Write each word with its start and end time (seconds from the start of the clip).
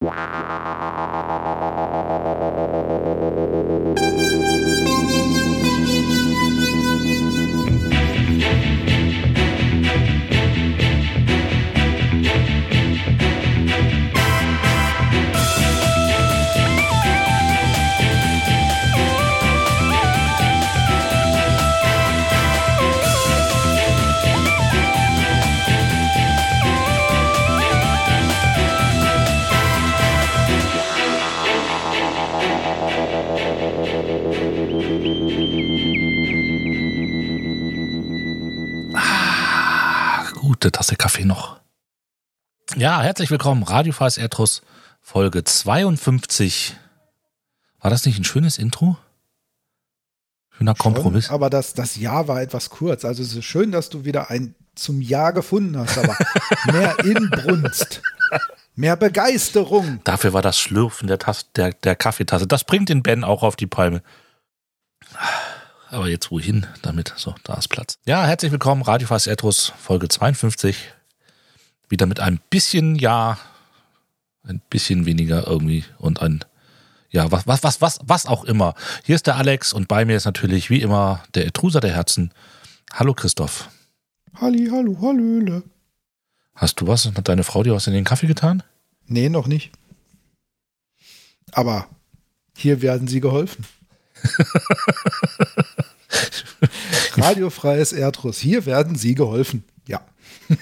Wow. 0.00 0.48
Gute 40.68 40.80
Tasse 40.80 40.96
Kaffee 40.96 41.24
noch. 41.24 41.58
Ja, 42.76 43.00
herzlich 43.00 43.30
willkommen. 43.30 43.62
Radiofreies 43.62 44.18
Erdruss, 44.18 44.60
Folge 45.00 45.42
52. 45.42 46.76
War 47.80 47.90
das 47.90 48.04
nicht 48.04 48.18
ein 48.18 48.24
schönes 48.24 48.58
Intro? 48.58 48.98
Schöner 50.50 50.74
Kompromiss. 50.74 51.28
Schon, 51.28 51.34
aber 51.34 51.48
das, 51.48 51.72
das 51.72 51.96
Jahr 51.96 52.28
war 52.28 52.42
etwas 52.42 52.68
kurz. 52.68 53.06
Also 53.06 53.22
es 53.22 53.34
ist 53.34 53.46
schön, 53.46 53.72
dass 53.72 53.88
du 53.88 54.04
wieder 54.04 54.28
ein 54.28 54.54
zum 54.74 55.00
Jahr 55.00 55.32
gefunden 55.32 55.78
hast, 55.78 55.96
aber 55.96 56.14
mehr 56.70 56.98
Inbrunst. 56.98 58.02
Mehr 58.74 58.96
Begeisterung. 58.96 60.02
Dafür 60.04 60.34
war 60.34 60.42
das 60.42 60.58
Schlürfen 60.58 61.08
der, 61.08 61.18
Tasse, 61.18 61.46
der, 61.56 61.72
der 61.72 61.96
Kaffeetasse. 61.96 62.46
Das 62.46 62.64
bringt 62.64 62.90
den 62.90 63.02
Ben 63.02 63.24
auch 63.24 63.42
auf 63.42 63.56
die 63.56 63.66
Palme. 63.66 64.02
Aber 65.90 66.08
jetzt 66.08 66.30
wohin 66.30 66.66
damit? 66.82 67.14
So, 67.16 67.34
da 67.44 67.54
ist 67.54 67.68
Platz. 67.68 67.98
Ja, 68.04 68.26
herzlich 68.26 68.52
willkommen, 68.52 68.82
Radio 68.82 69.08
Fast 69.08 69.26
Erdruss, 69.26 69.72
Folge 69.78 70.08
52. 70.08 70.76
Wieder 71.88 72.04
mit 72.04 72.20
ein 72.20 72.40
bisschen 72.50 72.94
Ja, 72.96 73.38
ein 74.42 74.60
bisschen 74.68 75.06
weniger 75.06 75.46
irgendwie 75.46 75.84
und 75.98 76.20
ein 76.20 76.44
ja, 77.10 77.32
was, 77.32 77.46
was, 77.46 77.62
was, 77.62 77.80
was, 77.80 77.98
was 78.04 78.26
auch 78.26 78.44
immer. 78.44 78.74
Hier 79.02 79.14
ist 79.14 79.26
der 79.26 79.36
Alex 79.36 79.72
und 79.72 79.88
bei 79.88 80.04
mir 80.04 80.16
ist 80.16 80.26
natürlich 80.26 80.68
wie 80.68 80.82
immer 80.82 81.22
der 81.34 81.46
Etruser 81.46 81.80
der 81.80 81.94
Herzen. 81.94 82.32
Hallo 82.92 83.14
Christoph. 83.14 83.70
Halli, 84.34 84.68
hallo, 84.70 84.98
hallöle. 85.00 85.62
Hast 86.54 86.82
du 86.82 86.86
was? 86.86 87.06
Hat 87.06 87.28
deine 87.28 87.44
Frau 87.44 87.62
dir 87.62 87.72
was 87.72 87.86
in 87.86 87.94
den 87.94 88.04
Kaffee 88.04 88.26
getan? 88.26 88.62
Nee, 89.06 89.30
noch 89.30 89.46
nicht. 89.46 89.72
Aber 91.52 91.88
hier 92.54 92.82
werden 92.82 93.08
sie 93.08 93.20
geholfen. 93.20 93.64
Radiofreies 97.16 97.92
Erdruss. 97.92 98.38
Hier 98.38 98.66
werden 98.66 98.96
Sie 98.96 99.14
geholfen. 99.14 99.64
Ja. 99.86 100.00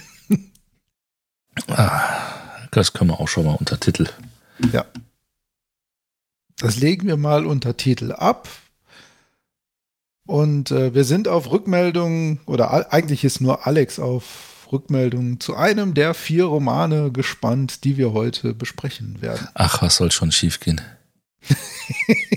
Ah, 1.69 2.69
das 2.71 2.93
können 2.93 3.09
wir 3.09 3.19
auch 3.19 3.29
schon 3.29 3.47
mal 3.47 3.55
unter 3.55 3.81
Titel. 3.81 4.07
Ja. 4.73 4.85
Das 6.59 6.77
legen 6.77 7.09
wir 7.09 7.17
mal 7.17 7.47
unter 7.47 7.79
Titel 7.79 8.13
ab. 8.13 8.47
Und 10.27 10.71
äh, 10.71 10.95
wir 10.95 11.05
sind 11.05 11.29
auf 11.29 11.51
Rückmeldungen, 11.51 12.41
oder 12.45 12.93
eigentlich 12.93 13.25
ist 13.25 13.41
nur 13.41 13.67
Alex 13.67 13.99
auf 13.99 14.67
Rückmeldungen 14.73 15.41
zu 15.41 15.55
einem 15.55 15.95
der 15.95 16.15
vier 16.15 16.45
Romane 16.45 17.13
gespannt, 17.13 17.85
die 17.85 17.97
wir 17.97 18.13
heute 18.13 18.53
besprechen 18.53 19.23
werden. 19.23 19.49
Ach, 19.55 19.83
was 19.83 19.97
soll 19.97 20.11
schon 20.11 20.33
schiefgehen? 20.33 20.81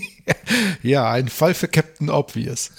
ja, 0.82 1.10
ein 1.10 1.28
Fall 1.28 1.54
für 1.54 1.68
Captain 1.68 2.10
Obvious. 2.10 2.72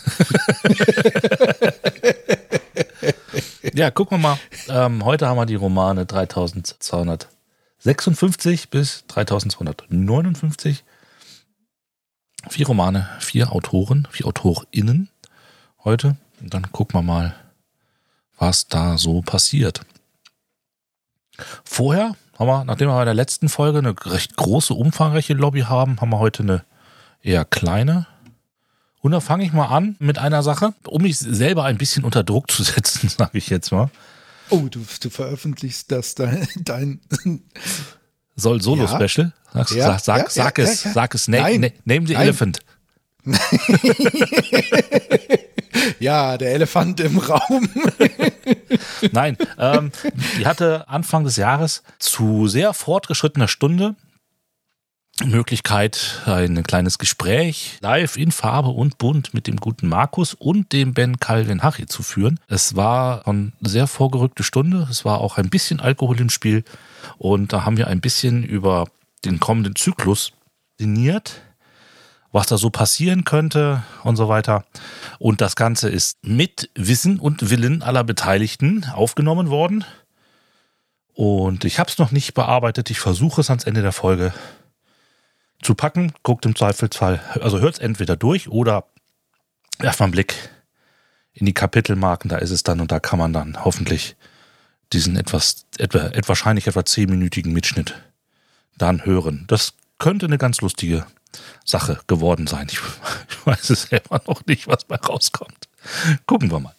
ja, 3.74 3.90
gucken 3.92 4.18
wir 4.18 4.30
mal. 4.30 4.38
Ähm, 4.70 5.06
heute 5.06 5.28
haben 5.28 5.38
wir 5.38 5.46
die 5.46 5.56
Romane 5.56 6.06
3256 6.06 8.70
bis 8.70 9.06
3259. 9.08 10.84
Vier 12.50 12.68
Romane, 12.68 13.10
vier 13.20 13.52
Autoren, 13.52 14.08
vier 14.12 14.28
AutorInnen 14.28 15.10
heute. 15.84 16.16
Und 16.42 16.54
dann 16.54 16.72
gucken 16.72 17.00
wir 17.00 17.04
mal, 17.04 17.36
was 18.38 18.68
da 18.68 18.98
so 18.98 19.22
passiert. 19.22 19.82
Vorher 21.64 22.16
haben 22.38 22.48
wir, 22.48 22.66
nachdem 22.66 22.90
wir 22.90 22.96
bei 22.96 23.06
der 23.06 23.14
letzten 23.14 23.48
Folge 23.50 23.78
eine 23.78 23.96
recht 24.06 24.36
große, 24.36 24.74
umfangreiche 24.74 25.34
Lobby 25.34 25.62
haben, 25.62 26.02
haben 26.02 26.10
wir 26.10 26.20
heute 26.20 26.44
eine 26.44 26.66
eher 27.22 27.46
kleine. 27.46 28.08
Und 29.02 29.12
da 29.14 29.20
fange 29.20 29.44
ich 29.44 29.52
mal 29.52 29.66
an 29.66 29.96
mit 30.00 30.20
einer 30.20 30.44
Sache, 30.44 30.74
um 30.86 31.02
mich 31.02 31.18
selber 31.18 31.64
ein 31.64 31.78
bisschen 31.78 32.04
unter 32.04 32.24
Druck 32.24 32.52
zu 32.52 32.64
setzen, 32.64 33.10
sage 33.18 33.38
ich 33.38 33.50
jetzt 33.50 33.72
mal. 33.72 33.90
Oh, 34.50 34.68
du, 34.70 34.86
du 35.02 35.10
veröffentlichst 35.10 35.92
das 35.92 36.14
dein, 36.16 36.48
dein 36.60 37.00
soll 38.36 38.62
Solo-Special? 38.62 39.34
Ja. 39.54 39.66
Sag, 39.66 39.72
ja, 39.72 40.00
sag, 40.00 40.18
ja, 40.18 40.30
sag 40.30 40.60
es, 40.60 40.82
sag 40.82 41.16
es. 41.16 41.28
Name, 41.28 41.60
Nein. 41.60 41.74
name 41.86 42.08
the 42.08 42.14
Nein. 42.14 42.24
Elephant. 42.24 42.60
ja, 46.00 46.38
der 46.38 46.54
Elefant 46.54 47.00
im 47.02 47.20
Raum. 47.20 47.70
Nein, 49.12 49.38
ähm, 49.60 49.92
die 50.40 50.48
hatte 50.48 50.90
Anfang 50.90 51.24
des 51.24 51.36
Jahres 51.36 51.84
zu 52.00 52.48
sehr 52.48 52.74
fortgeschrittener 52.74 53.48
Stunde 53.48 53.96
Möglichkeit, 55.26 56.22
ein 56.26 56.64
kleines 56.64 56.98
Gespräch 56.98 57.78
live 57.82 58.18
in 58.18 58.32
Farbe 58.32 58.70
und 58.70 58.98
bunt 58.98 59.34
mit 59.34 59.48
dem 59.48 59.58
guten 59.58 59.88
Markus 59.88 60.34
und 60.34 60.72
dem 60.72 60.94
Ben 60.94 61.20
Calvin 61.20 61.64
Harry 61.64 61.86
zu 61.86 62.04
führen. 62.04 62.40
Es 62.48 62.76
war 62.76 63.28
eine 63.28 63.52
sehr 63.62 63.88
vorgerückte 63.88 64.44
Stunde. 64.44 64.88
Es 64.90 65.06
war 65.06 65.22
auch 65.22 65.38
ein 65.38 65.50
bisschen 65.50 65.80
Alkohol 65.80 66.20
im 66.20 66.30
Spiel. 66.30 66.64
Und 67.18 67.54
da 67.54 67.66
haben 67.66 67.78
wir 67.78 67.88
ein 67.88 68.02
bisschen 68.02 68.44
über 68.44 68.88
den 69.26 69.40
kommenden 69.40 69.76
Zyklus 69.76 70.34
sinniert, 70.80 71.42
was 72.32 72.48
da 72.48 72.58
so 72.58 72.70
passieren 72.70 73.24
könnte 73.24 73.84
und 74.04 74.16
so 74.16 74.28
weiter. 74.30 74.66
Und 75.20 75.42
das 75.42 75.56
Ganze 75.56 75.90
ist 75.90 76.18
mit 76.24 76.70
Wissen 76.76 77.20
und 77.20 77.50
Willen 77.50 77.84
aller 77.84 78.04
Beteiligten 78.04 78.86
aufgenommen 78.94 79.50
worden. 79.50 79.84
Und 81.14 81.66
ich 81.66 81.78
habe 81.78 81.90
es 81.90 81.98
noch 81.98 82.12
nicht 82.12 82.34
bearbeitet. 82.34 82.90
Ich 82.90 83.00
versuche 83.00 83.42
es 83.42 83.50
ans 83.50 83.66
Ende 83.66 83.82
der 83.82 83.92
Folge 83.92 84.34
zu 85.62 85.76
packen. 85.76 86.14
Guckt 86.24 86.46
im 86.46 86.56
Zweifelsfall, 86.56 87.22
also 87.42 87.60
hört 87.60 87.76
es 87.76 87.80
entweder 87.80 88.16
durch 88.16 88.50
oder 88.50 88.86
werft 89.80 90.00
mal 90.00 90.06
einen 90.06 90.14
Blick 90.14 90.36
in 91.34 91.46
die 91.46 91.54
Kapitelmarken, 91.54 92.30
da 92.30 92.38
ist 92.38 92.52
es 92.52 92.64
dann 92.64 92.82
und 92.82 92.92
da 92.92 93.00
kann 93.00 93.20
man 93.20 93.34
dann 93.34 93.64
hoffentlich 93.64 94.16
diesen 94.94 95.16
etwas, 95.16 95.66
etwa, 95.78 96.12
wahrscheinlich 96.28 96.68
etwa 96.68 96.84
zehnminütigen 96.84 97.54
Mitschnitt 97.54 97.96
dann 98.78 99.06
hören. 99.06 99.46
Das 99.48 99.74
könnte 99.98 100.26
eine 100.26 100.38
ganz 100.38 100.62
lustige 100.62 101.06
Sache 101.64 102.00
geworden 102.08 102.48
sein. 102.48 102.68
Ich, 102.70 102.80
ich 103.30 103.46
weiß 103.46 103.70
es 103.70 103.84
selber 103.84 104.22
noch 104.28 104.46
nicht, 104.46 104.68
was 104.68 104.84
bei 104.84 104.96
rauskommt. 104.96 105.70
Gucken 106.26 106.52
wir 106.52 106.60
mal. 106.60 106.76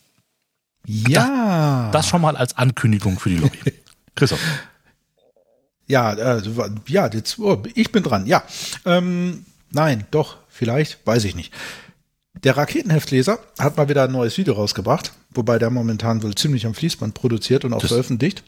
Ja. 0.86 1.90
Das, 1.92 2.02
das 2.02 2.08
schon 2.08 2.20
mal 2.20 2.36
als 2.36 2.56
Ankündigung 2.56 3.18
für 3.18 3.30
die 3.30 3.36
Lobby. 3.36 3.58
Christoph. 4.14 4.40
Ja, 5.86 6.12
äh, 6.12 6.42
ja, 6.86 7.10
jetzt, 7.12 7.38
oh, 7.38 7.62
ich 7.74 7.92
bin 7.92 8.02
dran. 8.02 8.26
Ja, 8.26 8.44
ähm, 8.84 9.44
nein, 9.70 10.06
doch, 10.10 10.36
vielleicht, 10.48 11.06
weiß 11.06 11.24
ich 11.24 11.34
nicht. 11.34 11.52
Der 12.44 12.56
Raketenheftleser 12.56 13.38
hat 13.58 13.76
mal 13.76 13.88
wieder 13.88 14.04
ein 14.04 14.12
neues 14.12 14.36
Video 14.38 14.54
rausgebracht, 14.54 15.12
wobei 15.30 15.58
der 15.58 15.70
momentan 15.70 16.22
wohl 16.22 16.34
ziemlich 16.34 16.66
am 16.66 16.74
Fließband 16.74 17.14
produziert 17.14 17.64
und 17.64 17.72
auch 17.72 17.80
das, 17.80 17.90
veröffentlicht. 17.90 18.42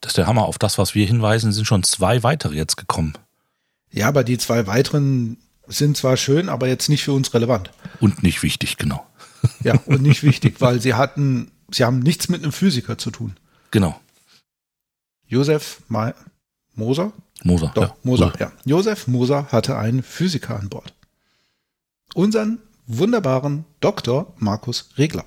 Das 0.00 0.10
ist 0.10 0.18
der 0.18 0.26
Hammer. 0.26 0.46
Auf 0.46 0.58
das, 0.58 0.76
was 0.76 0.94
wir 0.94 1.06
hinweisen, 1.06 1.52
sind 1.52 1.66
schon 1.66 1.82
zwei 1.82 2.22
weitere 2.22 2.54
jetzt 2.54 2.76
gekommen. 2.76 3.14
Ja, 3.90 4.08
aber 4.08 4.24
die 4.24 4.38
zwei 4.38 4.66
weiteren 4.66 5.38
sind 5.66 5.96
zwar 5.96 6.16
schön, 6.16 6.48
aber 6.48 6.68
jetzt 6.68 6.88
nicht 6.88 7.04
für 7.04 7.12
uns 7.12 7.32
relevant. 7.32 7.70
Und 8.00 8.22
nicht 8.22 8.42
wichtig, 8.42 8.76
genau. 8.76 9.06
Ja, 9.62 9.80
und 9.86 10.02
nicht 10.02 10.22
wichtig, 10.22 10.60
weil 10.60 10.82
sie 10.82 10.92
hatten, 10.92 11.50
sie 11.70 11.84
haben 11.84 12.00
nichts 12.00 12.28
mit 12.28 12.42
einem 12.42 12.52
Physiker 12.52 12.98
zu 12.98 13.10
tun. 13.10 13.36
Genau. 13.70 13.98
Josef 15.26 15.80
Ma 15.88 16.12
Moser? 16.74 17.12
Moser, 17.42 17.72
Doch, 17.74 17.82
ja. 17.82 17.96
Moser, 18.02 18.32
ja. 18.38 18.52
Josef 18.64 19.06
Moser 19.06 19.46
hatte 19.50 19.76
einen 19.76 20.02
Physiker 20.02 20.58
an 20.58 20.68
Bord. 20.68 20.92
Unseren 22.14 22.58
wunderbaren 22.86 23.64
Dr. 23.80 24.34
Markus 24.38 24.90
Regler. 24.98 25.24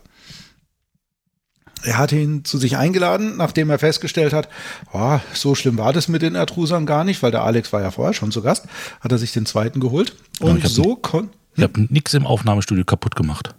Er 1.84 1.98
hatte 1.98 2.18
ihn 2.18 2.45
zu 2.45 2.57
sich 2.57 2.78
eingeladen, 2.78 3.36
nachdem 3.36 3.69
er 3.69 3.78
festgestellt 3.78 4.31
hat, 4.31 4.48
oh, 4.94 5.19
so 5.34 5.54
schlimm 5.54 5.78
war 5.78 5.92
das 5.92 6.07
mit 6.07 6.22
den 6.22 6.36
Ertrusern 6.36 6.86
gar 6.86 7.04
nicht, 7.04 7.22
weil 7.22 7.31
der 7.31 7.44
Alex 7.44 7.74
war 7.74 7.81
ja 7.81 7.92
vorher 7.92 8.13
schon 8.13 8.31
zu 8.31 8.42
Gast, 8.42 8.68
hat 9.01 9.12
er 9.12 9.18
sich 9.18 9.34
den 9.34 9.46
zweiten 9.46 9.81
geholt. 9.81 10.16
Und 10.39 10.63
ja, 10.63 10.69
so 10.69 10.96
konnte. 10.96 11.34
Hm? 11.34 11.39
Ich 11.56 11.63
habe 11.63 11.81
nichts 11.89 12.13
im 12.13 12.25
Aufnahmestudio 12.25 12.86
kaputt 12.86 13.16
gemacht. 13.16 13.54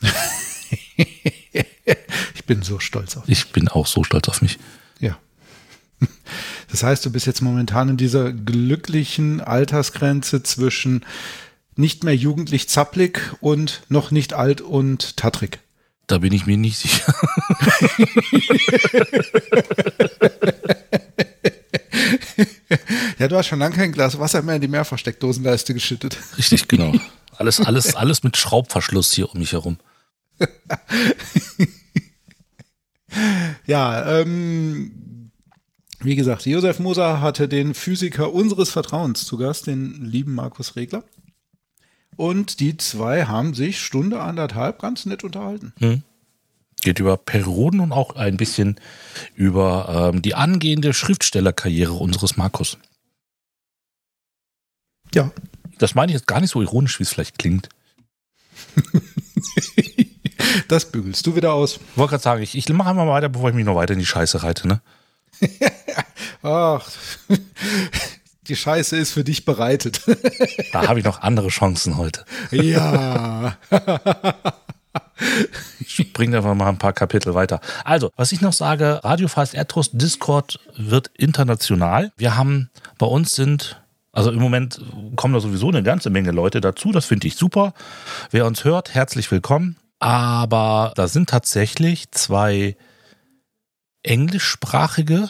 ich 2.34 2.44
bin 2.46 2.62
so 2.62 2.80
stolz 2.80 3.16
auf 3.16 3.28
mich. 3.28 3.38
Ich 3.38 3.52
bin 3.52 3.68
auch 3.68 3.86
so 3.86 4.02
stolz 4.02 4.28
auf 4.28 4.42
mich. 4.42 4.58
Ja. 4.98 5.16
Das 6.70 6.82
heißt, 6.82 7.04
du 7.04 7.10
bist 7.10 7.26
jetzt 7.26 7.42
momentan 7.42 7.88
in 7.90 7.96
dieser 7.96 8.32
glücklichen 8.32 9.40
Altersgrenze 9.40 10.42
zwischen 10.42 11.04
nicht 11.76 12.04
mehr 12.04 12.14
jugendlich 12.14 12.68
zapplig 12.68 13.20
und 13.40 13.82
noch 13.88 14.10
nicht 14.10 14.34
alt 14.34 14.60
und 14.60 15.16
tattrig. 15.16 15.58
Da 16.06 16.18
bin 16.18 16.32
ich 16.32 16.46
mir 16.46 16.56
nicht 16.56 16.78
sicher. 16.78 17.14
ja, 23.18 23.28
du 23.28 23.36
hast 23.36 23.46
schon 23.46 23.58
lange 23.60 23.76
kein 23.76 23.92
Glas 23.92 24.18
Wasser 24.18 24.42
mehr 24.42 24.56
in 24.56 24.60
die 24.60 24.68
Mehrversteckdosenleiste 24.68 25.74
geschüttet. 25.74 26.16
Richtig, 26.36 26.68
genau. 26.68 26.92
Alles, 27.36 27.58
alles, 27.58 27.94
alles 27.96 28.22
mit 28.22 28.36
Schraubverschluss 28.36 29.12
hier 29.14 29.32
um 29.32 29.38
mich 29.38 29.52
herum. 29.52 29.78
ja, 33.66 34.20
ähm, 34.20 35.09
wie 36.02 36.16
gesagt, 36.16 36.46
Josef 36.46 36.78
Moser 36.78 37.20
hatte 37.20 37.48
den 37.48 37.74
Physiker 37.74 38.32
unseres 38.32 38.70
Vertrauens 38.70 39.24
zu 39.24 39.36
Gast, 39.36 39.66
den 39.66 40.04
lieben 40.04 40.34
Markus 40.34 40.76
Regler. 40.76 41.04
Und 42.16 42.60
die 42.60 42.76
zwei 42.76 43.26
haben 43.26 43.54
sich 43.54 43.80
Stunde 43.80 44.20
anderthalb 44.20 44.80
ganz 44.80 45.06
nett 45.06 45.24
unterhalten. 45.24 45.72
Hm. 45.78 46.02
Geht 46.82 46.98
über 46.98 47.16
Perioden 47.18 47.80
und 47.80 47.92
auch 47.92 48.16
ein 48.16 48.38
bisschen 48.38 48.76
über 49.34 50.10
ähm, 50.12 50.22
die 50.22 50.34
angehende 50.34 50.94
Schriftstellerkarriere 50.94 51.92
unseres 51.92 52.36
Markus. 52.36 52.78
Ja. 55.14 55.30
Das 55.78 55.94
meine 55.94 56.12
ich 56.12 56.18
jetzt 56.18 56.26
gar 56.26 56.40
nicht 56.40 56.50
so 56.50 56.60
ironisch, 56.60 56.98
wie 56.98 57.04
es 57.04 57.10
vielleicht 57.10 57.38
klingt. 57.38 57.68
das 60.68 60.90
bügelst 60.90 61.26
du 61.26 61.36
wieder 61.36 61.54
aus. 61.54 61.76
Ich 61.76 61.96
wollte 61.96 62.10
gerade 62.10 62.22
sagen, 62.22 62.42
ich, 62.42 62.54
ich 62.54 62.68
mache 62.70 62.90
einmal 62.90 63.08
weiter, 63.08 63.28
bevor 63.28 63.48
ich 63.50 63.54
mich 63.54 63.64
noch 63.64 63.76
weiter 63.76 63.94
in 63.94 63.98
die 63.98 64.06
Scheiße 64.06 64.42
reite, 64.42 64.68
ne? 64.68 64.80
Ach, 66.42 66.88
die 68.48 68.56
Scheiße 68.56 68.96
ist 68.96 69.12
für 69.12 69.24
dich 69.24 69.44
bereitet. 69.44 70.02
da 70.72 70.88
habe 70.88 70.98
ich 70.98 71.04
noch 71.04 71.20
andere 71.20 71.48
Chancen 71.48 71.96
heute. 71.96 72.24
Ja. 72.50 73.56
Springt 75.86 76.34
einfach 76.34 76.54
mal 76.54 76.68
ein 76.68 76.78
paar 76.78 76.92
Kapitel 76.92 77.34
weiter. 77.34 77.60
Also, 77.84 78.10
was 78.16 78.32
ich 78.32 78.40
noch 78.40 78.52
sage, 78.52 79.00
Radio 79.04 79.28
Fast 79.28 79.54
Erdtrust 79.54 79.92
Discord 79.94 80.58
wird 80.76 81.10
international. 81.16 82.12
Wir 82.16 82.36
haben, 82.36 82.70
bei 82.98 83.06
uns 83.06 83.32
sind, 83.32 83.80
also 84.12 84.30
im 84.30 84.40
Moment 84.40 84.80
kommen 85.16 85.34
da 85.34 85.40
sowieso 85.40 85.68
eine 85.68 85.82
ganze 85.82 86.10
Menge 86.10 86.32
Leute 86.32 86.60
dazu. 86.60 86.90
Das 86.92 87.06
finde 87.06 87.26
ich 87.26 87.36
super. 87.36 87.74
Wer 88.30 88.46
uns 88.46 88.64
hört, 88.64 88.94
herzlich 88.94 89.30
willkommen. 89.30 89.76
Aber 89.98 90.92
da 90.96 91.06
sind 91.08 91.28
tatsächlich 91.28 92.10
zwei 92.10 92.76
englischsprachige 94.02 95.28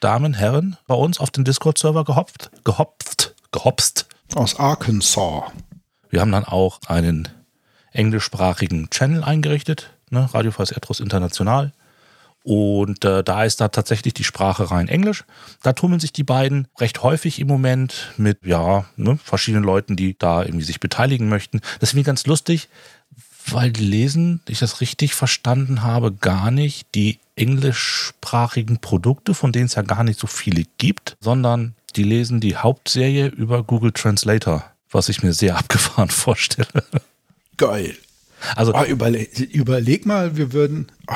Damen, 0.00 0.34
Herren 0.34 0.76
bei 0.86 0.94
uns 0.94 1.18
auf 1.18 1.30
den 1.30 1.44
Discord-Server 1.44 2.04
gehopft, 2.04 2.50
gehopft, 2.64 3.34
gehopst. 3.50 4.06
Aus 4.34 4.58
Arkansas. 4.58 5.44
Wir 6.10 6.20
haben 6.20 6.32
dann 6.32 6.44
auch 6.44 6.80
einen 6.86 7.28
englischsprachigen 7.92 8.90
Channel 8.90 9.24
eingerichtet, 9.24 9.90
ne, 10.10 10.28
Radio 10.32 10.50
Freies 10.50 10.70
Erdros 10.70 11.00
International. 11.00 11.72
Und 12.42 13.04
äh, 13.04 13.24
da 13.24 13.42
ist 13.42 13.60
da 13.60 13.68
tatsächlich 13.68 14.14
die 14.14 14.22
Sprache 14.22 14.70
rein 14.70 14.86
Englisch. 14.86 15.24
Da 15.64 15.72
tummeln 15.72 15.98
sich 15.98 16.12
die 16.12 16.22
beiden 16.22 16.68
recht 16.78 17.02
häufig 17.02 17.40
im 17.40 17.48
Moment 17.48 18.12
mit, 18.18 18.46
ja, 18.46 18.84
ne, 18.96 19.18
verschiedenen 19.22 19.64
Leuten, 19.64 19.96
die 19.96 20.16
da 20.16 20.44
irgendwie 20.44 20.64
sich 20.64 20.78
beteiligen 20.78 21.28
möchten. 21.28 21.60
Das 21.80 21.90
ist 21.90 21.94
mir 21.94 22.04
ganz 22.04 22.24
lustig, 22.26 22.68
weil 23.50 23.70
die 23.70 23.84
lesen, 23.84 24.40
ich 24.48 24.58
das 24.58 24.80
richtig 24.80 25.14
verstanden 25.14 25.82
habe, 25.82 26.12
gar 26.12 26.50
nicht 26.50 26.86
die 26.94 27.18
englischsprachigen 27.36 28.78
Produkte, 28.78 29.34
von 29.34 29.52
denen 29.52 29.66
es 29.66 29.74
ja 29.74 29.82
gar 29.82 30.04
nicht 30.04 30.18
so 30.18 30.26
viele 30.26 30.64
gibt, 30.78 31.16
sondern 31.20 31.74
die 31.94 32.02
lesen 32.02 32.40
die 32.40 32.56
Hauptserie 32.56 33.28
über 33.28 33.62
Google 33.62 33.92
Translator, 33.92 34.64
was 34.90 35.08
ich 35.08 35.22
mir 35.22 35.32
sehr 35.32 35.56
abgefahren 35.58 36.10
vorstelle. 36.10 36.84
Geil. 37.56 37.96
Also 38.54 38.74
oh, 38.74 38.84
überleg, 38.84 39.38
überleg, 39.38 40.06
mal, 40.06 40.36
wir 40.36 40.52
würden. 40.52 40.88
Oh, 41.08 41.14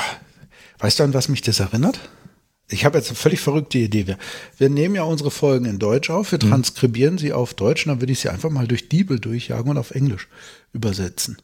weißt 0.78 0.98
du, 1.00 1.04
an 1.04 1.14
was 1.14 1.28
mich 1.28 1.42
das 1.42 1.60
erinnert? 1.60 2.00
Ich 2.68 2.84
habe 2.84 2.98
jetzt 2.98 3.08
eine 3.08 3.16
völlig 3.16 3.40
verrückte 3.40 3.78
Idee. 3.78 4.06
Wir, 4.06 4.16
wir 4.56 4.70
nehmen 4.70 4.94
ja 4.94 5.02
unsere 5.02 5.30
Folgen 5.30 5.64
in 5.64 5.78
Deutsch 5.78 6.08
auf, 6.08 6.32
wir 6.32 6.38
mhm. 6.42 6.50
transkribieren 6.50 7.18
sie 7.18 7.32
auf 7.32 7.52
Deutsch 7.54 7.84
und 7.84 7.90
dann 7.90 8.00
würde 8.00 8.12
ich 8.12 8.20
sie 8.20 8.30
einfach 8.30 8.48
mal 8.48 8.68
durch 8.68 8.88
Diebel 8.88 9.18
durchjagen 9.18 9.70
und 9.70 9.78
auf 9.78 9.90
Englisch 9.90 10.28
übersetzen. 10.72 11.36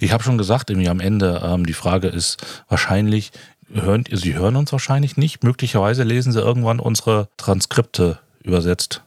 Ich 0.00 0.12
habe 0.12 0.22
schon 0.22 0.38
gesagt, 0.38 0.70
irgendwie 0.70 0.88
am 0.88 1.00
Ende, 1.00 1.42
ähm, 1.44 1.66
die 1.66 1.72
Frage 1.72 2.08
ist 2.08 2.38
wahrscheinlich, 2.68 3.32
hören, 3.72 4.04
Sie 4.10 4.34
hören 4.34 4.56
uns 4.56 4.72
wahrscheinlich 4.72 5.16
nicht. 5.16 5.44
Möglicherweise 5.44 6.02
lesen 6.02 6.32
Sie 6.32 6.40
irgendwann 6.40 6.80
unsere 6.80 7.28
Transkripte 7.36 8.18
übersetzt. 8.42 9.02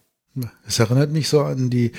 Es 0.65 0.79
erinnert 0.79 1.11
mich 1.11 1.27
so 1.29 1.41
an 1.41 1.69
die 1.69 1.91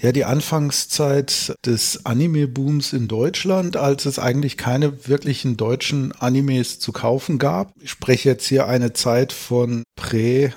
ja, 0.00 0.12
die 0.12 0.24
Anfangszeit 0.24 1.54
des 1.66 2.06
Anime-Booms 2.06 2.92
in 2.92 3.08
Deutschland, 3.08 3.76
als 3.76 4.06
es 4.06 4.18
eigentlich 4.18 4.56
keine 4.56 5.08
wirklichen 5.08 5.56
deutschen 5.56 6.12
Animes 6.12 6.78
zu 6.78 6.92
kaufen 6.92 7.38
gab. 7.38 7.72
Ich 7.80 7.90
spreche 7.90 8.28
jetzt 8.28 8.46
hier 8.46 8.68
eine 8.68 8.92
Zeit 8.92 9.32
von 9.32 9.82
Prä, 9.96 10.52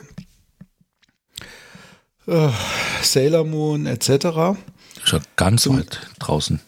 äh, 2.28 2.50
Sailor 3.02 3.46
Moon 3.46 3.88
etc. 3.88 4.60
Schon 5.04 5.22
ganz 5.36 5.64
Zum, 5.64 5.80
weit 5.80 6.02
draußen. 6.20 6.60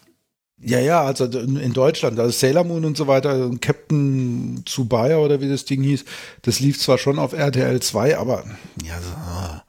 Ja, 0.66 0.80
ja, 0.80 1.02
also 1.04 1.26
in 1.26 1.74
Deutschland, 1.74 2.20
also 2.20 2.32
Sailor 2.32 2.64
Moon 2.64 2.86
und 2.86 2.96
so 2.96 3.08
weiter, 3.08 3.52
Captain 3.60 4.64
Tsubaya 4.66 5.18
oder 5.18 5.42
wie 5.42 5.50
das 5.50 5.66
Ding 5.66 5.84
hieß, 5.84 6.06
das 6.44 6.60
lief 6.60 6.80
zwar 6.80 6.98
schon 6.98 7.20
auf 7.20 7.34
RTL 7.34 7.82
2, 7.82 8.18
aber 8.18 8.46
ja, 8.86 9.02
so, 9.02 9.62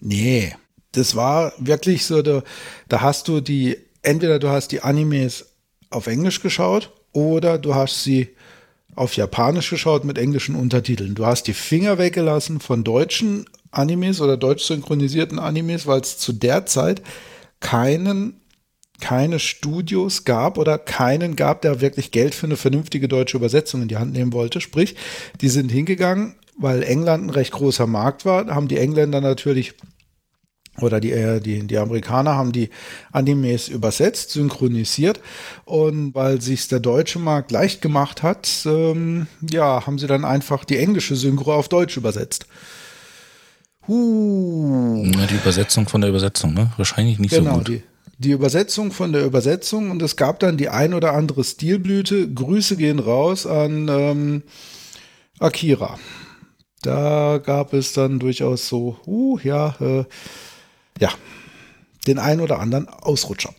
nee, 0.00 0.54
das 0.92 1.14
war 1.14 1.52
wirklich 1.58 2.06
so, 2.06 2.22
da, 2.22 2.42
da 2.88 3.00
hast 3.02 3.28
du 3.28 3.40
die, 3.40 3.76
entweder 4.02 4.38
du 4.38 4.48
hast 4.48 4.68
die 4.72 4.82
Animes 4.82 5.46
auf 5.90 6.06
Englisch 6.06 6.40
geschaut 6.40 6.90
oder 7.12 7.58
du 7.58 7.74
hast 7.74 8.02
sie 8.02 8.28
auf 8.96 9.14
Japanisch 9.16 9.70
geschaut 9.70 10.04
mit 10.04 10.18
englischen 10.18 10.56
Untertiteln. 10.56 11.14
Du 11.14 11.26
hast 11.26 11.44
die 11.44 11.54
Finger 11.54 11.98
weggelassen 11.98 12.60
von 12.60 12.84
deutschen 12.84 13.46
Animes 13.70 14.20
oder 14.20 14.36
deutsch 14.36 14.64
synchronisierten 14.64 15.38
Animes, 15.38 15.86
weil 15.86 16.00
es 16.00 16.18
zu 16.18 16.32
der 16.32 16.66
Zeit 16.66 17.02
keinen, 17.60 18.39
keine 19.00 19.38
Studios 19.38 20.24
gab 20.24 20.58
oder 20.58 20.78
keinen 20.78 21.36
gab, 21.36 21.62
der 21.62 21.80
wirklich 21.80 22.10
Geld 22.10 22.34
für 22.34 22.46
eine 22.46 22.56
vernünftige 22.56 23.08
deutsche 23.08 23.36
Übersetzung 23.36 23.82
in 23.82 23.88
die 23.88 23.96
Hand 23.96 24.12
nehmen 24.12 24.32
wollte. 24.32 24.60
Sprich, 24.60 24.96
die 25.40 25.48
sind 25.48 25.70
hingegangen, 25.70 26.34
weil 26.58 26.82
England 26.82 27.24
ein 27.24 27.30
recht 27.30 27.52
großer 27.52 27.86
Markt 27.86 28.24
war, 28.24 28.46
haben 28.46 28.68
die 28.68 28.78
Engländer 28.78 29.20
natürlich 29.20 29.74
oder 30.82 31.00
die, 31.00 31.12
äh, 31.12 31.40
die, 31.40 31.66
die 31.66 31.78
Amerikaner 31.78 32.36
haben 32.36 32.52
die 32.52 32.70
Animes 33.12 33.68
übersetzt, 33.68 34.30
synchronisiert 34.30 35.20
und 35.64 36.14
weil 36.14 36.40
sich 36.40 36.68
der 36.68 36.80
deutsche 36.80 37.18
Markt 37.18 37.50
leicht 37.50 37.82
gemacht 37.82 38.22
hat, 38.22 38.48
ähm, 38.66 39.26
ja, 39.50 39.86
haben 39.86 39.98
sie 39.98 40.06
dann 40.06 40.24
einfach 40.24 40.64
die 40.64 40.78
englische 40.78 41.16
Synchro 41.16 41.54
auf 41.54 41.68
Deutsch 41.68 41.96
übersetzt. 41.96 42.46
Uh. 43.88 45.04
Ja, 45.04 45.26
die 45.26 45.34
Übersetzung 45.34 45.88
von 45.88 46.00
der 46.00 46.10
Übersetzung, 46.10 46.54
ne? 46.54 46.70
Wahrscheinlich 46.76 47.18
nicht 47.18 47.34
genau, 47.34 47.52
so 47.52 47.58
gut. 47.58 47.68
Die, 47.68 47.82
die 48.20 48.32
Übersetzung 48.32 48.92
von 48.92 49.14
der 49.14 49.24
Übersetzung 49.24 49.90
und 49.90 50.02
es 50.02 50.14
gab 50.14 50.40
dann 50.40 50.58
die 50.58 50.68
ein 50.68 50.92
oder 50.92 51.14
andere 51.14 51.42
Stilblüte. 51.42 52.30
Grüße 52.30 52.76
gehen 52.76 52.98
raus 52.98 53.46
an 53.46 53.88
ähm, 53.88 54.42
Akira. 55.38 55.98
Da 56.82 57.40
gab 57.42 57.72
es 57.72 57.94
dann 57.94 58.18
durchaus 58.18 58.68
so, 58.68 58.98
uh, 59.06 59.38
ja, 59.42 59.74
äh, 59.80 60.04
ja, 60.98 61.08
den 62.06 62.18
einen 62.18 62.42
oder 62.42 62.58
anderen 62.58 62.90
Ausrutscher. 62.90 63.54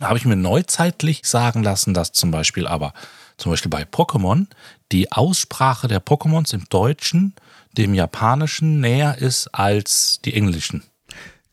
Da 0.00 0.08
habe 0.08 0.18
ich 0.18 0.24
mir 0.24 0.36
neuzeitlich 0.36 1.22
sagen 1.24 1.62
lassen, 1.62 1.94
dass 1.94 2.10
zum 2.10 2.32
Beispiel 2.32 2.66
aber, 2.66 2.92
zum 3.36 3.52
Beispiel 3.52 3.70
bei 3.70 3.84
Pokémon, 3.84 4.46
die 4.90 5.12
Aussprache 5.12 5.86
der 5.86 6.04
Pokémons 6.04 6.52
im 6.54 6.64
Deutschen 6.70 7.34
dem 7.76 7.94
Japanischen 7.94 8.80
näher 8.80 9.18
ist 9.18 9.54
als 9.54 10.18
die 10.24 10.34
Englischen. 10.34 10.82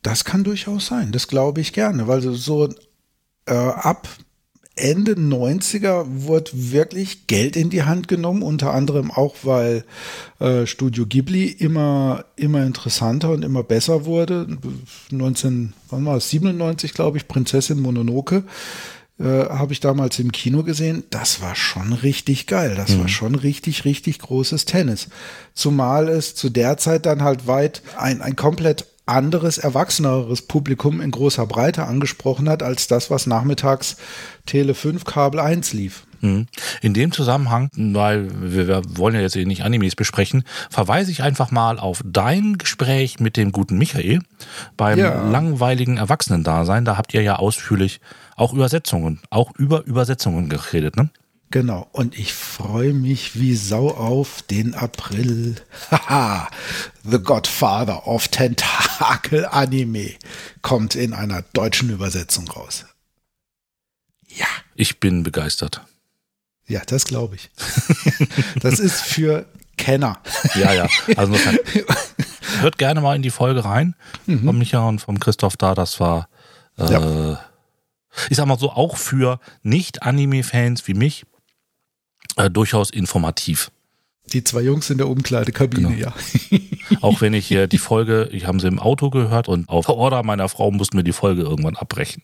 Das 0.05 0.23
kann 0.23 0.43
durchaus 0.43 0.85
sein, 0.85 1.11
das 1.11 1.27
glaube 1.27 1.61
ich 1.61 1.73
gerne, 1.73 2.07
weil 2.07 2.21
so 2.21 2.69
äh, 3.47 3.53
ab 3.55 4.07
Ende 4.75 5.13
90er 5.13 6.05
wurde 6.05 6.51
wirklich 6.53 7.25
Geld 7.25 7.55
in 7.55 7.71
die 7.71 7.81
Hand 7.81 8.07
genommen, 8.07 8.43
unter 8.43 8.71
anderem 8.71 9.09
auch, 9.09 9.33
weil 9.41 9.83
äh, 10.39 10.67
Studio 10.67 11.07
Ghibli 11.07 11.47
immer, 11.47 12.25
immer 12.35 12.63
interessanter 12.63 13.31
und 13.31 13.43
immer 13.43 13.63
besser 13.63 14.05
wurde. 14.05 14.45
1997, 15.11 16.93
glaube 16.93 17.17
ich, 17.17 17.27
Prinzessin 17.27 17.79
Mononoke 17.79 18.43
äh, 19.17 19.23
habe 19.23 19.73
ich 19.73 19.79
damals 19.79 20.19
im 20.19 20.31
Kino 20.31 20.61
gesehen. 20.61 21.03
Das 21.09 21.41
war 21.41 21.55
schon 21.55 21.93
richtig 21.93 22.45
geil. 22.45 22.75
Das 22.75 22.91
mhm. 22.91 22.99
war 22.99 23.07
schon 23.07 23.33
richtig, 23.33 23.85
richtig 23.85 24.19
großes 24.19 24.65
Tennis. 24.65 25.07
Zumal 25.55 26.09
es 26.09 26.35
zu 26.35 26.51
der 26.51 26.77
Zeit 26.77 27.07
dann 27.07 27.23
halt 27.23 27.47
weit 27.47 27.81
ein, 27.97 28.21
ein 28.21 28.35
komplett 28.35 28.85
anderes, 29.05 29.57
erwachseneres 29.57 30.41
Publikum 30.41 31.01
in 31.01 31.11
großer 31.11 31.45
Breite 31.45 31.85
angesprochen 31.85 32.49
hat, 32.49 32.63
als 32.63 32.87
das, 32.87 33.09
was 33.11 33.27
nachmittags 33.27 33.97
Tele 34.45 34.73
5 34.73 35.05
Kabel 35.05 35.39
1 35.39 35.73
lief. 35.73 36.05
Mhm. 36.21 36.47
In 36.81 36.93
dem 36.93 37.11
Zusammenhang, 37.11 37.69
weil 37.75 38.27
wir, 38.41 38.67
wir 38.67 38.81
wollen 38.97 39.15
ja 39.15 39.21
jetzt 39.21 39.33
hier 39.33 39.45
nicht 39.45 39.63
Animes 39.63 39.95
besprechen, 39.95 40.43
verweise 40.69 41.11
ich 41.11 41.21
einfach 41.21 41.51
mal 41.51 41.77
auf 41.77 42.01
dein 42.05 42.57
Gespräch 42.57 43.19
mit 43.19 43.37
dem 43.37 43.51
guten 43.51 43.77
Michael 43.77 44.21
beim 44.77 44.97
Ja. 44.97 45.29
langweiligen 45.29 45.97
Erwachsenendasein. 45.97 46.85
Da 46.85 46.97
habt 46.97 47.13
ihr 47.13 47.21
ja 47.21 47.35
ausführlich 47.35 47.99
auch 48.35 48.53
Übersetzungen, 48.53 49.19
auch 49.29 49.51
über 49.57 49.85
Übersetzungen 49.85 50.49
geredet, 50.49 50.95
ne? 50.95 51.09
Genau. 51.55 51.87
Und 51.93 52.19
ich 52.19 52.33
freue 52.33 52.91
mich 52.91 53.39
wie 53.39 53.55
Sau 53.55 53.87
auf 53.89 54.41
den 54.41 54.73
April. 54.75 55.55
Haha. 55.89 56.49
The 57.05 57.17
Godfather 57.17 58.05
of 58.07 58.27
Tentacle 58.27 59.45
Anime 59.53 60.15
kommt 60.61 60.95
in 60.95 61.13
einer 61.13 61.43
deutschen 61.53 61.89
Übersetzung 61.91 62.49
raus. 62.49 62.83
Ja. 64.27 64.47
Ich 64.75 64.99
bin 64.99 65.23
begeistert. 65.23 65.79
Ja, 66.67 66.81
das 66.85 67.05
glaube 67.05 67.35
ich. 67.35 67.49
das 68.59 68.79
ist 68.81 68.99
für 69.03 69.45
Kenner. 69.77 70.19
Ja, 70.55 70.73
ja. 70.73 70.89
Also 71.15 71.35
insofern, 71.35 71.57
hört 72.59 72.77
gerne 72.77 72.99
mal 72.99 73.15
in 73.15 73.21
die 73.21 73.31
Folge 73.31 73.63
rein. 73.63 73.95
Von 74.25 74.57
Micha 74.57 74.85
und 74.85 74.99
vom 74.99 75.21
Christoph 75.21 75.55
da. 75.55 75.73
Das 75.73 76.01
war, 76.01 76.27
äh, 76.77 76.91
Ja. 76.91 77.39
ich 78.29 78.35
sag 78.35 78.45
mal 78.45 78.59
so, 78.59 78.71
auch 78.71 78.97
für 78.97 79.39
Nicht-Anime-Fans 79.63 80.85
wie 80.89 80.95
mich 80.95 81.25
äh, 82.35 82.49
durchaus 82.49 82.89
informativ. 82.89 83.71
Die 84.33 84.43
zwei 84.43 84.61
Jungs 84.61 84.89
in 84.89 84.97
der 84.97 85.07
Umkleidekabine, 85.07 85.89
Genau. 85.95 85.99
ja. 85.99 86.13
Auch 87.01 87.21
wenn 87.21 87.33
ich 87.33 87.45
hier 87.47 87.67
die 87.75 87.77
Folge, 87.77 88.27
ich 88.31 88.47
habe 88.47 88.59
sie 88.59 88.67
im 88.67 88.79
Auto 88.79 89.09
gehört 89.09 89.47
und 89.47 89.69
auf 89.69 89.87
Order 89.89 90.23
meiner 90.23 90.49
Frau 90.49 90.71
mussten 90.71 90.97
wir 90.97 91.03
die 91.03 91.13
Folge 91.13 91.43
irgendwann 91.43 91.75
abbrechen. 91.75 92.23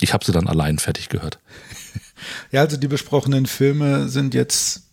Ich 0.00 0.12
habe 0.12 0.24
sie 0.24 0.32
dann 0.32 0.46
allein 0.48 0.78
fertig 0.78 1.08
gehört. 1.08 1.38
Ja, 2.52 2.60
also 2.62 2.76
die 2.76 2.88
besprochenen 2.88 3.44
Filme 3.44 4.08
sind 4.08 4.34
jetzt 4.34 4.84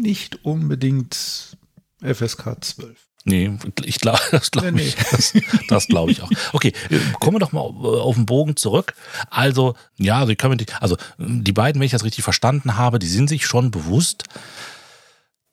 nicht 0.00 0.44
unbedingt 0.44 1.56
FSK 2.00 2.56
12. 2.64 2.96
Nee, 3.26 3.52
ich 3.84 4.00
glaube, 4.00 4.20
das 4.32 4.50
glaube 4.50 4.72
Nee, 4.72 4.82
nee. 4.82 4.88
ich, 4.88 4.96
das, 4.96 5.32
das 5.68 5.86
glaube 5.86 6.12
ich 6.12 6.22
auch. 6.22 6.30
Okay, 6.52 6.72
äh, 6.90 6.98
kommen 7.20 7.36
wir 7.36 7.40
doch 7.40 7.52
mal 7.52 7.60
auf 7.60 8.14
den 8.16 8.26
Bogen 8.26 8.56
zurück. 8.56 8.94
Also, 9.30 9.74
ja, 9.96 10.26
Sie 10.26 10.36
können, 10.36 10.58
die- 10.58 10.66
also 10.80 10.96
die 11.18 11.52
beiden, 11.52 11.80
wenn 11.80 11.86
ich 11.86 11.92
das 11.92 12.04
richtig 12.04 12.22
verstanden 12.22 12.76
habe, 12.76 12.98
die 12.98 13.06
sind 13.06 13.28
sich 13.28 13.46
schon 13.46 13.70
bewusst, 13.70 14.24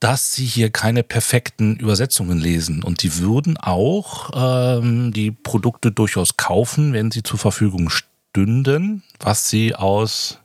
dass 0.01 0.33
sie 0.33 0.45
hier 0.45 0.71
keine 0.71 1.03
perfekten 1.03 1.75
Übersetzungen 1.77 2.39
lesen 2.39 2.83
und 2.83 3.03
die 3.03 3.17
würden 3.19 3.55
auch 3.57 4.31
ähm, 4.33 5.13
die 5.13 5.29
Produkte 5.31 5.91
durchaus 5.91 6.37
kaufen, 6.37 6.91
wenn 6.93 7.11
sie 7.11 7.21
zur 7.23 7.37
Verfügung 7.37 7.89
stünden, 7.91 9.03
was 9.19 9.47
sie 9.49 9.75
aus 9.75 10.39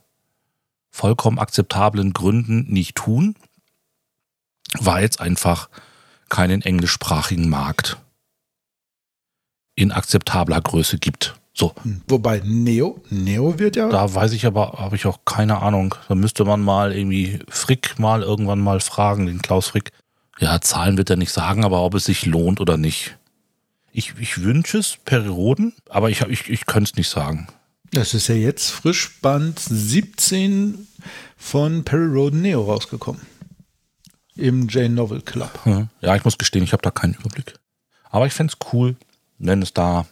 vollkommen 0.91 1.39
akzeptablen 1.39 2.13
Gründen 2.13 2.71
nicht 2.71 2.95
tun, 2.95 3.35
weil 4.79 5.05
es 5.05 5.17
einfach 5.17 5.69
keinen 6.29 6.61
englischsprachigen 6.61 7.49
Markt 7.49 7.97
in 9.75 9.91
akzeptabler 9.91 10.61
Größe 10.61 10.97
gibt. 10.97 11.35
So, 11.53 11.73
Hm. 11.83 12.01
Wobei 12.07 12.41
Neo, 12.45 13.01
Neo 13.09 13.57
wird 13.57 13.75
ja, 13.75 13.89
da 13.89 14.13
weiß 14.13 14.33
ich 14.33 14.45
aber, 14.45 14.73
habe 14.77 14.95
ich 14.95 15.05
auch 15.07 15.19
keine 15.25 15.61
Ahnung. 15.61 15.95
Da 16.07 16.15
müsste 16.15 16.45
man 16.45 16.61
mal 16.61 16.95
irgendwie 16.95 17.39
Frick 17.49 17.97
mal 17.97 18.21
irgendwann 18.21 18.59
mal 18.59 18.79
fragen, 18.79 19.25
den 19.25 19.41
Klaus 19.41 19.67
Frick. 19.67 19.91
Ja, 20.39 20.61
Zahlen 20.61 20.97
wird 20.97 21.09
er 21.09 21.15
nicht 21.15 21.31
sagen, 21.31 21.65
aber 21.65 21.81
ob 21.81 21.95
es 21.95 22.05
sich 22.05 22.27
lohnt 22.27 22.59
oder 22.61 22.77
nicht. 22.77 23.17
Ich, 23.91 24.13
ich 24.19 24.43
wünsche 24.43 24.77
es 24.77 24.97
Perioden, 25.03 25.73
aber 25.89 26.11
ich, 26.11 26.21
ich, 26.21 26.47
ich 26.47 26.67
könnte 26.67 26.91
es 26.91 26.95
nicht 26.97 27.09
sagen. 27.09 27.47
das 27.91 28.13
ist 28.13 28.27
ja 28.27 28.35
jetzt 28.35 28.69
frisch 28.69 29.19
Band 29.21 29.57
17 29.59 30.87
von 31.37 31.83
Perry 31.83 32.05
Roden 32.05 32.41
Neo 32.43 32.61
rausgekommen. 32.63 33.21
Im 34.37 34.67
Jane 34.69 34.89
Novel 34.89 35.21
Club. 35.21 35.59
Ja, 36.01 36.15
ich 36.15 36.23
muss 36.23 36.37
gestehen, 36.37 36.63
ich 36.63 36.73
habe 36.73 36.83
da 36.83 36.91
keinen 36.91 37.13
Überblick. 37.15 37.53
Aber 38.09 38.25
ich 38.27 38.33
fände 38.33 38.53
es 38.53 38.73
cool, 38.73 38.95
wenn 39.37 39.61
es 39.61 39.73
da 39.73 40.05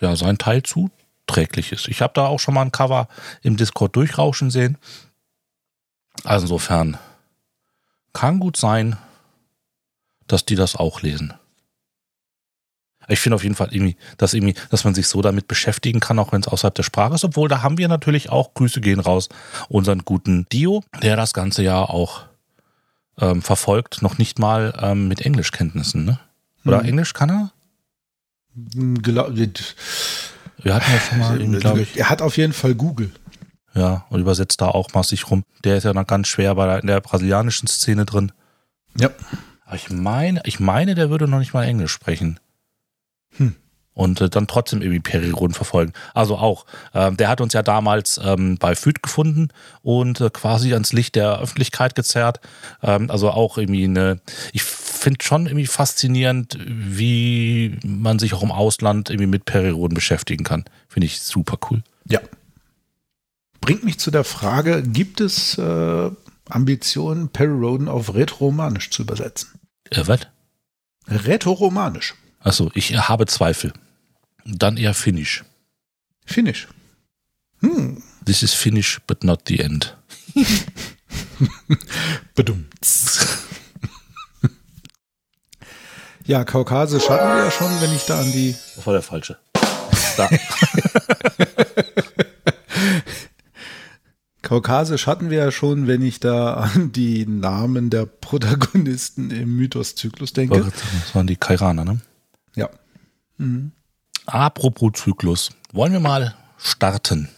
ja 0.00 0.16
sein 0.16 0.38
Teil 0.38 0.62
zuträglich 0.62 1.72
ist. 1.72 1.88
Ich 1.88 2.02
habe 2.02 2.12
da 2.14 2.26
auch 2.26 2.40
schon 2.40 2.54
mal 2.54 2.62
ein 2.62 2.72
Cover 2.72 3.08
im 3.42 3.56
Discord 3.56 3.94
durchrauschen 3.96 4.50
sehen. 4.50 4.78
Also 6.24 6.44
insofern 6.44 6.98
kann 8.12 8.40
gut 8.40 8.56
sein, 8.56 8.96
dass 10.26 10.44
die 10.44 10.54
das 10.54 10.76
auch 10.76 11.02
lesen. 11.02 11.34
Ich 13.08 13.20
finde 13.20 13.36
auf 13.36 13.42
jeden 13.42 13.54
Fall 13.54 13.68
irgendwie, 13.74 13.96
dass 14.16 14.32
irgendwie, 14.32 14.54
dass 14.70 14.84
man 14.84 14.94
sich 14.94 15.08
so 15.08 15.20
damit 15.20 15.46
beschäftigen 15.46 16.00
kann, 16.00 16.18
auch 16.18 16.32
wenn 16.32 16.40
es 16.40 16.48
außerhalb 16.48 16.74
der 16.74 16.84
Sprache 16.84 17.14
ist. 17.14 17.24
Obwohl, 17.24 17.48
da 17.48 17.62
haben 17.62 17.76
wir 17.76 17.88
natürlich 17.88 18.30
auch 18.30 18.54
Grüße 18.54 18.80
gehen 18.80 19.00
raus, 19.00 19.28
unseren 19.68 20.06
guten 20.06 20.46
Dio, 20.50 20.82
der 21.02 21.16
das 21.16 21.34
ganze 21.34 21.62
Jahr 21.62 21.90
auch 21.90 22.22
ähm, 23.20 23.42
verfolgt, 23.42 24.02
noch 24.02 24.18
nicht 24.18 24.38
mal 24.38 24.74
ähm, 24.80 25.08
mit 25.08 25.20
Englischkenntnissen, 25.20 26.04
ne? 26.04 26.18
Oder 26.64 26.82
Mhm. 26.82 26.88
Englisch 26.88 27.12
kann 27.12 27.30
er? 27.30 27.52
Hm, 28.74 28.98
Gla- 28.98 29.28
Wir 30.62 30.74
hatten 30.74 30.90
ja 30.92 31.00
schon 31.00 31.18
mal, 31.18 31.40
irgendwie, 31.40 31.60
glaube 31.60 31.82
ich, 31.82 31.96
Er 31.98 32.08
hat 32.10 32.22
auf 32.22 32.36
jeden 32.36 32.52
Fall 32.52 32.74
Google. 32.74 33.10
ja, 33.74 34.04
und 34.08 34.20
übersetzt 34.20 34.60
da 34.60 34.68
auch 34.68 34.92
massig 34.94 35.30
rum. 35.30 35.44
Der 35.64 35.76
ist 35.76 35.84
ja 35.84 35.92
noch 35.92 36.06
ganz 36.06 36.28
schwer 36.28 36.54
bei 36.54 36.66
der, 36.66 36.80
in 36.80 36.86
der 36.86 37.00
brasilianischen 37.00 37.68
Szene 37.68 38.04
drin. 38.06 38.32
Ja. 38.98 39.10
Aber 39.66 39.76
ich 39.76 39.90
meine, 39.90 40.40
ich 40.44 40.60
meine, 40.60 40.94
der 40.94 41.10
würde 41.10 41.26
noch 41.28 41.38
nicht 41.38 41.52
mal 41.54 41.64
Englisch 41.64 41.92
sprechen. 41.92 42.38
Hm. 43.36 43.56
Und 43.94 44.20
äh, 44.20 44.28
dann 44.28 44.46
trotzdem 44.46 44.82
irgendwie 44.82 45.00
Periron 45.00 45.54
verfolgen. 45.54 45.92
Also 46.14 46.36
auch. 46.36 46.66
Ähm, 46.94 47.16
der 47.16 47.28
hat 47.28 47.40
uns 47.40 47.52
ja 47.52 47.62
damals 47.62 48.20
ähm, 48.22 48.58
bei 48.58 48.74
FÜD 48.74 49.02
gefunden 49.02 49.48
und 49.82 50.20
äh, 50.20 50.30
quasi 50.30 50.72
ans 50.72 50.92
Licht 50.92 51.14
der 51.14 51.38
Öffentlichkeit 51.38 51.94
gezerrt. 51.94 52.40
Ähm, 52.82 53.10
also 53.10 53.30
auch 53.30 53.56
irgendwie 53.56 53.84
eine. 53.84 54.20
Ich 54.52 54.64
finde 54.64 55.22
schon 55.22 55.46
irgendwie 55.46 55.66
faszinierend, 55.66 56.58
wie 56.66 57.78
man 57.84 58.18
sich 58.18 58.34
auch 58.34 58.42
im 58.42 58.50
Ausland 58.50 59.10
irgendwie 59.10 59.28
mit 59.28 59.44
Periroden 59.44 59.94
beschäftigen 59.94 60.44
kann. 60.44 60.64
Finde 60.88 61.06
ich 61.06 61.20
super 61.20 61.58
cool. 61.70 61.82
Ja. 62.08 62.20
Bringt 63.60 63.84
mich 63.84 63.98
zu 63.98 64.10
der 64.10 64.24
Frage, 64.24 64.82
gibt 64.82 65.20
es 65.20 65.56
äh, 65.56 66.10
Ambitionen, 66.48 67.28
Perry 67.28 67.52
Roden 67.52 67.88
auf 67.88 68.12
Rätoromanisch 68.14 68.90
zu 68.90 69.02
übersetzen? 69.02 69.60
Äh, 69.90 70.02
was? 70.06 70.20
Rätoromanisch. 71.08 72.14
Achso, 72.44 72.70
ich 72.74 72.96
habe 72.96 73.26
Zweifel. 73.26 73.72
Dann 74.44 74.76
eher 74.76 74.92
Finnish. 74.92 75.44
Finnisch. 76.26 76.68
Hm. 77.60 78.02
This 78.26 78.42
is 78.42 78.52
Finnish, 78.52 79.00
but 79.06 79.24
not 79.24 79.48
the 79.48 79.60
end. 79.60 79.96
Bedummt. 82.34 82.68
Ja, 86.26 86.42
Kaukasisch 86.42 87.10
hatten 87.10 87.36
wir 87.36 87.44
ja 87.44 87.50
schon, 87.50 87.70
wenn 87.82 87.94
ich 87.94 88.06
da 88.06 88.18
an 88.18 88.32
die 88.32 88.56
Das 88.76 88.86
war 88.86 88.94
der 88.94 89.02
falsche. 89.02 89.36
Da. 90.16 90.30
Kaukasisch 94.40 95.06
hatten 95.06 95.28
wir 95.28 95.36
ja 95.36 95.50
schon, 95.50 95.86
wenn 95.86 96.00
ich 96.00 96.20
da 96.20 96.54
an 96.54 96.92
die 96.92 97.26
Namen 97.26 97.90
der 97.90 98.06
Protagonisten 98.06 99.30
im 99.30 99.54
Mythos-Zyklus 99.56 100.32
denke. 100.32 100.60
Das 100.62 101.14
waren 101.14 101.26
die 101.26 101.36
Kairaner, 101.36 101.84
ne? 101.84 102.00
Ja. 102.54 102.70
Apropos 104.26 104.92
Zyklus. 104.94 105.50
Wollen 105.72 105.92
wir 105.92 106.00
mal 106.00 106.34
starten? 106.58 107.28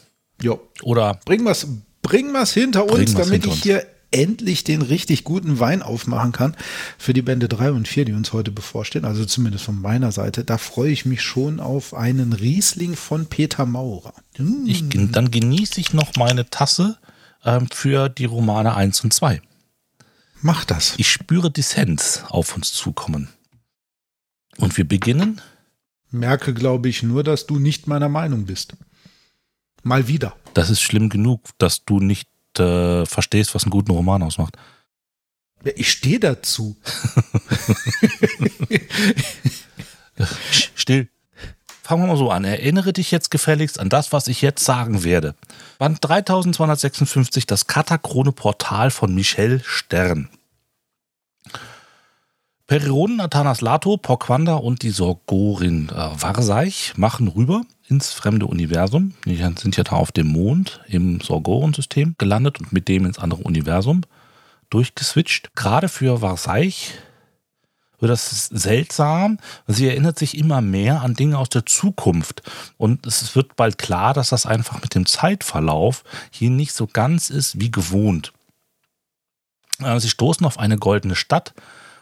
Jo. 0.43 0.61
Oder 0.83 1.19
Bring 1.25 1.45
was, 1.45 1.67
bring 2.03 2.33
was 2.33 2.53
hinter 2.53 2.85
uns, 2.85 2.95
Bring 2.95 3.15
was 3.15 3.15
damit 3.15 3.33
hinter 3.43 3.49
ich 3.49 3.55
uns. 3.55 3.63
hier 3.63 3.87
endlich 4.11 4.65
den 4.65 4.83
richtig 4.83 5.25
guten 5.25 5.59
Wein 5.59 5.83
aufmachen 5.83 6.33
kann 6.33 6.57
für 6.97 7.13
die 7.13 7.23
Bände 7.23 7.49
3 7.49 7.73
und 7.73 7.89
4, 7.89 8.05
die 8.05 8.13
uns 8.13 8.33
heute 8.33 8.51
bevorstehen. 8.51 9.05
Also 9.05 9.25
zumindest 9.25 9.65
von 9.65 9.81
meiner 9.81 10.13
Seite. 10.13 10.45
Da 10.45 10.59
freue 10.59 10.91
ich 10.91 11.07
mich 11.07 11.23
schon 11.23 11.61
auf 11.61 11.93
einen 11.93 12.33
Riesling 12.33 12.95
von 12.95 13.27
Peter 13.27 13.67
Maurer. 13.67 14.15
Hm. 14.37 14.65
ich, 14.67 14.85
dann 15.13 15.31
genieße 15.31 15.81
ich 15.81 15.93
noch 15.93 16.15
meine 16.17 16.49
Tasse 16.49 16.99
ähm, 17.45 17.69
für 17.71 18.09
die 18.09 18.27
Romane 18.27 18.75
1 18.75 19.03
und 19.05 19.13
2. 19.13 19.43
Mach 20.41 20.65
das. 20.65 20.95
Ich 20.99 21.11
spüre 21.11 21.51
Dissens 21.51 22.23
auf 22.29 22.55
uns 22.55 22.73
zukommen. 22.73 23.29
Und 24.59 24.77
wir 24.77 24.87
beginnen. 24.87 25.41
Merke, 26.11 26.55
glaube 26.55 26.89
ich, 26.89 27.03
nur, 27.03 27.25
dass 27.25 27.47
du 27.47 27.59
nicht 27.59 27.87
meiner 27.87 28.09
Meinung 28.09 28.47
bist. 28.47 28.75
Mal 29.83 30.09
wieder. 30.09 30.35
Das 30.55 30.71
ist 30.71 30.81
schlimm 30.81 31.09
genug, 31.09 31.43
dass 31.59 31.85
du 31.85 32.01
nicht 32.01 32.29
äh, 32.59 33.05
verstehst, 33.07 33.55
was 33.55 33.65
einen 33.65 33.71
guten 33.71 33.93
Roman 33.93 34.23
ausmacht. 34.23 34.57
Ja, 35.65 35.73
Ich 35.77 35.91
stehe 35.91 36.21
dazu. 36.21 36.77
Still. 40.75 41.09
Fangen 41.83 42.03
wir 42.03 42.09
mal 42.09 42.17
so 42.17 42.31
an. 42.31 42.45
Erinnere 42.45 42.93
dich 42.93 43.13
jetzt 43.13 43.31
gefälligst 43.31 43.79
an 43.79 43.89
das, 43.89 44.13
was 44.13 44.27
ich 44.27 44.43
jetzt 44.43 44.65
sagen 44.65 45.05
werde. 45.05 45.37
Band 45.79 45.99
3256, 46.03 47.47
das 47.47 47.69
Katakrone 47.69 48.33
Portal 48.33 48.91
von 48.91 49.15
Michel 49.15 49.63
Stern. 49.65 50.29
Perironen, 52.67 53.21
Athanas 53.21 53.61
Lato, 53.61 53.97
Porquanda 53.97 54.55
und 54.55 54.83
die 54.83 54.91
Sorgorin 54.91 55.89
äh, 55.89 55.93
Varseich 55.95 56.95
machen 56.97 57.29
rüber 57.29 57.63
ins 57.89 58.13
fremde 58.13 58.47
Universum. 58.47 59.15
Die 59.25 59.37
sind 59.37 59.77
ja 59.77 59.85
da 59.85 59.93
auf 59.93 60.11
dem 60.11 60.27
Mond 60.27 60.81
im 60.89 61.21
Sorgoren-System 61.21 62.17
gelandet 62.19 62.59
und 62.59 62.73
mit 62.73 62.89
dem 62.89 63.07
ins 63.07 63.21
andere 63.21 63.43
Universum 63.43 64.03
durchgeswitcht. 64.71 65.55
Gerade 65.55 65.89
für 65.89 66.23
Varseich 66.23 66.95
wird 68.01 68.11
das 68.11 68.47
seltsam. 68.47 69.39
Sie 69.69 69.87
erinnert 69.87 70.19
sich 70.19 70.37
immer 70.37 70.61
mehr 70.61 71.03
an 71.03 71.15
Dinge 71.15 71.39
aus 71.39 71.49
der 71.49 71.67
Zukunft. 71.67 72.43
Und 72.79 73.07
es 73.07 73.37
wird 73.37 73.55
bald 73.55 73.79
klar, 73.79 74.13
dass 74.13 74.31
das 74.31 74.45
einfach 74.45 74.83
mit 74.83 74.97
dem 74.97 75.07
Zeitverlauf 75.07 76.03
hier 76.33 76.51
nicht 76.51 76.73
so 76.73 76.89
ganz 76.89 77.31
ist 77.31 77.61
wie 77.61 77.71
gewohnt. 77.71 78.33
Äh, 79.79 80.01
sie 80.01 80.11
stoßen 80.11 80.45
auf 80.45 80.59
eine 80.59 80.79
goldene 80.79 81.15
Stadt 81.15 81.55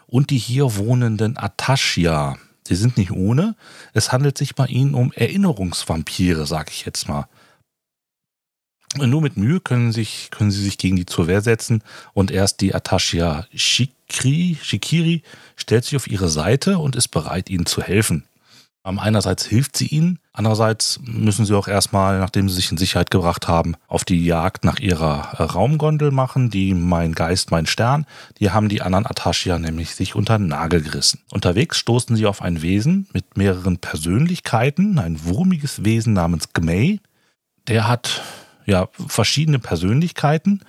und 0.07 0.29
die 0.29 0.37
hier 0.37 0.75
wohnenden 0.75 1.37
Atashia. 1.37 2.37
Sie 2.67 2.75
sind 2.75 2.97
nicht 2.97 3.11
ohne. 3.11 3.55
Es 3.93 4.11
handelt 4.11 4.37
sich 4.37 4.55
bei 4.55 4.65
ihnen 4.67 4.95
um 4.95 5.11
Erinnerungsvampire, 5.13 6.45
sag 6.45 6.71
ich 6.71 6.85
jetzt 6.85 7.07
mal. 7.07 7.27
Nur 8.97 9.21
mit 9.21 9.35
Mühe 9.35 9.59
können, 9.59 9.91
sich, 9.91 10.29
können 10.31 10.51
sie 10.51 10.63
sich 10.63 10.77
gegen 10.77 10.95
die 10.95 11.05
zur 11.05 11.27
Wehr 11.27 11.41
setzen 11.41 11.83
und 12.13 12.31
erst 12.31 12.61
die 12.61 12.73
Atashia 12.73 13.45
Shikri, 13.53 14.57
Shikiri 14.61 15.21
stellt 15.57 15.83
sich 15.83 15.97
auf 15.97 16.07
ihre 16.07 16.29
Seite 16.29 16.79
und 16.79 16.95
ist 16.95 17.09
bereit, 17.09 17.49
ihnen 17.49 17.65
zu 17.65 17.81
helfen. 17.81 18.23
Einerseits 18.83 19.45
hilft 19.45 19.75
sie 19.75 19.87
ihnen, 19.87 20.19
andererseits 20.35 20.99
müssen 21.03 21.45
sie 21.45 21.55
auch 21.55 21.67
erstmal, 21.67 22.19
nachdem 22.19 22.49
sie 22.49 22.55
sich 22.55 22.71
in 22.71 22.77
Sicherheit 22.77 23.09
gebracht 23.09 23.47
haben, 23.47 23.75
auf 23.87 24.03
die 24.03 24.23
Jagd 24.23 24.63
nach 24.63 24.79
ihrer 24.79 25.33
äh, 25.37 25.43
Raumgondel 25.43 26.11
machen, 26.11 26.49
die 26.49 26.73
Mein 26.73 27.13
Geist, 27.13 27.51
mein 27.51 27.65
Stern. 27.65 28.05
Die 28.39 28.51
haben 28.51 28.69
die 28.69 28.81
anderen 28.81 29.05
Atashia 29.05 29.57
nämlich 29.57 29.95
sich 29.95 30.15
unter 30.15 30.37
den 30.37 30.47
Nagel 30.47 30.81
gerissen. 30.81 31.21
Unterwegs 31.31 31.77
stoßen 31.77 32.15
sie 32.15 32.25
auf 32.25 32.41
ein 32.41 32.61
Wesen 32.61 33.07
mit 33.13 33.37
mehreren 33.37 33.79
Persönlichkeiten, 33.79 34.99
ein 34.99 35.23
wurmiges 35.23 35.83
Wesen 35.83 36.13
namens 36.13 36.53
Gmei. 36.53 36.99
Der 37.67 37.87
hat 37.87 38.21
ja 38.65 38.89
verschiedene 39.07 39.59
Persönlichkeiten 39.59 40.61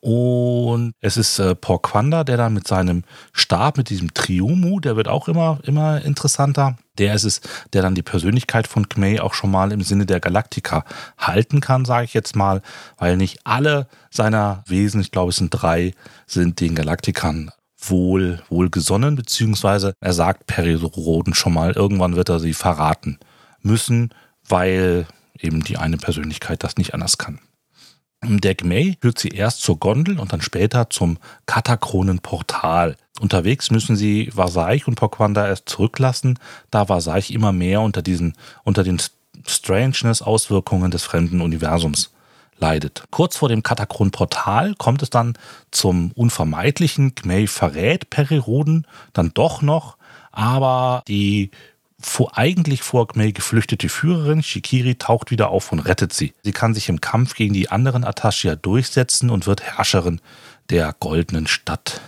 und 0.00 0.94
es 1.00 1.18
ist 1.18 1.38
äh, 1.38 1.54
Porquanda, 1.54 2.24
der 2.24 2.38
dann 2.38 2.54
mit 2.54 2.66
seinem 2.66 3.04
Stab, 3.32 3.76
mit 3.76 3.90
diesem 3.90 4.14
Triumu, 4.14 4.80
der 4.80 4.96
wird 4.96 5.08
auch 5.08 5.28
immer, 5.28 5.58
immer 5.64 6.02
interessanter. 6.02 6.78
Der 6.96 7.14
ist 7.14 7.24
es, 7.24 7.42
der 7.74 7.82
dann 7.82 7.94
die 7.94 8.02
Persönlichkeit 8.02 8.66
von 8.66 8.88
Kmei 8.88 9.20
auch 9.20 9.34
schon 9.34 9.50
mal 9.50 9.72
im 9.72 9.82
Sinne 9.82 10.06
der 10.06 10.20
Galaktika 10.20 10.84
halten 11.18 11.60
kann, 11.60 11.84
sage 11.84 12.04
ich 12.04 12.14
jetzt 12.14 12.34
mal, 12.34 12.62
weil 12.96 13.18
nicht 13.18 13.40
alle 13.44 13.88
seiner 14.10 14.64
Wesen, 14.66 15.02
ich 15.02 15.10
glaube 15.10 15.30
es 15.30 15.36
sind 15.36 15.50
drei, 15.50 15.92
sind 16.26 16.60
den 16.60 16.74
Galaktikern 16.74 17.50
wohl, 17.78 18.42
wohl 18.48 18.70
gesonnen, 18.70 19.16
beziehungsweise 19.16 19.92
er 20.00 20.12
sagt 20.14 20.46
Periroden 20.46 21.34
schon 21.34 21.54
mal, 21.54 21.72
irgendwann 21.72 22.16
wird 22.16 22.30
er 22.30 22.40
sie 22.40 22.54
verraten 22.54 23.18
müssen, 23.62 24.14
weil 24.48 25.06
eben 25.38 25.62
die 25.62 25.76
eine 25.76 25.98
Persönlichkeit 25.98 26.62
das 26.64 26.76
nicht 26.76 26.94
anders 26.94 27.18
kann. 27.18 27.38
Der 28.22 28.54
Gmei 28.54 28.96
führt 29.00 29.18
sie 29.18 29.28
erst 29.28 29.62
zur 29.62 29.78
Gondel 29.78 30.18
und 30.18 30.32
dann 30.32 30.42
später 30.42 30.90
zum 30.90 31.18
Katakronenportal. 31.46 32.96
Unterwegs 33.18 33.70
müssen 33.70 33.96
sie 33.96 34.30
Vasaich 34.34 34.86
und 34.86 34.96
Pokwanda 34.96 35.46
erst 35.46 35.68
zurücklassen, 35.70 36.38
da 36.70 36.88
Vasaich 36.88 37.32
immer 37.32 37.52
mehr 37.52 37.80
unter 37.80 38.02
diesen, 38.02 38.34
unter 38.62 38.84
den 38.84 39.00
Strangeness-Auswirkungen 39.46 40.90
des 40.90 41.02
fremden 41.02 41.40
Universums 41.40 42.12
leidet. 42.58 43.04
Kurz 43.10 43.38
vor 43.38 43.48
dem 43.48 43.62
Katakron-Portal 43.62 44.74
kommt 44.76 45.02
es 45.02 45.08
dann 45.08 45.34
zum 45.70 46.12
unvermeidlichen 46.12 47.14
Gmei 47.14 47.46
verrät 47.46 48.10
Periroden 48.10 48.86
dann 49.14 49.32
doch 49.32 49.62
noch, 49.62 49.96
aber 50.30 51.02
die 51.08 51.50
vor, 52.00 52.36
eigentlich 52.36 52.82
vor 52.82 53.06
Gmei 53.08 53.30
geflüchtete 53.30 53.88
Führerin 53.88 54.42
Shikiri 54.42 54.96
taucht 54.96 55.30
wieder 55.30 55.50
auf 55.50 55.70
und 55.70 55.80
rettet 55.80 56.12
sie. 56.12 56.34
Sie 56.42 56.52
kann 56.52 56.74
sich 56.74 56.88
im 56.88 57.00
Kampf 57.00 57.34
gegen 57.34 57.54
die 57.54 57.68
anderen 57.68 58.04
Atashia 58.04 58.56
durchsetzen 58.56 59.30
und 59.30 59.46
wird 59.46 59.62
Herrscherin 59.62 60.20
der 60.70 60.94
goldenen 60.98 61.46
Stadt. 61.46 62.00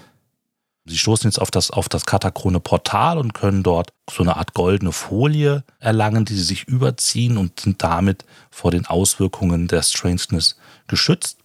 Sie 0.85 0.99
stoßen 0.99 1.29
jetzt 1.29 1.39
auf 1.39 1.51
das, 1.51 1.71
auf 1.71 1.89
das 1.89 2.07
Katakrone 2.07 2.59
Portal 2.59 3.19
und 3.19 3.35
können 3.35 3.63
dort 3.63 3.93
so 4.11 4.23
eine 4.23 4.37
Art 4.37 4.55
goldene 4.55 4.93
Folie 4.93 5.63
erlangen, 5.79 6.25
die 6.25 6.35
sie 6.35 6.43
sich 6.43 6.65
überziehen 6.65 7.37
und 7.37 7.61
sind 7.61 7.83
damit 7.83 8.25
vor 8.51 8.73
den 8.73 8.87
Auswirkungen 8.87 9.69
der 9.69 9.83
Strangeness 9.83 10.57
geschützt. 10.89 11.39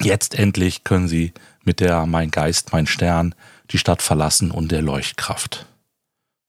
Jetzt 0.00 0.34
endlich 0.34 0.84
können 0.84 1.08
sie 1.08 1.34
mit 1.62 1.80
der 1.80 2.06
Mein 2.06 2.30
Geist, 2.30 2.72
mein 2.72 2.86
Stern 2.86 3.34
die 3.70 3.78
Stadt 3.78 4.00
verlassen 4.00 4.50
und 4.50 4.72
der 4.72 4.80
Leuchtkraft 4.80 5.66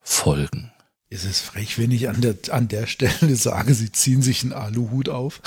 folgen. 0.02 0.72
Ist 1.12 1.26
es 1.26 1.42
frech, 1.42 1.78
wenn 1.78 1.92
ich 1.92 2.08
an 2.08 2.22
der, 2.22 2.36
an 2.52 2.70
der 2.70 2.88
Stelle 2.88 3.36
sage, 3.36 3.74
sie 3.74 3.92
ziehen 3.92 4.22
sich 4.22 4.44
einen 4.44 4.54
Aluhut 4.54 5.10
auf? 5.10 5.42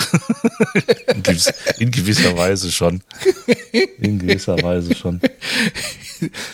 in, 1.07 1.23
gewiss, 1.23 1.51
in, 1.79 1.89
gewisser 1.89 2.37
Weise 2.37 2.71
schon. 2.71 3.01
In 3.97 4.19
gewisser 4.19 4.61
Weise 4.61 4.93
schon. 4.93 5.19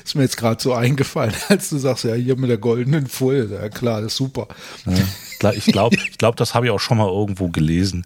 Ist 0.05 0.15
mir 0.15 0.21
jetzt 0.23 0.37
gerade 0.37 0.63
so 0.63 0.73
eingefallen, 0.73 1.35
als 1.49 1.69
du 1.69 1.77
sagst, 1.77 2.05
ja, 2.05 2.13
hier 2.13 2.37
mit 2.37 2.49
der 2.49 2.57
goldenen 2.57 3.07
Folie. 3.07 3.49
Ja, 3.51 3.67
klar, 3.67 4.01
das 4.01 4.13
ist 4.13 4.17
super. 4.17 4.47
Ja, 5.41 5.51
ich 5.51 5.65
glaube, 5.65 5.97
ich 5.97 6.17
glaub, 6.17 6.37
das 6.37 6.55
habe 6.55 6.67
ich 6.67 6.71
auch 6.71 6.79
schon 6.79 6.97
mal 6.97 7.09
irgendwo 7.09 7.49
gelesen. 7.49 8.05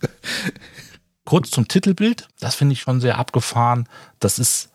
Kurz 1.23 1.51
zum 1.51 1.67
Titelbild. 1.67 2.27
Das 2.39 2.55
finde 2.55 2.73
ich 2.73 2.81
schon 2.81 2.99
sehr 2.99 3.19
abgefahren. 3.19 3.87
Das 4.19 4.39
ist 4.39 4.69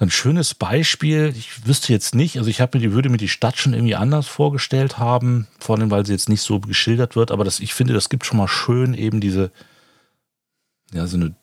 ein 0.00 0.10
schönes 0.10 0.54
Beispiel. 0.54 1.32
Ich 1.36 1.66
wüsste 1.66 1.92
jetzt 1.92 2.14
nicht, 2.14 2.38
also 2.38 2.48
ich 2.48 2.60
habe 2.60 2.78
mir 2.78 2.82
die, 2.82 2.92
würde 2.92 3.10
mir 3.10 3.18
die 3.18 3.28
Stadt 3.28 3.58
schon 3.58 3.74
irgendwie 3.74 3.94
anders 3.94 4.26
vorgestellt 4.26 4.98
haben, 4.98 5.46
vor 5.58 5.76
allem 5.76 5.90
weil 5.90 6.06
sie 6.06 6.12
jetzt 6.12 6.28
nicht 6.28 6.40
so 6.40 6.58
geschildert 6.58 7.16
wird, 7.16 7.30
aber 7.30 7.44
das, 7.44 7.60
ich 7.60 7.74
finde, 7.74 7.92
das 7.92 8.08
gibt 8.08 8.24
schon 8.24 8.38
mal 8.38 8.48
schön 8.48 8.94
eben 8.94 9.20
diese, 9.20 9.52
ja, 10.92 11.06
so 11.06 11.16
eine 11.16 11.34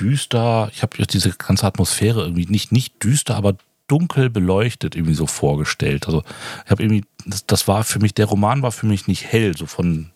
düster, 0.00 0.70
ich 0.72 0.82
habe 0.82 1.06
diese 1.06 1.30
ganze 1.32 1.66
Atmosphäre 1.66 2.22
irgendwie 2.22 2.46
nicht, 2.46 2.72
nicht 2.72 3.02
düster, 3.04 3.36
aber 3.36 3.56
dunkel 3.88 4.30
beleuchtet 4.30 4.96
irgendwie 4.96 5.14
so 5.14 5.26
vorgestellt. 5.26 6.06
Also 6.06 6.22
ich 6.64 6.70
habe 6.70 6.82
irgendwie, 6.82 7.04
das, 7.26 7.46
das 7.46 7.68
war 7.68 7.84
für 7.84 7.98
mich, 7.98 8.14
der 8.14 8.26
Roman 8.26 8.62
war 8.62 8.72
für 8.72 8.86
mich 8.86 9.06
nicht 9.06 9.24
hell, 9.24 9.56
so 9.56 9.66
von, 9.66 10.10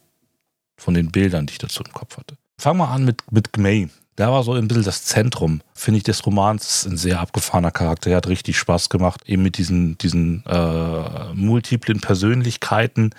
von 0.79 0.95
den 0.95 1.11
Bildern, 1.11 1.47
die 1.47 1.53
ich 1.53 1.59
dazu 1.59 1.83
im 1.85 1.93
Kopf 1.93 2.17
hatte. 2.17 2.37
Fangen 2.59 2.79
wir 2.79 2.89
an 2.89 3.05
mit, 3.05 3.31
mit 3.31 3.53
Gmei 3.53 3.91
der 4.21 4.31
war 4.31 4.43
so 4.43 4.53
ein 4.53 4.69
bisschen 4.69 4.85
das 4.85 5.05
Zentrum, 5.05 5.63
finde 5.73 5.99
ich, 5.99 6.05
des 6.05 6.27
Romans. 6.27 6.85
Ein 6.85 6.99
sehr 6.99 7.21
abgefahrener 7.21 7.71
Charakter. 7.71 8.11
Er 8.11 8.19
hat 8.19 8.29
richtig 8.29 8.59
Spaß 8.59 8.91
gemacht, 8.91 9.23
eben 9.25 9.43
mit 9.43 9.57
diesen, 9.57 9.97
diesen 9.97 10.45
äh, 10.47 11.33
multiplen 11.35 12.01
Persönlichkeiten. 12.01 13.15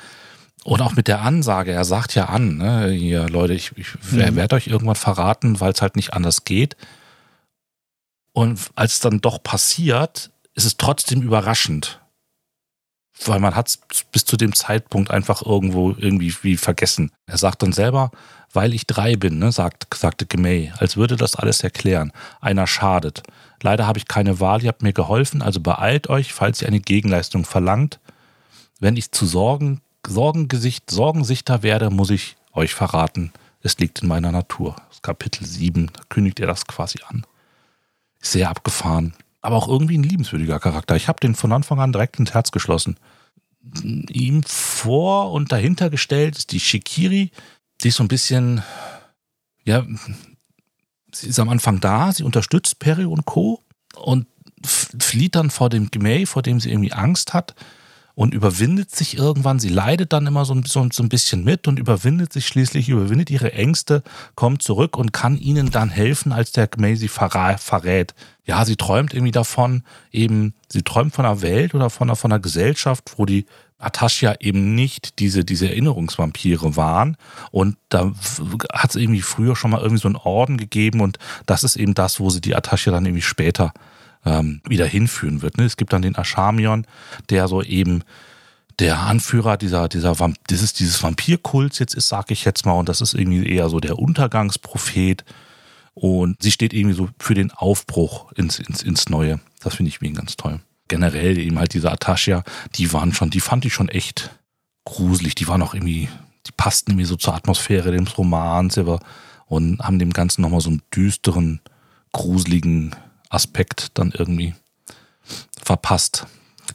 Und 0.63 0.81
auch 0.81 0.95
mit 0.95 1.07
der 1.07 1.21
Ansage, 1.21 1.71
er 1.71 1.85
sagt 1.85 2.13
ja 2.13 2.25
an, 2.25 2.57
ne, 2.57 2.89
hier, 2.91 3.27
Leute, 3.29 3.53
ich, 3.53 3.71
ich 3.77 3.95
mhm. 4.11 4.35
werde 4.35 4.55
euch 4.55 4.67
irgendwann 4.67 4.95
verraten, 4.95 5.59
weil 5.59 5.71
es 5.71 5.81
halt 5.81 5.95
nicht 5.95 6.13
anders 6.13 6.43
geht. 6.43 6.77
Und 8.31 8.59
als 8.75 8.93
es 8.93 8.99
dann 8.99 9.21
doch 9.21 9.41
passiert, 9.41 10.29
ist 10.53 10.65
es 10.65 10.77
trotzdem 10.77 11.23
überraschend. 11.23 12.00
Weil 13.25 13.39
man 13.39 13.55
hat 13.55 13.67
es 13.67 13.79
bis 14.11 14.25
zu 14.25 14.37
dem 14.37 14.53
Zeitpunkt 14.53 15.11
einfach 15.11 15.45
irgendwo 15.45 15.91
irgendwie 15.91 16.33
wie 16.41 16.57
vergessen. 16.57 17.11
Er 17.27 17.37
sagt 17.37 17.61
dann 17.61 17.71
selber, 17.71 18.11
weil 18.53 18.73
ich 18.73 18.87
drei 18.87 19.15
bin, 19.15 19.39
ne, 19.39 19.51
sagt, 19.51 19.87
sagte 19.93 20.25
Gemay, 20.25 20.71
als 20.77 20.97
würde 20.97 21.15
das 21.15 21.35
alles 21.35 21.63
erklären. 21.63 22.11
Einer 22.39 22.67
schadet. 22.67 23.23
Leider 23.61 23.85
habe 23.85 23.99
ich 23.99 24.07
keine 24.07 24.39
Wahl, 24.39 24.63
ihr 24.63 24.69
habt 24.69 24.81
mir 24.81 24.93
geholfen, 24.93 25.41
also 25.41 25.59
beeilt 25.59 26.09
euch, 26.09 26.33
falls 26.33 26.61
ihr 26.61 26.67
eine 26.67 26.79
Gegenleistung 26.79 27.45
verlangt. 27.45 27.99
Wenn 28.79 28.97
ich 28.97 29.11
zu 29.11 29.25
Sorgen, 29.25 29.81
Sorgengesicht, 30.07 30.89
Sorgensichter 30.89 31.63
werde, 31.63 31.89
muss 31.91 32.09
ich 32.09 32.35
euch 32.53 32.73
verraten. 32.73 33.31
Es 33.61 33.77
liegt 33.77 34.01
in 34.01 34.07
meiner 34.07 34.31
Natur. 34.31 34.75
Das 34.89 35.01
Kapitel 35.01 35.45
7, 35.45 35.91
da 35.93 36.01
kündigt 36.09 36.39
er 36.39 36.47
das 36.47 36.65
quasi 36.65 36.99
an. 37.07 37.25
Sehr 38.19 38.49
abgefahren. 38.49 39.13
Aber 39.41 39.55
auch 39.55 39.67
irgendwie 39.67 39.97
ein 39.97 40.03
liebenswürdiger 40.03 40.59
Charakter. 40.59 40.95
Ich 40.95 41.07
habe 41.07 41.19
den 41.19 41.35
von 41.35 41.51
Anfang 41.51 41.79
an 41.79 41.91
direkt 41.91 42.19
ins 42.19 42.33
Herz 42.33 42.51
geschlossen. 42.51 42.97
Ihm 43.83 44.43
vor 44.43 45.31
und 45.31 45.51
dahinter 45.51 45.89
gestellt 45.89 46.37
ist 46.37 46.51
die 46.51 46.59
Shikiri, 46.59 47.31
Sie 47.81 47.87
ist 47.87 47.95
so 47.95 48.03
ein 48.03 48.09
bisschen, 48.09 48.61
ja, 49.65 49.83
sie 51.11 51.27
ist 51.27 51.39
am 51.39 51.49
Anfang 51.49 51.79
da, 51.79 52.11
sie 52.11 52.23
unterstützt 52.23 52.77
Perry 52.77 53.05
und 53.05 53.25
Co. 53.25 53.63
und 53.95 54.27
flieht 54.63 55.33
dann 55.33 55.49
vor 55.49 55.69
dem 55.69 55.89
Gemay, 55.89 56.27
vor 56.27 56.43
dem 56.43 56.59
sie 56.59 56.69
irgendwie 56.69 56.93
Angst 56.93 57.33
hat 57.33 57.55
und 58.13 58.35
überwindet 58.35 58.95
sich 58.95 59.17
irgendwann. 59.17 59.57
Sie 59.57 59.69
leidet 59.69 60.13
dann 60.13 60.27
immer 60.27 60.45
so 60.45 60.53
ein, 60.53 60.61
so, 60.63 60.87
so 60.91 61.01
ein 61.01 61.09
bisschen 61.09 61.43
mit 61.43 61.67
und 61.67 61.79
überwindet 61.79 62.31
sich 62.31 62.45
schließlich, 62.45 62.87
überwindet 62.87 63.31
ihre 63.31 63.51
Ängste, 63.53 64.03
kommt 64.35 64.61
zurück 64.61 64.95
und 64.95 65.11
kann 65.11 65.39
ihnen 65.39 65.71
dann 65.71 65.89
helfen, 65.89 66.31
als 66.31 66.51
der 66.51 66.67
Gemay 66.67 66.95
sie 66.95 67.07
verrät. 67.07 68.13
Ja, 68.45 68.65
sie 68.65 68.75
träumt 68.75 69.13
irgendwie 69.13 69.31
davon, 69.31 69.83
eben, 70.11 70.53
sie 70.67 70.81
träumt 70.81 71.13
von 71.13 71.25
einer 71.25 71.41
Welt 71.41 71.75
oder 71.75 71.89
von 71.89 72.09
einer, 72.09 72.15
von 72.15 72.31
einer 72.31 72.41
Gesellschaft, 72.41 73.13
wo 73.17 73.25
die 73.25 73.45
Atashia 73.77 74.35
eben 74.39 74.75
nicht 74.75 75.19
diese, 75.19 75.43
diese 75.43 75.69
Erinnerungsvampire 75.69 76.75
waren. 76.75 77.17
Und 77.51 77.77
da 77.89 78.11
hat 78.73 78.91
es 78.91 78.95
irgendwie 78.95 79.21
früher 79.21 79.55
schon 79.55 79.71
mal 79.71 79.81
irgendwie 79.81 80.01
so 80.01 80.07
einen 80.07 80.15
Orden 80.15 80.57
gegeben 80.57 81.01
und 81.01 81.17
das 81.45 81.63
ist 81.63 81.75
eben 81.75 81.93
das, 81.93 82.19
wo 82.19 82.29
sie 82.29 82.41
die 82.41 82.55
Atashia 82.55 82.91
dann 82.91 83.05
irgendwie 83.05 83.21
später 83.21 83.73
ähm, 84.25 84.61
wieder 84.67 84.85
hinführen 84.85 85.41
wird. 85.41 85.57
Ne? 85.57 85.65
Es 85.65 85.77
gibt 85.77 85.93
dann 85.93 86.01
den 86.01 86.15
Ashamion, 86.15 86.85
der 87.29 87.47
so 87.47 87.61
eben 87.61 88.03
der 88.79 88.99
Anführer 88.99 89.57
dieser, 89.57 89.89
dieser 89.89 90.19
Vamp 90.19 90.37
dieses, 90.49 90.73
dieses 90.73 91.01
Vampirkults 91.03 91.79
jetzt 91.79 91.93
ist, 91.93 92.07
sag 92.07 92.31
ich 92.31 92.45
jetzt 92.45 92.65
mal, 92.65 92.73
und 92.73 92.89
das 92.89 93.01
ist 93.01 93.13
irgendwie 93.13 93.47
eher 93.47 93.69
so 93.69 93.79
der 93.79 93.99
Untergangsprophet. 93.99 95.23
Und 95.93 96.41
sie 96.41 96.51
steht 96.51 96.73
irgendwie 96.73 96.95
so 96.95 97.09
für 97.19 97.33
den 97.33 97.51
Aufbruch 97.51 98.31
ins, 98.33 98.59
ins, 98.59 98.81
ins 98.81 99.09
Neue. 99.09 99.39
Das 99.61 99.75
finde 99.75 99.89
ich 99.89 99.95
irgendwie 99.95 100.13
ganz 100.13 100.37
toll. 100.37 100.59
Generell 100.87 101.37
eben 101.37 101.59
halt 101.59 101.73
diese 101.73 101.91
Ataschia, 101.91 102.43
die 102.75 102.91
waren 102.93 103.13
schon, 103.13 103.29
die 103.29 103.39
fand 103.39 103.65
ich 103.65 103.73
schon 103.73 103.89
echt 103.89 104.31
gruselig. 104.85 105.35
Die 105.35 105.47
waren 105.47 105.61
auch 105.61 105.73
irgendwie, 105.73 106.09
die 106.47 106.51
passten 106.55 106.91
irgendwie 106.91 107.05
so 107.05 107.15
zur 107.15 107.35
Atmosphäre 107.35 107.91
des 107.91 108.17
Romans 108.17 108.77
und 109.45 109.79
haben 109.79 109.99
dem 109.99 110.13
Ganzen 110.13 110.41
nochmal 110.41 110.61
so 110.61 110.69
einen 110.69 110.81
düsteren, 110.95 111.61
gruseligen 112.13 112.95
Aspekt 113.29 113.97
dann 113.97 114.11
irgendwie 114.11 114.55
verpasst. 115.61 116.25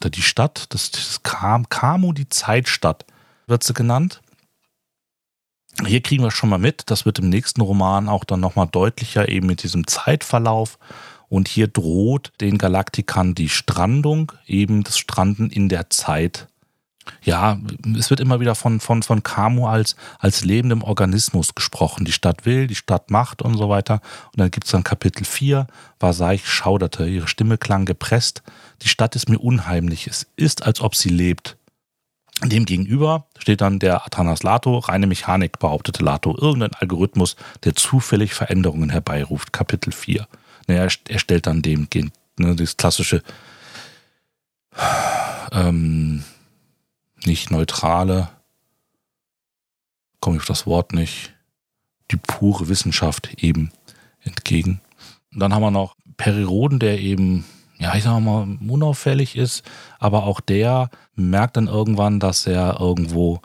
Die 0.03 0.23
Stadt, 0.23 0.67
das, 0.71 0.91
das 0.91 1.23
Kam, 1.23 1.69
Kamo, 1.69 2.13
die 2.13 2.29
Zeitstadt, 2.29 3.07
wird 3.47 3.63
sie 3.63 3.73
genannt. 3.73 4.21
Hier 5.85 6.01
kriegen 6.01 6.23
wir 6.23 6.31
schon 6.31 6.49
mal 6.49 6.59
mit, 6.59 6.85
das 6.87 7.05
wird 7.05 7.19
im 7.19 7.29
nächsten 7.29 7.61
Roman 7.61 8.09
auch 8.09 8.25
dann 8.25 8.41
nochmal 8.41 8.67
deutlicher, 8.67 9.29
eben 9.29 9.47
mit 9.47 9.63
diesem 9.63 9.87
Zeitverlauf. 9.87 10.79
Und 11.29 11.49
hier 11.49 11.67
droht 11.67 12.33
den 12.41 12.57
Galaktikern 12.57 13.35
die 13.35 13.49
Strandung, 13.49 14.33
eben 14.47 14.85
das 14.85 14.97
Stranden 14.97 15.51
in 15.51 15.69
der 15.69 15.91
Zeit. 15.91 16.49
Ja, 17.23 17.59
es 17.97 18.11
wird 18.11 18.21
immer 18.21 18.41
wieder 18.41 18.55
von, 18.55 18.81
von, 18.81 19.03
von 19.03 19.23
Kamo 19.23 19.69
als, 19.69 19.97
als 20.19 20.45
lebendem 20.45 20.83
Organismus 20.83 21.55
gesprochen. 21.55 22.05
Die 22.05 22.13
Stadt 22.13 22.47
will, 22.47 22.67
die 22.67 22.75
Stadt 22.75 23.11
macht 23.11 23.43
und 23.43 23.57
so 23.57 23.69
weiter. 23.69 24.01
Und 24.27 24.41
dann 24.41 24.51
gibt 24.51 24.67
es 24.67 24.73
dann 24.73 24.85
Kapitel 24.85 25.25
4, 25.25 25.67
Vasaich 26.01 26.47
schauderte, 26.49 27.07
ihre 27.07 27.29
Stimme 27.29 27.59
klang 27.59 27.85
gepresst. 27.85 28.43
Die 28.83 28.89
Stadt 28.89 29.17
ist 29.17 29.29
mir 29.29 29.39
unheimlich, 29.39 30.07
es 30.07 30.27
ist, 30.37 30.65
als 30.65 30.81
ob 30.81 30.95
sie 30.95 31.11
lebt. 31.11 31.57
Demgegenüber 32.43 33.27
steht 33.39 33.63
dann 33.63 33.79
der 33.79 34.05
Athanas 34.05 34.43
Lato, 34.43 34.79
reine 34.79 35.07
Mechanik, 35.07 35.59
behauptete 35.59 36.05
Lato, 36.05 36.37
irgendein 36.37 36.75
Algorithmus, 36.75 37.37
der 37.65 37.75
zufällig 37.75 38.35
Veränderungen 38.35 38.91
herbeiruft. 38.91 39.53
Kapitel 39.53 39.93
4. 39.93 40.29
Naja, 40.67 40.89
er 41.09 41.19
stellt 41.19 41.47
dann 41.47 41.63
dem 41.63 41.89
ne, 42.39 42.55
das 42.55 42.77
klassische, 42.77 43.23
ähm, 45.53 46.25
nicht 47.25 47.51
neutrale, 47.51 48.29
komme 50.21 50.37
ich 50.37 50.43
auf 50.43 50.47
das 50.47 50.67
Wort 50.67 50.93
nicht, 50.93 51.33
die 52.11 52.17
pure 52.17 52.69
Wissenschaft 52.69 53.43
eben 53.43 53.73
entgegen. 54.21 54.81
Und 55.33 55.41
dann 55.41 55.55
haben 55.55 55.63
wir 55.63 55.71
noch 55.71 55.97
Periroden, 56.17 56.79
der 56.79 57.01
eben 57.01 57.45
ja, 57.79 57.95
ich 57.95 58.05
sag 58.05 58.21
mal, 58.21 58.59
unauffällig 58.67 59.37
ist, 59.37 59.63
aber 59.99 60.25
auch 60.25 60.41
der 60.41 60.91
merkt 61.15 61.57
dann 61.57 61.67
irgendwann, 61.67 62.21
dass 62.21 62.47
er 62.47 62.81
irgendwo 62.81 63.41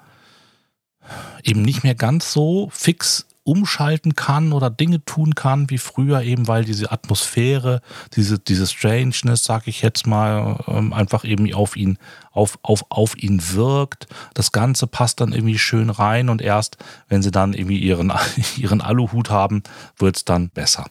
eben 1.44 1.62
nicht 1.62 1.84
mehr 1.84 1.96
ganz 1.96 2.32
so 2.32 2.70
fix 2.72 3.28
umschalten 3.44 4.16
kann 4.16 4.54
oder 4.54 4.70
Dinge 4.70 5.04
tun 5.04 5.34
kann 5.34 5.70
wie 5.70 5.80
früher, 5.80 6.22
eben 6.22 6.48
weil 6.48 6.64
diese 6.64 6.92
Atmosphäre, 6.92 7.82
diese, 8.14 8.38
diese 8.38 8.68
Strangeness, 8.68 9.44
sag 9.44 9.68
ich 9.68 9.82
jetzt 9.82 10.06
mal, 10.06 10.64
ähm, 10.68 10.94
einfach 10.94 11.24
eben 11.24 11.52
auf 11.54 11.76
ihn, 11.76 11.98
auf, 12.32 12.60
auf, 12.62 12.86
auf 12.90 13.18
ihn 13.18 13.42
wirkt. 13.54 14.08
Das 14.36 14.52
Ganze 14.52 14.86
passt 14.86 15.22
dann 15.22 15.34
irgendwie 15.34 15.58
schön 15.58 15.90
rein 15.90 16.30
und 16.30 16.42
erst, 16.42 16.78
wenn 17.08 17.24
sie 17.24 17.32
dann 17.32 17.54
irgendwie 17.54 17.80
ihren, 17.80 18.14
ihren 18.58 18.82
Aluhut 18.82 19.32
haben, 19.32 19.64
wird 19.98 20.18
es 20.18 20.26
dann 20.26 20.50
besser. 20.50 20.86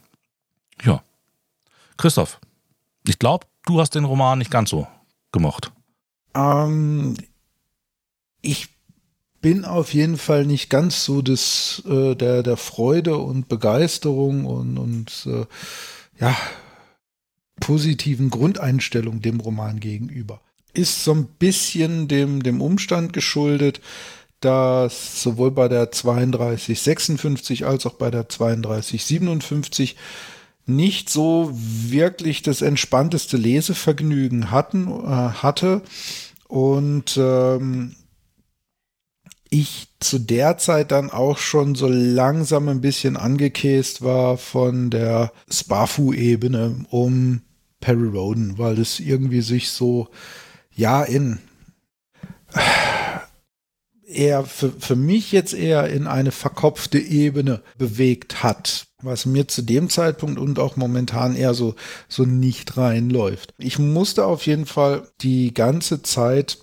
Ja. 0.84 1.02
Christoph, 1.98 2.40
ich 3.10 3.18
glaube, 3.18 3.46
du 3.66 3.80
hast 3.80 3.96
den 3.96 4.04
Roman 4.04 4.38
nicht 4.38 4.52
ganz 4.52 4.70
so 4.70 4.86
gemocht. 5.32 5.72
Ähm, 6.34 7.16
ich 8.40 8.68
bin 9.40 9.64
auf 9.64 9.92
jeden 9.92 10.16
Fall 10.16 10.46
nicht 10.46 10.70
ganz 10.70 11.04
so 11.04 11.20
des, 11.20 11.82
äh, 11.86 12.14
der, 12.14 12.44
der 12.44 12.56
Freude 12.56 13.18
und 13.18 13.48
Begeisterung 13.48 14.46
und, 14.46 14.78
und 14.78 15.26
äh, 15.26 15.44
ja, 16.20 16.36
positiven 17.58 18.30
Grundeinstellung 18.30 19.20
dem 19.20 19.40
Roman 19.40 19.80
gegenüber. 19.80 20.40
Ist 20.72 21.02
so 21.02 21.12
ein 21.12 21.26
bisschen 21.26 22.06
dem, 22.06 22.44
dem 22.44 22.60
Umstand 22.60 23.12
geschuldet, 23.12 23.80
dass 24.38 25.20
sowohl 25.22 25.50
bei 25.50 25.66
der 25.66 25.86
3256 25.86 27.66
als 27.66 27.86
auch 27.86 27.94
bei 27.94 28.12
der 28.12 28.22
3257 28.24 29.96
nicht 30.76 31.10
so 31.10 31.50
wirklich 31.52 32.42
das 32.42 32.62
entspannteste 32.62 33.36
Lesevergnügen 33.36 34.50
hatten, 34.50 34.88
äh, 34.88 35.06
hatte. 35.06 35.82
Und 36.48 37.16
ähm, 37.16 37.94
ich 39.50 39.88
zu 39.98 40.18
der 40.18 40.58
Zeit 40.58 40.92
dann 40.92 41.10
auch 41.10 41.38
schon 41.38 41.74
so 41.74 41.88
langsam 41.88 42.68
ein 42.68 42.80
bisschen 42.80 43.16
angekäst 43.16 44.02
war 44.02 44.38
von 44.38 44.90
der 44.90 45.32
Spafu-Ebene 45.50 46.86
um 46.90 47.42
Perry 47.80 48.08
Roden, 48.08 48.58
weil 48.58 48.76
das 48.76 49.00
irgendwie 49.00 49.40
sich 49.40 49.70
so, 49.70 50.08
ja, 50.72 51.02
in 51.02 51.38
eher 54.06 54.44
für, 54.44 54.70
für 54.72 54.96
mich 54.96 55.32
jetzt 55.32 55.54
eher 55.54 55.88
in 55.88 56.06
eine 56.06 56.32
verkopfte 56.32 56.98
Ebene 56.98 57.62
bewegt 57.78 58.42
hat, 58.42 58.86
was 59.02 59.26
mir 59.26 59.48
zu 59.48 59.62
dem 59.62 59.88
Zeitpunkt 59.88 60.38
und 60.38 60.58
auch 60.58 60.76
momentan 60.76 61.36
eher 61.36 61.54
so, 61.54 61.74
so 62.08 62.24
nicht 62.24 62.76
reinläuft. 62.76 63.54
Ich 63.58 63.78
musste 63.78 64.24
auf 64.24 64.46
jeden 64.46 64.66
Fall 64.66 65.08
die 65.20 65.54
ganze 65.54 66.02
Zeit 66.02 66.58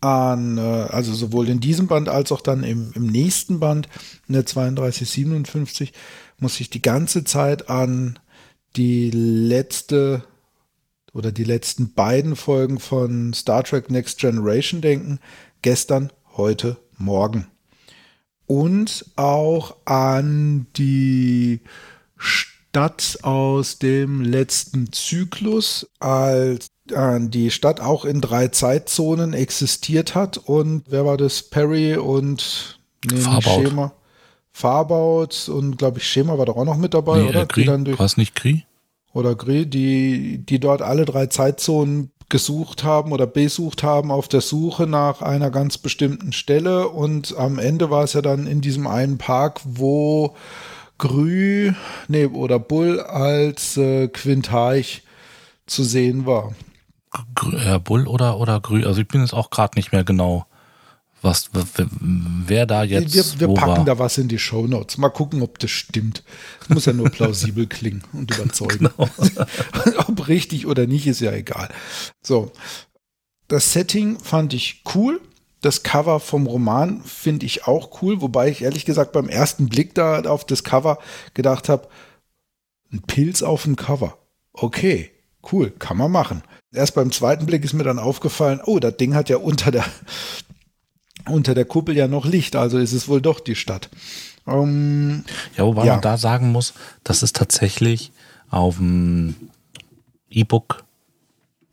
an, 0.00 0.58
äh, 0.58 0.60
also 0.60 1.12
sowohl 1.12 1.48
in 1.48 1.60
diesem 1.60 1.86
Band 1.86 2.08
als 2.08 2.32
auch 2.32 2.40
dann 2.40 2.62
im, 2.62 2.92
im 2.94 3.06
nächsten 3.06 3.60
Band, 3.60 3.88
in 4.28 4.34
der 4.34 4.44
3257, 4.44 5.92
muss 6.38 6.60
ich 6.60 6.70
die 6.70 6.82
ganze 6.82 7.24
Zeit 7.24 7.68
an 7.68 8.18
die 8.76 9.10
letzte 9.10 10.24
oder 11.12 11.32
die 11.32 11.44
letzten 11.44 11.94
beiden 11.94 12.36
Folgen 12.36 12.78
von 12.78 13.32
Star 13.32 13.64
Trek 13.64 13.90
Next 13.90 14.18
Generation 14.18 14.80
denken. 14.80 15.18
Gestern, 15.62 16.12
heute, 16.36 16.76
morgen. 16.96 17.48
Und 18.48 19.04
auch 19.14 19.76
an 19.84 20.66
die 20.76 21.60
Stadt 22.16 23.18
aus 23.22 23.78
dem 23.78 24.22
letzten 24.22 24.92
Zyklus, 24.92 25.88
als 26.00 26.68
die 26.90 27.50
Stadt 27.50 27.80
auch 27.80 28.04
in 28.04 28.20
drei 28.20 28.48
Zeitzonen 28.48 29.34
existiert 29.34 30.14
hat. 30.14 30.38
Und 30.38 30.84
wer 30.88 31.04
war 31.04 31.18
das? 31.18 31.42
Perry 31.42 31.96
und 31.96 32.80
nee, 33.10 33.18
Farbaut. 33.18 33.66
Schema. 33.66 33.92
Farbaut 34.52 35.48
und 35.48 35.78
glaube 35.78 35.98
ich 35.98 36.08
Schema 36.08 36.36
war 36.36 36.46
doch 36.46 36.56
auch 36.56 36.64
noch 36.64 36.78
mit 36.78 36.94
dabei, 36.94 37.20
nee, 37.20 37.28
oder? 37.28 37.42
Äh, 37.42 37.98
War 37.98 38.06
es 38.06 38.16
nicht 38.16 38.34
Kri? 38.34 38.64
Oder 39.12 39.34
Gri, 39.34 39.66
die, 39.66 40.38
die 40.38 40.58
dort 40.58 40.82
alle 40.82 41.04
drei 41.04 41.26
Zeitzonen 41.26 42.10
gesucht 42.28 42.84
haben 42.84 43.12
oder 43.12 43.26
besucht 43.26 43.82
haben 43.82 44.10
auf 44.10 44.28
der 44.28 44.40
Suche 44.40 44.86
nach 44.86 45.22
einer 45.22 45.50
ganz 45.50 45.78
bestimmten 45.78 46.32
Stelle. 46.32 46.88
Und 46.88 47.36
am 47.36 47.58
Ende 47.58 47.90
war 47.90 48.04
es 48.04 48.12
ja 48.12 48.22
dann 48.22 48.46
in 48.46 48.60
diesem 48.60 48.86
einen 48.86 49.18
Park, 49.18 49.60
wo 49.64 50.34
Grü, 50.98 51.72
nee, 52.08 52.26
oder 52.26 52.58
Bull 52.58 53.00
als 53.00 53.76
äh, 53.76 54.08
Quintarch 54.08 55.02
zu 55.66 55.84
sehen 55.84 56.26
war. 56.26 56.52
Herr 57.56 57.78
Bull 57.78 58.06
oder, 58.06 58.38
oder 58.38 58.60
Grü, 58.60 58.84
also 58.84 59.00
ich 59.00 59.08
bin 59.08 59.20
jetzt 59.22 59.32
auch 59.32 59.50
gerade 59.50 59.78
nicht 59.78 59.92
mehr 59.92 60.04
genau, 60.04 60.44
was, 61.22 61.50
wer 62.46 62.66
da 62.66 62.84
jetzt. 62.84 63.14
Wir, 63.14 63.48
wir 63.48 63.54
packen 63.54 63.78
war. 63.78 63.84
da 63.84 63.98
was 63.98 64.18
in 64.18 64.28
die 64.28 64.38
Show 64.38 64.66
Notes. 64.66 64.98
Mal 64.98 65.08
gucken, 65.08 65.42
ob 65.42 65.58
das 65.58 65.70
stimmt. 65.70 66.22
Das 66.60 66.68
muss 66.68 66.84
ja 66.86 66.92
nur 66.92 67.10
plausibel 67.10 67.66
klingen 67.66 68.02
und 68.12 68.34
überzeugen. 68.34 68.90
Genau. 68.96 69.10
ob 70.06 70.28
richtig 70.28 70.66
oder 70.66 70.86
nicht, 70.86 71.06
ist 71.06 71.20
ja 71.20 71.32
egal. 71.32 71.68
So. 72.22 72.52
Das 73.48 73.72
Setting 73.72 74.18
fand 74.18 74.52
ich 74.52 74.82
cool. 74.94 75.20
Das 75.60 75.82
Cover 75.82 76.20
vom 76.20 76.46
Roman 76.46 77.02
finde 77.02 77.46
ich 77.46 77.66
auch 77.66 78.00
cool, 78.02 78.20
wobei 78.20 78.48
ich 78.48 78.62
ehrlich 78.62 78.84
gesagt 78.84 79.12
beim 79.12 79.28
ersten 79.28 79.68
Blick 79.68 79.94
da 79.94 80.20
auf 80.20 80.44
das 80.44 80.62
Cover 80.62 80.98
gedacht 81.34 81.68
habe, 81.68 81.88
ein 82.92 83.02
Pilz 83.02 83.42
auf 83.42 83.64
dem 83.64 83.74
Cover. 83.74 84.18
Okay, 84.52 85.10
cool, 85.52 85.70
kann 85.70 85.96
man 85.96 86.12
machen. 86.12 86.42
Erst 86.72 86.94
beim 86.94 87.10
zweiten 87.10 87.46
Blick 87.46 87.64
ist 87.64 87.72
mir 87.72 87.84
dann 87.84 87.98
aufgefallen, 87.98 88.60
oh, 88.64 88.78
das 88.78 88.96
Ding 88.98 89.14
hat 89.14 89.28
ja 89.30 89.38
unter 89.38 89.70
der, 89.70 89.84
unter 91.26 91.54
der 91.54 91.64
Kuppel 91.64 91.96
ja 91.96 92.08
noch 92.08 92.26
Licht, 92.26 92.56
also 92.56 92.78
ist 92.78 92.92
es 92.92 93.08
wohl 93.08 93.20
doch 93.20 93.40
die 93.40 93.54
Stadt. 93.54 93.88
Um, 94.44 95.24
ja, 95.56 95.64
wobei 95.64 95.84
ja. 95.84 95.92
man 95.92 96.00
da 96.00 96.16
sagen 96.16 96.52
muss, 96.52 96.72
dass 97.04 97.22
es 97.22 97.32
tatsächlich 97.32 98.12
auf 98.50 98.76
dem 98.76 99.34
E-Book 100.30 100.84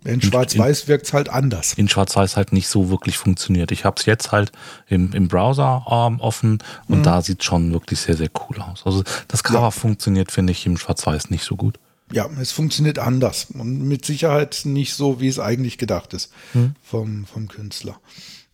in 0.06 0.22
Schwarz-Weiß 0.22 0.88
wirkt 0.88 1.08
es 1.08 1.14
halt 1.14 1.30
anders. 1.30 1.74
In 1.74 1.90
Schwarz-Weiß 1.90 2.38
halt 2.38 2.54
nicht 2.54 2.68
so 2.68 2.90
wirklich 2.90 3.18
funktioniert. 3.18 3.72
Ich 3.72 3.86
habe 3.86 3.96
es 4.00 4.06
jetzt 4.06 4.32
halt 4.32 4.52
im, 4.88 5.12
im 5.14 5.28
Browser 5.28 5.84
ähm, 5.90 6.20
offen 6.20 6.60
und 6.88 7.00
mhm. 7.00 7.04
da 7.04 7.22
sieht 7.24 7.44
schon 7.44 7.74
wirklich 7.74 8.00
sehr, 8.00 8.16
sehr 8.16 8.30
cool 8.48 8.62
aus. 8.62 8.84
Also 8.86 9.04
das 9.28 9.44
Cover 9.44 9.62
ja. 9.62 9.72
funktioniert, 9.72 10.32
finde 10.32 10.52
ich, 10.52 10.66
im 10.68 10.78
Schwarz-Weiß 10.78 11.32
nicht 11.32 11.44
so 11.44 11.56
gut. 11.56 11.80
ja, 12.12 12.30
es 12.40 12.52
funktioniert 12.52 13.00
anders 13.00 13.48
und 13.52 13.80
mit 13.88 14.06
Sicherheit 14.06 14.62
nicht 14.66 14.94
so, 14.94 15.20
wie 15.20 15.28
es 15.28 15.40
eigentlich 15.40 15.80
gedacht 15.80 16.14
ist 16.14 16.32
hm. 16.52 16.76
vom, 16.84 17.26
vom 17.26 17.48
Künstler. 17.48 18.00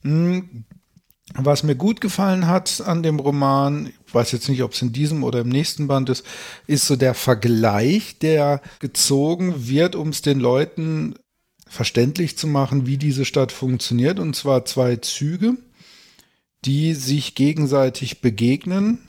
Hm. 0.03 0.63
Was 1.35 1.63
mir 1.63 1.75
gut 1.75 2.01
gefallen 2.01 2.47
hat 2.47 2.81
an 2.85 3.03
dem 3.03 3.19
Roman, 3.19 3.91
ich 4.05 4.13
weiß 4.13 4.31
jetzt 4.31 4.49
nicht, 4.49 4.63
ob 4.63 4.73
es 4.73 4.81
in 4.81 4.91
diesem 4.91 5.23
oder 5.23 5.41
im 5.41 5.49
nächsten 5.49 5.87
Band 5.87 6.09
ist, 6.09 6.25
ist 6.67 6.85
so 6.85 6.95
der 6.95 7.13
Vergleich, 7.13 8.17
der 8.19 8.61
gezogen 8.79 9.67
wird, 9.67 9.95
um 9.95 10.09
es 10.09 10.21
den 10.21 10.39
Leuten 10.39 11.15
verständlich 11.67 12.37
zu 12.37 12.47
machen, 12.47 12.85
wie 12.85 12.97
diese 12.97 13.23
Stadt 13.23 13.51
funktioniert. 13.51 14.19
Und 14.19 14.35
zwar 14.35 14.65
zwei 14.65 14.97
Züge, 14.97 15.55
die 16.65 16.93
sich 16.93 17.33
gegenseitig 17.33 18.21
begegnen. 18.21 18.99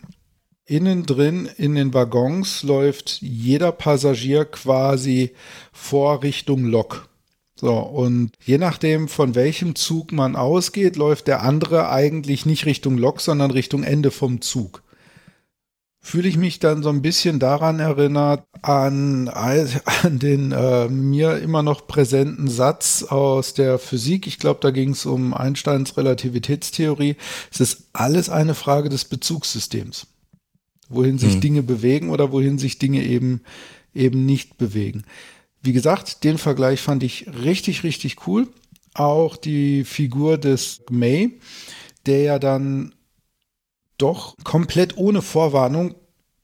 Innen 0.65 1.05
drin 1.05 1.51
in 1.57 1.75
den 1.75 1.93
Waggons 1.93 2.63
läuft 2.63 3.21
jeder 3.21 3.73
Passagier 3.73 4.45
quasi 4.45 5.33
vor 5.73 6.23
Richtung 6.23 6.65
Lok. 6.65 7.09
So, 7.63 7.79
und 7.79 8.33
je 8.45 8.59
nachdem, 8.59 9.07
von 9.07 9.37
welchem 9.37 9.77
Zug 9.77 10.11
man 10.11 10.35
ausgeht, 10.35 10.97
läuft 10.97 11.29
der 11.29 11.43
andere 11.45 11.91
eigentlich 11.91 12.45
nicht 12.45 12.67
Richtung 12.67 12.99
Lok, 12.99 13.21
sondern 13.21 13.53
Richtung 13.53 13.85
Ende 13.85 14.11
vom 14.11 14.41
Zug. 14.41 14.83
Fühle 16.01 16.29
ich 16.29 16.37
mich 16.37 16.59
dann 16.59 16.83
so 16.83 16.89
ein 16.89 17.03
bisschen 17.03 17.39
daran 17.39 17.79
erinnert, 17.79 18.45
an, 18.63 19.29
an 20.03 20.19
den 20.19 20.51
äh, 20.51 20.89
mir 20.89 21.39
immer 21.39 21.63
noch 21.63 21.87
präsenten 21.87 22.49
Satz 22.49 23.05
aus 23.05 23.55
der 23.55 23.79
Physik. 23.79 24.27
Ich 24.27 24.41
glaube, 24.41 24.59
da 24.61 24.73
ging 24.73 24.91
es 24.91 25.07
um 25.07 25.33
Einsteins 25.33 25.97
Relativitätstheorie. 25.97 27.15
Es 27.53 27.61
ist 27.61 27.91
alles 27.93 28.29
eine 28.29 28.57
Frage 28.57 28.89
des 28.89 29.05
Bezugssystems. 29.05 30.09
Wohin 30.89 31.17
sich 31.17 31.35
hm. 31.35 31.41
Dinge 31.41 31.63
bewegen 31.63 32.11
oder 32.11 32.33
wohin 32.33 32.59
sich 32.59 32.81
Dinge 32.81 33.05
eben, 33.05 33.43
eben 33.95 34.27
nicht 34.27 34.59
bewegen. 34.59 35.05
Wie 35.63 35.73
gesagt, 35.73 36.25
den 36.25 36.39
Vergleich 36.39 36.81
fand 36.81 37.03
ich 37.03 37.27
richtig, 37.29 37.85
richtig 37.85 38.27
cool. 38.27 38.49
Auch 38.95 39.37
die 39.37 39.85
Figur 39.85 40.37
des 40.37 40.83
May, 40.91 41.39
der 42.07 42.23
ja 42.23 42.39
dann 42.39 42.95
doch 43.97 44.37
komplett 44.43 44.97
ohne 44.97 45.23
Vorwarnung 45.23 45.95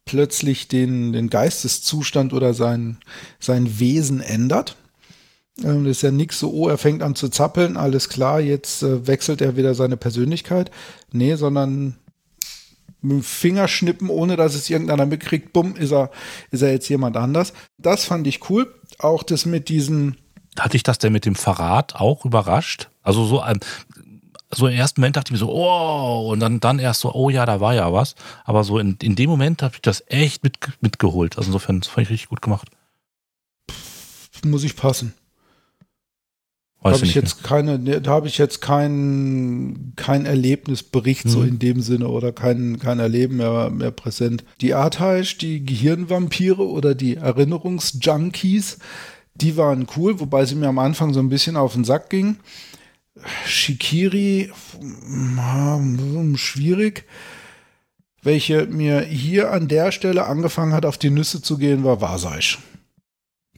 plötzlich 0.05 0.69
den, 0.69 1.13
den 1.13 1.29
Geisteszustand 1.29 2.33
oder 2.33 2.55
sein, 2.55 2.99
sein 3.41 3.81
Wesen 3.81 4.21
ändert. 4.21 4.77
Ähm, 5.63 5.85
das 5.85 5.99
ist 5.99 6.03
ja 6.03 6.11
nix 6.11 6.39
so, 6.39 6.51
oh, 6.53 6.69
er 6.69 6.79
fängt 6.79 7.03
an 7.03 7.15
zu 7.15 7.29
zappeln, 7.29 7.77
alles 7.77 8.09
klar, 8.09 8.41
jetzt 8.41 8.83
äh, 8.83 9.07
wechselt 9.07 9.41
er 9.41 9.57
wieder 9.57 9.75
seine 9.75 9.97
Persönlichkeit. 9.97 10.71
Nee, 11.13 11.35
sondern 11.35 11.97
mit 13.01 13.13
dem 13.13 13.23
Fingerschnippen, 13.23 14.09
ohne 14.09 14.37
dass 14.37 14.55
es 14.55 14.71
irgendeiner 14.71 15.07
mitkriegt, 15.07 15.53
bumm, 15.53 15.77
ist 15.77 15.93
er, 15.93 16.11
ist 16.51 16.63
er 16.63 16.73
jetzt 16.73 16.89
jemand 16.89 17.17
anders. 17.17 17.53
Das 17.77 18.05
fand 18.05 18.27
ich 18.27 18.49
cool. 18.51 18.75
Auch 18.99 19.23
das 19.23 19.47
mit 19.47 19.69
diesen. 19.69 20.17
Hatte 20.59 20.77
ich 20.77 20.83
das 20.83 20.99
denn 20.99 21.13
mit 21.13 21.25
dem 21.25 21.37
Verrat 21.37 21.95
auch 21.95 22.25
überrascht? 22.25 22.91
Also 23.03 23.25
so, 23.25 23.45
ähm, 23.45 23.61
so 24.51 24.67
im 24.67 24.75
ersten 24.75 25.01
Moment 25.01 25.17
dachte 25.17 25.29
ich 25.29 25.33
mir 25.33 25.39
so, 25.39 25.53
oh, 25.53 26.31
und 26.33 26.41
dann, 26.41 26.59
dann 26.59 26.79
erst 26.79 27.01
so, 27.01 27.13
oh 27.13 27.31
ja, 27.31 27.47
da 27.47 27.61
war 27.61 27.75
ja 27.75 27.93
was. 27.93 28.15
Aber 28.45 28.65
so 28.65 28.79
in, 28.79 28.97
in 29.03 29.15
dem 29.15 29.31
Moment 29.31 29.63
habe 29.63 29.75
ich 29.77 29.83
das 29.83 30.03
echt 30.09 30.43
mit, 30.43 30.59
mitgeholt. 30.81 31.37
Also 31.39 31.49
insofern, 31.49 31.81
das 31.81 31.89
fand 31.89 32.07
ich 32.07 32.11
richtig 32.11 32.29
gut 32.29 32.43
gemacht. 32.43 32.69
Muss 34.45 34.65
ich 34.65 34.77
passen. 34.77 35.15
Habe 36.83 37.05
ich 37.05 37.15
jetzt 37.15 37.43
mehr. 37.43 37.49
keine, 37.49 37.79
ne, 37.79 38.01
da 38.01 38.13
habe 38.13 38.29
ich 38.29 38.39
jetzt 38.39 38.61
kein, 38.61 39.93
kein 39.97 40.27
Erlebnisbericht 40.27 41.25
mhm. 41.25 41.31
so 41.31 41.43
in 41.43 41.59
dem 41.59 41.81
Sinne 41.81 42.09
oder 42.09 42.33
kein, 42.33 42.79
kein 42.79 43.01
Erleben 43.01 43.39
mehr, 43.39 43.71
mehr 43.71 43.91
präsent. 43.91 44.45
Die 44.61 44.75
Artaisch, 44.75 45.39
die 45.39 45.65
Gehirnvampire 45.65 46.67
oder 46.67 46.95
die 46.95 47.17
Erinnerungsjunkies, 47.17 48.79
die 49.35 49.57
waren 49.57 49.87
cool, 49.97 50.21
wobei 50.21 50.45
sie 50.45 50.55
mir 50.55 50.69
am 50.69 50.79
Anfang 50.79 51.13
so 51.13 51.21
ein 51.21 51.29
bisschen 51.29 51.57
auf 51.57 51.75
den 51.75 51.85
Sack 51.85 52.11
ging. 52.11 52.37
Shikiri, 53.45 54.53
schwierig. 56.37 57.05
Welche 58.23 58.67
mir 58.67 59.01
hier 59.01 59.53
an 59.53 59.69
der 59.69 59.91
Stelle 59.91 60.27
angefangen 60.27 60.73
hat, 60.73 60.87
auf 60.87 60.99
die 60.99 61.11
Nüsse 61.11 61.43
zu 61.43 61.59
gehen, 61.59 61.83
war 61.83 62.01
Waseisch 62.01 62.59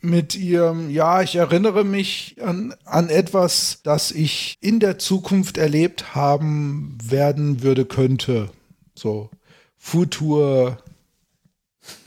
mit 0.03 0.35
ihrem, 0.35 0.91
ja, 0.91 1.23
ich 1.23 1.37
erinnere 1.37 1.85
mich 1.85 2.37
an, 2.43 2.75
an 2.85 3.09
etwas, 3.09 3.81
das 3.83 4.11
ich 4.11 4.57
in 4.61 4.81
der 4.81 4.99
Zukunft 4.99 5.59
erlebt 5.59 6.15
haben 6.15 6.97
werden 7.03 7.63
würde, 7.63 7.85
könnte. 7.85 8.51
So, 8.95 9.31
Futur 9.77 10.79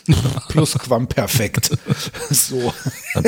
plus 0.50 0.74
Quamperfekt. 0.74 1.72
so. 2.30 2.74
Da, 3.14 3.22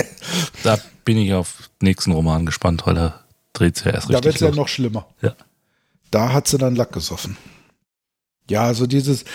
da, 0.63 0.79
bin 1.03 1.17
ich 1.17 1.33
auf 1.33 1.69
den 1.81 1.85
nächsten 1.87 2.11
Roman 2.11 2.45
gespannt, 2.45 2.83
weil 2.85 2.97
er 2.97 3.25
dreht 3.53 3.77
sich 3.77 3.85
ja 3.85 3.91
erst 3.93 4.09
richtig. 4.09 4.21
Da 4.21 4.25
wird 4.25 4.35
es 4.35 4.41
ja 4.41 4.51
noch 4.51 4.67
schlimmer. 4.67 5.07
Ja. 5.21 5.35
Da 6.09 6.33
hat 6.33 6.47
sie 6.47 6.57
dann 6.57 6.75
Lack 6.75 6.91
gesoffen. 6.91 7.37
Ja, 8.49 8.63
also 8.63 8.87
dieses, 8.87 9.25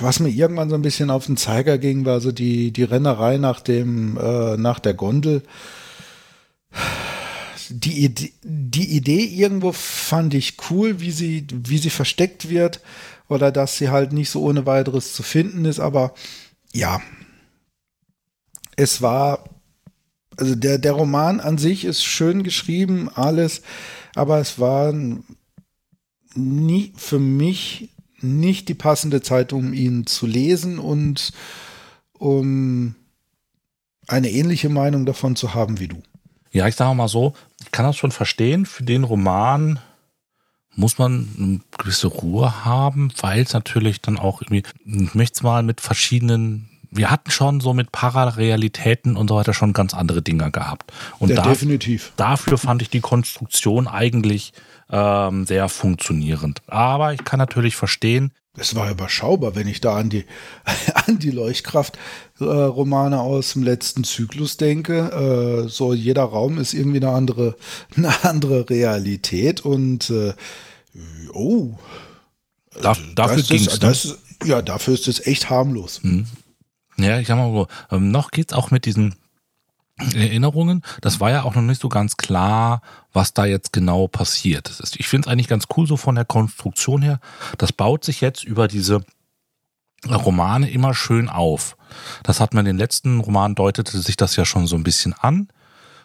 was 0.00 0.20
mir 0.20 0.28
irgendwann 0.28 0.70
so 0.70 0.74
ein 0.74 0.82
bisschen 0.82 1.10
auf 1.10 1.26
den 1.26 1.36
Zeiger 1.36 1.78
ging, 1.78 2.04
war 2.04 2.20
so 2.20 2.32
die, 2.32 2.72
die 2.72 2.84
Rennerei 2.84 3.38
nach 3.38 3.60
dem, 3.60 4.16
äh, 4.16 4.56
nach 4.56 4.78
der 4.78 4.94
Gondel. 4.94 5.42
Die 7.70 8.04
Idee, 8.04 8.32
die 8.42 8.96
Idee 8.96 9.24
irgendwo 9.24 9.72
fand 9.72 10.34
ich 10.34 10.56
cool, 10.70 11.00
wie 11.00 11.10
sie, 11.10 11.46
wie 11.52 11.78
sie 11.78 11.90
versteckt 11.90 12.48
wird 12.48 12.80
oder 13.28 13.52
dass 13.52 13.76
sie 13.76 13.90
halt 13.90 14.12
nicht 14.12 14.30
so 14.30 14.42
ohne 14.42 14.64
weiteres 14.64 15.12
zu 15.12 15.22
finden 15.22 15.64
ist, 15.64 15.80
aber 15.80 16.14
ja, 16.72 17.00
es 18.76 19.02
war, 19.02 19.44
also 20.36 20.54
der, 20.54 20.78
der 20.78 20.92
Roman 20.92 21.40
an 21.40 21.58
sich 21.58 21.84
ist 21.84 22.04
schön 22.04 22.42
geschrieben, 22.42 23.10
alles, 23.14 23.62
aber 24.14 24.38
es 24.38 24.58
war 24.58 24.94
nie 26.34 26.92
für 26.96 27.18
mich 27.18 27.90
nicht 28.20 28.68
die 28.68 28.74
passende 28.74 29.22
Zeit, 29.22 29.52
um 29.52 29.72
ihn 29.72 30.06
zu 30.06 30.26
lesen 30.26 30.78
und 30.78 31.32
um 32.18 32.94
eine 34.06 34.30
ähnliche 34.30 34.68
Meinung 34.68 35.06
davon 35.06 35.36
zu 35.36 35.54
haben 35.54 35.78
wie 35.78 35.88
du. 35.88 36.02
Ja, 36.50 36.66
ich 36.66 36.76
sage 36.76 36.94
mal 36.94 37.08
so, 37.08 37.34
ich 37.60 37.70
kann 37.70 37.84
das 37.84 37.96
schon 37.96 38.10
verstehen. 38.10 38.66
Für 38.66 38.82
den 38.82 39.04
Roman 39.04 39.78
muss 40.74 40.98
man 40.98 41.28
eine 41.38 41.60
gewisse 41.76 42.06
Ruhe 42.06 42.64
haben, 42.64 43.10
weil 43.20 43.42
es 43.42 43.52
natürlich 43.52 44.00
dann 44.00 44.18
auch 44.18 44.42
irgendwie, 44.42 44.62
ich 44.84 45.14
möchte 45.14 45.34
es 45.36 45.42
mal 45.42 45.62
mit 45.62 45.80
verschiedenen, 45.80 46.68
wir 46.90 47.10
hatten 47.10 47.30
schon 47.30 47.60
so 47.60 47.74
mit 47.74 47.92
Pararealitäten 47.92 49.16
und 49.16 49.28
so 49.28 49.36
weiter 49.36 49.52
schon 49.54 49.72
ganz 49.72 49.92
andere 49.92 50.22
Dinge 50.22 50.50
gehabt. 50.50 50.92
Und 51.18 51.30
ja, 51.30 51.36
da, 51.36 51.42
definitiv. 51.42 52.12
Dafür 52.16 52.58
fand 52.58 52.80
ich 52.80 52.90
die 52.90 53.00
Konstruktion 53.00 53.88
eigentlich 53.88 54.52
ähm, 54.90 55.46
sehr 55.46 55.68
funktionierend. 55.68 56.62
Aber 56.66 57.12
ich 57.12 57.24
kann 57.24 57.38
natürlich 57.38 57.76
verstehen. 57.76 58.32
Es 58.56 58.74
war 58.74 58.90
überschaubar, 58.90 59.54
wenn 59.54 59.68
ich 59.68 59.80
da 59.80 59.96
an 59.96 60.10
die, 60.10 60.24
an 61.06 61.18
die 61.18 61.30
Leuchtkraft-Romane 61.30 63.16
äh, 63.16 63.18
aus 63.18 63.52
dem 63.52 63.62
letzten 63.62 64.04
Zyklus 64.04 64.56
denke. 64.56 65.64
Äh, 65.66 65.68
so 65.68 65.94
jeder 65.94 66.24
Raum 66.24 66.58
ist 66.58 66.74
irgendwie 66.74 66.98
eine 66.98 67.10
andere, 67.10 67.56
eine 67.96 68.24
andere 68.24 68.68
Realität 68.68 69.60
und 69.60 70.10
äh, 70.10 70.34
oh. 71.32 71.74
Da, 72.82 72.96
dafür 73.14 73.42
ging 73.42 73.66
es. 73.66 73.80
Ne? 73.80 74.16
Ja, 74.44 74.62
dafür 74.62 74.94
ist 74.94 75.08
es 75.08 75.26
echt 75.26 75.50
harmlos. 75.50 76.00
Mhm. 76.02 76.26
Ja, 76.96 77.18
ich 77.20 77.28
sag 77.28 77.36
mal 77.36 77.52
so, 77.52 77.68
ähm, 77.90 78.10
noch 78.10 78.30
geht's 78.30 78.52
auch 78.52 78.70
mit 78.70 78.84
diesen 78.84 79.14
Erinnerungen. 80.14 80.82
Das 81.00 81.20
war 81.20 81.30
ja 81.30 81.42
auch 81.42 81.54
noch 81.54 81.62
nicht 81.62 81.80
so 81.80 81.88
ganz 81.88 82.16
klar, 82.16 82.82
was 83.12 83.34
da 83.34 83.44
jetzt 83.44 83.72
genau 83.72 84.06
passiert. 84.06 84.80
Ich 84.96 85.08
finde 85.08 85.26
es 85.26 85.32
eigentlich 85.32 85.48
ganz 85.48 85.64
cool 85.76 85.86
so 85.86 85.96
von 85.96 86.14
der 86.14 86.24
Konstruktion 86.24 87.02
her. 87.02 87.20
Das 87.58 87.72
baut 87.72 88.04
sich 88.04 88.20
jetzt 88.20 88.44
über 88.44 88.68
diese 88.68 89.02
Romane 90.06 90.70
immer 90.70 90.94
schön 90.94 91.28
auf. 91.28 91.76
Das 92.22 92.40
hat 92.40 92.54
man 92.54 92.66
in 92.66 92.76
den 92.76 92.78
letzten 92.78 93.20
Romanen 93.20 93.54
deutete 93.54 93.98
sich 93.98 94.16
das 94.16 94.36
ja 94.36 94.44
schon 94.44 94.66
so 94.66 94.76
ein 94.76 94.84
bisschen 94.84 95.14
an. 95.14 95.48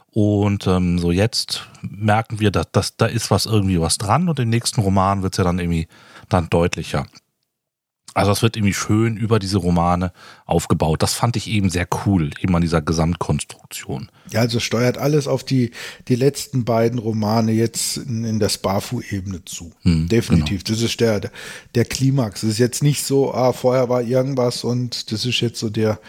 Und 0.09 0.67
ähm, 0.67 0.99
so 0.99 1.11
jetzt 1.11 1.67
merken 1.81 2.39
wir, 2.39 2.51
dass, 2.51 2.71
dass 2.71 2.97
da 2.97 3.07
ist 3.07 3.31
was 3.31 3.47
irgendwie 3.47 3.81
was 3.81 3.97
dran 3.97 4.29
und 4.29 4.39
im 4.39 4.49
nächsten 4.49 4.81
Roman 4.81 5.23
wird 5.23 5.33
es 5.33 5.37
ja 5.37 5.43
dann 5.43 5.57
irgendwie 5.57 5.87
dann 6.29 6.49
deutlicher. 6.49 7.07
Also 8.13 8.31
es 8.31 8.41
wird 8.41 8.55
irgendwie 8.55 8.73
schön 8.73 9.17
über 9.17 9.39
diese 9.39 9.57
Romane 9.57 10.11
aufgebaut. 10.45 11.01
Das 11.01 11.13
fand 11.13 11.35
ich 11.35 11.47
eben 11.47 11.69
sehr 11.69 11.87
cool, 12.05 12.31
eben 12.39 12.55
an 12.55 12.61
dieser 12.61 12.81
Gesamtkonstruktion. 12.81 14.09
Ja, 14.31 14.41
also 14.41 14.59
steuert 14.59 14.97
alles 14.97 15.27
auf 15.27 15.43
die, 15.43 15.71
die 16.07 16.15
letzten 16.15 16.65
beiden 16.65 16.99
Romane 16.99 17.51
jetzt 17.51 17.97
in, 17.97 18.23
in 18.23 18.39
der 18.39 18.49
Sparfu-Ebene 18.49 19.45
zu. 19.45 19.71
Hm, 19.81 20.07
Definitiv. 20.07 20.63
Genau. 20.63 20.75
Das 20.75 20.83
ist 20.83 20.99
der, 20.99 21.31
der 21.75 21.85
Klimax. 21.85 22.43
Es 22.43 22.51
ist 22.51 22.59
jetzt 22.59 22.83
nicht 22.83 23.03
so, 23.03 23.33
ah, 23.33 23.53
vorher 23.53 23.89
war 23.89 24.01
irgendwas 24.01 24.63
und 24.63 25.11
das 25.11 25.25
ist 25.25 25.41
jetzt 25.41 25.59
so 25.59 25.69
der, 25.69 25.99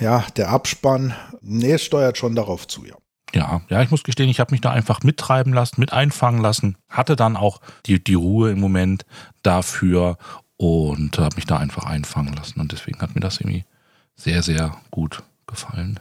ja, 0.00 0.24
der 0.36 0.50
Abspann. 0.50 1.14
Nee, 1.40 1.72
es 1.72 1.84
steuert 1.84 2.18
schon 2.18 2.34
darauf 2.34 2.66
zu, 2.66 2.84
ja. 2.84 2.96
Ja, 3.34 3.62
ja, 3.68 3.82
ich 3.82 3.90
muss 3.90 4.04
gestehen, 4.04 4.28
ich 4.28 4.38
habe 4.38 4.52
mich 4.52 4.60
da 4.60 4.70
einfach 4.70 5.02
mittreiben 5.02 5.52
lassen, 5.52 5.80
mit 5.80 5.92
einfangen 5.92 6.40
lassen, 6.40 6.76
hatte 6.88 7.16
dann 7.16 7.36
auch 7.36 7.60
die, 7.84 8.02
die 8.02 8.14
Ruhe 8.14 8.52
im 8.52 8.60
Moment 8.60 9.06
dafür 9.42 10.18
und 10.64 11.18
habe 11.18 11.36
mich 11.36 11.46
da 11.46 11.56
einfach 11.56 11.84
einfangen 11.84 12.34
lassen. 12.34 12.60
Und 12.60 12.72
deswegen 12.72 13.00
hat 13.00 13.14
mir 13.14 13.20
das 13.20 13.40
irgendwie 13.40 13.64
sehr, 14.16 14.42
sehr 14.42 14.76
gut 14.90 15.22
gefallen. 15.46 16.00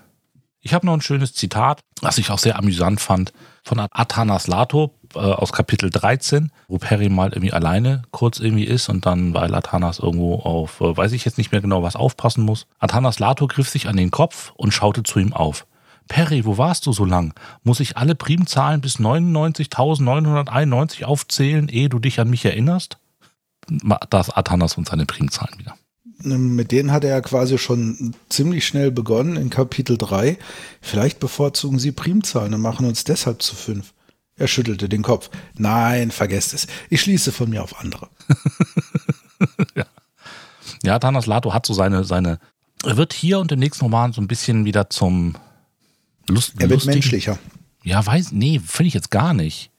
Ich 0.65 0.73
habe 0.73 0.86
noch 0.86 0.93
ein 0.93 1.02
schönes 1.02 1.34
Zitat, 1.34 1.82
was 2.02 2.17
ich 2.17 2.30
auch 2.30 2.39
sehr 2.39 2.58
amüsant 2.58 3.02
fand, 3.02 3.34
von 3.63 3.86
Athanas 3.91 4.47
Lato 4.47 4.95
äh, 5.13 5.19
aus 5.19 5.52
Kapitel 5.52 5.89
13, 5.89 6.54
wo 6.69 6.78
Perry 6.78 7.10
mal 7.10 7.34
irgendwie 7.34 7.52
alleine 7.52 8.04
kurz 8.12 8.39
irgendwie 8.39 8.63
ist 8.63 8.88
und 8.88 9.06
dann, 9.06 9.34
weil 9.34 9.54
Athanas 9.56 9.99
irgendwo 9.99 10.36
auf, 10.36 10.80
äh, 10.80 10.95
weiß 10.95 11.12
ich 11.12 11.26
jetzt 11.26 11.38
nicht 11.38 11.52
mehr 11.52 11.60
genau, 11.60 11.84
was 11.84 11.97
aufpassen 11.97 12.45
muss. 12.45 12.65
Athanas 12.80 13.19
Lato 13.19 13.47
griff 13.47 13.67
sich 13.67 13.89
an 13.89 13.97
den 13.97 14.10
Kopf 14.10 14.54
und 14.56 14.73
schaute 14.73 15.04
zu 15.04 15.19
ihm 15.19 15.34
auf. 15.34 15.67
Perry, 16.08 16.45
wo 16.45 16.58
warst 16.58 16.86
du 16.86 16.93
so 16.93 17.04
lang? 17.04 17.34
Muss 17.63 17.82
ich 17.82 17.97
alle 17.97 18.15
Primzahlen 18.15 18.80
bis 18.80 18.99
99.991 18.99 21.04
aufzählen, 21.04 21.67
ehe 21.67 21.89
du 21.89 21.99
dich 21.99 22.21
an 22.21 22.30
mich 22.30 22.45
erinnerst? 22.45 22.99
Da 23.67 24.19
ist 24.19 24.36
Athanas 24.36 24.78
und 24.78 24.88
seine 24.88 25.06
Primzahlen 25.06 25.58
wieder 25.60 25.76
mit 26.26 26.71
denen 26.71 26.91
hat 26.91 27.04
er 27.04 27.12
ja 27.12 27.21
quasi 27.21 27.58
schon 27.58 28.13
ziemlich 28.30 28.65
schnell 28.65 28.91
begonnen 28.91 29.36
in 29.36 29.49
Kapitel 29.49 29.97
3. 29.97 30.38
Vielleicht 30.82 31.19
bevorzugen 31.19 31.80
sie 31.80 31.91
Primzahlen 31.91 32.54
und 32.54 32.62
machen 32.62 32.86
uns 32.86 33.04
deshalb 33.04 33.41
zu 33.41 33.56
fünf. 33.56 33.93
Er 34.36 34.47
schüttelte 34.47 34.89
den 34.89 35.04
Kopf. 35.04 35.30
Nein, 35.58 36.12
vergesst 36.12 36.54
es. 36.54 36.67
Ich 36.89 37.02
schließe 37.02 37.32
von 37.32 37.49
mir 37.49 37.63
auf 37.63 37.80
andere. 37.80 38.10
ja. 39.76 39.86
ja, 40.84 40.99
Thanos 40.99 41.28
Lato 41.28 41.54
hat 41.54 41.65
so 41.65 41.73
seine, 41.73 42.04
seine, 42.04 42.39
er 42.84 42.97
wird 42.97 43.13
hier 43.13 43.39
und 43.39 43.52
im 43.52 43.60
nächsten 43.60 43.86
Roman 43.86 44.13
so 44.13 44.21
ein 44.21 44.28
bisschen 44.28 44.65
wieder 44.65 44.89
zum 44.89 45.36
Lust, 46.28 46.54
Er 46.56 46.62
wird 46.62 46.71
lustigen, 46.71 46.93
menschlicher. 46.93 47.38
Ja, 47.84 48.04
weiß, 48.04 48.32
nee, 48.32 48.60
finde 48.60 48.88
ich 48.88 48.93
jetzt 48.93 49.12
gar 49.12 49.34
nicht. 49.34 49.69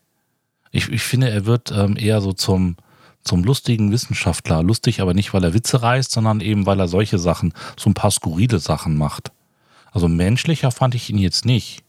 Ich, 0.70 0.88
ich 0.88 1.02
finde, 1.02 1.30
er 1.30 1.46
wird 1.46 1.72
ähm, 1.72 1.96
eher 1.96 2.20
so 2.20 2.32
zum, 2.32 2.76
zum 3.24 3.42
lustigen 3.42 3.90
Wissenschaftler. 3.90 4.62
Lustig 4.62 5.00
aber 5.00 5.14
nicht, 5.14 5.34
weil 5.34 5.44
er 5.44 5.54
Witze 5.54 5.82
reißt, 5.82 6.12
sondern 6.12 6.40
eben, 6.40 6.66
weil 6.66 6.78
er 6.78 6.88
solche 6.88 7.18
Sachen, 7.18 7.52
so 7.76 7.90
ein 7.90 7.94
paar 7.94 8.10
skurrile 8.10 8.58
Sachen 8.58 8.96
macht. 8.96 9.32
Also 9.92 10.08
menschlicher 10.08 10.70
fand 10.70 10.94
ich 10.94 11.10
ihn 11.10 11.18
jetzt 11.18 11.44
nicht. 11.44 11.82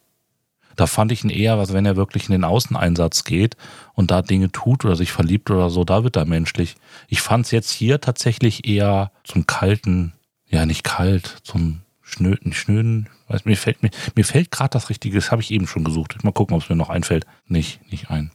Da 0.76 0.88
fand 0.88 1.12
ich 1.12 1.24
ihn 1.24 1.30
eher, 1.30 1.58
was 1.58 1.74
wenn 1.74 1.86
er 1.86 1.96
wirklich 1.96 2.26
in 2.28 2.34
den 2.34 2.44
Außeneinsatz 2.44 3.24
geht 3.24 3.56
und 3.94 4.12
da 4.12 4.22
Dinge 4.22 4.52
tut 4.52 4.84
oder 4.84 4.96
sich 4.96 5.12
verliebt 5.12 5.50
oder 5.50 5.70
so, 5.70 5.84
da 5.84 6.04
wird 6.04 6.18
er 6.18 6.26
menschlich. 6.26 6.76
Ich 7.08 7.22
fand 7.22 7.46
es 7.46 7.52
jetzt 7.52 7.72
hier 7.72 8.02
tatsächlich 8.02 8.68
eher 8.68 9.12
zum 9.24 9.48
kalten, 9.48 10.14
ja 10.48 10.66
nicht 10.66 10.84
kalt, 10.84 11.38
zum 11.44 11.82
schnöden, 12.02 12.54
schnöden. 12.54 13.10
Weiß, 13.28 13.46
mir 13.46 13.58
fällt 13.58 13.84
mir, 13.84 13.90
mir 14.16 14.26
fällt 14.26 14.52
gerade 14.52 14.72
das 14.72 14.90
Richtige, 14.90 15.16
das 15.16 15.32
habe 15.32 15.42
ich 15.42 15.52
eben 15.52 15.68
schon 15.68 15.84
gesucht. 15.84 16.22
Mal 16.24 16.32
gucken, 16.32 16.56
ob 16.56 16.64
es 16.64 16.70
mir 16.70 16.76
noch 16.76 16.90
einfällt. 16.90 17.26
Nicht, 17.48 17.80
nicht 17.92 18.12
ein. 18.12 18.32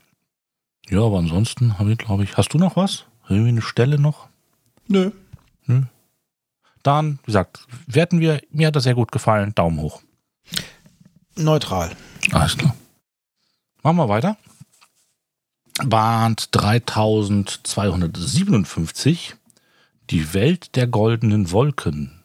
Ja, 0.90 1.00
aber 1.02 1.18
ansonsten 1.18 1.78
habe 1.78 1.92
ich, 1.92 1.98
glaube 1.98 2.24
ich. 2.24 2.36
Hast 2.36 2.52
du 2.52 2.58
noch 2.58 2.74
was? 2.74 3.04
Irgendwie 3.28 3.50
eine 3.50 3.62
Stelle 3.62 4.00
noch? 4.00 4.26
Nö. 4.88 5.12
Nö. 5.66 5.82
Dann, 6.82 7.20
wie 7.22 7.26
gesagt, 7.26 7.64
werten 7.86 8.18
wir. 8.18 8.40
Mir 8.50 8.66
hat 8.66 8.74
das 8.74 8.82
sehr 8.84 8.96
gut 8.96 9.12
gefallen. 9.12 9.54
Daumen 9.54 9.80
hoch. 9.80 10.02
Neutral. 11.36 11.92
Alles 12.32 12.58
klar. 12.58 12.74
Machen 13.84 13.98
wir 13.98 14.08
weiter. 14.08 14.36
Band 15.84 16.48
3257. 16.50 19.36
Die 20.10 20.34
Welt 20.34 20.74
der 20.74 20.88
goldenen 20.88 21.52
Wolken 21.52 22.20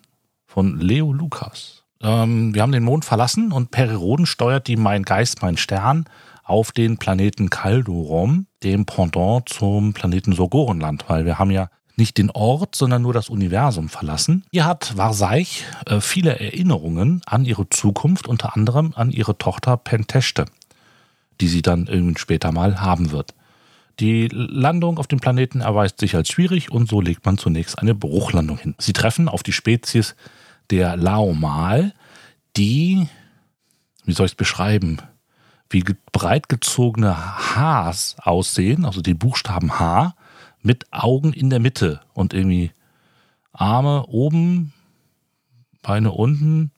von 0.48 0.80
Leo 0.80 1.14
Lukas. 1.14 1.84
Ähm, 2.02 2.56
wir 2.56 2.64
haben 2.64 2.72
den 2.72 2.84
Mond 2.84 3.06
verlassen 3.06 3.52
und 3.52 3.70
Periroden 3.70 4.26
steuert 4.26 4.68
die 4.68 4.76
Mein 4.76 5.04
Geist, 5.04 5.44
mein 5.44 5.58
Stern 5.58 6.10
auf 6.46 6.72
den 6.72 6.98
Planeten 6.98 7.50
Kaldorom, 7.50 8.46
dem 8.64 8.86
Pendant 8.86 9.50
zum 9.50 9.94
Planeten 9.94 10.34
Sogorenland, 10.34 11.06
weil 11.08 11.26
wir 11.26 11.40
haben 11.40 11.52
ja 11.52 11.70
nicht 11.98 12.18
den 12.18 12.30
Ort, 12.30 12.76
sondern 12.76 13.02
nur 13.02 13.14
das 13.14 13.30
Universum 13.30 13.90
verlassen. 13.90 14.46
Hier 14.52 14.66
hat 14.66 14.96
Varsaich 14.96 15.66
äh, 15.88 16.00
viele 16.00 16.40
Erinnerungen 16.40 17.22
an 17.26 17.46
ihre 17.46 17.70
Zukunft, 17.70 18.28
unter 18.28 18.56
anderem 18.56 18.94
an 18.96 19.12
ihre 19.12 19.38
Tochter 19.38 19.78
Penteste, 19.78 20.46
die 21.42 21.48
sie 21.48 21.62
dann 21.62 21.88
irgendwann 21.88 22.18
später 22.18 22.52
mal 22.52 22.80
haben 22.80 23.12
wird. 23.12 23.34
Die 24.00 24.28
Landung 24.30 24.98
auf 24.98 25.08
dem 25.08 25.20
Planeten 25.20 25.62
erweist 25.62 26.00
sich 26.00 26.16
als 26.16 26.30
schwierig 26.30 26.70
und 26.70 26.90
so 26.90 27.00
legt 27.00 27.26
man 27.26 27.38
zunächst 27.38 27.80
eine 27.80 27.96
Bruchlandung 27.96 28.58
hin. 28.58 28.76
Sie 28.78 28.94
treffen 28.94 29.30
auf 29.30 29.42
die 29.42 29.54
Spezies 29.54 30.16
der 30.70 30.98
Laomal, 30.98 31.94
die, 32.58 33.08
wie 34.04 34.14
soll 34.14 34.26
ich 34.26 34.34
es 34.34 34.38
beschreiben, 34.38 35.02
wie 35.70 35.84
breit 36.12 36.50
gezogene 36.50 37.16
Hs 37.16 38.18
aussehen, 38.20 38.86
also 38.86 39.02
die 39.02 39.14
Buchstaben 39.14 39.80
H, 39.80 40.16
mit 40.62 40.92
Augen 40.92 41.32
in 41.34 41.50
der 41.50 41.60
Mitte 41.60 42.02
und 42.14 42.34
irgendwie 42.34 42.72
Arme 43.54 44.06
oben, 44.08 44.74
Beine 45.82 46.12
unten 46.12 46.72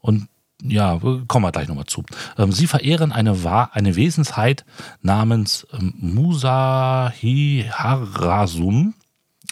und 0.00 0.28
ja, 0.64 1.00
kommen 1.26 1.44
wir 1.44 1.52
gleich 1.52 1.68
nochmal 1.68 1.84
zu. 1.86 2.04
Ähm, 2.38 2.52
sie 2.52 2.68
verehren 2.68 3.12
eine, 3.12 3.36
eine 3.72 3.96
Wesensheit 3.96 4.64
namens 5.00 5.66
ähm, 5.72 5.94
Musahiharasum, 5.98 8.94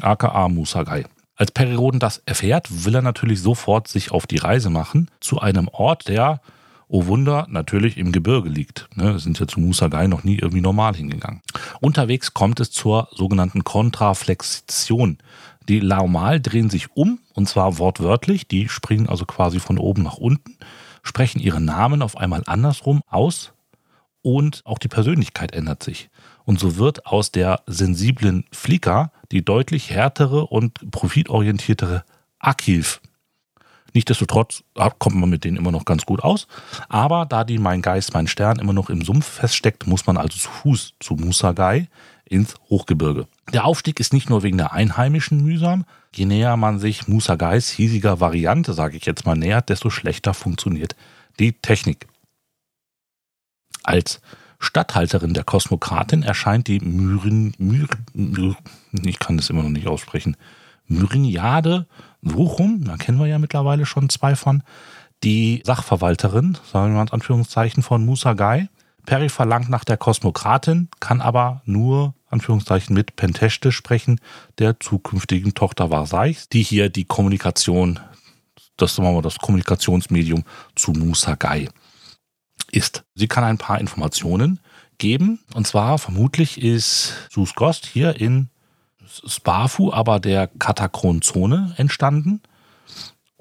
aka 0.00 0.48
Musagai. 0.48 1.04
Als 1.34 1.50
Periroden 1.50 1.98
das 2.00 2.18
erfährt, 2.26 2.84
will 2.84 2.94
er 2.94 3.02
natürlich 3.02 3.40
sofort 3.40 3.88
sich 3.88 4.12
auf 4.12 4.26
die 4.26 4.36
Reise 4.36 4.68
machen 4.70 5.10
zu 5.20 5.40
einem 5.40 5.66
Ort, 5.68 6.06
der 6.06 6.40
oh 6.90 7.06
Wunder, 7.06 7.46
natürlich 7.48 7.96
im 7.96 8.12
Gebirge 8.12 8.48
liegt. 8.48 8.88
Ne, 8.96 9.18
sind 9.18 9.38
ja 9.38 9.46
zu 9.46 9.60
Musagai 9.60 10.08
noch 10.08 10.24
nie 10.24 10.36
irgendwie 10.36 10.60
normal 10.60 10.94
hingegangen. 10.96 11.40
Unterwegs 11.80 12.34
kommt 12.34 12.60
es 12.60 12.70
zur 12.70 13.08
sogenannten 13.12 13.64
Kontraflexion. 13.64 15.18
Die 15.68 15.80
Laumal 15.80 16.40
drehen 16.40 16.68
sich 16.68 16.96
um, 16.96 17.20
und 17.32 17.48
zwar 17.48 17.78
wortwörtlich, 17.78 18.48
die 18.48 18.68
springen 18.68 19.08
also 19.08 19.24
quasi 19.24 19.60
von 19.60 19.78
oben 19.78 20.02
nach 20.02 20.16
unten, 20.16 20.56
sprechen 21.02 21.38
ihre 21.38 21.60
Namen 21.60 22.02
auf 22.02 22.16
einmal 22.16 22.42
andersrum 22.46 23.02
aus 23.08 23.52
und 24.22 24.62
auch 24.64 24.78
die 24.78 24.88
Persönlichkeit 24.88 25.52
ändert 25.52 25.82
sich. 25.82 26.10
Und 26.44 26.58
so 26.58 26.76
wird 26.76 27.06
aus 27.06 27.30
der 27.30 27.62
sensiblen 27.66 28.44
Flika 28.50 29.12
die 29.30 29.44
deutlich 29.44 29.90
härtere 29.90 30.46
und 30.46 30.90
profitorientiertere 30.90 32.04
Akilf. 32.40 33.00
Nichtsdestotrotz 33.92 34.62
kommt 34.98 35.16
man 35.16 35.30
mit 35.30 35.44
denen 35.44 35.56
immer 35.56 35.72
noch 35.72 35.84
ganz 35.84 36.06
gut 36.06 36.22
aus. 36.22 36.46
Aber 36.88 37.26
da 37.26 37.44
die 37.44 37.58
Mein 37.58 37.82
Geist, 37.82 38.14
mein 38.14 38.26
Stern 38.26 38.58
immer 38.58 38.72
noch 38.72 38.90
im 38.90 39.02
Sumpf 39.02 39.26
feststeckt, 39.26 39.86
muss 39.86 40.06
man 40.06 40.16
also 40.16 40.38
zu 40.38 40.48
Fuß 40.48 40.94
zu 41.00 41.14
Musagai 41.14 41.88
ins 42.24 42.54
Hochgebirge. 42.68 43.26
Der 43.52 43.64
Aufstieg 43.64 43.98
ist 43.98 44.12
nicht 44.12 44.30
nur 44.30 44.42
wegen 44.42 44.58
der 44.58 44.72
Einheimischen 44.72 45.42
mühsam. 45.42 45.84
Je 46.14 46.26
näher 46.26 46.56
man 46.56 46.78
sich 46.78 47.08
Musagais 47.08 47.70
hiesiger 47.70 48.20
Variante, 48.20 48.72
sage 48.72 48.96
ich 48.96 49.04
jetzt 49.04 49.26
mal, 49.26 49.36
nähert, 49.36 49.68
desto 49.68 49.90
schlechter 49.90 50.34
funktioniert 50.34 50.94
die 51.40 51.52
Technik. 51.52 52.06
Als 53.82 54.20
Statthalterin 54.58 55.34
der 55.34 55.44
Kosmokratin 55.44 56.22
erscheint 56.22 56.68
die 56.68 56.80
Myrin, 56.80 57.54
Myrin, 57.58 58.56
ich 58.92 59.18
kann 59.18 59.38
das 59.38 59.48
immer 59.50 59.62
noch 59.62 59.70
nicht 59.70 59.86
aussprechen, 59.86 60.36
Myriniade 60.90 61.86
Wuchum, 62.20 62.84
da 62.84 62.96
kennen 62.96 63.18
wir 63.18 63.26
ja 63.26 63.38
mittlerweile 63.38 63.86
schon 63.86 64.08
zwei 64.08 64.36
von, 64.36 64.62
die 65.22 65.62
Sachverwalterin, 65.64 66.58
sagen 66.70 66.92
wir 66.92 66.96
mal 66.96 67.02
in 67.02 67.12
Anführungszeichen, 67.12 67.82
von 67.82 68.04
Musa 68.04 68.34
Gai. 68.34 68.68
Perry 69.06 69.28
verlangt 69.28 69.70
nach 69.70 69.84
der 69.84 69.96
Kosmokratin, 69.96 70.88
kann 70.98 71.20
aber 71.20 71.62
nur, 71.64 72.14
Anführungszeichen, 72.28 72.94
mit 72.94 73.16
Penteste 73.16 73.72
sprechen, 73.72 74.20
der 74.58 74.78
zukünftigen 74.80 75.54
Tochter 75.54 75.90
Varsaichs, 75.90 76.48
die 76.48 76.62
hier 76.62 76.90
die 76.90 77.04
Kommunikation, 77.04 78.00
das 78.76 78.94
sagen 78.94 79.08
wir 79.08 79.12
mal, 79.12 79.22
das 79.22 79.38
Kommunikationsmedium 79.38 80.44
zu 80.74 80.92
Musa 80.92 81.34
Gai 81.34 81.68
ist. 82.72 83.04
Sie 83.14 83.28
kann 83.28 83.44
ein 83.44 83.58
paar 83.58 83.80
Informationen 83.80 84.60
geben, 84.98 85.40
und 85.54 85.66
zwar 85.66 85.98
vermutlich 85.98 86.60
ist 86.60 87.14
Sus 87.30 87.54
Gost 87.54 87.86
hier 87.86 88.20
in 88.20 88.48
Sparfu, 89.26 89.92
aber 89.92 90.20
der 90.20 90.46
Katakron-Zone 90.46 91.74
entstanden. 91.76 92.42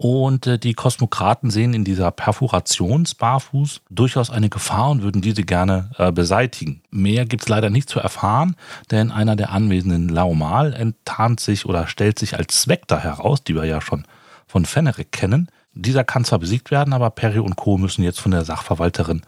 Und 0.01 0.47
äh, 0.47 0.57
die 0.57 0.75
Kosmokraten 0.75 1.49
sehen 1.49 1.73
in 1.73 1.83
dieser 1.83 2.09
Perforation 2.11 3.05
Sparfus 3.05 3.81
durchaus 3.89 4.29
eine 4.29 4.47
Gefahr 4.47 4.91
und 4.91 5.01
würden 5.01 5.21
diese 5.21 5.43
gerne 5.43 5.91
äh, 5.97 6.13
beseitigen. 6.13 6.81
Mehr 6.89 7.25
gibt 7.25 7.43
es 7.43 7.49
leider 7.49 7.69
nicht 7.69 7.89
zu 7.89 7.99
erfahren, 7.99 8.55
denn 8.91 9.11
einer 9.11 9.35
der 9.35 9.51
anwesenden 9.51 10.07
Laumal 10.07 10.71
enttarnt 10.73 11.41
sich 11.41 11.65
oder 11.65 11.85
stellt 11.87 12.17
sich 12.17 12.37
als 12.37 12.61
Svekta 12.61 12.97
heraus, 12.97 13.43
die 13.43 13.55
wir 13.55 13.65
ja 13.65 13.81
schon 13.81 14.05
von 14.47 14.63
Feneric 14.63 15.11
kennen. 15.11 15.49
Dieser 15.73 16.05
kann 16.05 16.23
zwar 16.23 16.39
besiegt 16.39 16.71
werden, 16.71 16.93
aber 16.93 17.09
Perry 17.09 17.39
und 17.39 17.57
Co. 17.57 17.77
müssen 17.77 18.01
jetzt 18.01 18.21
von 18.21 18.31
der 18.31 18.45
Sachverwalterin, 18.45 19.23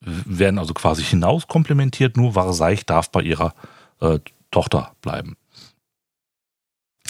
werden 0.00 0.60
also 0.60 0.72
quasi 0.72 1.02
hinaus 1.02 1.48
komplementiert, 1.48 2.16
nur 2.16 2.36
Varseich 2.36 2.86
darf 2.86 3.10
bei 3.10 3.22
ihrer 3.22 3.54
äh, 4.00 4.20
Tochter 4.52 4.92
bleiben. 5.00 5.36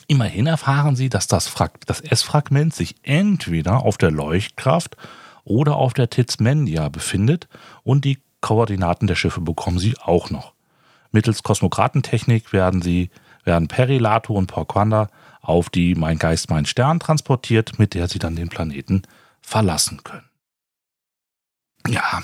Immerhin 0.09 0.47
erfahren 0.47 0.97
Sie, 0.97 1.09
dass 1.09 1.27
das, 1.27 1.53
S-Fragment 1.87 2.75
sich 2.75 2.97
entweder 3.03 3.83
auf 3.85 3.99
der 3.99 4.11
Leuchtkraft 4.11 4.97
oder 5.45 5.77
auf 5.77 5.95
der 5.95 6.11
Tizmendia 6.11 6.89
befindet 6.89 7.49
und 7.83 8.05
die 8.05 8.19
Koordinaten 8.41 9.07
der 9.07 9.15
Schiffe 9.15 9.41
bekommen 9.41 9.79
Sie 9.79 9.97
auch 9.99 10.31
noch. 10.31 10.53
Mittels 11.13 11.43
Kosmokratentechnik 11.43 12.53
werden 12.53 12.83
Sie 12.83 13.11
werden 13.45 13.69
Perilato 13.69 14.35
und 14.35 14.47
Porquanda 14.47 15.09
auf 15.41 15.71
die 15.71 15.95
Mein 15.95 16.19
Geist, 16.19 16.51
mein 16.51 16.67
Stern 16.67 17.01
transportiert, 17.01 17.79
mit 17.79 17.95
der 17.95 18.09
sie 18.09 18.19
dann 18.19 18.37
den 18.37 18.49
Planeten 18.49 19.03
verlassen 19.41 20.05
können. 20.05 20.29
Ja, 21.89 22.23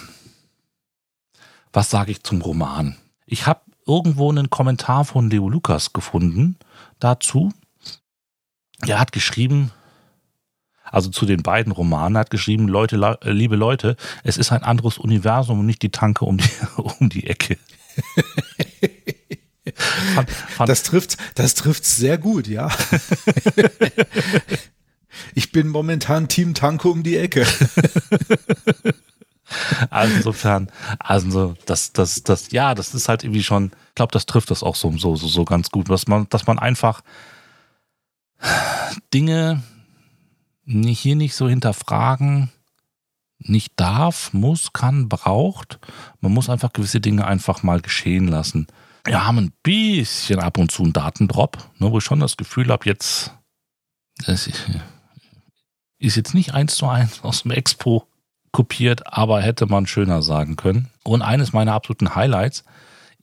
was 1.73 1.91
sage 1.91 2.13
ich 2.13 2.23
zum 2.23 2.41
Roman? 2.41 2.97
Ich 3.27 3.47
habe 3.47 3.61
irgendwo 3.87 4.31
einen 4.31 4.51
Kommentar 4.51 5.05
von 5.05 5.31
Leo 5.31 5.49
Lukas 5.49 5.93
gefunden 5.93 6.57
dazu. 7.01 7.53
Er 8.87 9.01
hat 9.01 9.13
geschrieben, 9.13 9.73
also 10.85 11.11
zu 11.11 11.27
den 11.27 11.43
beiden 11.43 11.73
Romanen, 11.73 12.17
hat 12.17 12.31
geschrieben, 12.31 12.69
Leute, 12.69 13.19
liebe 13.23 13.57
Leute, 13.57 13.97
es 14.25 14.37
ist 14.37 14.53
ein 14.53 14.63
anderes 14.63 14.99
Universum 14.99 15.61
und 15.61 15.67
nicht 15.67 15.83
die 15.83 15.91
Tanke 15.91 16.25
um 16.25 16.39
die, 16.39 16.51
um 16.77 17.09
die 17.09 17.27
Ecke. 17.27 17.59
fand, 20.15 20.31
fand 20.31 20.69
das 20.69 20.83
trifft 20.83 21.17
das 21.35 21.55
trifft's 21.55 21.97
sehr 21.97 22.19
gut, 22.19 22.47
ja. 22.47 22.71
ich 25.35 25.53
bin 25.53 25.69
momentan 25.69 26.29
Team 26.29 26.55
Tanke 26.55 26.89
um 26.89 27.03
die 27.03 27.17
Ecke. 27.17 27.47
Also 29.91 30.15
insofern, 30.15 30.71
also 30.99 31.55
das, 31.67 31.93
das, 31.93 32.23
das, 32.23 32.53
ja, 32.53 32.75
das 32.75 32.95
ist 32.95 33.09
halt 33.09 33.25
irgendwie 33.25 33.43
schon, 33.43 33.73
glaube, 33.99 34.13
das 34.13 34.27
trifft 34.27 34.51
das 34.51 34.63
auch 34.63 34.75
so, 34.75 34.91
so, 34.97 35.15
so, 35.17 35.29
so 35.29 35.45
ganz 35.45 35.71
gut, 35.71 35.91
dass 35.91 36.09
man, 36.09 36.27
dass 36.31 36.47
man 36.47 36.59
einfach 36.59 37.03
Dinge 39.13 39.63
hier 40.65 41.17
nicht 41.17 41.35
so 41.35 41.49
hinterfragen 41.49 42.51
nicht 43.41 43.73
darf, 43.77 44.33
muss, 44.33 44.73
kann, 44.73 45.09
braucht. 45.09 45.79
Man 46.21 46.33
muss 46.33 46.51
einfach 46.51 46.73
gewisse 46.73 47.01
Dinge 47.01 47.27
einfach 47.27 47.63
mal 47.63 47.81
geschehen 47.81 48.27
lassen. 48.27 48.67
Wir 49.05 49.25
haben 49.25 49.39
ein 49.39 49.53
bisschen 49.63 50.41
ab 50.41 50.59
und 50.59 50.73
zu 50.73 50.83
einen 50.83 50.93
Datendrop, 50.93 51.57
ne, 51.79 51.91
wo 51.91 51.99
ich 51.99 52.05
schon 52.05 52.21
das 52.21 52.37
Gefühl 52.37 52.69
habe, 52.69 52.87
jetzt 52.87 53.33
das 54.27 54.49
ist 55.99 56.17
jetzt 56.17 56.35
nicht 56.35 56.55
eins 56.55 56.75
zu 56.75 56.89
eins 56.89 57.21
aus 57.23 57.43
dem 57.43 57.53
Expo 57.53 58.07
kopiert, 58.53 59.07
aber 59.07 59.41
hätte 59.41 59.67
man 59.67 59.87
schöner 59.87 60.23
sagen 60.23 60.57
können. 60.57 60.89
Und 61.05 61.23
eines 61.23 61.53
meiner 61.53 61.75
absoluten 61.75 62.15
Highlights 62.15 62.65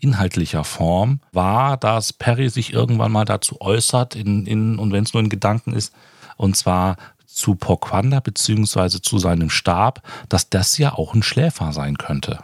inhaltlicher 0.05 0.63
Form 0.63 1.19
war, 1.31 1.77
dass 1.77 2.13
Perry 2.13 2.49
sich 2.49 2.71
irgendwann 2.73 3.11
mal 3.11 3.25
dazu 3.25 3.59
äußert, 3.59 4.15
in, 4.15 4.45
in, 4.45 4.77
und 4.77 4.91
wenn 4.91 5.03
es 5.03 5.13
nur 5.13 5.23
in 5.23 5.29
Gedanken 5.29 5.73
ist, 5.73 5.93
und 6.37 6.55
zwar 6.55 6.97
zu 7.25 7.55
Porquanda 7.55 8.19
beziehungsweise 8.19 9.01
zu 9.01 9.17
seinem 9.17 9.49
Stab, 9.49 10.01
dass 10.29 10.49
das 10.49 10.77
ja 10.77 10.93
auch 10.93 11.13
ein 11.13 11.23
Schläfer 11.23 11.73
sein 11.73 11.97
könnte. 11.97 12.39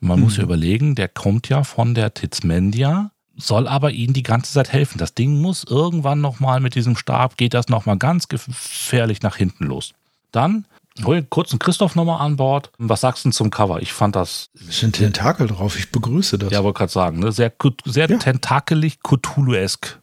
Man 0.00 0.18
mhm. 0.18 0.24
muss 0.24 0.36
ja 0.36 0.42
mhm. 0.42 0.48
überlegen, 0.50 0.94
der 0.94 1.08
kommt 1.08 1.48
ja 1.48 1.64
von 1.64 1.94
der 1.94 2.12
Tizmendia, 2.12 3.10
soll 3.36 3.66
aber 3.66 3.90
ihnen 3.90 4.12
die 4.12 4.22
ganze 4.22 4.52
Zeit 4.52 4.72
helfen. 4.72 4.98
Das 4.98 5.14
Ding 5.14 5.40
muss 5.40 5.64
irgendwann 5.64 6.20
nochmal 6.20 6.60
mit 6.60 6.74
diesem 6.74 6.96
Stab, 6.96 7.36
geht 7.36 7.54
das 7.54 7.68
nochmal 7.68 7.96
ganz 7.96 8.28
gefährlich 8.28 9.22
nach 9.22 9.36
hinten 9.36 9.64
los. 9.64 9.94
Dann 10.30 10.66
hol 11.02 11.22
kurz 11.22 11.50
einen 11.50 11.58
Christoph 11.58 11.96
nochmal 11.96 12.20
an 12.20 12.36
Bord. 12.36 12.70
Was 12.78 13.00
sagst 13.00 13.24
du 13.24 13.30
zum 13.30 13.50
Cover? 13.50 13.82
Ich 13.82 13.92
fand 13.92 14.14
das. 14.14 14.50
Es 14.68 14.80
sind 14.80 14.96
Tentakel 14.96 15.48
drauf, 15.48 15.76
ich 15.78 15.90
begrüße 15.90 16.38
das. 16.38 16.52
Ja, 16.52 16.62
wollte 16.62 16.78
gerade 16.78 16.92
sagen, 16.92 17.18
ne? 17.18 17.32
sehr, 17.32 17.52
sehr 17.84 18.08
ja. 18.08 18.16
tentakelig, 18.18 19.00
Cthulhu-esk. 19.02 19.98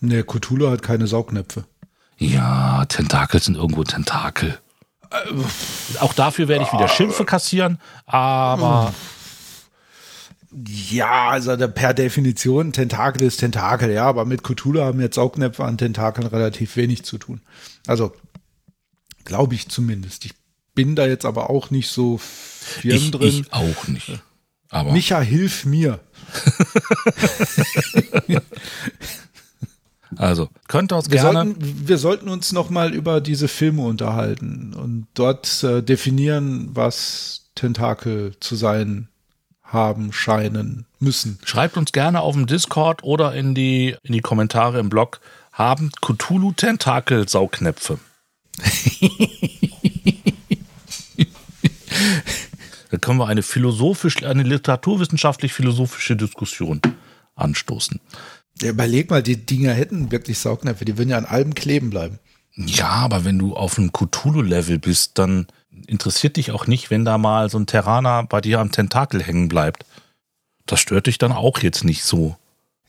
Nee, 0.00 0.22
Cthulhu 0.22 0.68
hat 0.70 0.82
keine 0.82 1.06
Saugnäpfe. 1.06 1.64
Ja, 2.18 2.84
Tentakel 2.86 3.40
sind 3.40 3.56
irgendwo 3.56 3.84
Tentakel. 3.84 4.58
Äh, 5.10 5.98
Auch 6.00 6.12
dafür 6.12 6.48
werde 6.48 6.64
ich 6.64 6.72
wieder 6.72 6.88
Schimpfe 6.88 7.24
kassieren, 7.24 7.78
aber. 8.06 8.92
Ja, 10.90 11.30
also 11.30 11.56
per 11.56 11.94
Definition, 11.94 12.72
Tentakel 12.72 13.22
ist 13.22 13.38
Tentakel, 13.38 13.90
ja, 13.90 14.06
aber 14.06 14.24
mit 14.24 14.44
Cthulhu 14.44 14.82
haben 14.82 15.00
jetzt 15.00 15.16
Saugnäpfe 15.16 15.64
an 15.64 15.78
Tentakeln 15.78 16.28
relativ 16.28 16.76
wenig 16.76 17.04
zu 17.04 17.18
tun. 17.18 17.40
Also, 17.88 18.12
glaube 19.24 19.54
ich 19.54 19.68
zumindest. 19.68 20.24
Ich 20.24 20.32
bin 20.74 20.96
da 20.96 21.06
jetzt 21.06 21.24
aber 21.24 21.50
auch 21.50 21.70
nicht 21.70 21.88
so 21.88 22.18
firm 22.18 22.96
ich, 22.96 23.10
drin. 23.10 23.46
Ich 23.46 23.52
auch 23.52 23.88
nicht. 23.88 24.20
Aber 24.70 24.92
Micha, 24.92 25.20
hilf 25.20 25.64
mir. 25.64 26.00
Also, 30.16 30.48
könnt 30.68 30.92
ihr 30.92 30.96
uns 30.96 31.10
wir 31.10 31.20
gerne. 31.20 31.32
Sollten, 31.32 31.88
wir 31.88 31.98
sollten 31.98 32.28
uns 32.28 32.52
nochmal 32.52 32.94
über 32.94 33.20
diese 33.20 33.48
Filme 33.48 33.82
unterhalten 33.82 34.74
und 34.74 35.06
dort 35.14 35.62
äh, 35.64 35.82
definieren, 35.82 36.70
was 36.72 37.46
Tentakel 37.54 38.34
zu 38.38 38.56
sein 38.56 39.08
haben, 39.62 40.12
scheinen, 40.12 40.86
müssen. 41.00 41.38
Schreibt 41.44 41.76
uns 41.76 41.92
gerne 41.92 42.20
auf 42.20 42.34
dem 42.34 42.46
Discord 42.46 43.02
oder 43.02 43.34
in 43.34 43.54
die, 43.54 43.96
in 44.02 44.12
die 44.12 44.20
Kommentare 44.20 44.78
im 44.78 44.88
Blog. 44.88 45.20
Haben 45.52 45.90
Cthulhu 46.00 46.52
Tentakel 46.52 47.28
Sauknäpfe? 47.28 47.98
da 52.90 52.96
können 52.98 53.18
wir 53.18 53.26
eine 53.26 53.42
philosophisch, 53.42 54.22
eine 54.22 54.42
literaturwissenschaftlich-philosophische 54.42 56.16
Diskussion 56.16 56.80
anstoßen. 57.34 58.00
Ja, 58.62 58.70
überleg 58.70 59.10
mal, 59.10 59.22
die 59.22 59.44
Dinger 59.44 59.72
hätten 59.72 60.12
wirklich 60.12 60.38
Saugnäpfe, 60.38 60.84
die 60.84 60.96
würden 60.96 61.10
ja 61.10 61.18
an 61.18 61.24
allem 61.24 61.54
kleben 61.54 61.90
bleiben. 61.90 62.20
Ja, 62.56 62.88
aber 62.88 63.24
wenn 63.24 63.38
du 63.38 63.56
auf 63.56 63.78
einem 63.78 63.92
Cthulhu-Level 63.92 64.78
bist, 64.78 65.18
dann 65.18 65.46
interessiert 65.86 66.36
dich 66.36 66.52
auch 66.52 66.68
nicht, 66.68 66.90
wenn 66.90 67.04
da 67.04 67.18
mal 67.18 67.50
so 67.50 67.58
ein 67.58 67.66
Terraner 67.66 68.22
bei 68.24 68.40
dir 68.40 68.60
am 68.60 68.70
Tentakel 68.70 69.22
hängen 69.22 69.48
bleibt. 69.48 69.84
Das 70.66 70.78
stört 70.78 71.08
dich 71.08 71.18
dann 71.18 71.32
auch 71.32 71.58
jetzt 71.58 71.82
nicht 71.82 72.04
so. 72.04 72.36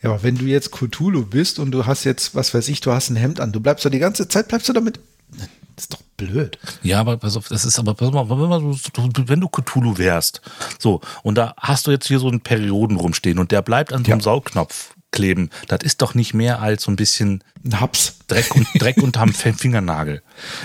Ja, 0.01 0.11
aber 0.11 0.23
wenn 0.23 0.37
du 0.37 0.45
jetzt 0.45 0.71
Cthulhu 0.71 1.25
bist 1.25 1.57
und 1.57 1.71
du 1.71 1.87
hast 1.87 2.03
jetzt, 2.03 2.35
was 2.35 2.53
weiß 2.53 2.69
ich, 2.69 2.81
du 2.81 2.91
hast 2.91 3.09
ein 3.09 3.15
Hemd 3.15 3.39
an, 3.39 3.51
du 3.51 3.59
bleibst 3.59 3.85
doch 3.85 3.89
die 3.89 3.99
ganze 3.99 4.27
Zeit, 4.27 4.49
bleibst 4.49 4.69
du 4.69 4.73
damit. 4.73 4.99
Das 5.29 5.85
ist 5.85 5.93
doch 5.93 6.01
blöd. 6.15 6.57
Ja, 6.83 7.01
aber 7.01 7.17
pass 7.17 7.35
auf, 7.35 7.49
das 7.49 7.65
ist 7.65 7.77
aber, 7.79 7.93
pass 7.93 8.11
mal, 8.11 8.29
wenn 8.29 9.39
du 9.41 9.49
Cthulhu 9.49 9.97
wärst, 9.97 10.41
so, 10.79 11.01
und 11.23 11.35
da 11.35 11.53
hast 11.57 11.87
du 11.87 11.91
jetzt 11.91 12.07
hier 12.07 12.19
so 12.19 12.29
einen 12.29 12.41
Perioden 12.41 12.97
rumstehen 12.97 13.39
und 13.39 13.51
der 13.51 13.61
bleibt 13.61 13.91
an 13.91 14.05
so 14.05 14.11
einem 14.11 14.19
ja. 14.19 14.23
Saugknopf 14.23 14.95
kleben. 15.11 15.49
Das 15.67 15.79
ist 15.83 16.01
doch 16.01 16.13
nicht 16.13 16.33
mehr 16.33 16.61
als 16.61 16.83
so 16.83 16.91
ein 16.91 16.95
bisschen 16.95 17.43
Haps. 17.73 18.19
Dreck, 18.27 18.55
und, 18.55 18.67
Dreck 18.79 18.97
unterm 18.97 19.33
Fingernagel. 19.33 20.21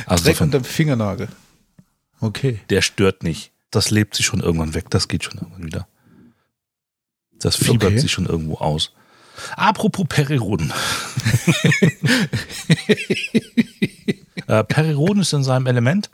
Also 0.07 0.25
Dreck 0.25 0.41
unterm 0.41 0.65
Fingernagel. 0.65 1.29
Okay. 2.21 2.61
Der 2.69 2.83
stört 2.83 3.23
nicht. 3.23 3.53
Das 3.71 3.91
lebt 3.91 4.15
sich 4.15 4.27
schon 4.27 4.41
irgendwann 4.41 4.75
weg. 4.75 4.91
Das 4.91 5.09
geht 5.09 5.25
schon 5.25 5.39
irgendwann 5.39 5.65
wieder. 5.65 5.89
Das 7.39 7.57
fiebert 7.57 7.93
okay. 7.93 7.99
sich 7.99 8.13
schon 8.13 8.27
irgendwo 8.27 8.57
aus. 8.57 8.93
Apropos 9.57 10.07
Periroden. 10.09 10.72
äh, 14.47 14.64
Periroden 14.64 15.22
ist 15.22 15.32
in 15.32 15.45
seinem 15.45 15.66
Element 15.66 16.11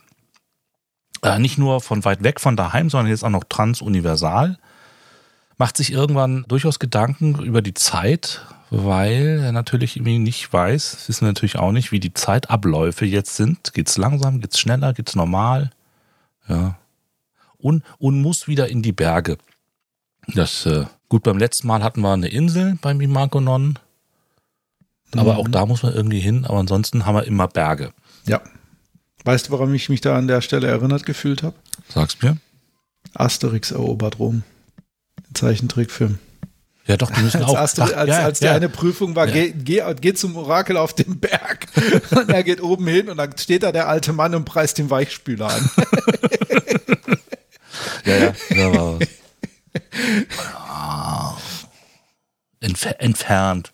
äh, 1.23 1.39
nicht 1.39 1.59
nur 1.59 1.81
von 1.81 2.05
weit 2.05 2.23
weg 2.23 2.41
von 2.41 2.57
daheim, 2.57 2.91
sondern 2.91 3.11
jetzt 3.11 3.25
auch 3.25 3.31
noch 3.31 3.45
transuniversal 3.45 4.59
macht 5.59 5.77
sich 5.77 5.93
irgendwann 5.93 6.45
durchaus 6.49 6.79
Gedanken 6.79 7.43
über 7.43 7.63
die 7.63 7.75
Zeit, 7.75 8.43
weil 8.71 9.41
er 9.43 9.53
natürlich 9.53 9.97
irgendwie 9.97 10.19
nicht 10.19 10.53
weiß, 10.53 11.09
wissen 11.09 11.23
wir 11.23 11.29
natürlich 11.29 11.59
auch 11.59 11.73
nicht, 11.73 11.93
wie 11.93 12.01
die 12.01 12.15
Zeitabläufe 12.15 13.07
jetzt 13.07 13.37
sind. 13.37 13.73
Geht's 13.73 13.97
langsam, 13.97 14.41
geht's 14.41 14.59
schneller, 14.59 14.93
geht's 14.93 15.15
normal? 15.15 15.71
Ja. 16.49 16.79
Und, 17.59 17.85
und 17.99 18.21
muss 18.21 18.49
wieder 18.49 18.69
in 18.69 18.83
die 18.83 18.93
Berge. 18.93 19.39
Das, 20.35 20.67
äh, 20.67 20.85
gut, 21.09 21.23
beim 21.23 21.39
letzten 21.39 21.67
Mal 21.67 21.83
hatten 21.83 22.01
wir 22.01 22.13
eine 22.13 22.29
Insel 22.29 22.79
beim 22.81 23.01
Imagonon. 23.01 23.79
Aber 25.15 25.35
mhm. 25.35 25.39
auch 25.39 25.49
da 25.49 25.67
muss 25.67 25.83
man 25.83 25.95
irgendwie 25.95 26.21
hin. 26.21 26.45
Aber 26.45 26.59
ansonsten 26.59 27.07
haben 27.07 27.15
wir 27.15 27.25
immer 27.25 27.49
Berge. 27.49 27.93
Ja. 28.27 28.41
Weißt 29.25 29.49
du, 29.49 29.53
warum 29.53 29.75
ich 29.75 29.89
mich 29.89 30.01
da 30.01 30.17
an 30.17 30.29
der 30.29 30.41
Stelle 30.41 30.69
erinnert 30.69 31.07
gefühlt 31.07 31.43
habe? 31.43 31.57
Sag's 31.89 32.21
mir. 32.23 32.37
Asterix 33.15 33.71
erobert 33.71 34.19
Rom. 34.19 34.43
Zeichentrickfilm. 35.35 36.19
Ja, 36.87 36.97
doch, 36.97 37.11
die 37.11 37.21
müssen 37.21 37.43
als 37.43 37.51
auch. 37.51 37.57
Astrid, 37.57 37.95
als, 37.95 38.09
ja, 38.09 38.19
als 38.21 38.39
die 38.39 38.45
ja. 38.45 38.53
eine 38.53 38.69
Prüfung 38.69 39.17
war, 39.17 39.27
geh, 39.27 39.51
geh, 39.51 39.83
geh, 40.01 40.15
zum 40.15 40.37
Orakel 40.37 40.77
auf 40.77 40.93
den 40.93 41.19
Berg. 41.19 41.67
Und 42.13 42.31
er 42.31 42.45
geht 42.45 42.63
oben 42.63 42.87
hin 42.87 43.09
und 43.09 43.17
dann 43.17 43.37
steht 43.37 43.65
da 43.65 43.73
der 43.73 43.89
alte 43.89 44.13
Mann 44.13 44.35
und 44.37 44.45
preist 44.45 44.79
den 44.79 44.89
Weichspüler 44.89 45.49
an. 45.49 45.71
ja, 48.05 48.17
ja, 48.17 48.33
da 48.51 48.73
war 48.73 49.01
was. 49.01 49.09
Entfer 52.67 53.01
entfernt 53.01 53.73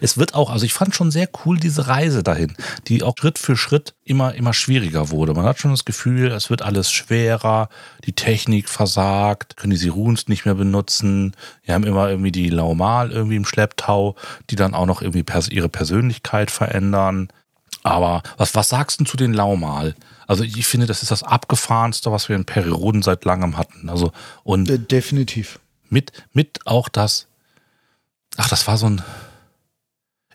es 0.00 0.18
wird 0.18 0.34
auch, 0.34 0.50
also 0.50 0.64
ich 0.64 0.72
fand 0.72 0.94
schon 0.94 1.10
sehr 1.10 1.28
cool 1.44 1.58
diese 1.58 1.88
Reise 1.88 2.22
dahin, 2.22 2.54
die 2.86 3.02
auch 3.02 3.14
Schritt 3.18 3.38
für 3.38 3.56
Schritt 3.56 3.94
immer, 4.04 4.34
immer 4.34 4.52
schwieriger 4.52 5.10
wurde. 5.10 5.34
Man 5.34 5.44
hat 5.44 5.58
schon 5.58 5.70
das 5.70 5.84
Gefühl, 5.84 6.30
es 6.30 6.50
wird 6.50 6.62
alles 6.62 6.90
schwerer, 6.90 7.68
die 8.04 8.12
Technik 8.12 8.68
versagt, 8.68 9.56
können 9.56 9.70
die 9.70 9.76
Siruns 9.76 10.28
nicht 10.28 10.44
mehr 10.44 10.54
benutzen. 10.54 11.34
Wir 11.62 11.74
haben 11.74 11.84
immer 11.84 12.08
irgendwie 12.08 12.32
die 12.32 12.50
Laumal 12.50 13.10
irgendwie 13.10 13.36
im 13.36 13.44
Schlepptau, 13.44 14.16
die 14.50 14.56
dann 14.56 14.74
auch 14.74 14.86
noch 14.86 15.02
irgendwie 15.02 15.22
pers 15.22 15.48
ihre 15.48 15.68
Persönlichkeit 15.68 16.50
verändern. 16.50 17.28
Aber 17.82 18.22
was, 18.36 18.54
was 18.54 18.68
sagst 18.68 19.00
du 19.00 19.04
zu 19.04 19.16
den 19.16 19.32
Laumal? 19.32 19.94
Also 20.26 20.44
ich 20.44 20.66
finde, 20.66 20.86
das 20.86 21.02
ist 21.02 21.10
das 21.10 21.22
abgefahrenste, 21.22 22.12
was 22.12 22.28
wir 22.28 22.36
in 22.36 22.44
Perioden 22.44 23.02
seit 23.02 23.24
langem 23.24 23.56
hatten. 23.56 23.88
Also 23.88 24.12
und 24.44 24.90
definitiv. 24.90 25.58
Mit, 25.90 26.12
mit 26.34 26.66
auch 26.66 26.90
das, 26.90 27.27
ach, 28.38 28.48
das 28.48 28.66
war 28.66 28.78
so 28.78 28.86
ein, 28.86 29.02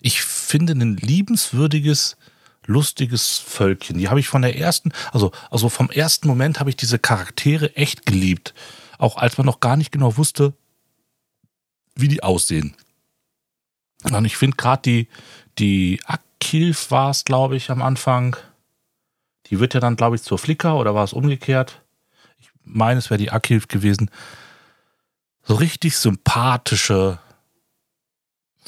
ich 0.02 0.22
finde, 0.22 0.74
ein 0.74 0.98
liebenswürdiges 0.98 2.18
lustiges 2.66 3.40
Völkchen. 3.40 3.98
Die 3.98 4.10
habe 4.10 4.20
ich 4.20 4.28
von 4.28 4.42
der 4.42 4.58
ersten, 4.58 4.92
also, 5.12 5.32
also 5.50 5.70
vom 5.70 5.90
ersten 5.90 6.28
Moment 6.28 6.60
habe 6.60 6.70
ich 6.70 6.76
diese 6.76 7.00
Charaktere 7.00 7.76
echt 7.76 8.06
geliebt. 8.06 8.54
Auch 8.98 9.18
als 9.18 9.38
man 9.38 9.46
noch 9.46 9.60
gar 9.60 9.76
nicht 9.76 9.92
genau 9.92 10.18
wusste, 10.18 10.54
wie 11.96 12.08
die 12.08 12.24
aussehen. 12.24 12.76
Und 14.04 14.26
ich 14.26 14.38
finde 14.38 14.58
gerade 14.58 14.82
die, 14.82 15.08
die 15.60 16.02
Akilf 16.06 16.92
war 16.92 17.10
es, 17.10 17.26
glaube 17.26 17.56
ich, 17.56 17.70
am 17.70 17.82
Anfang. 17.82 18.36
Die 19.48 19.60
wird 19.60 19.74
ja 19.74 19.80
dann, 19.80 19.96
glaube 19.96 20.16
ich, 20.16 20.24
zur 20.24 20.38
Flicker 20.38 20.78
oder 20.78 20.96
war 20.96 21.04
es 21.04 21.14
umgekehrt? 21.14 21.82
Ich 22.40 22.50
meine, 22.64 23.00
es 23.00 23.10
wäre 23.10 23.18
die 23.18 23.32
Akilf 23.32 23.68
gewesen. 23.68 24.10
So 25.44 25.56
richtig 25.56 25.98
sympathische 25.98 27.20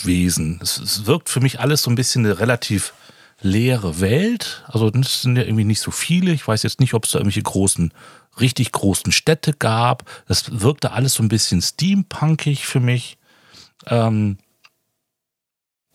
Wesen. 0.04 0.60
Es, 0.62 0.78
es, 0.78 1.06
wirkt 1.06 1.30
für 1.30 1.40
mich 1.40 1.60
alles 1.60 1.84
so 1.84 1.92
ein 1.92 1.96
bisschen 1.96 2.26
eine 2.26 2.40
relativ 2.40 2.94
leere 3.42 4.00
Welt. 4.02 4.64
Also 4.68 4.90
es 4.90 5.22
sind 5.22 5.36
ja 5.36 5.44
irgendwie 5.44 5.64
nicht 5.64 5.82
so 5.82 5.92
viele. 5.92 6.32
Ich 6.32 6.48
weiß 6.48 6.64
jetzt 6.64 6.80
nicht, 6.80 6.94
ob 6.94 7.06
es 7.06 7.12
da 7.12 7.20
irgendwelche 7.20 7.44
großen, 7.44 7.94
richtig 8.40 8.72
großen 8.72 9.12
Städte 9.12 9.54
gab. 9.54 10.10
Das 10.28 10.62
wirkte 10.62 10.92
alles 10.92 11.14
so 11.14 11.24
ein 11.24 11.30
bisschen 11.30 11.62
steampunkig 11.62 12.66
für 12.66 12.80
mich. 12.80 13.18
Ähm 13.88 14.38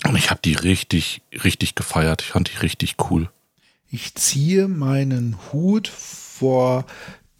und 0.05 0.17
ich 0.17 0.31
habe 0.31 0.41
die 0.43 0.55
richtig, 0.55 1.23
richtig 1.45 1.75
gefeiert. 1.75 2.23
Ich 2.23 2.29
fand 2.29 2.51
die 2.53 2.59
richtig 2.59 2.97
cool. 3.11 3.29
Ich 3.91 4.15
ziehe 4.15 4.69
meinen 4.69 5.37
Hut 5.53 5.89
vor 5.89 6.87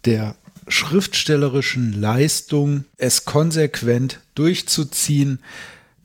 der 0.05 0.35
schriftstellerischen 0.67 1.99
Leistung, 1.99 2.85
es 2.97 3.25
konsequent 3.25 4.19
durchzuziehen, 4.35 5.39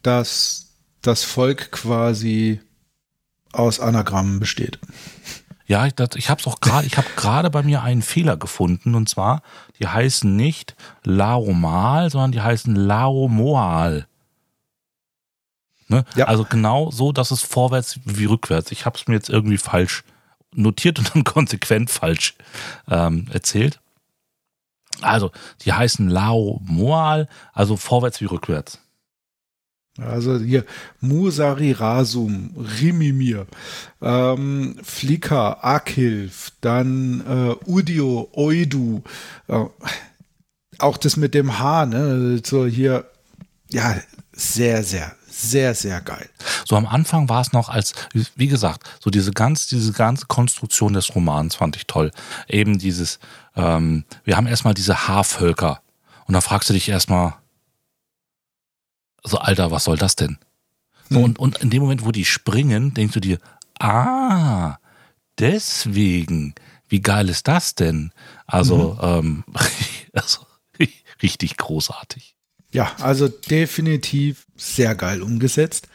dass 0.07 0.77
das 1.03 1.25
Volk 1.25 1.73
quasi 1.73 2.61
aus 3.53 3.81
Anagrammen 3.81 4.39
besteht. 4.39 4.79
Ja, 5.67 5.87
ich, 5.87 5.95
ich 6.15 6.31
habe 6.31 6.41
es 6.41 6.47
auch 6.47 6.61
gerade, 6.61 6.87
ich 6.87 6.97
habe 6.97 7.09
gerade 7.17 7.51
bei 7.51 7.63
mir 7.63 7.83
einen 7.83 8.03
Fehler 8.03 8.37
gefunden 8.37 8.95
und 8.95 9.09
zwar, 9.09 9.43
die 9.81 9.89
heißen 9.89 10.35
nicht 10.35 10.77
Laomal, 11.03 12.11
sondern 12.11 12.33
die 12.33 12.41
heißen 12.41 12.77
Laomoal. 12.77 14.07
Ne? 15.89 16.05
Ja. 16.15 16.27
Also 16.27 16.45
genau 16.45 16.91
so, 16.91 17.13
dass 17.13 17.33
es 17.33 17.43
vorwärts 17.43 17.99
wie 18.05 18.25
rückwärts. 18.27 18.71
Ich 18.71 18.87
habe 18.87 18.97
es 18.97 19.09
mir 19.09 19.15
jetzt 19.15 19.29
irgendwie 19.29 19.59
falsch 19.59 20.05
notiert 20.53 20.99
und 20.99 21.15
dann 21.15 21.25
konsequent 21.25 21.91
falsch 21.91 22.35
ähm, 22.89 23.29
erzählt. 23.33 23.81
Also, 25.03 25.31
die 25.61 25.75
heißen 25.75 26.09
Lao 26.09 26.61
Moal, 26.65 27.29
also 27.53 27.77
vorwärts 27.77 28.21
wie 28.23 28.25
rückwärts. 28.25 28.81
Also 29.99 30.39
hier 30.39 30.65
Musari 31.01 31.73
Rasum, 31.73 32.51
Rimimir, 32.81 33.47
ähm, 34.03 34.77
Flika, 34.83 35.59
Akilf, 35.63 36.53
dann 36.61 37.23
äh, 37.27 37.71
Udio, 37.71 38.29
Oidu, 38.33 39.03
äh, 39.49 39.65
auch 40.79 40.97
das 40.99 41.17
mit 41.17 41.35
dem 41.35 41.59
H, 41.59 41.87
ne? 41.87 42.41
So 42.45 42.67
hier, 42.67 43.07
ja, 43.71 43.97
sehr, 44.33 44.83
sehr, 44.83 45.17
sehr, 45.27 45.75
sehr 45.75 46.01
geil. 46.03 46.29
So 46.67 46.77
am 46.77 46.87
Anfang 46.87 47.31
war 47.31 47.41
es 47.41 47.53
noch 47.53 47.71
als, 47.71 47.95
wie 48.13 48.49
gesagt, 48.49 48.87
so 49.01 49.09
diese 49.09 49.31
ganz, 49.31 49.67
diese 49.67 49.93
ganze 49.93 50.27
Konstruktion 50.27 50.93
des 50.93 51.15
Romans 51.15 51.55
fand 51.55 51.77
ich 51.77 51.87
toll. 51.87 52.11
Eben 52.49 52.79
dieses, 52.79 53.19
ähm, 53.55 54.05
wir 54.25 54.37
haben 54.37 54.47
erstmal 54.47 54.75
diese 54.75 55.09
Haarvölker. 55.09 55.81
Und 56.27 56.35
da 56.35 56.41
fragst 56.43 56.69
du 56.69 56.75
dich 56.75 56.89
erstmal, 56.89 57.35
so, 59.27 59.39
Alter, 59.39 59.71
was 59.71 59.85
soll 59.85 59.99
das 59.99 60.17
denn? 60.17 60.39
So, 61.09 61.17
hm. 61.17 61.25
und, 61.25 61.39
und 61.39 61.59
in 61.59 61.71
dem 61.71 61.83
Moment, 61.83 62.05
wo 62.05 62.13
die 62.13 62.25
springen, 62.25 62.95
denkst 62.95 63.15
du 63.15 63.21
dir, 63.21 63.39
ah, 63.79 64.77
deswegen, 65.39 66.55
wie 66.89 67.01
geil 67.01 67.29
ist 67.29 67.49
das 67.49 67.75
denn? 67.75 68.13
Also, 68.47 68.95
mhm. 68.95 68.99
ähm, 69.03 69.45
also 70.13 70.41
richtig 71.23 71.57
großartig. 71.57 72.37
Ja, 72.73 72.93
also 73.01 73.29
definitiv 73.29 74.47
sehr 74.57 74.95
geil 74.95 75.23
umgesetzt. 75.23 75.89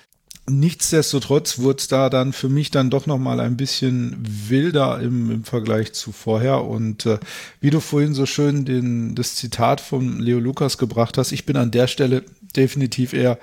Nichtsdestotrotz 0.49 1.59
wurde 1.59 1.77
es 1.77 1.87
da 1.87 2.09
dann 2.09 2.33
für 2.33 2.49
mich 2.49 2.71
dann 2.71 2.89
doch 2.89 3.05
noch 3.05 3.19
mal 3.19 3.39
ein 3.39 3.55
bisschen 3.55 4.17
wilder 4.49 4.99
im, 4.99 5.29
im 5.29 5.43
Vergleich 5.43 5.93
zu 5.93 6.11
vorher. 6.11 6.63
Und 6.63 7.05
äh, 7.05 7.19
wie 7.59 7.69
du 7.69 7.79
vorhin 7.79 8.15
so 8.15 8.25
schön 8.25 8.65
den, 8.65 9.13
das 9.13 9.35
Zitat 9.35 9.79
von 9.79 10.19
Leo 10.19 10.39
Lukas 10.39 10.77
gebracht 10.79 11.17
hast, 11.17 11.31
ich 11.31 11.45
bin 11.45 11.55
an 11.57 11.71
der 11.71 11.87
Stelle 11.87 12.23
definitiv 12.57 13.13
eher 13.13 13.37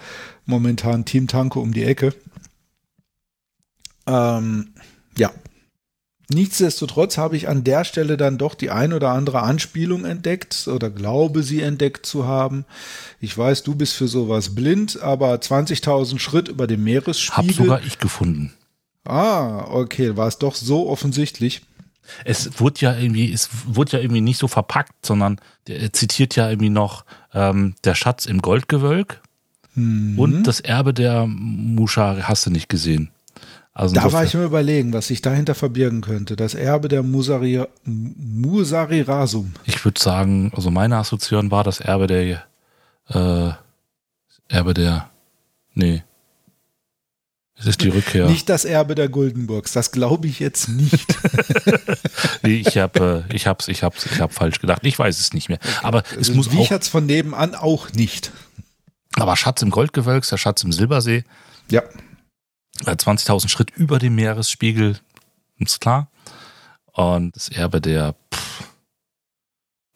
momentan 0.46 1.04
Team 1.04 1.28
Tanke 1.28 1.58
um 1.58 1.72
die 1.72 1.84
Ecke. 1.84 2.14
Ähm, 4.06 4.74
ja, 5.16 5.30
Nichtsdestotrotz 6.30 7.16
habe 7.16 7.38
ich 7.38 7.48
an 7.48 7.64
der 7.64 7.84
Stelle 7.84 8.18
dann 8.18 8.36
doch 8.36 8.54
die 8.54 8.70
ein 8.70 8.92
oder 8.92 9.10
andere 9.12 9.40
Anspielung 9.40 10.04
entdeckt 10.04 10.68
oder 10.68 10.90
glaube 10.90 11.42
sie 11.42 11.62
entdeckt 11.62 12.04
zu 12.04 12.26
haben. 12.26 12.66
Ich 13.18 13.36
weiß, 13.36 13.62
du 13.62 13.74
bist 13.74 13.94
für 13.94 14.08
sowas 14.08 14.54
blind, 14.54 15.00
aber 15.00 15.32
20.000 15.34 16.18
Schritt 16.18 16.48
über 16.48 16.66
dem 16.66 16.84
Meeresspiegel. 16.84 17.48
Hab 17.48 17.56
sogar 17.56 17.82
ich 17.82 17.98
gefunden. 17.98 18.52
Ah, 19.04 19.68
okay, 19.70 20.18
war 20.18 20.28
es 20.28 20.36
doch 20.36 20.54
so 20.54 20.90
offensichtlich. 20.90 21.62
Es 22.24 22.60
wurde 22.60 22.80
ja 22.80 22.96
irgendwie, 22.96 23.32
es 23.32 23.50
wurde 23.66 23.92
ja 23.92 23.98
irgendwie 24.00 24.20
nicht 24.20 24.38
so 24.38 24.48
verpackt, 24.48 25.04
sondern 25.04 25.40
er 25.66 25.92
zitiert 25.92 26.36
ja 26.36 26.48
irgendwie 26.48 26.70
noch 26.70 27.04
ähm, 27.34 27.74
der 27.84 27.94
Schatz 27.94 28.26
im 28.26 28.42
Goldgewölk 28.42 29.20
mhm. 29.74 30.18
und 30.18 30.42
das 30.44 30.60
Erbe 30.60 30.94
der 30.94 31.26
Musha 31.26 32.16
hast 32.22 32.46
du 32.46 32.50
nicht 32.50 32.68
gesehen. 32.68 33.10
Also 33.72 33.94
da 33.94 34.12
war 34.12 34.24
ich 34.24 34.34
mir 34.34 34.44
überlegen, 34.44 34.92
was 34.92 35.06
sich 35.06 35.22
dahinter 35.22 35.54
verbirgen 35.54 36.00
könnte. 36.00 36.34
Das 36.34 36.54
Erbe 36.54 36.88
der 36.88 37.04
Musari, 37.04 37.62
Musari 37.84 39.02
Rasum. 39.02 39.52
Ich 39.66 39.84
würde 39.84 40.00
sagen, 40.00 40.50
also 40.56 40.70
meine 40.72 40.96
Assoziation 40.96 41.52
war 41.52 41.62
das 41.62 41.78
Erbe 41.78 42.08
der 42.08 42.42
äh, 43.08 43.52
Erbe 44.48 44.74
der 44.74 45.10
Nee. 45.78 46.02
Es 47.60 47.66
ist 47.66 47.82
die 47.82 47.88
Rückkehr. 47.88 48.28
Nicht 48.28 48.48
das 48.48 48.64
Erbe 48.64 48.94
der 48.94 49.08
Guldenburgs, 49.08 49.72
das 49.72 49.90
glaube 49.90 50.28
ich 50.28 50.38
jetzt 50.38 50.68
nicht. 50.68 51.06
nee, 52.42 52.62
ich 52.64 52.78
habe 52.78 53.24
äh, 53.28 53.34
ich 53.34 53.48
hab's 53.48 53.66
ich 53.66 53.82
hab's 53.82 54.06
ich 54.06 54.20
habe 54.20 54.32
falsch 54.32 54.60
gedacht. 54.60 54.82
Ich 54.84 54.96
weiß 54.96 55.18
es 55.18 55.32
nicht 55.32 55.48
mehr. 55.48 55.58
Okay. 55.60 55.78
Aber 55.82 56.02
es 56.12 56.18
also 56.18 56.34
muss 56.34 56.52
Wichert's 56.52 56.86
von 56.86 57.04
nebenan 57.04 57.56
auch 57.56 57.92
nicht. 57.92 58.30
Aber 59.14 59.36
Schatz 59.36 59.62
im 59.62 59.70
Goldgewölk, 59.70 60.28
der 60.28 60.36
Schatz 60.36 60.62
im 60.62 60.70
Silbersee. 60.70 61.24
Ja. 61.68 61.82
20.000 62.84 63.44
äh, 63.44 63.48
Schritt 63.48 63.70
über 63.70 63.98
dem 63.98 64.14
Meeresspiegel, 64.14 64.98
ist 65.58 65.80
klar. 65.80 66.08
Und 66.92 67.34
das 67.34 67.48
Erbe 67.48 67.80
der 67.80 68.14
pff, 68.32 68.64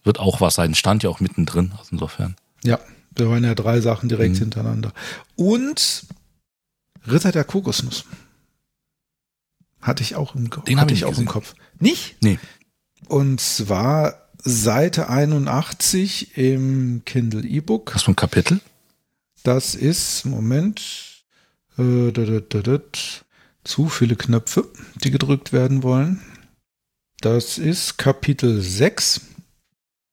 wird 0.03 0.19
auch 0.19 0.41
was 0.41 0.57
sein, 0.57 0.75
stand 0.75 1.05
ja 1.05 1.11
auch 1.11 1.21
mittendrin, 1.21 1.73
also 1.79 1.91
insofern. 1.93 2.35
Ja, 2.65 2.81
da 3.13 3.29
waren 3.29 3.45
ja 3.45 3.55
drei 3.55 3.81
Sachen 3.81 4.09
direkt 4.09 4.35
mhm. 4.35 4.41
hintereinander. 4.41 4.93
Und 5.37 6.05
Ritter 7.07 7.33
der 7.33 7.45
Kokosnuss. 7.45 8.05
Hatte 9.81 10.03
ich 10.03 10.15
auch 10.15 10.35
im, 10.35 10.49
Den 10.67 10.81
hatte 10.81 10.95
ich 10.95 11.05
auch 11.05 11.11
gesehen. 11.11 11.25
im 11.25 11.29
Kopf. 11.29 11.55
Nicht? 11.79 12.17
Nee. 12.23 12.39
Und 13.09 13.41
zwar 13.41 14.29
Seite 14.45 15.09
81 15.09 16.37
im 16.37 17.03
Kindle 17.05 17.45
E-Book. 17.45 17.95
Hast 17.95 18.07
du 18.07 18.13
ein 18.13 18.17
Kapitel? 18.17 18.61
Das 19.43 19.75
ist, 19.75 20.25
Moment, 20.25 21.25
äh, 21.79 22.13
zu 23.65 23.89
viele 23.89 24.17
Knöpfe, 24.17 24.69
die 25.03 25.11
gedrückt 25.11 25.53
werden 25.53 25.83
wollen. 25.83 26.21
Das 27.21 27.59
ist 27.59 27.99
Kapitel 27.99 28.61
6. 28.61 29.21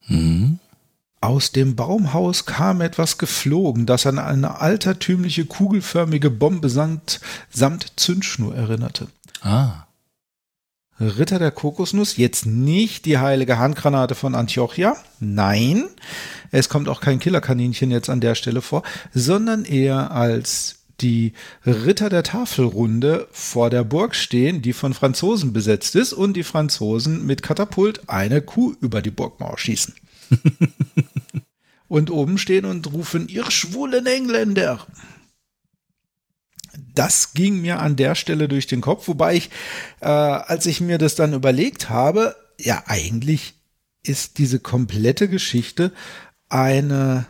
Mhm. 0.08 0.60
Aus 1.22 1.51
dem 1.51 1.76
Baumhaus 1.76 2.45
kam 2.45 2.80
etwas 2.80 3.17
geflogen, 3.17 3.86
das 3.86 4.05
an 4.05 4.20
eine 4.20 4.61
altertümliche 4.61 5.45
kugelförmige 5.45 6.30
Bombe 6.30 6.70
samt, 6.70 7.20
samt 7.49 7.93
Zündschnur 7.97 8.55
erinnerte. 8.55 9.07
Ah. 9.41 9.86
Ritter 10.99 11.39
der 11.39 11.51
Kokosnuss, 11.51 12.17
jetzt 12.17 12.45
nicht 12.45 13.05
die 13.05 13.17
heilige 13.17 13.57
Handgranate 13.57 14.15
von 14.15 14.36
Antiochia. 14.36 14.97
Nein, 15.20 15.86
es 16.51 16.70
kommt 16.70 16.89
auch 16.89 17.01
kein 17.01 17.20
Killerkaninchen 17.20 17.91
jetzt 17.91 18.09
an 18.09 18.22
der 18.22 18.36
Stelle 18.36 18.61
vor, 18.61 18.84
sondern 19.13 19.65
eher 19.65 20.11
als 20.11 20.80
die 21.01 21.34
Ritter 21.65 22.09
der 22.09 22.24
Tafelrunde 22.24 23.28
vor 23.32 23.70
der 23.70 23.84
Burg 23.84 24.15
stehen, 24.15 24.61
die 24.61 24.74
von 24.74 24.93
Franzosen 24.93 25.53
besetzt 25.53 25.95
ist 25.95 26.11
und 26.11 26.34
die 26.34 26.43
Franzosen 26.43 27.26
mit 27.26 27.43
Katapult 27.43 28.09
eine 28.09 28.41
Kuh 28.41 28.76
über 28.82 29.01
die 29.01 29.11
Burgmauer 29.11 29.57
schießen. 29.57 29.93
und 31.88 32.12
oben 32.12 32.38
stehen 32.38 32.66
und 32.66 32.92
rufen, 32.92 33.28
ihr 33.28 33.50
schwulen 33.52 34.06
Engländer. 34.06 34.86
Das 36.94 37.34
ging 37.34 37.62
mir 37.62 37.80
an 37.80 37.96
der 37.96 38.16
Stelle 38.16 38.48
durch 38.48 38.68
den 38.68 38.82
Kopf, 38.82 39.08
wobei 39.08 39.36
ich, 39.36 39.50
äh, 40.02 40.08
als 40.08 40.66
ich 40.66 40.82
mir 40.82 40.98
das 40.98 41.16
dann 41.16 41.34
überlegt 41.34 41.90
habe, 41.90 42.36
ja, 42.60 42.84
eigentlich 42.88 43.54
ist 44.04 44.38
diese 44.38 44.60
komplette 44.60 45.28
Geschichte 45.30 45.92
eine, 46.48 47.28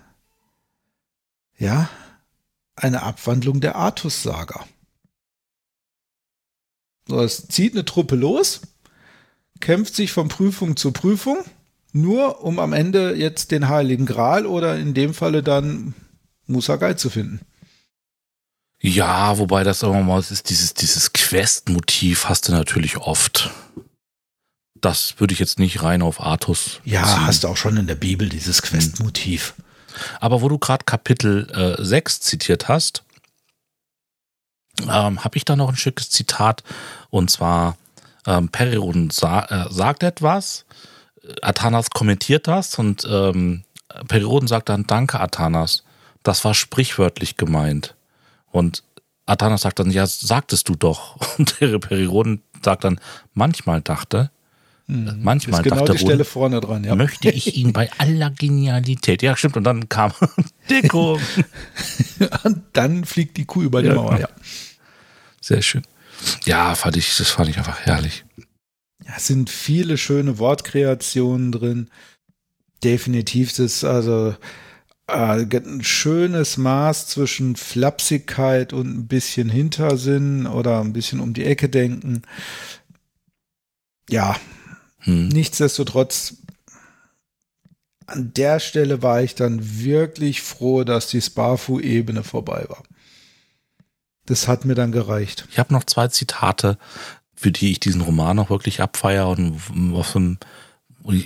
ja, 1.57 1.89
eine 2.75 3.03
Abwandlung 3.03 3.59
der 3.59 3.75
Artus-Saga. 3.75 4.65
So, 7.07 7.21
es 7.21 7.47
zieht 7.47 7.73
eine 7.73 7.85
Truppe 7.85 8.15
los, 8.15 8.61
kämpft 9.59 9.95
sich 9.95 10.11
von 10.11 10.29
Prüfung 10.29 10.77
zu 10.77 10.91
Prüfung, 10.91 11.43
nur 11.91 12.43
um 12.43 12.59
am 12.59 12.73
Ende 12.73 13.15
jetzt 13.15 13.51
den 13.51 13.69
Heiligen 13.69 14.05
Gral 14.05 14.45
oder 14.45 14.77
in 14.77 14.93
dem 14.93 15.13
Falle 15.13 15.43
dann 15.43 15.93
Musagai 16.45 16.95
zu 16.95 17.09
finden. 17.09 17.41
Ja, 18.81 19.37
wobei 19.37 19.63
das 19.63 19.81
wir 19.81 19.91
mal, 19.91 20.19
ist 20.19 20.49
dieses, 20.49 20.73
dieses 20.73 21.11
Quest-Motiv 21.11 22.29
hast 22.29 22.47
du 22.47 22.53
natürlich 22.53 22.97
oft. 22.97 23.51
Das 24.75 25.19
würde 25.19 25.33
ich 25.33 25.39
jetzt 25.39 25.59
nicht 25.59 25.83
rein 25.83 26.01
auf 26.01 26.21
Artus. 26.21 26.79
Ja, 26.85 27.03
ziehen. 27.03 27.25
hast 27.25 27.43
du 27.43 27.49
auch 27.49 27.57
schon 27.57 27.75
in 27.75 27.87
der 27.87 27.95
Bibel 27.95 28.29
dieses 28.29 28.61
Quest-Motiv. 28.61 29.53
Aber 30.21 30.41
wo 30.41 30.47
du 30.47 30.57
gerade 30.57 30.85
Kapitel 30.85 31.49
äh, 31.51 31.83
6 31.83 32.21
zitiert 32.21 32.69
hast, 32.69 33.03
ähm, 34.83 35.23
habe 35.25 35.35
ich 35.35 35.43
da 35.43 35.57
noch 35.57 35.67
ein 35.67 35.75
schickes 35.75 36.09
Zitat. 36.09 36.63
Und 37.09 37.29
zwar, 37.29 37.75
ähm, 38.25 38.47
Perioden 38.47 39.09
sa 39.09 39.43
äh, 39.45 39.73
sagt 39.73 40.03
etwas, 40.03 40.63
Athanas 41.41 41.89
kommentiert 41.89 42.47
das 42.47 42.77
und 42.79 43.07
ähm, 43.09 43.63
Perioden 44.07 44.47
sagt 44.47 44.69
dann, 44.69 44.85
danke 44.85 45.19
Athanas. 45.19 45.83
Das 46.23 46.43
war 46.45 46.53
sprichwörtlich 46.53 47.37
gemeint. 47.37 47.95
Und 48.51 48.83
Athanas 49.25 49.61
sagt 49.61 49.79
dann, 49.79 49.91
ja, 49.91 50.05
sagtest 50.05 50.69
du 50.69 50.75
doch. 50.75 51.15
Und 51.37 51.59
der 51.61 51.79
Perioden 51.79 52.41
sagt 52.63 52.83
dann, 52.83 52.99
manchmal 53.33 53.81
dachte, 53.81 54.31
hm, 54.87 55.19
manchmal 55.21 55.61
genau 55.61 55.77
dachte 55.77 55.93
die 55.93 55.99
Stelle 55.99 56.25
vorne 56.25 56.59
dran, 56.59 56.83
ja. 56.83 56.95
möchte 56.95 57.29
ich 57.29 57.55
ihn 57.57 57.73
bei 57.73 57.91
aller 57.99 58.31
Genialität. 58.31 59.21
Ja, 59.21 59.37
stimmt. 59.37 59.57
Und 59.57 59.63
dann 59.63 59.87
kam 59.87 60.11
Deko. 60.69 61.19
und 62.43 62.63
dann 62.73 63.05
fliegt 63.05 63.37
die 63.37 63.45
Kuh 63.45 63.61
über 63.61 63.81
die 63.81 63.89
ja, 63.89 63.95
Mauer. 63.95 64.19
Ja. 64.19 64.29
Sehr 65.41 65.61
schön. 65.61 65.83
Ja, 66.45 66.75
fand 66.75 66.97
ich, 66.97 67.15
das 67.15 67.29
fand 67.29 67.49
ich 67.49 67.57
einfach 67.57 67.79
herrlich. 67.81 68.25
Ja, 69.05 69.13
es 69.17 69.27
sind 69.27 69.49
viele 69.49 69.97
schöne 69.97 70.37
Wortkreationen 70.39 71.51
drin. 71.51 71.89
Definitiv 72.83 73.57
ist 73.59 73.83
also 73.83 74.35
äh, 75.07 75.45
ein 75.45 75.83
schönes 75.83 76.57
Maß 76.57 77.07
zwischen 77.07 77.55
Flapsigkeit 77.55 78.73
und 78.73 78.87
ein 78.87 79.07
bisschen 79.07 79.49
Hintersinn 79.49 80.45
oder 80.45 80.81
ein 80.81 80.93
bisschen 80.93 81.19
um 81.19 81.33
die 81.33 81.45
Ecke 81.45 81.69
denken. 81.69 82.21
Ja, 84.09 84.35
hm. 84.99 85.29
nichtsdestotrotz, 85.29 86.37
an 88.05 88.33
der 88.33 88.59
Stelle 88.59 89.01
war 89.01 89.21
ich 89.21 89.35
dann 89.35 89.81
wirklich 89.81 90.41
froh, 90.41 90.83
dass 90.83 91.07
die 91.07 91.21
Sparfu-Ebene 91.21 92.23
vorbei 92.23 92.65
war. 92.67 92.83
Das 94.25 94.47
hat 94.47 94.65
mir 94.65 94.75
dann 94.75 94.91
gereicht. 94.91 95.47
Ich 95.51 95.59
habe 95.59 95.73
noch 95.73 95.83
zwei 95.83 96.07
Zitate, 96.07 96.77
für 97.39 97.51
die 97.53 97.71
ich 97.71 97.79
diesen 97.79 98.01
Roman 98.01 98.35
noch 98.35 98.49
wirklich 98.49 98.81
abfeiere 98.81 99.29
und, 99.29 99.61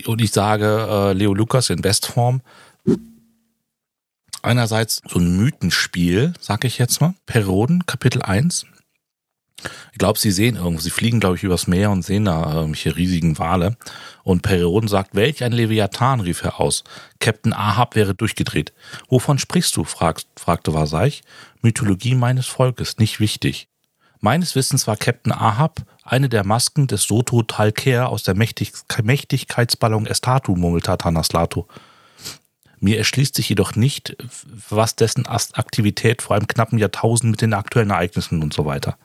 und, 0.05 0.21
ich, 0.21 0.31
sage 0.31 0.87
äh, 0.87 1.13
Leo 1.13 1.33
Lukas 1.33 1.71
in 1.71 1.81
Bestform 1.81 2.41
einerseits 4.43 5.01
so 5.09 5.17
ein 5.17 5.37
Mythenspiel, 5.37 6.33
sag 6.39 6.65
ich 6.65 6.77
jetzt 6.77 7.01
mal. 7.01 7.15
Perioden, 7.25 7.87
Kapitel 7.87 8.21
1. 8.21 8.67
Ich 9.93 9.97
glaube, 9.97 10.19
sie 10.19 10.29
sehen 10.29 10.55
irgendwo, 10.55 10.81
sie 10.81 10.91
fliegen, 10.91 11.19
glaube 11.19 11.37
ich, 11.37 11.43
übers 11.43 11.65
Meer 11.65 11.89
und 11.89 12.03
sehen 12.03 12.25
da 12.25 12.53
irgendwelche 12.53 12.95
riesigen 12.95 13.39
Wale. 13.39 13.75
Und 14.23 14.43
Perioden 14.43 14.89
sagt, 14.89 15.15
welch 15.15 15.43
ein 15.43 15.51
Leviathan, 15.51 16.19
rief 16.19 16.43
er 16.43 16.59
aus. 16.59 16.83
Captain 17.19 17.53
Ahab 17.53 17.95
wäre 17.95 18.13
durchgedreht. 18.13 18.71
Wovon 19.09 19.39
sprichst 19.39 19.75
du? 19.77 19.83
fragt, 19.83 20.27
fragte 20.37 20.75
Vasaich. 20.75 21.23
Mythologie 21.61 22.13
meines 22.13 22.45
Volkes, 22.45 22.99
nicht 22.99 23.19
wichtig. 23.19 23.67
Meines 24.19 24.55
Wissens 24.55 24.85
war 24.85 24.95
Captain 24.95 25.33
Ahab 25.33 25.81
eine 26.03 26.29
der 26.29 26.45
Masken 26.45 26.87
des 26.87 27.03
Soto 27.03 27.43
Talker 27.43 28.09
aus 28.09 28.23
der 28.23 28.35
Mächtig 28.35 28.73
Mächtigkeitsballon 29.01 30.05
Estatu, 30.05 30.55
murmelte 30.55 30.97
Tanaslato. 30.97 31.67
Mir 32.79 32.97
erschließt 32.97 33.35
sich 33.35 33.47
jedoch 33.47 33.75
nicht, 33.75 34.17
was 34.69 34.97
dessen 34.97 35.25
Aktivität 35.25 36.21
vor 36.21 36.35
einem 36.35 36.47
knappen 36.47 36.77
Jahrtausend 36.77 37.31
mit 37.31 37.41
den 37.41 37.53
aktuellen 37.53 37.91
Ereignissen 37.91 38.43
und 38.43 38.53
so 38.53 38.65
weiter. 38.65 38.97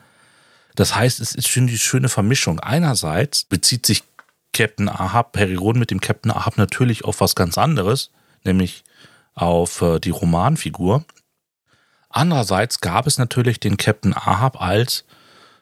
Das 0.74 0.96
heißt, 0.96 1.20
es 1.20 1.34
ist 1.34 1.49
schon 1.49 1.68
die 1.68 1.78
schöne 1.78 2.09
Vermischung. 2.09 2.59
Einerseits 2.59 3.44
bezieht 3.44 3.86
sich 3.86 4.03
Captain 4.53 4.88
Ahab, 4.88 5.32
Periron 5.32 5.78
mit 5.78 5.92
dem 5.92 6.01
Captain 6.01 6.32
Ahab 6.32 6.59
natürlich 6.59 7.05
auf 7.05 7.20
was 7.20 7.36
ganz 7.36 7.57
anderes, 7.59 8.11
nämlich 8.44 8.82
auf 9.34 9.82
äh, 9.82 10.01
die 10.01 10.11
Romanfigur. 10.11 11.05
Andererseits 12.09 12.80
gab 12.80 13.07
es 13.07 13.18
natürlich 13.18 13.61
den 13.61 13.76
Captain 13.76 14.14
Ahab 14.14 14.61
als 14.61 15.05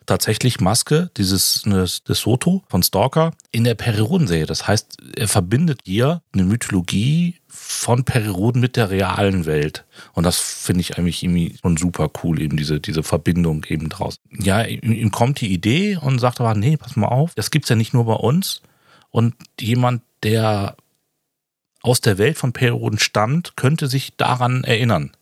tatsächlich 0.07 0.61
Maske 0.61 1.11
dieses 1.17 1.63
des, 1.63 2.05
des 2.05 2.21
Soto 2.21 2.63
von 2.69 2.83
Stalker 2.83 3.33
in 3.51 3.65
der 3.65 3.75
Periodenserie. 3.75 4.47
Das 4.47 4.67
heißt, 4.67 4.97
er 5.17 5.29
verbindet 5.29 5.81
hier 5.85 6.23
eine 6.33 6.45
Mythologie 6.45 7.41
von 7.49 8.05
Perioden 8.05 8.61
mit 8.61 8.77
der 8.77 8.91
realen 8.91 9.47
Welt. 9.47 9.85
Und 10.13 10.25
das 10.25 10.39
finde 10.39 10.81
ich 10.83 10.97
eigentlich 10.97 11.23
irgendwie 11.23 11.57
schon 11.61 11.77
super 11.77 12.11
cool, 12.23 12.41
eben 12.41 12.57
diese, 12.57 12.81
diese 12.81 13.03
Verbindung 13.03 13.65
eben 13.69 13.89
draus. 13.89 14.19
Ja, 14.31 14.63
ihm, 14.63 15.11
kommt 15.11 15.41
die 15.41 15.53
Idee 15.53 15.97
und 15.97 16.19
sagt 16.19 16.41
aber, 16.41 16.55
nee, 16.55 16.77
pass 16.77 16.97
mal 16.97 17.09
auf, 17.09 17.35
das 17.35 17.51
gibt's 17.51 17.69
ja 17.69 17.77
nicht 17.77 17.95
nur 17.95 18.05
bei 18.05 18.15
uns. 18.15 18.63
Und 19.11 19.35
jemand, 19.61 20.03
der 20.23 20.77
aus 21.83 22.01
der 22.01 22.19
Welt 22.19 22.37
von 22.37 22.53
Perioden 22.53 22.99
stammt, 22.99 23.57
könnte 23.57 23.87
sich 23.87 24.17
daran 24.17 24.65
erinnern. 24.65 25.13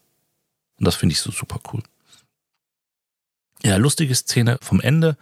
Und 0.78 0.86
das 0.86 0.96
finde 0.96 1.12
ich 1.12 1.20
so 1.20 1.30
super 1.30 1.60
cool. 1.72 1.82
Ja, 3.64 3.76
lustige 3.76 4.14
Szene 4.14 4.58
vom 4.60 4.80
Ende. 4.80 5.16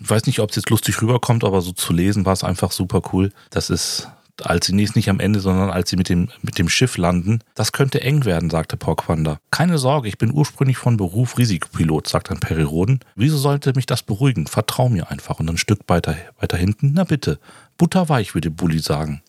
Ich 0.00 0.08
weiß 0.08 0.26
nicht, 0.26 0.40
ob 0.40 0.50
es 0.50 0.56
jetzt 0.56 0.70
lustig 0.70 1.00
rüberkommt, 1.02 1.44
aber 1.44 1.60
so 1.60 1.72
zu 1.72 1.92
lesen 1.92 2.24
war 2.24 2.32
es 2.32 2.42
einfach 2.42 2.72
super 2.72 3.02
cool. 3.12 3.30
Das 3.50 3.68
ist, 3.68 4.08
als 4.42 4.66
sie 4.66 4.74
nicht, 4.74 4.96
nicht 4.96 5.10
am 5.10 5.20
Ende, 5.20 5.40
sondern 5.40 5.68
als 5.70 5.90
sie 5.90 5.96
mit 5.96 6.08
dem, 6.08 6.30
mit 6.40 6.58
dem 6.58 6.70
Schiff 6.70 6.96
landen. 6.96 7.40
Das 7.54 7.72
könnte 7.72 8.00
eng 8.00 8.24
werden, 8.24 8.48
sagte 8.48 8.78
Porquander. 8.78 9.38
Keine 9.50 9.76
Sorge, 9.76 10.08
ich 10.08 10.16
bin 10.16 10.32
ursprünglich 10.32 10.78
von 10.78 10.96
Beruf 10.96 11.36
Risikopilot, 11.36 12.08
sagt 12.08 12.30
dann 12.30 12.40
Periroden. 12.40 13.00
Wieso 13.16 13.36
sollte 13.36 13.74
mich 13.74 13.86
das 13.86 14.02
beruhigen? 14.02 14.46
Vertrau 14.46 14.88
mir 14.88 15.10
einfach. 15.10 15.38
Und 15.38 15.50
ein 15.50 15.58
Stück 15.58 15.80
weiter, 15.88 16.16
weiter 16.40 16.56
hinten, 16.56 16.92
na 16.94 17.04
bitte. 17.04 17.38
Butterweich, 17.76 18.34
würde 18.34 18.50
Bulli 18.50 18.78
sagen. 18.78 19.22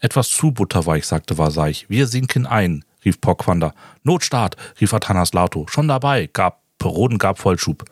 Etwas 0.00 0.30
zu 0.30 0.50
butterweich, 0.50 1.06
sagte 1.06 1.38
Vasaich. 1.38 1.86
Wir 1.88 2.08
sinken 2.08 2.46
ein, 2.46 2.84
rief 3.04 3.20
Porquander. 3.20 3.72
Notstart, 4.02 4.56
rief 4.80 4.92
Atanas 4.92 5.32
Lato. 5.32 5.66
Schon 5.68 5.86
dabei, 5.86 6.28
gab 6.32 6.61
Peroden 6.82 7.18
gab 7.18 7.38
Vollschub. 7.38 7.84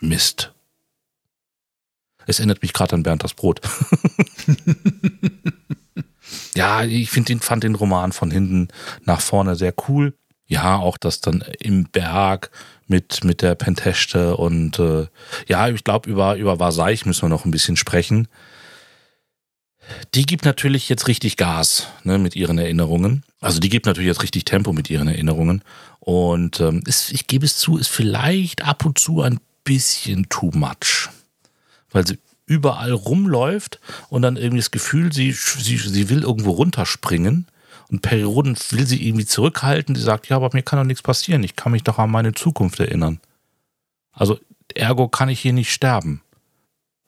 Mist. 0.00 0.54
Es 2.26 2.38
erinnert 2.38 2.62
mich 2.62 2.72
gerade 2.72 2.94
an 2.94 3.02
Bernd 3.02 3.22
das 3.22 3.34
Brot. 3.34 3.60
ja, 6.54 6.84
ich 6.84 7.10
finde 7.10 7.26
den, 7.28 7.40
fand 7.40 7.64
den 7.64 7.74
Roman 7.74 8.12
von 8.12 8.30
hinten 8.30 8.68
nach 9.04 9.20
vorne 9.20 9.56
sehr 9.56 9.74
cool. 9.88 10.14
Ja, 10.46 10.78
auch 10.78 10.96
das 10.96 11.20
dann 11.20 11.44
im 11.58 11.84
Berg 11.84 12.50
mit, 12.86 13.24
mit 13.24 13.42
der 13.42 13.54
Pentechte 13.56 14.36
und 14.36 14.78
äh, 14.78 15.06
ja, 15.46 15.68
ich 15.68 15.84
glaube, 15.84 16.08
über, 16.08 16.36
über 16.36 16.58
Vasaich 16.58 17.04
müssen 17.04 17.22
wir 17.22 17.28
noch 17.28 17.44
ein 17.44 17.50
bisschen 17.50 17.76
sprechen. 17.76 18.26
Die 20.14 20.26
gibt 20.26 20.44
natürlich 20.44 20.88
jetzt 20.88 21.08
richtig 21.08 21.36
Gas 21.36 21.88
ne, 22.04 22.18
mit 22.18 22.36
ihren 22.36 22.58
Erinnerungen. 22.58 23.24
Also 23.40 23.60
die 23.60 23.68
gibt 23.68 23.86
natürlich 23.86 24.08
jetzt 24.08 24.22
richtig 24.22 24.44
Tempo 24.44 24.72
mit 24.72 24.90
ihren 24.90 25.08
Erinnerungen. 25.08 25.62
Und 26.00 26.60
ähm, 26.60 26.82
ist, 26.86 27.12
ich 27.12 27.26
gebe 27.26 27.46
es 27.46 27.56
zu, 27.56 27.76
ist 27.76 27.88
vielleicht 27.88 28.64
ab 28.64 28.84
und 28.84 28.98
zu 28.98 29.22
ein 29.22 29.40
bisschen 29.64 30.28
too 30.28 30.50
much. 30.54 31.08
Weil 31.90 32.06
sie 32.06 32.18
überall 32.46 32.92
rumläuft 32.92 33.80
und 34.08 34.22
dann 34.22 34.36
irgendwie 34.36 34.58
das 34.58 34.70
Gefühl, 34.70 35.12
sie, 35.12 35.32
sie, 35.32 35.76
sie 35.76 36.08
will 36.08 36.22
irgendwo 36.22 36.52
runterspringen. 36.52 37.46
Und 37.88 38.02
Perioden 38.02 38.56
will 38.70 38.86
sie 38.86 39.06
irgendwie 39.06 39.26
zurückhalten. 39.26 39.94
Sie 39.94 40.02
sagt, 40.02 40.28
ja, 40.28 40.36
aber 40.36 40.50
mir 40.52 40.62
kann 40.62 40.78
doch 40.78 40.86
nichts 40.86 41.02
passieren. 41.02 41.42
Ich 41.42 41.56
kann 41.56 41.72
mich 41.72 41.82
doch 41.82 41.98
an 41.98 42.10
meine 42.10 42.32
Zukunft 42.32 42.78
erinnern. 42.78 43.20
Also, 44.12 44.38
ergo 44.74 45.08
kann 45.08 45.28
ich 45.28 45.40
hier 45.40 45.52
nicht 45.52 45.72
sterben 45.72 46.22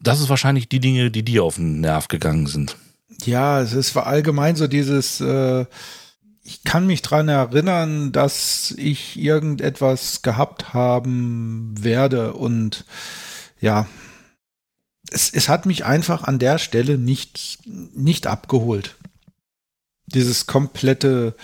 das 0.03 0.21
ist 0.21 0.29
wahrscheinlich 0.29 0.69
die 0.69 0.81
Dinge, 0.81 1.11
die 1.11 1.25
dir 1.25 1.45
auf 1.45 1.57
den 1.57 1.81
Nerv 1.81 2.09
gegangen 2.09 2.47
sind. 2.47 2.77
Ja, 3.25 3.61
es 3.61 3.73
ist 3.73 3.97
allgemein 3.97 4.57
so 4.57 4.67
dieses, 4.67 5.21
äh, 5.21 5.67
ich 6.43 6.65
kann 6.65 6.87
mich 6.87 7.03
dran 7.03 7.29
erinnern, 7.29 8.13
dass 8.13 8.75
ich 8.77 9.19
irgendetwas 9.19 10.23
gehabt 10.23 10.75
haben 10.75 11.75
werde 11.79 12.33
und 12.35 12.85
ja, 13.61 13.87
es, 15.11 15.31
es 15.31 15.49
hat 15.49 15.67
mich 15.67 15.85
einfach 15.85 16.25
an 16.25 16.39
der 16.39 16.59
Stelle 16.59 16.99
nicht, 16.99 17.61
nicht 17.67 18.27
abgeholt. 18.27 18.97
Dieses 20.07 20.47
komplette 20.47 21.37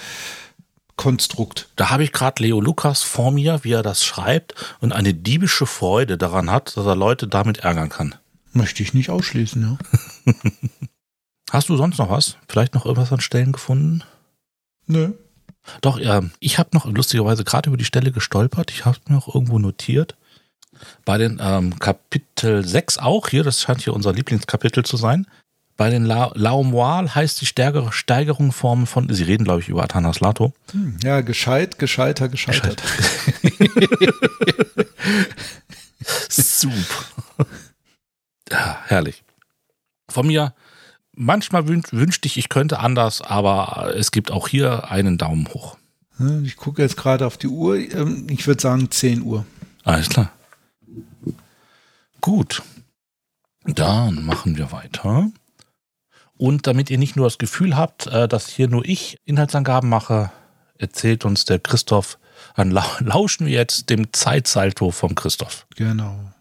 Konstrukt. 0.96 1.68
Da 1.76 1.90
habe 1.90 2.02
ich 2.02 2.12
gerade 2.12 2.42
Leo 2.42 2.60
Lukas 2.60 3.02
vor 3.02 3.30
mir, 3.30 3.60
wie 3.62 3.72
er 3.72 3.84
das 3.84 4.04
schreibt 4.04 4.54
und 4.80 4.92
eine 4.92 5.14
diebische 5.14 5.64
Freude 5.64 6.18
daran 6.18 6.50
hat, 6.50 6.76
dass 6.76 6.84
er 6.84 6.96
Leute 6.96 7.28
damit 7.28 7.58
ärgern 7.58 7.88
kann. 7.88 8.16
Möchte 8.52 8.82
ich 8.82 8.94
nicht 8.94 9.10
ausschließen, 9.10 9.62
ja. 9.62 10.32
Hast 11.50 11.68
du 11.68 11.76
sonst 11.76 11.98
noch 11.98 12.10
was? 12.10 12.36
Vielleicht 12.48 12.74
noch 12.74 12.84
irgendwas 12.84 13.12
an 13.12 13.20
Stellen 13.20 13.52
gefunden? 13.52 14.02
Nö. 14.86 15.12
Doch, 15.80 15.98
ja, 15.98 16.22
ich 16.40 16.58
habe 16.58 16.70
noch 16.72 16.86
lustigerweise 16.86 17.44
gerade 17.44 17.68
über 17.68 17.76
die 17.76 17.84
Stelle 17.84 18.12
gestolpert. 18.12 18.70
Ich 18.70 18.84
habe 18.84 18.98
mir 19.08 19.18
auch 19.18 19.34
irgendwo 19.34 19.58
notiert. 19.58 20.16
Bei 21.04 21.18
den 21.18 21.40
ähm, 21.42 21.78
Kapitel 21.78 22.64
6 22.64 22.98
auch 22.98 23.28
hier, 23.28 23.42
das 23.44 23.62
scheint 23.62 23.82
hier 23.82 23.94
unser 23.94 24.12
Lieblingskapitel 24.12 24.84
zu 24.84 24.96
sein. 24.96 25.26
Bei 25.76 25.90
den 25.90 26.04
La 26.04 26.32
Laumoal 26.34 27.14
heißt 27.14 27.40
die 27.40 27.46
stärkere 27.46 27.92
Steigerungsform 27.92 28.86
von, 28.86 29.12
Sie 29.12 29.22
reden, 29.22 29.44
glaube 29.44 29.60
ich, 29.60 29.68
über 29.68 29.84
Athanas 29.84 30.20
Lato. 30.20 30.52
Hm, 30.72 30.96
ja, 31.04 31.20
gescheit, 31.20 31.78
gescheiter, 31.78 32.28
gescheitert. 32.28 32.82
Gescheit. 33.42 34.88
Super. 36.28 37.04
Ja, 38.50 38.78
herrlich. 38.86 39.22
Von 40.10 40.26
mir, 40.26 40.54
manchmal 41.12 41.68
wün 41.68 41.82
wünschte 41.90 42.26
ich, 42.26 42.38
ich 42.38 42.48
könnte 42.48 42.78
anders, 42.80 43.20
aber 43.20 43.94
es 43.94 44.10
gibt 44.10 44.30
auch 44.30 44.48
hier 44.48 44.90
einen 44.90 45.18
Daumen 45.18 45.48
hoch. 45.48 45.76
Hm, 46.16 46.44
ich 46.44 46.56
gucke 46.56 46.82
jetzt 46.82 46.96
gerade 46.96 47.26
auf 47.26 47.36
die 47.36 47.48
Uhr. 47.48 47.76
Ähm, 47.76 48.26
ich 48.30 48.46
würde 48.46 48.60
sagen 48.60 48.90
10 48.90 49.22
Uhr. 49.22 49.44
Alles 49.84 50.08
klar. 50.08 50.32
Gut. 52.20 52.62
Dann 53.64 54.24
machen 54.24 54.56
wir 54.56 54.72
weiter. 54.72 55.30
Und 56.36 56.66
damit 56.66 56.90
ihr 56.90 56.98
nicht 56.98 57.16
nur 57.16 57.26
das 57.26 57.38
Gefühl 57.38 57.76
habt, 57.76 58.06
äh, 58.06 58.28
dass 58.28 58.48
hier 58.48 58.68
nur 58.68 58.84
ich 58.84 59.18
Inhaltsangaben 59.24 59.88
mache, 59.88 60.30
erzählt 60.78 61.24
uns 61.24 61.44
der 61.44 61.58
Christoph, 61.58 62.18
dann 62.56 62.70
lauschen 63.00 63.46
wir 63.46 63.52
jetzt 63.52 63.90
dem 63.90 64.12
Zeitsalto 64.12 64.90
vom 64.90 65.14
Christoph. 65.14 65.66
Genau. 65.76 66.32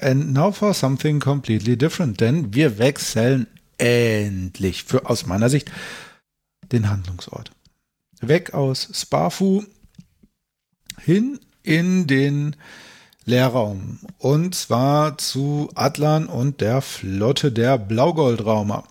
And 0.00 0.32
now 0.32 0.52
for 0.52 0.74
something 0.74 1.20
completely 1.20 1.76
different, 1.76 2.20
denn 2.20 2.54
wir 2.54 2.78
wechseln 2.78 3.46
endlich, 3.78 4.84
für, 4.84 5.08
aus 5.08 5.26
meiner 5.26 5.48
Sicht, 5.48 5.70
den 6.72 6.88
Handlungsort. 6.88 7.50
Weg 8.20 8.54
aus 8.54 8.88
Sparfu 8.92 9.64
hin 10.98 11.38
in 11.62 12.06
den 12.06 12.56
Leerraum. 13.24 13.98
Und 14.18 14.54
zwar 14.54 15.18
zu 15.18 15.70
Atlan 15.74 16.26
und 16.26 16.60
der 16.60 16.82
Flotte 16.82 17.52
der 17.52 17.78
Blaugoldraumer. 17.78 18.84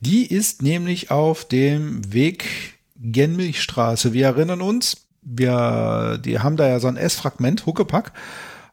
Die 0.00 0.26
ist 0.26 0.62
nämlich 0.62 1.10
auf 1.10 1.46
dem 1.46 2.12
Weg 2.12 2.76
Genmilchstraße. 2.96 4.12
Wir 4.12 4.26
erinnern 4.26 4.60
uns, 4.60 5.06
wir, 5.22 6.20
die 6.24 6.38
haben 6.38 6.56
da 6.56 6.68
ja 6.68 6.80
so 6.80 6.88
ein 6.88 6.96
S-Fragment, 6.96 7.66
Huckepack, 7.66 8.12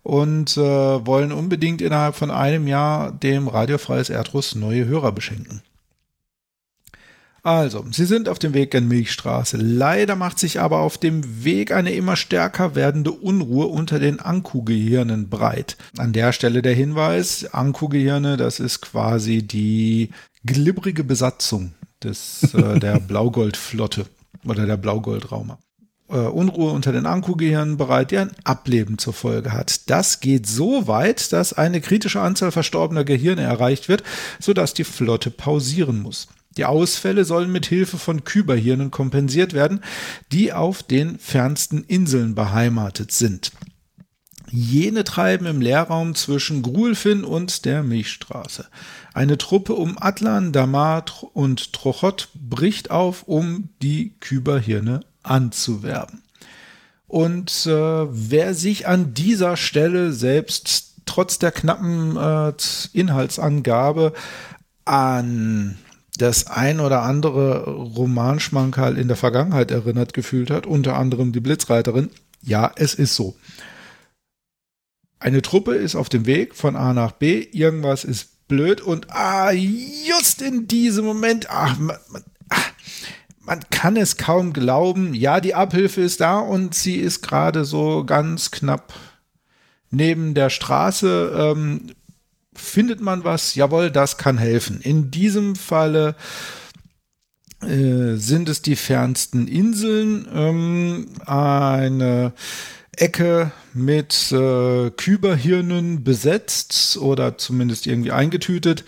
und 0.03 0.57
äh, 0.57 0.61
wollen 0.61 1.31
unbedingt 1.31 1.81
innerhalb 1.81 2.15
von 2.15 2.29
einem 2.29 2.67
Jahr 2.67 3.11
dem 3.11 3.47
Radiofreies 3.47 4.09
Erdruss 4.09 4.53
neue 4.53 4.85
Hörer 4.85 5.11
beschenken. 5.11 5.63
Also, 7.45 7.85
sie 7.91 8.05
sind 8.05 8.29
auf 8.29 8.39
dem 8.39 8.53
Weg 8.53 8.73
in 8.73 8.87
Milchstraße. 8.87 9.57
Leider 9.57 10.15
macht 10.15 10.39
sich 10.39 10.61
aber 10.61 10.79
auf 10.79 10.97
dem 10.97 11.43
Weg 11.43 11.73
eine 11.73 11.91
immer 11.91 12.15
stärker 12.15 12.73
werdende 12.73 13.11
Unruhe 13.11 13.67
unter 13.67 13.99
den 13.99 14.21
Anku-Gehirnen 14.21 15.29
breit. 15.29 15.75
An 15.97 16.13
der 16.13 16.31
Stelle 16.31 16.61
der 16.61 16.73
Hinweis, 16.73 17.53
Anku-Gehirne, 17.53 18.37
das 18.37 18.61
ist 18.61 18.79
quasi 18.79 19.43
die 19.43 20.11
glibbrige 20.45 21.03
Besatzung 21.03 21.73
des, 22.01 22.53
äh, 22.53 22.79
der 22.79 22.99
Blaugoldflotte 23.07 24.05
oder 24.45 24.65
der 24.65 24.77
Blaugoldraumer. 24.77 25.59
Äh, 26.13 26.27
Unruhe 26.27 26.71
unter 26.71 26.91
den 26.91 27.07
Anku-Gehirnen 27.07 27.75
bereit, 27.75 28.11
die 28.11 28.19
ein 28.19 28.31
Ableben 28.43 28.99
zur 28.99 29.13
Folge 29.13 29.51
hat. 29.51 29.89
Das 29.89 30.19
geht 30.19 30.45
so 30.45 30.87
weit, 30.87 31.33
dass 31.33 31.53
eine 31.53 31.81
kritische 31.81 32.21
Anzahl 32.21 32.51
verstorbener 32.51 33.03
Gehirne 33.03 33.41
erreicht 33.41 33.89
wird, 33.89 34.03
sodass 34.39 34.75
die 34.75 34.83
Flotte 34.83 35.31
pausieren 35.31 36.03
muss. 36.03 36.27
Die 36.55 36.65
Ausfälle 36.65 37.25
sollen 37.25 37.51
mit 37.51 37.65
Hilfe 37.65 37.97
von 37.97 38.23
Kyberhirnen 38.23 38.91
kompensiert 38.91 39.53
werden, 39.53 39.81
die 40.31 40.53
auf 40.53 40.83
den 40.83 41.17
fernsten 41.17 41.83
Inseln 41.83 42.35
beheimatet 42.35 43.11
sind. 43.11 43.51
Jene 44.51 45.03
treiben 45.03 45.47
im 45.47 45.61
Leerraum 45.61 46.13
zwischen 46.13 46.61
Gruelfin 46.61 47.23
und 47.23 47.65
der 47.65 47.81
Milchstraße. 47.81 48.67
Eine 49.15 49.39
Truppe 49.39 49.73
um 49.73 49.97
Atlan, 49.99 50.51
Damar 50.51 51.05
und 51.33 51.73
Trochot 51.73 52.29
bricht 52.35 52.91
auf, 52.91 53.23
um 53.23 53.69
die 53.81 54.13
Kyberhirne 54.19 54.99
anzuwerben. 55.23 56.21
Und 57.07 57.65
äh, 57.65 57.71
wer 57.71 58.53
sich 58.53 58.87
an 58.87 59.13
dieser 59.13 59.55
Stelle 59.57 60.13
selbst 60.13 60.93
trotz 61.05 61.39
der 61.39 61.51
knappen 61.51 62.17
äh, 62.17 62.53
Inhaltsangabe 62.93 64.13
an 64.85 65.77
das 66.17 66.47
ein 66.47 66.79
oder 66.79 67.03
andere 67.03 67.65
Romanschmankerl 67.65 68.97
in 68.97 69.07
der 69.07 69.17
Vergangenheit 69.17 69.71
erinnert 69.71 70.13
gefühlt 70.13 70.49
hat, 70.49 70.65
unter 70.65 70.95
anderem 70.95 71.31
die 71.31 71.39
Blitzreiterin. 71.39 72.09
Ja, 72.41 72.71
es 72.75 72.93
ist 72.93 73.15
so. 73.15 73.35
Eine 75.19 75.41
Truppe 75.41 75.75
ist 75.75 75.95
auf 75.95 76.09
dem 76.09 76.25
Weg 76.25 76.55
von 76.55 76.75
A 76.75 76.93
nach 76.93 77.13
B, 77.13 77.47
irgendwas 77.51 78.03
ist 78.03 78.47
blöd 78.47 78.81
und 78.81 79.09
ah, 79.11 79.51
just 79.51 80.41
in 80.41 80.67
diesem 80.67 81.05
Moment, 81.05 81.49
ach, 81.49 81.77
man, 81.79 81.97
man, 82.09 82.23
ach, 82.49 82.71
man 83.45 83.61
kann 83.69 83.97
es 83.97 84.17
kaum 84.17 84.53
glauben. 84.53 85.13
Ja, 85.13 85.39
die 85.39 85.55
Abhilfe 85.55 86.01
ist 86.01 86.21
da 86.21 86.39
und 86.39 86.73
sie 86.73 86.95
ist 86.95 87.21
gerade 87.21 87.65
so 87.65 88.03
ganz 88.05 88.51
knapp 88.51 88.93
neben 89.91 90.33
der 90.33 90.49
Straße. 90.49 91.33
Ähm, 91.37 91.91
findet 92.55 93.01
man 93.01 93.23
was, 93.23 93.55
jawohl, 93.55 93.91
das 93.91 94.17
kann 94.17 94.37
helfen. 94.37 94.79
In 94.81 95.11
diesem 95.11 95.55
Falle 95.55 96.15
äh, 97.61 98.15
sind 98.15 98.49
es 98.49 98.61
die 98.61 98.75
fernsten 98.75 99.47
Inseln, 99.47 100.27
ähm, 100.33 101.07
eine 101.25 102.33
Ecke 102.97 103.51
mit 103.73 104.31
äh, 104.31 104.91
Kyberhirnen 104.91 106.03
besetzt 106.03 106.97
oder 106.97 107.37
zumindest 107.37 107.87
irgendwie 107.87 108.11
eingetütet. 108.11 108.83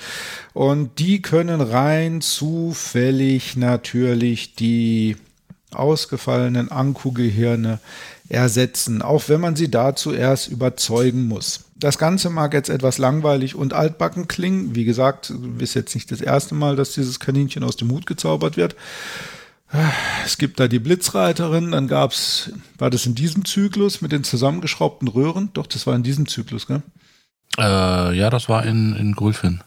Und 0.53 0.99
die 0.99 1.21
können 1.21 1.61
rein 1.61 2.21
zufällig 2.21 3.57
natürlich 3.57 4.55
die 4.55 5.17
ausgefallenen 5.71 6.71
Anku-Gehirne 6.71 7.79
ersetzen, 8.29 9.01
auch 9.01 9.27
wenn 9.27 9.41
man 9.41 9.55
sie 9.55 9.69
dazu 9.69 10.13
erst 10.13 10.47
überzeugen 10.47 11.27
muss. 11.27 11.61
Das 11.77 11.97
Ganze 11.97 12.29
mag 12.29 12.53
jetzt 12.53 12.69
etwas 12.69 12.97
langweilig 12.97 13.55
und 13.55 13.73
altbacken 13.73 14.27
klingen. 14.27 14.75
Wie 14.75 14.85
gesagt, 14.85 15.33
ist 15.59 15.73
jetzt 15.73 15.93
nicht 15.93 16.09
das 16.11 16.21
erste 16.21 16.55
Mal, 16.55 16.75
dass 16.75 16.93
dieses 16.93 17.19
Kaninchen 17.19 17.63
aus 17.63 17.75
dem 17.75 17.91
Hut 17.91 18.05
gezaubert 18.05 18.55
wird. 18.55 18.75
Es 20.23 20.37
gibt 20.37 20.59
da 20.59 20.67
die 20.67 20.79
Blitzreiterin, 20.79 21.71
dann 21.71 21.87
gab 21.87 22.11
es, 22.11 22.51
war 22.77 22.89
das 22.89 23.05
in 23.05 23.15
diesem 23.15 23.45
Zyklus 23.45 24.01
mit 24.01 24.11
den 24.11 24.23
zusammengeschraubten 24.23 25.07
Röhren? 25.07 25.49
Doch, 25.53 25.67
das 25.67 25.87
war 25.87 25.95
in 25.95 26.03
diesem 26.03 26.27
Zyklus, 26.27 26.67
gell? 26.67 26.83
Äh, 27.57 28.17
ja, 28.17 28.29
das 28.29 28.47
war 28.47 28.65
in, 28.65 28.95
in 28.95 29.13
Grulfin. 29.13 29.63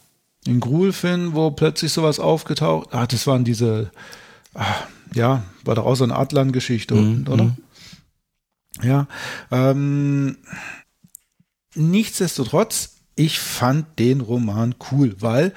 In 0.46 0.60
Grulfin, 0.60 1.34
wo 1.34 1.50
plötzlich 1.50 1.92
sowas 1.92 2.20
aufgetaucht, 2.20 2.88
ah, 2.92 3.06
das 3.06 3.26
waren 3.26 3.44
diese, 3.44 3.90
ah, 4.54 4.74
ja, 5.14 5.42
war 5.64 5.74
doch 5.74 5.84
auch 5.84 5.96
so 5.96 6.04
eine 6.04 6.16
Adlan-Geschichte, 6.16 6.94
mhm, 6.94 7.26
oder? 7.28 7.44
Mhm. 7.44 7.56
Ja, 8.82 9.08
ähm, 9.50 10.38
nichtsdestotrotz, 11.74 12.96
ich 13.16 13.40
fand 13.40 13.98
den 13.98 14.20
Roman 14.20 14.76
cool, 14.92 15.16
weil 15.18 15.52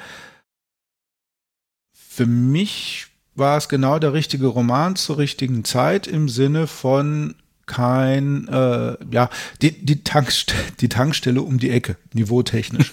für 1.93 2.25
mich 2.25 3.10
war 3.35 3.57
es 3.57 3.69
genau 3.69 3.99
der 3.99 4.13
richtige 4.13 4.47
Roman 4.47 4.95
zur 4.95 5.17
richtigen 5.17 5.63
Zeit 5.63 6.07
im 6.07 6.29
Sinne 6.29 6.67
von 6.67 7.35
kein, 7.65 8.47
äh, 8.49 8.97
ja, 9.11 9.29
die, 9.61 9.85
die, 9.85 10.03
Tankst 10.03 10.53
die 10.81 10.89
Tankstelle 10.89 11.41
um 11.41 11.57
die 11.57 11.69
Ecke, 11.69 11.95
niveautechnisch. 12.13 12.91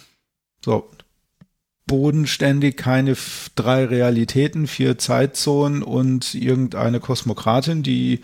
so, 0.64 0.90
bodenständig, 1.88 2.76
keine 2.76 3.16
drei 3.56 3.84
Realitäten, 3.84 4.68
vier 4.68 4.98
Zeitzonen 4.98 5.82
und 5.82 6.34
irgendeine 6.34 7.00
Kosmokratin, 7.00 7.82
die 7.82 8.20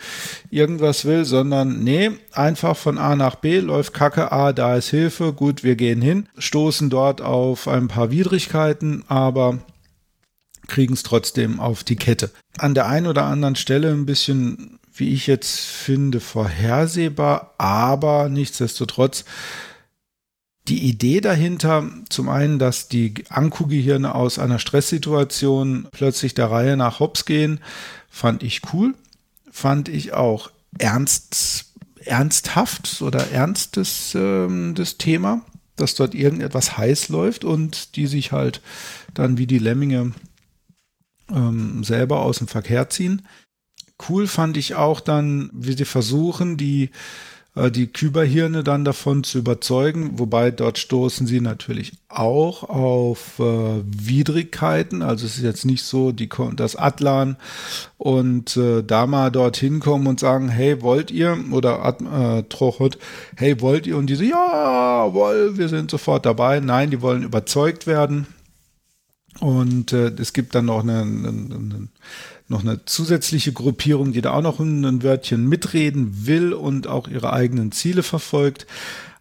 irgendwas 0.51 1.05
will, 1.05 1.25
sondern 1.25 1.83
nee, 1.83 2.11
einfach 2.33 2.77
von 2.77 2.99
A 2.99 3.17
nach 3.17 3.37
B 3.37 3.59
läuft 3.59 3.95
Kacke, 3.95 4.31
A, 4.31 4.53
da 4.53 4.77
ist 4.77 4.91
Hilfe, 4.91 5.33
gut, 5.33 5.65
wir 5.65 5.75
gehen 5.75 6.03
hin, 6.03 6.29
stoßen 6.39 6.91
dort 6.91 7.21
auf 7.21 7.67
ein 7.67 7.89
paar 7.89 8.13
Widrigkeiten, 8.13 9.03
aber 9.09 9.59
kriegen 10.67 10.95
es 10.95 11.03
trotzdem 11.03 11.61
auf 11.61 11.85
die 11.85 11.97
Kette. 11.97 12.31
An 12.59 12.75
der 12.75 12.87
einen 12.87 13.07
oder 13.07 13.25
anderen 13.25 13.57
Stelle 13.57 13.91
ein 13.91 14.07
bisschen, 14.07 14.79
wie 14.93 15.13
ich 15.13 15.27
jetzt 15.27 15.61
finde, 15.61 16.21
vorhersehbar, 16.21 17.55
aber 17.59 18.29
nichtsdestotrotz 18.29 19.25
die 20.69 20.85
Idee 20.89 21.21
dahinter, 21.21 21.87
zum 22.09 22.29
einen, 22.29 22.59
dass 22.59 22.89
die 22.89 23.13
Anku-Gehirne 23.29 24.15
aus 24.15 24.39
einer 24.39 24.59
Stresssituation 24.59 25.89
plötzlich 25.93 26.33
der 26.33 26.51
Reihe 26.51 26.77
nach 26.77 27.01
Hops 27.01 27.27
gehen, 27.27 27.61
fand 28.09 28.43
ich 28.43 28.63
cool. 28.73 28.95
Fand 29.51 29.89
ich 29.89 30.15
auch 30.15 30.51
ernst, 30.79 31.67
ernsthaft 31.97 33.03
oder 33.03 33.31
ernstes 33.31 34.15
ähm, 34.15 34.75
das 34.75 34.97
Thema, 34.97 35.43
dass 35.77 35.95
dort 35.95 36.15
irgendetwas 36.15 36.79
heiß 36.79 37.09
läuft 37.11 37.45
und 37.45 37.97
die 37.97 38.07
sich 38.07 38.33
halt 38.33 38.63
dann 39.13 39.39
wie 39.39 39.47
die 39.47 39.59
Lemminge 39.59 40.13
ähm, 41.31 41.85
selber 41.85 42.21
aus 42.21 42.39
dem 42.39 42.49
Verkehr 42.49 42.89
ziehen. 42.91 43.23
Cool 44.09 44.27
fand 44.27 44.57
ich 44.57 44.75
auch 44.75 45.01
dann, 45.01 45.51
wie 45.53 45.75
sie 45.75 45.85
versuchen, 45.85 46.57
die 46.57 46.91
äh, 47.57 47.71
die 47.71 47.87
Kyberhirne 47.87 48.65
dann 48.65 48.85
davon 48.85 49.25
zu 49.25 49.39
überzeugen, 49.39 50.19
wobei 50.19 50.51
dort 50.51 50.79
stoßen 50.79 51.27
sie 51.27 51.41
natürlich 51.41 51.93
auch 52.09 52.65
auf 52.65 53.39
äh, 53.39 53.83
Widrigkeiten. 53.85 55.03
Also 55.03 55.27
es 55.27 55.37
ist 55.37 55.45
jetzt 55.45 55.65
nicht 55.65 55.85
so, 55.85 56.13
die, 56.13 56.29
dass 56.57 56.77
Atlan 56.77 57.37
und 57.97 58.57
äh, 58.57 58.83
Dama 58.83 59.31
dorthin 59.31 59.81
kommen 59.81 60.07
und 60.07 60.21
sagen, 60.21 60.49
hey, 60.49 60.83
wollt 60.83 61.11
ihr? 61.11 61.39
Oder 61.53 61.97
äh, 62.01 62.43
Trochot, 62.49 62.99
hey, 63.37 63.61
wollt 63.61 63.87
ihr? 63.87 63.97
Und 63.97 64.07
die 64.07 64.17
so, 64.17 64.25
ja, 64.25 65.13
woll, 65.13 65.57
wir 65.57 65.69
sind 65.69 65.91
sofort 65.91 66.27
dabei. 66.27 66.61
Nein, 66.61 66.91
die 66.91 67.03
wollen 67.03 67.23
überzeugt 67.23 67.87
werden. 67.87 68.27
Und 69.41 69.93
äh, 69.93 70.09
es 70.19 70.33
gibt 70.33 70.55
dann 70.55 70.67
noch 70.67 70.83
eine, 70.83 71.03
eine, 71.03 71.89
noch 72.49 72.61
eine 72.61 72.85
zusätzliche 72.85 73.53
Gruppierung, 73.53 74.13
die 74.13 74.21
da 74.21 74.33
auch 74.33 74.43
noch 74.43 74.61
ein 74.61 75.03
Wörtchen 75.03 75.49
mitreden 75.49 76.27
will 76.27 76.53
und 76.53 76.87
auch 76.87 77.09
ihre 77.09 77.33
eigenen 77.33 77.73
Ziele 77.73 78.03
verfolgt. 78.03 78.67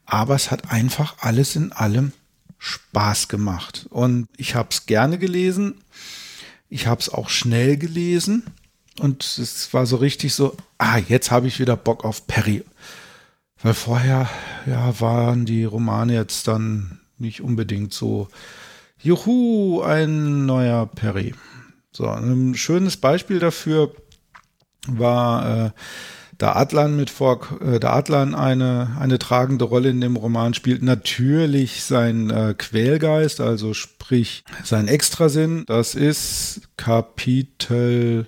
Aber 0.05 0.35
es 0.35 0.51
hat 0.51 0.71
einfach 0.71 1.15
alles 1.19 1.55
in 1.55 1.71
allem 1.71 2.11
Spaß 2.59 3.27
gemacht. 3.27 3.87
Und 3.89 4.27
ich 4.37 4.55
habe 4.55 4.69
es 4.71 4.85
gerne 4.85 5.17
gelesen. 5.17 5.75
Ich 6.69 6.87
habe 6.87 7.01
es 7.01 7.09
auch 7.09 7.29
schnell 7.29 7.77
gelesen. 7.77 8.43
Und 8.99 9.23
es 9.23 9.73
war 9.73 9.85
so 9.85 9.95
richtig 9.97 10.33
so, 10.33 10.55
ah, 10.77 10.97
jetzt 10.97 11.31
habe 11.31 11.47
ich 11.47 11.59
wieder 11.59 11.75
Bock 11.75 12.05
auf 12.05 12.27
Perry. 12.27 12.63
Weil 13.61 13.73
vorher, 13.73 14.29
ja, 14.65 14.99
waren 14.99 15.45
die 15.45 15.63
Romane 15.63 16.13
jetzt 16.13 16.47
dann 16.47 16.99
nicht 17.17 17.41
unbedingt 17.41 17.93
so, 17.93 18.27
juhu, 19.03 19.81
ein 19.81 20.45
neuer 20.45 20.87
Perry. 20.87 21.35
So, 21.91 22.07
ein 22.07 22.55
schönes 22.55 22.97
Beispiel 22.97 23.39
dafür 23.39 23.93
war 24.87 25.65
äh, 25.67 25.71
da 26.37 26.55
Adlan 26.55 26.95
mit 26.95 27.09
vor, 27.09 27.39
äh, 27.61 27.79
da 27.79 27.93
Adlan 27.93 28.33
eine, 28.33 28.97
eine 28.99 29.19
tragende 29.19 29.65
Rolle 29.65 29.89
in 29.89 30.01
dem 30.01 30.15
Roman 30.15 30.53
spielt, 30.53 30.81
natürlich 30.81 31.83
sein 31.83 32.29
äh, 32.29 32.55
Quälgeist, 32.57 33.41
also 33.41 33.73
sprich 33.73 34.43
sein 34.63 34.87
Extrasinn. 34.87 35.65
Das 35.67 35.95
ist 35.95 36.61
Kapitel 36.77 38.27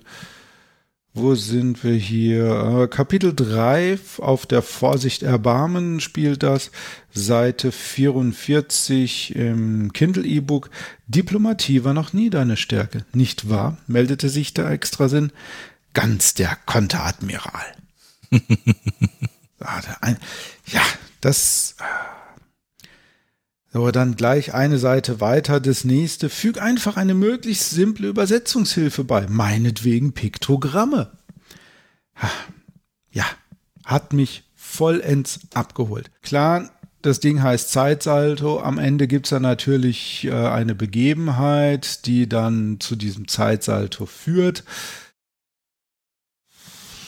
wo 1.18 1.34
sind 1.34 1.82
wir 1.82 1.94
hier? 1.94 2.82
Äh, 2.82 2.88
Kapitel 2.88 3.32
3 3.34 3.98
auf 4.18 4.44
der 4.44 4.60
Vorsicht 4.60 5.22
Erbarmen 5.22 6.00
spielt 6.00 6.42
das. 6.42 6.70
Seite 7.16 7.72
44 7.72 9.34
im 9.34 9.92
Kindle 9.92 10.24
E-Book. 10.24 10.70
Diplomatie 11.06 11.82
war 11.84 11.94
noch 11.94 12.12
nie 12.12 12.30
deine 12.30 12.56
Stärke, 12.56 13.04
nicht 13.12 13.48
wahr? 13.48 13.78
meldete 13.86 14.28
sich 14.28 14.54
der 14.54 14.70
Extrasinn. 14.70 15.32
Ganz 15.94 16.34
der 16.34 16.56
Konteradmiral. 16.66 17.64
ja, 19.60 20.82
das 21.20 21.76
aber 23.76 23.92
dann 23.92 24.16
gleich 24.16 24.54
eine 24.54 24.78
Seite 24.78 25.20
weiter 25.20 25.60
das 25.60 25.84
nächste. 25.84 26.30
Füg 26.30 26.60
einfach 26.60 26.96
eine 26.96 27.14
möglichst 27.14 27.70
simple 27.70 28.08
Übersetzungshilfe 28.08 29.04
bei. 29.04 29.26
Meinetwegen 29.28 30.12
Piktogramme. 30.12 31.12
Ja, 33.10 33.26
hat 33.84 34.12
mich 34.14 34.44
vollends 34.54 35.40
abgeholt. 35.52 36.10
Klar, 36.22 36.70
das 37.06 37.20
Ding 37.20 37.42
heißt 37.42 37.70
Zeitsalto. 37.70 38.60
Am 38.60 38.78
Ende 38.78 39.06
gibt 39.06 39.26
es 39.26 39.30
dann 39.30 39.42
natürlich 39.42 40.24
äh, 40.24 40.32
eine 40.32 40.74
Begebenheit, 40.74 42.04
die 42.06 42.28
dann 42.28 42.78
zu 42.80 42.96
diesem 42.96 43.28
Zeitsalto 43.28 44.06
führt 44.06 44.64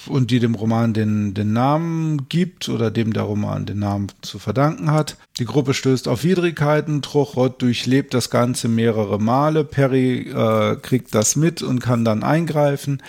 und 0.06 0.30
die 0.30 0.38
dem 0.38 0.54
Roman 0.54 0.94
den, 0.94 1.34
den 1.34 1.52
Namen 1.52 2.28
gibt 2.28 2.68
oder 2.68 2.90
dem 2.90 3.12
der 3.12 3.24
Roman 3.24 3.66
den 3.66 3.80
Namen 3.80 4.06
zu 4.22 4.38
verdanken 4.38 4.90
hat. 4.90 5.16
Die 5.38 5.44
Gruppe 5.44 5.74
stößt 5.74 6.08
auf 6.08 6.24
Widrigkeiten, 6.24 7.02
Trochrott 7.02 7.60
durchlebt 7.60 8.14
das 8.14 8.30
Ganze 8.30 8.68
mehrere 8.68 9.20
Male, 9.20 9.64
Perry 9.64 10.30
äh, 10.30 10.76
kriegt 10.76 11.14
das 11.14 11.36
mit 11.36 11.60
und 11.60 11.80
kann 11.80 12.04
dann 12.04 12.22
eingreifen. 12.22 13.02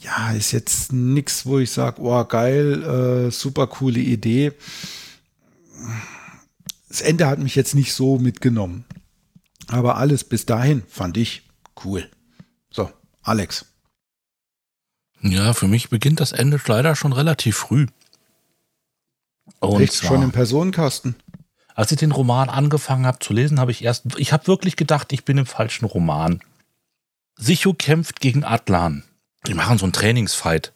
Ja, 0.00 0.32
ist 0.32 0.52
jetzt 0.52 0.92
nichts, 0.92 1.46
wo 1.46 1.58
ich 1.58 1.70
sage, 1.70 2.00
oh 2.02 2.24
geil, 2.24 3.26
äh, 3.28 3.30
super 3.30 3.66
coole 3.66 4.00
Idee. 4.00 4.52
Das 6.88 7.00
Ende 7.00 7.26
hat 7.26 7.38
mich 7.38 7.54
jetzt 7.54 7.74
nicht 7.74 7.92
so 7.92 8.18
mitgenommen. 8.18 8.84
Aber 9.68 9.96
alles 9.96 10.24
bis 10.24 10.46
dahin 10.46 10.82
fand 10.88 11.16
ich 11.16 11.42
cool. 11.84 12.08
So, 12.70 12.90
Alex. 13.22 13.66
Ja, 15.20 15.54
für 15.54 15.68
mich 15.68 15.88
beginnt 15.88 16.20
das 16.20 16.32
Ende 16.32 16.60
leider 16.66 16.94
schon 16.96 17.12
relativ 17.12 17.56
früh. 17.56 17.86
Und 19.60 19.80
Echt 19.80 19.94
schon 19.94 20.22
im 20.22 20.32
Personenkasten? 20.32 21.16
Als 21.74 21.90
ich 21.90 21.98
den 21.98 22.12
Roman 22.12 22.48
angefangen 22.48 23.06
habe 23.06 23.18
zu 23.18 23.32
lesen, 23.32 23.58
habe 23.58 23.70
ich 23.70 23.82
erst, 23.82 24.04
ich 24.18 24.32
habe 24.32 24.46
wirklich 24.46 24.76
gedacht, 24.76 25.12
ich 25.12 25.24
bin 25.24 25.38
im 25.38 25.46
falschen 25.46 25.86
Roman. 25.86 26.40
Sichu 27.36 27.74
kämpft 27.74 28.20
gegen 28.20 28.44
Atlan. 28.44 29.02
Die 29.46 29.54
machen 29.54 29.78
so 29.78 29.84
einen 29.84 29.92
Trainingsfight. 29.92 30.72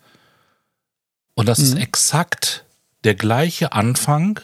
Und 1.35 1.47
das 1.47 1.59
mhm. 1.59 1.65
ist 1.65 1.75
exakt 1.77 2.65
der 3.05 3.15
gleiche 3.15 3.73
Anfang 3.73 4.41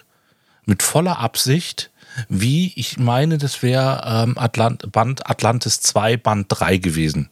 mit 0.67 0.83
voller 0.83 1.19
Absicht, 1.19 1.91
wie 2.29 2.73
ich 2.77 2.99
meine, 2.99 3.39
das 3.39 3.63
wäre 3.63 4.03
ähm, 4.07 4.39
Atlant 4.39 4.91
Band 4.93 5.29
Atlantis 5.29 5.81
2, 5.81 6.17
Band 6.17 6.47
3 6.49 6.77
gewesen. 6.77 7.31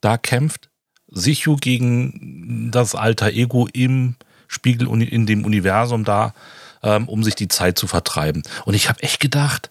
Da 0.00 0.16
kämpft 0.18 0.68
Sichu 1.08 1.56
gegen 1.56 2.70
das 2.70 2.94
alter 2.94 3.32
Ego 3.32 3.68
im 3.72 4.16
Spiegel 4.46 4.88
in 5.02 5.26
dem 5.26 5.44
Universum 5.44 6.04
da, 6.04 6.34
ähm, 6.82 7.08
um 7.08 7.24
sich 7.24 7.34
die 7.34 7.48
Zeit 7.48 7.78
zu 7.78 7.86
vertreiben. 7.86 8.42
Und 8.64 8.74
ich 8.74 8.88
habe 8.88 9.02
echt 9.02 9.20
gedacht, 9.20 9.70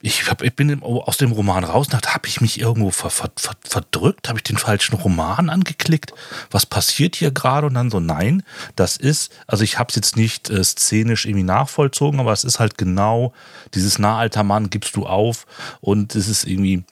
ich, 0.00 0.30
hab, 0.30 0.42
ich 0.42 0.54
bin 0.54 0.82
aus 0.82 1.16
dem 1.16 1.32
Roman 1.32 1.64
raus, 1.64 1.88
da 1.88 2.00
habe 2.00 2.28
ich 2.28 2.40
mich 2.40 2.60
irgendwo 2.60 2.90
ver, 2.90 3.10
ver, 3.10 3.30
ver, 3.36 3.56
verdrückt, 3.64 4.28
habe 4.28 4.38
ich 4.38 4.44
den 4.44 4.56
falschen 4.56 4.94
Roman 4.94 5.50
angeklickt. 5.50 6.12
Was 6.50 6.66
passiert 6.66 7.16
hier 7.16 7.32
gerade? 7.32 7.66
Und 7.66 7.74
dann 7.74 7.90
so, 7.90 7.98
nein, 7.98 8.44
das 8.76 8.96
ist, 8.96 9.32
also 9.48 9.64
ich 9.64 9.78
habe 9.78 9.88
es 9.88 9.96
jetzt 9.96 10.16
nicht 10.16 10.50
äh, 10.50 10.62
szenisch 10.62 11.26
irgendwie 11.26 11.42
nachvollzogen, 11.44 12.20
aber 12.20 12.32
es 12.32 12.44
ist 12.44 12.60
halt 12.60 12.78
genau 12.78 13.32
dieses 13.74 13.98
Nahalter 13.98 14.44
Mann 14.44 14.70
gibst 14.70 14.94
du 14.94 15.04
auf 15.04 15.46
und 15.80 16.14
es 16.14 16.28
ist 16.28 16.44
irgendwie, 16.44 16.84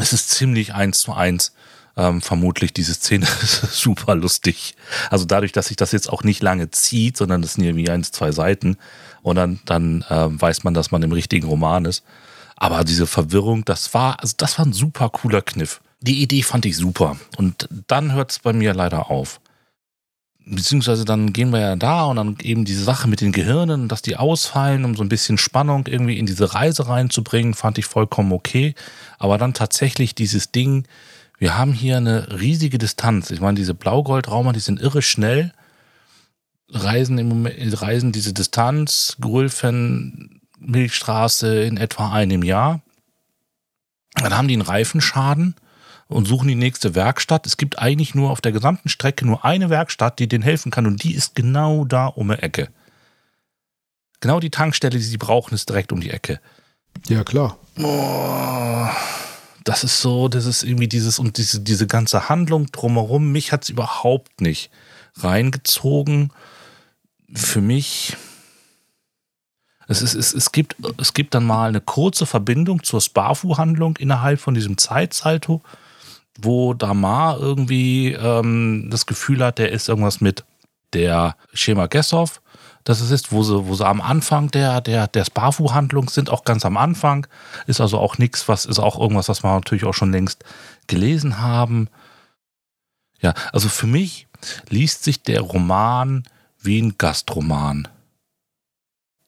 es 0.00 0.12
ist 0.12 0.30
ziemlich 0.30 0.74
eins 0.74 0.98
zu 0.98 1.12
eins 1.12 1.52
ähm, 1.98 2.22
vermutlich 2.22 2.72
diese 2.72 2.94
Szene 2.94 3.26
ist 3.42 3.72
super 3.72 4.14
lustig. 4.14 4.74
Also 5.10 5.26
dadurch, 5.26 5.52
dass 5.52 5.66
sich 5.66 5.76
das 5.76 5.92
jetzt 5.92 6.08
auch 6.10 6.22
nicht 6.22 6.42
lange 6.42 6.70
zieht, 6.70 7.16
sondern 7.16 7.42
es 7.42 7.54
sind 7.54 7.64
irgendwie 7.64 7.90
eins, 7.90 8.12
zwei 8.12 8.32
Seiten 8.32 8.78
und 9.28 9.36
dann, 9.36 9.60
dann 9.64 10.02
äh, 10.08 10.26
weiß 10.28 10.64
man, 10.64 10.74
dass 10.74 10.90
man 10.90 11.02
im 11.02 11.12
richtigen 11.12 11.46
Roman 11.46 11.84
ist. 11.84 12.04
Aber 12.56 12.82
diese 12.84 13.06
Verwirrung, 13.06 13.64
das 13.64 13.94
war, 13.94 14.20
also 14.20 14.34
das 14.36 14.58
war 14.58 14.66
ein 14.66 14.72
super 14.72 15.10
cooler 15.10 15.42
Kniff. 15.42 15.80
Die 16.00 16.22
Idee 16.22 16.42
fand 16.42 16.66
ich 16.66 16.76
super. 16.76 17.16
Und 17.36 17.68
dann 17.86 18.12
hört 18.12 18.32
es 18.32 18.38
bei 18.40 18.52
mir 18.52 18.74
leider 18.74 19.10
auf. 19.10 19.40
Beziehungsweise 20.44 21.04
dann 21.04 21.32
gehen 21.32 21.52
wir 21.52 21.60
ja 21.60 21.76
da 21.76 22.04
und 22.06 22.16
dann 22.16 22.36
eben 22.42 22.64
diese 22.64 22.82
Sache 22.82 23.06
mit 23.06 23.20
den 23.20 23.32
Gehirnen, 23.32 23.86
dass 23.86 24.00
die 24.00 24.16
ausfallen, 24.16 24.84
um 24.84 24.96
so 24.96 25.02
ein 25.02 25.08
bisschen 25.08 25.36
Spannung 25.38 25.86
irgendwie 25.86 26.18
in 26.18 26.26
diese 26.26 26.54
Reise 26.54 26.88
reinzubringen, 26.88 27.54
fand 27.54 27.78
ich 27.78 27.84
vollkommen 27.84 28.32
okay. 28.32 28.74
Aber 29.18 29.36
dann 29.38 29.54
tatsächlich 29.54 30.14
dieses 30.14 30.50
Ding, 30.50 30.84
wir 31.38 31.58
haben 31.58 31.72
hier 31.72 31.98
eine 31.98 32.40
riesige 32.40 32.78
Distanz. 32.78 33.30
Ich 33.30 33.40
meine, 33.40 33.56
diese 33.56 33.74
Blaugoldraumer, 33.74 34.52
die 34.52 34.60
sind 34.60 34.80
irre 34.80 35.02
schnell, 35.02 35.52
reisen 36.70 37.18
im 37.18 37.28
Moment, 37.28 37.82
reisen 37.82 38.12
diese 38.12 38.32
Distanz, 38.32 39.16
Gulfen, 39.20 40.40
Milchstraße 40.58 41.62
in 41.62 41.76
etwa 41.76 42.12
einem 42.12 42.42
Jahr. 42.42 42.80
Dann 44.14 44.36
haben 44.36 44.48
die 44.48 44.54
einen 44.54 44.62
Reifenschaden 44.62 45.54
und 46.08 46.26
suchen 46.26 46.48
die 46.48 46.54
nächste 46.54 46.94
Werkstatt. 46.94 47.46
Es 47.46 47.56
gibt 47.56 47.78
eigentlich 47.78 48.14
nur 48.14 48.30
auf 48.30 48.40
der 48.40 48.52
gesamten 48.52 48.88
Strecke 48.88 49.24
nur 49.26 49.44
eine 49.44 49.70
Werkstatt, 49.70 50.18
die 50.18 50.28
denen 50.28 50.42
helfen 50.42 50.70
kann 50.70 50.86
und 50.86 51.02
die 51.04 51.14
ist 51.14 51.34
genau 51.34 51.84
da 51.84 52.06
um 52.06 52.28
die 52.28 52.34
Ecke. 52.34 52.68
Genau 54.20 54.40
die 54.40 54.50
Tankstelle, 54.50 54.98
die 54.98 55.04
sie 55.04 55.18
brauchen, 55.18 55.54
ist 55.54 55.68
direkt 55.68 55.92
um 55.92 56.00
die 56.00 56.10
Ecke. 56.10 56.40
Ja, 57.08 57.22
klar. 57.22 57.56
Oh 57.78 58.88
das 59.68 59.84
ist 59.84 60.00
so, 60.00 60.28
das 60.28 60.46
ist 60.46 60.62
irgendwie 60.62 60.88
dieses 60.88 61.18
und 61.18 61.36
diese, 61.36 61.60
diese 61.60 61.86
ganze 61.86 62.30
Handlung 62.30 62.72
drumherum, 62.72 63.30
mich 63.32 63.52
hat 63.52 63.64
es 63.64 63.68
überhaupt 63.68 64.40
nicht 64.40 64.70
reingezogen. 65.16 66.32
Für 67.32 67.60
mich, 67.60 68.16
es, 69.86 70.02
ist, 70.02 70.14
es, 70.14 70.34
es, 70.34 70.52
gibt, 70.52 70.76
es 70.98 71.14
gibt 71.14 71.34
dann 71.34 71.44
mal 71.44 71.68
eine 71.68 71.80
kurze 71.80 72.26
Verbindung 72.26 72.82
zur 72.82 73.00
Sparfu-Handlung 73.00 73.96
innerhalb 73.96 74.40
von 74.40 74.54
diesem 74.54 74.78
Zeitsalto, 74.78 75.62
wo 76.38 76.74
Damar 76.74 77.38
irgendwie 77.38 78.12
ähm, 78.12 78.88
das 78.90 79.06
Gefühl 79.06 79.44
hat, 79.44 79.58
der 79.58 79.72
ist 79.72 79.88
irgendwas 79.88 80.20
mit 80.20 80.44
der 80.92 81.36
Schema 81.52 81.86
Gessov 81.86 82.40
dass 82.88 83.02
es 83.02 83.10
ist, 83.10 83.32
wo 83.32 83.42
sie, 83.42 83.66
wo 83.66 83.74
sie 83.74 83.86
am 83.86 84.00
Anfang 84.00 84.50
der, 84.50 84.80
der, 84.80 85.08
der 85.08 85.26
Sparfu-Handlung 85.26 86.08
sind, 86.08 86.30
auch 86.30 86.44
ganz 86.44 86.64
am 86.64 86.78
Anfang. 86.78 87.26
Ist 87.66 87.82
also 87.82 87.98
auch 87.98 88.16
nichts, 88.16 88.48
was 88.48 88.64
ist 88.64 88.78
auch 88.78 88.98
irgendwas, 88.98 89.28
was 89.28 89.44
wir 89.44 89.52
natürlich 89.52 89.84
auch 89.84 89.92
schon 89.92 90.10
längst 90.10 90.42
gelesen 90.86 91.38
haben. 91.38 91.90
Ja, 93.20 93.34
also 93.52 93.68
für 93.68 93.86
mich 93.86 94.26
liest 94.70 95.04
sich 95.04 95.22
der 95.22 95.42
Roman 95.42 96.22
wie 96.60 96.80
ein 96.80 96.98
Gastroman, 96.98 97.88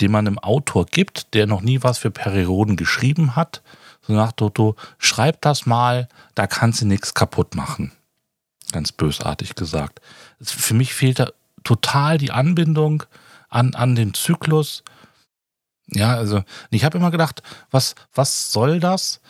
den 0.01 0.11
man 0.11 0.27
einem 0.27 0.39
Autor 0.39 0.87
gibt, 0.87 1.35
der 1.35 1.47
noch 1.47 1.61
nie 1.61 1.83
was 1.83 1.99
für 1.99 2.11
Perioden 2.11 2.77
geschrieben 2.77 3.37
hat. 3.37 3.63
So 4.03 4.15
nach 4.15 4.33
Toto, 4.33 4.77
schreib 4.99 5.41
das 5.43 5.67
mal, 5.67 6.09
da 6.35 6.47
kannst 6.47 6.81
du 6.81 6.87
nichts 6.87 7.15
kaputt 7.15 7.55
machen. 7.55 7.93
Ganz 8.73 8.93
bösartig 8.93 9.55
gesagt. 9.55 10.01
Für 10.41 10.75
mich 10.75 10.95
fehlt 10.95 11.19
da 11.19 11.31
total 11.65 12.19
die 12.19 12.31
Anbindung 12.31 13.03
an, 13.49 13.75
an 13.75 13.95
den 13.95 14.15
Zyklus. 14.15 14.83
Ja, 15.89 16.15
also 16.15 16.43
ich 16.71 16.85
habe 16.85 16.99
immer 16.99 17.11
gedacht, 17.11 17.43
was, 17.71 17.95
was 18.15 18.53
soll 18.53 18.81
das? 18.81 19.21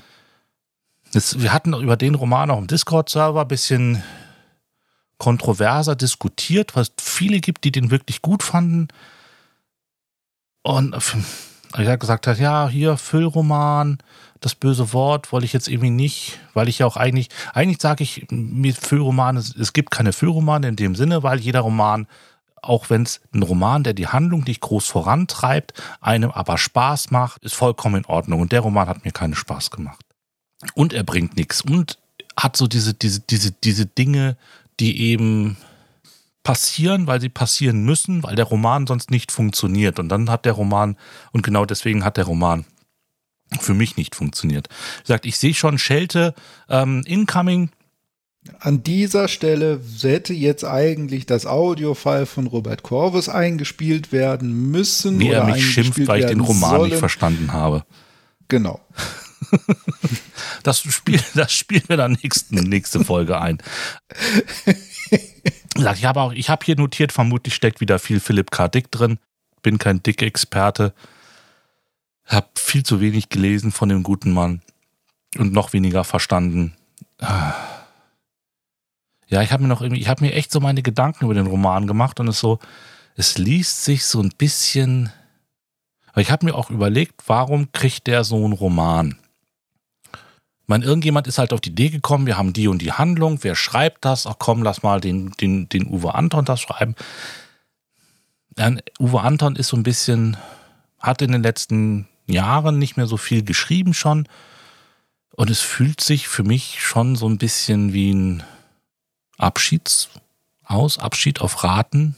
das? 1.13 1.41
Wir 1.41 1.53
hatten 1.53 1.73
über 1.75 1.97
den 1.97 2.15
Roman 2.15 2.51
auch 2.51 2.59
im 2.59 2.67
Discord-Server 2.67 3.41
ein 3.43 3.49
bisschen 3.49 4.03
kontroverser 5.21 5.95
diskutiert, 5.95 6.75
was 6.75 6.91
viele 6.99 7.41
gibt, 7.41 7.63
die 7.63 7.71
den 7.71 7.93
wirklich 7.93 8.23
gut 8.23 8.43
fanden. 8.43 8.89
Und 10.63 10.97
ich 11.79 11.87
habe 11.87 11.99
gesagt, 11.99 12.27
ja, 12.27 12.69
hier 12.69 12.97
Füllroman, 12.97 13.99
das 14.41 14.55
böse 14.55 14.93
Wort 14.93 15.31
wollte 15.31 15.45
ich 15.45 15.53
jetzt 15.53 15.69
irgendwie 15.69 15.91
nicht, 15.91 16.41
weil 16.55 16.69
ich 16.69 16.79
ja 16.81 16.87
auch 16.87 16.97
eigentlich, 16.97 17.29
eigentlich 17.53 17.81
sage 17.81 18.03
ich 18.03 18.27
mit 18.31 18.77
Füllroman, 18.77 19.37
es, 19.37 19.55
es 19.55 19.73
gibt 19.73 19.91
keine 19.91 20.13
Füllromane 20.13 20.69
in 20.69 20.77
dem 20.77 20.97
Sinne, 20.97 21.23
weil 21.23 21.39
jeder 21.39 21.61
Roman, 21.61 22.07
auch 22.63 22.89
wenn 22.89 23.03
es 23.03 23.21
ein 23.35 23.43
Roman, 23.43 23.85
der 23.85 23.93
die 23.93 24.09
Handlung 24.09 24.45
nicht 24.45 24.63
groß 24.63 24.87
vorantreibt, 24.87 25.75
einem 26.01 26.31
aber 26.31 26.57
Spaß 26.57 27.11
macht, 27.11 27.45
ist 27.45 27.55
vollkommen 27.55 27.97
in 27.97 28.07
Ordnung. 28.07 28.41
Und 28.41 28.53
der 28.53 28.61
Roman 28.61 28.89
hat 28.89 29.05
mir 29.05 29.13
keinen 29.13 29.35
Spaß 29.35 29.71
gemacht. 29.71 30.05
Und 30.75 30.95
er 30.95 31.05
bringt 31.05 31.37
nichts 31.37 31.61
und 31.61 31.99
hat 32.37 32.57
so 32.57 32.67
diese, 32.67 32.95
diese, 32.95 33.21
diese, 33.21 33.53
diese 33.53 33.87
Dinge, 33.87 34.37
die 34.81 35.01
eben 35.01 35.57
passieren, 36.43 37.07
weil 37.07 37.21
sie 37.21 37.29
passieren 37.29 37.85
müssen, 37.85 38.23
weil 38.23 38.35
der 38.35 38.47
Roman 38.47 38.87
sonst 38.87 39.11
nicht 39.11 39.31
funktioniert. 39.31 39.99
Und 39.99 40.09
dann 40.09 40.31
hat 40.31 40.45
der 40.45 40.55
Roman, 40.55 40.97
und 41.33 41.43
genau 41.43 41.67
deswegen 41.67 42.05
hat 42.05 42.17
der 42.17 42.25
Roman 42.25 42.65
für 43.61 43.75
mich 43.75 43.97
nicht 43.97 44.15
funktioniert. 44.15 44.69
Wie 44.99 45.03
gesagt, 45.03 45.27
ich 45.27 45.37
sehe 45.37 45.55
schon 45.55 45.79
Schelte 45.79 46.35
ähm, 46.69 47.03
incoming. 47.07 47.71
An 48.59 48.83
dieser 48.83 49.29
Stelle 49.29 49.81
hätte 50.01 50.33
jetzt 50.33 50.65
eigentlich 50.65 51.27
das 51.27 51.45
Audiofile 51.45 52.25
von 52.25 52.47
Robert 52.47 52.83
Corvus 52.83 53.29
eingespielt 53.29 54.13
werden 54.13 54.71
müssen. 54.71 55.21
Wie 55.21 55.29
er 55.29 55.45
mich 55.45 55.73
schimpft, 55.73 56.07
weil 56.07 56.21
ich 56.21 56.27
den 56.27 56.41
Roman 56.41 56.71
sollen. 56.71 56.91
nicht 56.91 56.99
verstanden 56.99 57.53
habe. 57.53 57.85
Genau. 58.49 58.81
das, 60.63 60.81
Spiel, 60.81 61.21
das 61.35 61.53
spielen 61.53 61.85
wir 61.89 61.97
dann 61.97 62.13
nächsten, 62.23 62.57
nächste 62.57 63.05
Folge 63.05 63.41
ein. 63.41 63.59
Ich 65.75 66.05
habe 66.05 66.21
auch, 66.21 66.33
ich 66.33 66.51
habe 66.51 66.65
hier 66.65 66.77
notiert, 66.77 67.13
vermutlich 67.13 67.55
steckt 67.55 67.81
wieder 67.81 67.99
viel 67.99 68.21
Philipp 68.21 68.51
K. 68.51 68.69
Dick 68.69 68.91
drin. 68.91 69.19
Bin 69.63 69.79
kein 69.79 70.03
Dick-Experte. 70.03 70.95
Hab 72.27 72.59
viel 72.59 72.83
zu 72.83 73.01
wenig 73.01 73.29
gelesen 73.29 73.73
von 73.73 73.89
dem 73.89 74.03
guten 74.03 74.33
Mann 74.33 74.63
und 75.37 75.53
noch 75.53 75.73
weniger 75.73 76.05
verstanden. 76.05 76.75
Ja, 79.29 79.43
ich 79.43 79.53
habe 79.53 79.63
mir 79.63 79.69
noch 79.69 79.81
irgendwie, 79.81 80.01
ich 80.01 80.09
habe 80.09 80.25
mir 80.25 80.33
echt 80.33 80.51
so 80.51 80.61
meine 80.61 80.83
Gedanken 80.83 81.25
über 81.25 81.35
den 81.35 81.47
Roman 81.47 81.87
gemacht 81.87 82.19
und 82.21 82.29
es 82.29 82.41
so, 82.41 82.59
es 83.15 83.39
liest 83.39 83.85
sich 83.85 84.05
so 84.05 84.21
ein 84.21 84.31
bisschen. 84.37 85.13
Ich 86.17 86.31
habe 86.31 86.47
mir 86.47 86.55
auch 86.55 86.71
überlegt, 86.71 87.23
warum 87.29 87.71
kriegt 87.71 88.09
der 88.09 88.25
so 88.25 88.37
einen 88.37 88.53
Roman? 88.53 89.20
Meine, 90.71 90.85
irgendjemand 90.85 91.27
ist 91.27 91.39
halt 91.39 91.53
auf 91.53 91.61
die 91.61 91.71
Idee 91.71 91.91
gekommen, 91.91 92.27
wir 92.27 92.39
haben 92.39 92.55
die 92.55 92.69
und 92.69 92.81
die 92.81 92.93
Handlung, 92.93 93.41
wer 93.43 93.55
schreibt 93.55 94.05
das? 94.05 94.27
Ach 94.27 94.37
komm, 94.39 94.63
lass 94.63 94.83
mal 94.83 95.01
den, 95.01 95.33
den, 95.33 95.69
den 95.69 95.87
Uwe 95.87 96.15
Anton 96.15 96.45
das 96.47 96.61
schreiben. 96.61 96.95
Ja, 98.57 98.73
Uwe 98.99 99.21
Anton 99.21 99.57
ist 99.57 99.69
so 99.69 99.77
ein 99.77 99.83
bisschen, 99.83 100.37
hat 100.99 101.23
in 101.23 101.33
den 101.33 101.43
letzten 101.43 102.09
Jahren 102.27 102.79
nicht 102.79 102.97
mehr 102.97 103.07
so 103.07 103.17
viel 103.17 103.43
geschrieben 103.43 103.93
schon. 103.93 104.29
Und 105.35 105.51
es 105.51 105.61
fühlt 105.61 106.01
sich 106.01 106.29
für 106.29 106.45
mich 106.45 106.81
schon 106.81 107.17
so 107.17 107.29
ein 107.29 107.39
bisschen 107.39 107.93
wie 107.93 108.13
ein 108.13 108.43
Abschiedsaus, 109.39 110.99
Abschied 110.99 111.41
auf 111.41 111.65
Raten. 111.65 112.15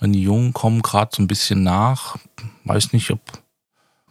Wenn 0.00 0.12
die 0.12 0.22
Jungen 0.22 0.54
kommen 0.54 0.82
gerade 0.82 1.14
so 1.14 1.22
ein 1.22 1.28
bisschen 1.28 1.62
nach, 1.62 2.16
weiß 2.64 2.92
nicht, 2.92 3.10
ob 3.10 3.20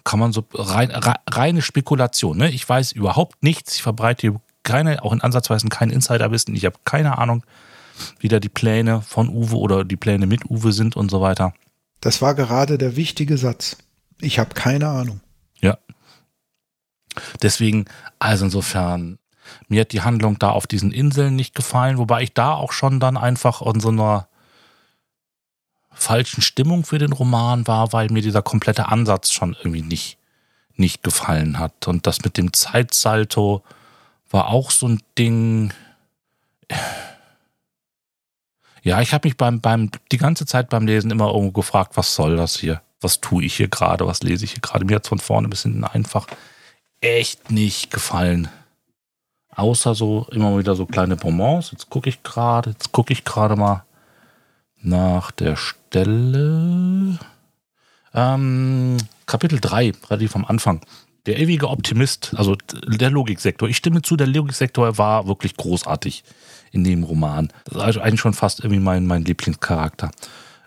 kann 0.05 0.19
man 0.19 0.31
so 0.31 0.45
rein, 0.53 0.91
reine 1.29 1.61
Spekulation. 1.61 2.37
Ne? 2.37 2.49
Ich 2.51 2.67
weiß 2.67 2.93
überhaupt 2.93 3.43
nichts. 3.43 3.75
Ich 3.75 3.83
verbreite 3.83 4.21
hier 4.21 4.41
keine, 4.63 5.03
auch 5.03 5.11
in 5.11 5.21
Ansatzweisen 5.21 5.69
kein 5.69 5.89
Insiderwissen. 5.89 6.55
Ich 6.55 6.63
habe 6.63 6.77
keine 6.85 7.17
Ahnung, 7.17 7.43
wie 8.19 8.29
da 8.29 8.39
die 8.39 8.49
Pläne 8.49 9.01
von 9.01 9.27
Uwe 9.27 9.57
oder 9.57 9.83
die 9.83 9.97
Pläne 9.97 10.27
mit 10.27 10.49
Uwe 10.49 10.71
sind 10.71 10.95
und 10.95 11.11
so 11.11 11.21
weiter. 11.21 11.53
Das 12.01 12.21
war 12.21 12.35
gerade 12.35 12.77
der 12.77 12.95
wichtige 12.95 13.37
Satz. 13.37 13.77
Ich 14.21 14.39
habe 14.39 14.53
keine 14.53 14.87
Ahnung. 14.87 15.21
Ja. 15.59 15.77
Deswegen, 17.41 17.85
also 18.19 18.45
insofern, 18.45 19.17
mir 19.67 19.81
hat 19.81 19.91
die 19.91 20.01
Handlung 20.01 20.37
da 20.37 20.51
auf 20.51 20.67
diesen 20.67 20.91
Inseln 20.91 21.35
nicht 21.35 21.55
gefallen, 21.55 21.97
wobei 21.97 22.21
ich 22.21 22.33
da 22.33 22.53
auch 22.53 22.73
schon 22.73 22.99
dann 22.99 23.17
einfach 23.17 23.61
in 23.61 23.79
so 23.79 23.89
einer 23.89 24.27
falschen 26.05 26.41
Stimmung 26.41 26.85
für 26.85 26.99
den 26.99 27.13
Roman 27.13 27.65
war, 27.65 27.91
weil 27.91 28.09
mir 28.09 28.21
dieser 28.21 28.43
komplette 28.43 28.89
Ansatz 28.89 29.31
schon 29.31 29.55
irgendwie 29.57 29.81
nicht, 29.81 30.17
nicht 30.75 31.01
gefallen 31.01 31.57
hat. 31.57 31.87
Und 31.87 32.05
das 32.05 32.23
mit 32.23 32.37
dem 32.37 32.53
Zeitsalto 32.53 33.63
war 34.29 34.49
auch 34.49 34.69
so 34.69 34.87
ein 34.87 35.01
Ding. 35.17 35.73
Ja, 38.83 39.01
ich 39.01 39.13
habe 39.13 39.27
mich 39.27 39.35
beim, 39.35 39.61
beim, 39.61 39.89
die 40.11 40.17
ganze 40.17 40.45
Zeit 40.45 40.69
beim 40.69 40.85
Lesen 40.85 41.09
immer 41.09 41.33
irgendwo 41.33 41.61
gefragt, 41.61 41.97
was 41.97 42.13
soll 42.13 42.35
das 42.37 42.55
hier? 42.55 42.81
Was 43.01 43.19
tue 43.19 43.43
ich 43.43 43.55
hier 43.55 43.67
gerade? 43.67 44.05
Was 44.05 44.21
lese 44.21 44.45
ich 44.45 44.51
hier 44.51 44.61
gerade? 44.61 44.85
Mir 44.85 44.97
hat 44.97 45.05
es 45.05 45.09
von 45.09 45.19
vorne 45.19 45.47
bis 45.47 45.63
hinten 45.63 45.83
einfach 45.83 46.27
echt 47.01 47.49
nicht 47.49 47.89
gefallen. 47.89 48.47
Außer 49.55 49.95
so 49.95 50.27
immer 50.31 50.55
wieder 50.59 50.75
so 50.75 50.85
kleine 50.85 51.15
Bonbons. 51.15 51.71
Jetzt 51.71 51.89
gucke 51.89 52.09
ich 52.09 52.21
gerade, 52.21 52.71
jetzt 52.71 52.91
gucke 52.91 53.11
ich 53.11 53.23
gerade 53.23 53.55
mal 53.55 53.85
nach 54.85 55.31
der 55.31 55.55
Stelle. 55.55 57.17
Ähm, 58.13 58.97
Kapitel 59.25 59.59
3, 59.59 59.93
relativ 60.09 60.35
am 60.35 60.45
Anfang. 60.45 60.81
Der 61.25 61.39
ewige 61.39 61.69
Optimist, 61.69 62.33
also 62.37 62.55
der 62.87 63.09
Logiksektor. 63.09 63.67
Ich 63.67 63.77
stimme 63.77 64.03
zu, 64.03 64.15
der 64.15 64.27
Logiksektor 64.27 64.97
war 64.97 65.27
wirklich 65.27 65.57
großartig 65.57 66.23
in 66.71 66.83
dem 66.83 67.03
Roman. 67.03 67.51
Das 67.65 67.77
ist 67.77 67.81
also 67.81 68.01
eigentlich 68.01 68.21
schon 68.21 68.33
fast 68.33 68.59
irgendwie 68.59 68.79
mein, 68.79 69.07
mein 69.07 69.25
Lieblingscharakter. 69.25 70.11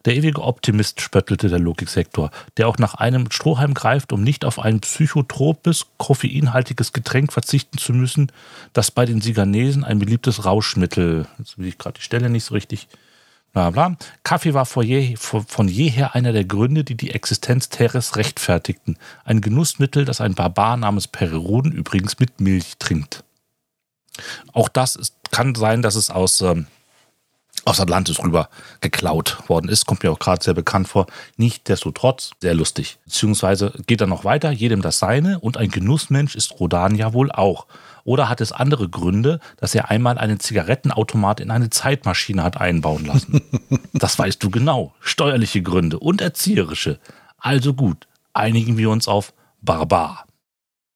Der 0.05 0.17
ewige 0.17 0.43
Optimist 0.43 1.01
spöttelte 1.01 1.49
der 1.49 1.59
Logiksektor, 1.59 2.31
der 2.57 2.69
auch 2.69 2.79
nach 2.79 2.95
einem 2.95 3.31
Strohhalm 3.31 3.75
greift, 3.75 4.13
um 4.13 4.23
nicht 4.23 4.45
auf 4.45 4.59
ein 4.59 4.81
psychotropes, 4.81 5.87
koffeinhaltiges 5.99 6.93
Getränk 6.93 7.33
verzichten 7.33 7.79
zu 7.79 7.93
müssen, 7.93 8.33
das 8.73 8.91
bei 8.91 9.05
den 9.05 9.21
Siganesen 9.21 9.85
ein 9.85 9.99
beliebtes 9.99 10.45
Rauschmittel, 10.45 11.27
jetzt 11.39 11.59
will 11.59 11.67
ich 11.67 11.79
gerade 11.79 11.99
die 11.99 12.05
Stelle 12.05 12.31
nicht 12.31 12.45
so 12.45 12.55
richtig 12.55 12.89
Bla 13.53 13.71
bla. 13.71 13.97
Kaffee 14.25 14.55
war 14.55 14.67
je, 14.83 15.17
von 15.17 15.69
jeher 15.69 16.15
einer 16.15 16.33
der 16.33 16.45
Gründe, 16.45 16.85
die 16.85 16.97
die 16.97 17.11
Existenz 17.11 17.71
Teres 17.71 18.17
rechtfertigten. 18.17 18.99
Ein 19.25 19.41
Genussmittel, 19.41 20.05
das 20.05 20.21
ein 20.21 20.35
Barbar 20.35 20.77
namens 20.77 21.09
Pereruden 21.09 21.73
übrigens 21.73 22.19
mit 22.19 22.41
Milch 22.41 22.77
trinkt. 22.79 23.25
Auch 24.53 24.69
das 24.69 24.97
ist, 24.97 25.15
kann 25.31 25.55
sein, 25.55 25.83
dass 25.83 25.95
es 25.95 26.11
aus, 26.11 26.41
ähm, 26.41 26.67
aus 27.65 27.81
Atlantis 27.81 28.19
rüber 28.23 28.49
geklaut 28.81 29.39
worden 29.49 29.69
ist. 29.69 29.87
Kommt 29.87 30.03
mir 30.03 30.11
auch 30.11 30.19
gerade 30.19 30.43
sehr 30.43 30.55
bekannt 30.55 30.89
vor. 30.89 31.07
Nichtsdestotrotz 31.37 32.33
sehr 32.41 32.55
lustig. 32.55 32.99
Beziehungsweise 33.05 33.73
geht 33.87 34.01
er 34.01 34.07
noch 34.07 34.25
weiter, 34.25 34.51
jedem 34.51 34.83
das 34.83 34.99
Seine 34.99 35.41
und 35.41 35.57
ein 35.57 35.71
Genussmensch 35.71 36.35
ist 36.35 36.61
Rodan 36.61 36.95
ja 36.95 37.13
wohl 37.13 37.31
auch. 37.33 37.67
Oder 38.09 38.31
hat 38.31 38.41
es 38.41 38.53
andere 38.53 38.89
Gründe, 38.89 39.39
dass 39.59 39.75
er 39.75 39.91
einmal 39.91 40.17
einen 40.17 40.41
Zigarettenautomat 40.41 41.41
in 41.41 41.51
eine 41.51 41.69
Zeitmaschine 41.69 42.43
hat 42.43 42.59
einbauen 42.59 43.05
lassen? 43.05 43.43
das 43.93 44.19
weißt 44.19 44.43
du 44.43 44.49
genau. 44.49 44.95
Steuerliche 45.01 45.61
Gründe 45.61 45.99
und 45.99 46.23
erzieherische. 46.23 47.01
Also 47.37 47.75
gut, 47.75 48.09
einigen 48.33 48.79
wir 48.79 48.89
uns 48.89 49.09
auf 49.09 49.35
Barbar. 49.61 50.25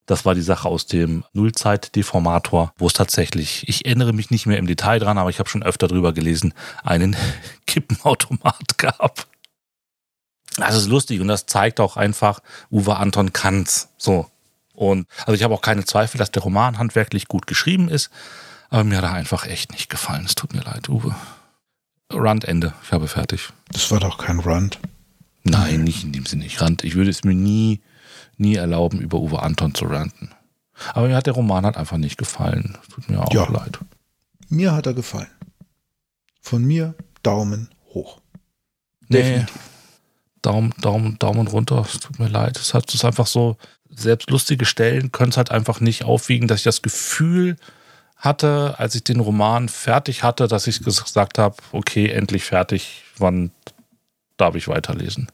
Das 0.06 0.24
war 0.24 0.34
die 0.34 0.40
Sache 0.40 0.70
aus 0.70 0.86
dem 0.86 1.22
Nullzeit-Deformator, 1.34 2.72
wo 2.78 2.86
es 2.86 2.94
tatsächlich, 2.94 3.68
ich 3.68 3.84
erinnere 3.84 4.14
mich 4.14 4.30
nicht 4.30 4.46
mehr 4.46 4.56
im 4.56 4.66
Detail 4.66 4.98
dran, 4.98 5.18
aber 5.18 5.28
ich 5.28 5.38
habe 5.38 5.50
schon 5.50 5.62
öfter 5.62 5.88
drüber 5.88 6.14
gelesen, 6.14 6.54
einen 6.82 7.14
Kippenautomat 7.66 8.78
gab. 8.78 9.26
Das 10.56 10.74
ist 10.74 10.86
lustig 10.86 11.20
und 11.20 11.28
das 11.28 11.44
zeigt 11.44 11.78
auch 11.78 11.98
einfach, 11.98 12.40
Uwe 12.70 12.96
Anton 12.96 13.34
kann's. 13.34 13.90
So, 13.98 14.31
und 14.90 15.06
also 15.20 15.34
ich 15.34 15.42
habe 15.42 15.54
auch 15.54 15.62
keine 15.62 15.84
Zweifel, 15.84 16.18
dass 16.18 16.30
der 16.30 16.42
Roman 16.42 16.78
handwerklich 16.78 17.28
gut 17.28 17.46
geschrieben 17.46 17.88
ist. 17.88 18.10
Aber 18.68 18.84
mir 18.84 18.98
hat 18.98 19.04
er 19.04 19.12
einfach 19.12 19.46
echt 19.46 19.72
nicht 19.72 19.90
gefallen. 19.90 20.24
Es 20.24 20.34
tut 20.34 20.54
mir 20.54 20.62
leid, 20.62 20.88
Uwe. 20.88 21.14
Rand 22.10 22.44
Ende. 22.44 22.74
Ich 22.82 22.92
habe 22.92 23.06
fertig. 23.06 23.50
Das 23.70 23.90
war 23.90 24.00
doch 24.00 24.18
kein 24.18 24.40
Rand. 24.40 24.78
Nein, 25.44 25.84
nicht 25.84 26.04
in 26.04 26.12
dem 26.12 26.26
Sinne. 26.26 26.46
Ich 26.46 26.60
rand. 26.60 26.84
Ich 26.84 26.94
würde 26.94 27.10
es 27.10 27.24
mir 27.24 27.34
nie, 27.34 27.80
nie 28.36 28.56
erlauben, 28.56 29.00
über 29.00 29.18
Uwe 29.18 29.42
Anton 29.42 29.74
zu 29.74 29.86
ranten. 29.86 30.30
Aber 30.94 31.08
mir 31.08 31.16
hat 31.16 31.26
der 31.26 31.34
Roman 31.34 31.64
halt 31.64 31.76
einfach 31.76 31.98
nicht 31.98 32.16
gefallen. 32.16 32.78
Es 32.82 32.88
tut 32.88 33.08
mir 33.08 33.20
auch 33.20 33.32
ja. 33.32 33.48
leid. 33.48 33.78
Mir 34.48 34.72
hat 34.72 34.86
er 34.86 34.94
gefallen. 34.94 35.30
Von 36.40 36.64
mir 36.64 36.94
Daumen 37.22 37.70
hoch. 37.94 38.20
Nee. 39.08 39.44
Daumen, 40.40 40.74
Daumen, 40.80 41.18
Daumen 41.18 41.46
runter. 41.46 41.84
Es 41.86 42.00
tut 42.00 42.18
mir 42.18 42.28
leid. 42.28 42.58
Es 42.58 42.74
hat 42.74 42.92
es 42.92 43.04
einfach 43.04 43.26
so, 43.26 43.56
selbst 43.94 44.30
lustige 44.30 44.64
Stellen 44.64 45.12
können 45.12 45.30
es 45.30 45.36
halt 45.36 45.50
einfach 45.50 45.80
nicht 45.80 46.04
aufwiegen, 46.04 46.48
dass 46.48 46.60
ich 46.60 46.64
das 46.64 46.82
Gefühl 46.82 47.56
hatte, 48.16 48.76
als 48.78 48.94
ich 48.94 49.04
den 49.04 49.20
Roman 49.20 49.68
fertig 49.68 50.22
hatte, 50.22 50.46
dass 50.48 50.66
ich 50.66 50.82
gesagt 50.82 51.38
habe, 51.38 51.56
okay, 51.72 52.08
endlich 52.08 52.44
fertig, 52.44 53.02
wann 53.18 53.50
darf 54.36 54.54
ich 54.54 54.68
weiterlesen? 54.68 55.30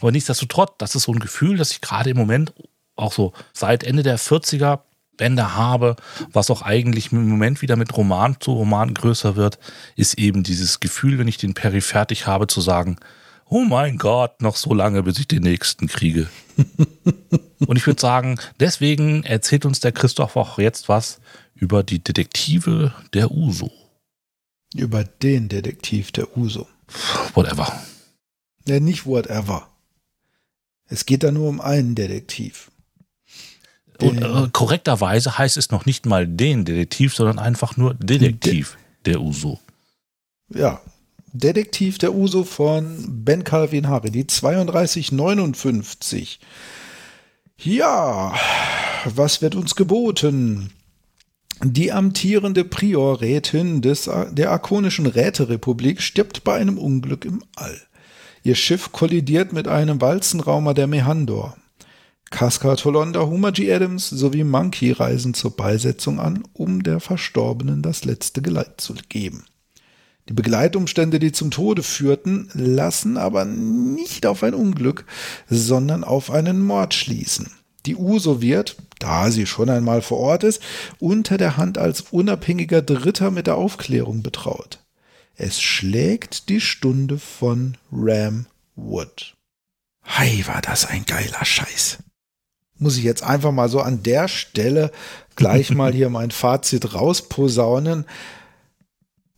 Aber 0.00 0.10
nichtsdestotrotz, 0.10 0.72
das 0.78 0.94
ist 0.94 1.04
so 1.04 1.12
ein 1.12 1.20
Gefühl, 1.20 1.56
dass 1.56 1.70
ich 1.70 1.80
gerade 1.80 2.10
im 2.10 2.16
Moment 2.16 2.52
auch 2.96 3.12
so 3.12 3.32
seit 3.52 3.84
Ende 3.84 4.02
der 4.02 4.18
40er 4.18 4.80
Bände 5.16 5.54
habe, 5.54 5.96
was 6.32 6.50
auch 6.50 6.62
eigentlich 6.62 7.12
im 7.12 7.28
Moment 7.28 7.62
wieder 7.62 7.76
mit 7.76 7.96
Roman 7.96 8.36
zu 8.40 8.52
Roman 8.52 8.94
größer 8.94 9.36
wird, 9.36 9.58
ist 9.96 10.18
eben 10.18 10.42
dieses 10.42 10.80
Gefühl, 10.80 11.18
wenn 11.18 11.28
ich 11.28 11.38
den 11.38 11.54
Perry 11.54 11.80
fertig 11.80 12.26
habe, 12.26 12.46
zu 12.46 12.60
sagen, 12.60 12.96
oh 13.48 13.64
mein 13.64 13.98
Gott, 13.98 14.42
noch 14.42 14.56
so 14.56 14.74
lange, 14.74 15.02
bis 15.02 15.18
ich 15.18 15.28
den 15.28 15.42
nächsten 15.42 15.86
kriege. 15.86 16.28
Und 17.66 17.76
ich 17.76 17.86
würde 17.86 18.00
sagen, 18.00 18.38
deswegen 18.60 19.24
erzählt 19.24 19.64
uns 19.64 19.80
der 19.80 19.92
Christoph 19.92 20.36
auch 20.36 20.58
jetzt 20.58 20.88
was 20.88 21.20
über 21.54 21.82
die 21.82 21.98
Detektive 21.98 22.94
der 23.14 23.30
Uso. 23.30 23.70
Über 24.74 25.04
den 25.04 25.48
Detektiv 25.48 26.12
der 26.12 26.36
Uso. 26.36 26.68
Whatever. 27.34 27.80
Ja, 28.66 28.80
nicht 28.80 29.06
whatever. 29.06 29.68
Es 30.86 31.06
geht 31.06 31.22
da 31.22 31.30
nur 31.30 31.48
um 31.48 31.60
einen 31.60 31.94
Detektiv. 31.94 32.70
Und 34.00 34.22
äh, 34.22 34.48
korrekterweise 34.52 35.38
heißt 35.38 35.56
es 35.56 35.70
noch 35.70 35.84
nicht 35.84 36.06
mal 36.06 36.26
den 36.26 36.64
Detektiv, 36.64 37.14
sondern 37.14 37.38
einfach 37.38 37.76
nur 37.76 37.94
Detektiv 37.94 38.76
De 39.04 39.12
der 39.12 39.20
Uso. 39.22 39.58
Ja, 40.54 40.80
Detektiv 41.32 41.98
der 41.98 42.14
Uso 42.14 42.44
von 42.44 43.04
Ben 43.08 43.44
Calvin 43.44 43.88
Harry, 43.88 44.10
die 44.10 44.26
3259. 44.26 46.40
Ja, 47.58 48.34
was 49.04 49.42
wird 49.42 49.54
uns 49.54 49.74
geboten? 49.74 50.70
Die 51.62 51.92
amtierende 51.92 52.64
Priorätin 52.64 53.82
des, 53.82 54.08
der 54.30 54.52
Arkonischen 54.52 55.06
Räterepublik 55.06 56.00
stirbt 56.00 56.44
bei 56.44 56.54
einem 56.54 56.78
Unglück 56.78 57.24
im 57.24 57.42
All. 57.56 57.80
Ihr 58.44 58.54
Schiff 58.54 58.92
kollidiert 58.92 59.52
mit 59.52 59.68
einem 59.68 60.00
Walzenraumer 60.00 60.72
der 60.72 60.86
Mehandor. 60.86 61.56
Casca 62.30 62.76
Tolonda, 62.76 63.26
Homer 63.26 63.52
G. 63.52 63.72
Adams 63.72 64.08
sowie 64.08 64.44
Monkey 64.44 64.92
reisen 64.92 65.34
zur 65.34 65.56
Beisetzung 65.56 66.20
an, 66.20 66.44
um 66.52 66.82
der 66.82 67.00
Verstorbenen 67.00 67.82
das 67.82 68.04
letzte 68.04 68.40
Geleit 68.40 68.80
zu 68.80 68.94
geben. 69.08 69.44
Die 70.28 70.34
Begleitumstände, 70.34 71.18
die 71.18 71.32
zum 71.32 71.50
Tode 71.50 71.82
führten, 71.82 72.50
lassen 72.52 73.16
aber 73.16 73.44
nicht 73.46 74.26
auf 74.26 74.42
ein 74.42 74.54
Unglück, 74.54 75.06
sondern 75.48 76.04
auf 76.04 76.30
einen 76.30 76.60
Mord 76.60 76.92
schließen. 76.92 77.50
Die 77.86 77.96
Uso 77.96 78.42
wird, 78.42 78.76
da 78.98 79.30
sie 79.30 79.46
schon 79.46 79.70
einmal 79.70 80.02
vor 80.02 80.18
Ort 80.18 80.44
ist, 80.44 80.60
unter 80.98 81.38
der 81.38 81.56
Hand 81.56 81.78
als 81.78 82.02
unabhängiger 82.10 82.82
Dritter 82.82 83.30
mit 83.30 83.46
der 83.46 83.56
Aufklärung 83.56 84.22
betraut. 84.22 84.80
Es 85.36 85.62
schlägt 85.62 86.50
die 86.50 86.60
Stunde 86.60 87.18
von 87.18 87.78
Ram 87.90 88.46
Wood. 88.76 89.34
Hei, 90.04 90.42
war 90.46 90.60
das 90.60 90.84
ein 90.84 91.06
geiler 91.06 91.44
Scheiß. 91.44 91.98
Muss 92.76 92.96
ich 92.96 93.04
jetzt 93.04 93.22
einfach 93.22 93.52
mal 93.52 93.68
so 93.68 93.80
an 93.80 94.02
der 94.02 94.28
Stelle 94.28 94.92
gleich 95.36 95.70
mal 95.70 95.92
hier 95.94 96.10
mein 96.10 96.30
Fazit 96.30 96.94
rausposaunen, 96.94 98.04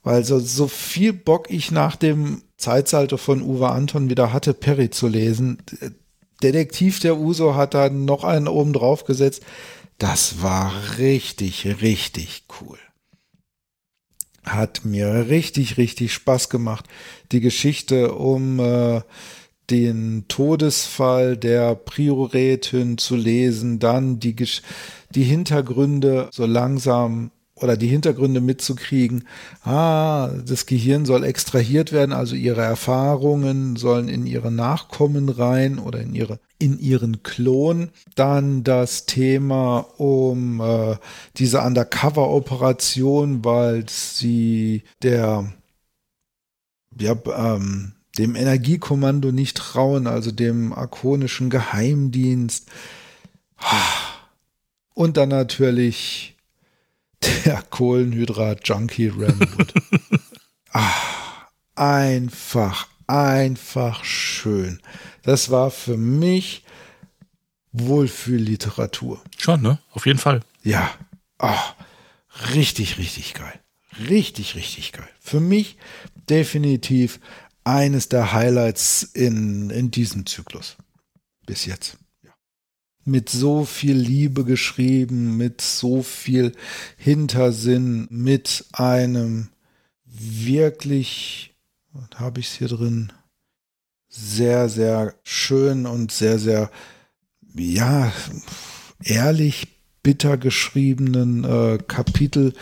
weil 0.03 0.25
so, 0.25 0.39
so 0.39 0.69
viel 0.69 1.13
Bock 1.13 1.51
ich 1.51 1.71
nach 1.71 1.97
dem 1.97 2.43
Zeitsalter 2.57 3.19
von 3.19 3.43
Uwe 3.43 3.71
Anton 3.71 4.11
wieder 4.11 4.33
hatte, 4.33 4.55
Perry 4.55 4.91
zu 4.91 5.09
lesen, 5.09 5.59
Detektiv 6.43 7.01
der 7.01 7.19
Uso 7.19 7.55
hat 7.55 7.75
da 7.75 7.91
noch 7.91 8.25
einen 8.25 8.49
oben 8.49 8.73
drauf 8.73 9.05
gesetzt. 9.05 9.43
Das 9.99 10.43
war 10.43 10.73
richtig, 10.99 11.83
richtig 11.83 12.45
cool. 12.61 12.79
Hat 14.43 14.87
mir 14.87 15.29
richtig, 15.29 15.77
richtig 15.77 16.15
Spaß 16.15 16.49
gemacht. 16.49 16.87
Die 17.31 17.41
Geschichte 17.41 18.15
um 18.15 18.59
äh, 18.59 19.03
den 19.69 20.25
Todesfall 20.29 21.37
der 21.37 21.75
Priorätin 21.75 22.97
zu 22.97 23.17
lesen, 23.17 23.79
dann 23.79 24.19
die, 24.19 24.35
die 25.11 25.23
Hintergründe 25.23 26.31
so 26.33 26.47
langsam 26.47 27.31
oder 27.63 27.77
die 27.77 27.89
Hintergründe 27.89 28.41
mitzukriegen. 28.41 29.25
Ah, 29.65 30.31
das 30.47 30.67
Gehirn 30.67 31.05
soll 31.05 31.25
extrahiert 31.25 31.93
werden, 31.93 32.13
also 32.13 32.35
ihre 32.35 32.63
Erfahrungen 32.63 33.77
sollen 33.77 34.09
in 34.09 34.27
ihre 34.27 34.51
Nachkommen 34.51 35.29
rein 35.29 35.79
oder 35.79 36.01
in 36.01 36.15
ihre 36.15 36.39
in 36.59 36.79
ihren 36.79 37.23
Klon. 37.23 37.91
Dann 38.15 38.65
das 38.65 39.07
Thema 39.07 39.79
um 39.97 40.61
äh, 40.61 40.97
diese 41.37 41.63
Undercover-Operation, 41.63 43.45
weil 43.45 43.89
sie 43.89 44.83
der 45.03 45.51
ja, 46.99 47.15
ähm, 47.37 47.93
dem 48.19 48.35
Energiekommando 48.37 49.33
nicht 49.33 49.57
trauen, 49.57 50.07
also 50.07 50.31
dem 50.31 50.73
arkonischen 50.73 51.51
Geheimdienst. 51.51 52.69
Und 54.95 55.17
dann 55.17 55.29
natürlich 55.29 56.37
der 57.23 57.63
Kohlenhydrat-Junkie 57.63 59.09
Ramwood. 59.09 59.75
ah, 60.73 60.93
einfach, 61.75 62.89
einfach 63.07 64.05
schön. 64.05 64.81
Das 65.23 65.51
war 65.51 65.71
für 65.71 65.97
mich 65.97 66.65
Wohlfühlliteratur. 67.73 69.23
Schon, 69.39 69.63
ne? 69.63 69.79
Auf 69.93 70.07
jeden 70.07 70.19
Fall. 70.19 70.41
Ja. 70.63 70.91
Ah, 71.39 71.75
richtig, 72.55 72.99
richtig 72.99 73.35
geil. 73.35 73.61
Richtig, 74.09 74.55
richtig 74.55 74.93
geil. 74.93 75.09
Für 75.21 75.41
mich 75.41 75.77
definitiv 76.29 77.21
eines 77.65 78.09
der 78.09 78.33
Highlights 78.33 79.03
in, 79.03 79.71
in 79.71 79.91
diesem 79.91 80.27
Zyklus. 80.27 80.77
Bis 81.47 81.65
jetzt 81.65 81.99
mit 83.05 83.29
so 83.29 83.65
viel 83.65 83.97
Liebe 83.97 84.45
geschrieben, 84.45 85.37
mit 85.37 85.61
so 85.61 86.03
viel 86.03 86.53
Hintersinn, 86.97 88.07
mit 88.11 88.67
einem 88.73 89.49
wirklich, 90.05 91.55
habe 92.17 92.41
ich 92.41 92.49
es 92.49 92.55
hier 92.55 92.69
drin, 92.69 93.13
sehr, 94.09 94.69
sehr 94.69 95.15
schön 95.23 95.87
und 95.87 96.13
sehr, 96.13 96.39
sehr, 96.39 96.71
ja, 97.55 98.13
ehrlich 99.03 99.69
bitter 100.03 100.37
geschriebenen 100.37 101.45
äh, 101.45 101.79
Kapitel. 101.79 102.55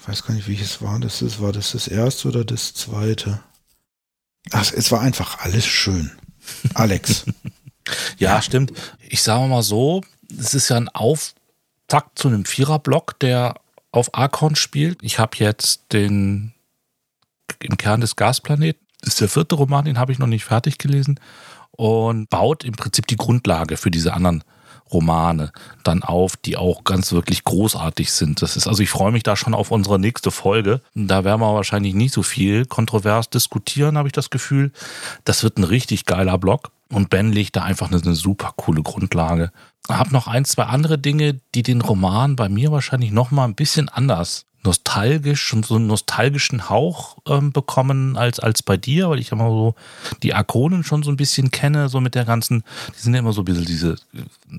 Ich 0.00 0.08
weiß 0.08 0.24
gar 0.24 0.34
nicht, 0.34 0.48
welches 0.48 0.82
war 0.82 0.98
das. 1.00 1.20
Ist. 1.22 1.40
War 1.40 1.52
das 1.52 1.72
das 1.72 1.88
erste 1.88 2.28
oder 2.28 2.44
das 2.44 2.74
zweite? 2.74 3.40
Ach, 4.52 4.72
es 4.72 4.90
war 4.90 5.00
einfach 5.00 5.40
alles 5.40 5.66
schön. 5.66 6.10
Alex. 6.74 7.24
Ja, 8.18 8.42
stimmt. 8.42 8.72
Ich 9.08 9.22
sage 9.22 9.46
mal 9.48 9.62
so, 9.62 10.02
es 10.38 10.54
ist 10.54 10.68
ja 10.68 10.76
ein 10.76 10.88
Auftakt 10.88 12.18
zu 12.18 12.28
einem 12.28 12.44
Viererblock, 12.44 13.18
der 13.20 13.54
auf 13.92 14.14
Arkon 14.14 14.56
spielt. 14.56 14.98
Ich 15.02 15.18
habe 15.18 15.36
jetzt 15.38 15.92
den 15.92 16.52
im 17.60 17.76
Kern 17.76 18.00
des 18.00 18.16
Gasplaneten. 18.16 18.86
Das 19.00 19.14
ist 19.14 19.20
der 19.20 19.28
vierte 19.28 19.54
Roman, 19.54 19.84
den 19.84 19.98
habe 19.98 20.12
ich 20.12 20.18
noch 20.18 20.26
nicht 20.26 20.44
fertig 20.44 20.78
gelesen 20.78 21.18
und 21.72 22.28
baut 22.28 22.64
im 22.64 22.72
Prinzip 22.72 23.06
die 23.06 23.16
Grundlage 23.16 23.76
für 23.76 23.90
diese 23.90 24.12
anderen 24.12 24.44
Romane 24.92 25.52
dann 25.84 26.02
auf, 26.02 26.36
die 26.36 26.56
auch 26.56 26.84
ganz 26.84 27.12
wirklich 27.12 27.44
großartig 27.44 28.12
sind. 28.12 28.42
Das 28.42 28.56
ist 28.56 28.66
also, 28.66 28.82
ich 28.82 28.90
freue 28.90 29.12
mich 29.12 29.22
da 29.22 29.36
schon 29.36 29.54
auf 29.54 29.70
unsere 29.70 29.98
nächste 29.98 30.30
Folge. 30.30 30.80
Da 30.94 31.24
werden 31.24 31.40
wir 31.40 31.54
wahrscheinlich 31.54 31.94
nicht 31.94 32.12
so 32.12 32.22
viel 32.22 32.66
kontrovers 32.66 33.30
diskutieren, 33.30 33.96
habe 33.96 34.08
ich 34.08 34.12
das 34.12 34.30
Gefühl. 34.30 34.72
Das 35.24 35.42
wird 35.42 35.58
ein 35.58 35.64
richtig 35.64 36.06
geiler 36.06 36.38
Blog. 36.38 36.72
Und 36.92 37.10
Ben 37.10 37.32
legt 37.32 37.56
da 37.56 37.62
einfach 37.62 37.88
eine, 37.88 38.00
eine 38.02 38.14
super 38.14 38.52
coole 38.56 38.82
Grundlage. 38.82 39.52
Hab 39.88 40.12
noch 40.12 40.26
ein, 40.26 40.44
zwei 40.44 40.64
andere 40.64 40.98
Dinge, 40.98 41.40
die 41.54 41.62
den 41.62 41.80
Roman 41.80 42.36
bei 42.36 42.48
mir 42.48 42.72
wahrscheinlich 42.72 43.12
noch 43.12 43.30
mal 43.30 43.44
ein 43.44 43.54
bisschen 43.54 43.88
anders 43.88 44.46
nostalgisch 44.62 45.52
und 45.54 45.64
so 45.64 45.76
einen 45.76 45.86
nostalgischen 45.86 46.68
Hauch 46.68 47.18
ähm, 47.26 47.52
bekommen 47.52 48.16
als, 48.16 48.40
als 48.40 48.62
bei 48.62 48.76
dir, 48.76 49.08
weil 49.08 49.18
ich 49.18 49.32
immer 49.32 49.48
so 49.48 49.74
die 50.22 50.34
Arkonen 50.34 50.84
schon 50.84 51.02
so 51.02 51.10
ein 51.10 51.16
bisschen 51.16 51.50
kenne, 51.50 51.88
so 51.88 52.00
mit 52.00 52.14
der 52.14 52.24
ganzen, 52.24 52.62
die 52.94 53.00
sind 53.00 53.14
ja 53.14 53.20
immer 53.20 53.32
so 53.32 53.42
ein 53.42 53.46
bisschen 53.46 53.64
diese 53.64 53.92
äh, 54.12 54.58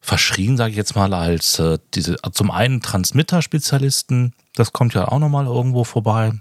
verschrien, 0.00 0.56
sage 0.56 0.70
ich 0.70 0.76
jetzt 0.76 0.96
mal, 0.96 1.12
als 1.14 1.58
äh, 1.58 1.78
diese 1.94 2.16
zum 2.32 2.50
einen 2.50 2.80
Transmitter-Spezialisten, 2.80 4.32
das 4.54 4.72
kommt 4.72 4.94
ja 4.94 5.08
auch 5.08 5.18
nochmal 5.18 5.46
irgendwo 5.46 5.84
vorbei. 5.84 6.32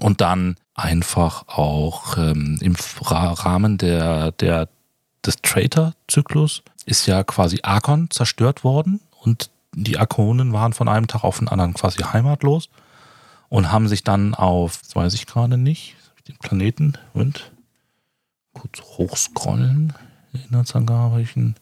Und 0.00 0.20
dann 0.20 0.56
einfach 0.74 1.48
auch 1.48 2.16
ähm, 2.16 2.58
im 2.60 2.76
Rahmen 3.00 3.78
der, 3.78 4.32
der, 4.32 4.68
des 5.24 5.36
Traitor-Zyklus 5.42 6.62
ist 6.86 7.06
ja 7.06 7.22
quasi 7.22 7.60
Arkon 7.62 8.10
zerstört 8.10 8.64
worden 8.64 9.00
und 9.20 9.50
die 9.74 9.98
Arkonen 9.98 10.52
waren 10.52 10.72
von 10.72 10.88
einem 10.88 11.06
Tag 11.06 11.24
auf 11.24 11.38
den 11.38 11.48
anderen 11.48 11.74
quasi 11.74 12.02
heimatlos. 12.02 12.68
und 13.48 13.70
haben 13.70 13.86
sich 13.86 14.02
dann 14.02 14.34
auf, 14.34 14.78
das 14.78 14.96
weiß 14.96 15.14
ich 15.14 15.26
gerade 15.26 15.58
nicht, 15.58 15.96
den 16.26 16.36
Planeten, 16.38 16.94
und 17.12 17.52
kurz 18.54 18.80
hochscrollen, 18.80 19.92
Inhaltsangaben, 20.32 21.54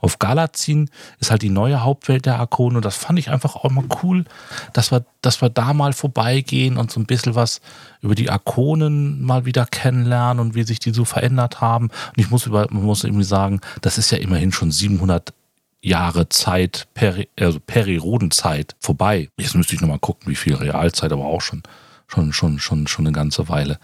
auf 0.00 0.18
Galazin 0.18 0.90
ist 1.18 1.30
halt 1.30 1.42
die 1.42 1.50
neue 1.50 1.82
Hauptwelt 1.82 2.26
der 2.26 2.38
Arkone 2.38 2.80
das 2.80 2.96
fand 2.96 3.18
ich 3.18 3.30
einfach 3.30 3.56
auch 3.56 3.70
mal 3.70 3.84
cool, 4.02 4.24
dass 4.72 4.90
wir, 4.90 5.04
dass 5.22 5.40
wir 5.42 5.50
da 5.50 5.72
mal 5.72 5.92
vorbeigehen 5.92 6.76
und 6.76 6.90
so 6.90 7.00
ein 7.00 7.06
bisschen 7.06 7.34
was 7.34 7.60
über 8.00 8.14
die 8.14 8.30
Arkonen 8.30 9.22
mal 9.22 9.44
wieder 9.44 9.66
kennenlernen 9.66 10.40
und 10.40 10.54
wie 10.54 10.62
sich 10.62 10.78
die 10.78 10.92
so 10.92 11.04
verändert 11.04 11.60
haben. 11.60 11.86
Und 11.86 12.18
ich 12.18 12.30
muss 12.30 12.46
über, 12.46 12.66
man 12.70 12.84
muss 12.84 13.04
irgendwie 13.04 13.24
sagen, 13.24 13.60
das 13.80 13.98
ist 13.98 14.10
ja 14.10 14.18
immerhin 14.18 14.52
schon 14.52 14.70
700 14.70 15.32
Jahre 15.80 16.28
Zeit, 16.28 16.88
Peri, 16.94 17.28
also 17.38 17.60
Perirodenzeit 17.60 18.74
vorbei. 18.80 19.28
Jetzt 19.36 19.54
müsste 19.54 19.74
ich 19.74 19.80
nochmal 19.80 19.98
gucken, 19.98 20.30
wie 20.30 20.36
viel 20.36 20.54
Realzeit, 20.54 21.12
aber 21.12 21.26
auch 21.26 21.40
schon, 21.40 21.62
schon, 22.06 22.32
schon, 22.32 22.58
schon, 22.58 22.86
schon 22.86 23.06
eine 23.06 23.14
ganze 23.14 23.48
Weile. 23.48 23.78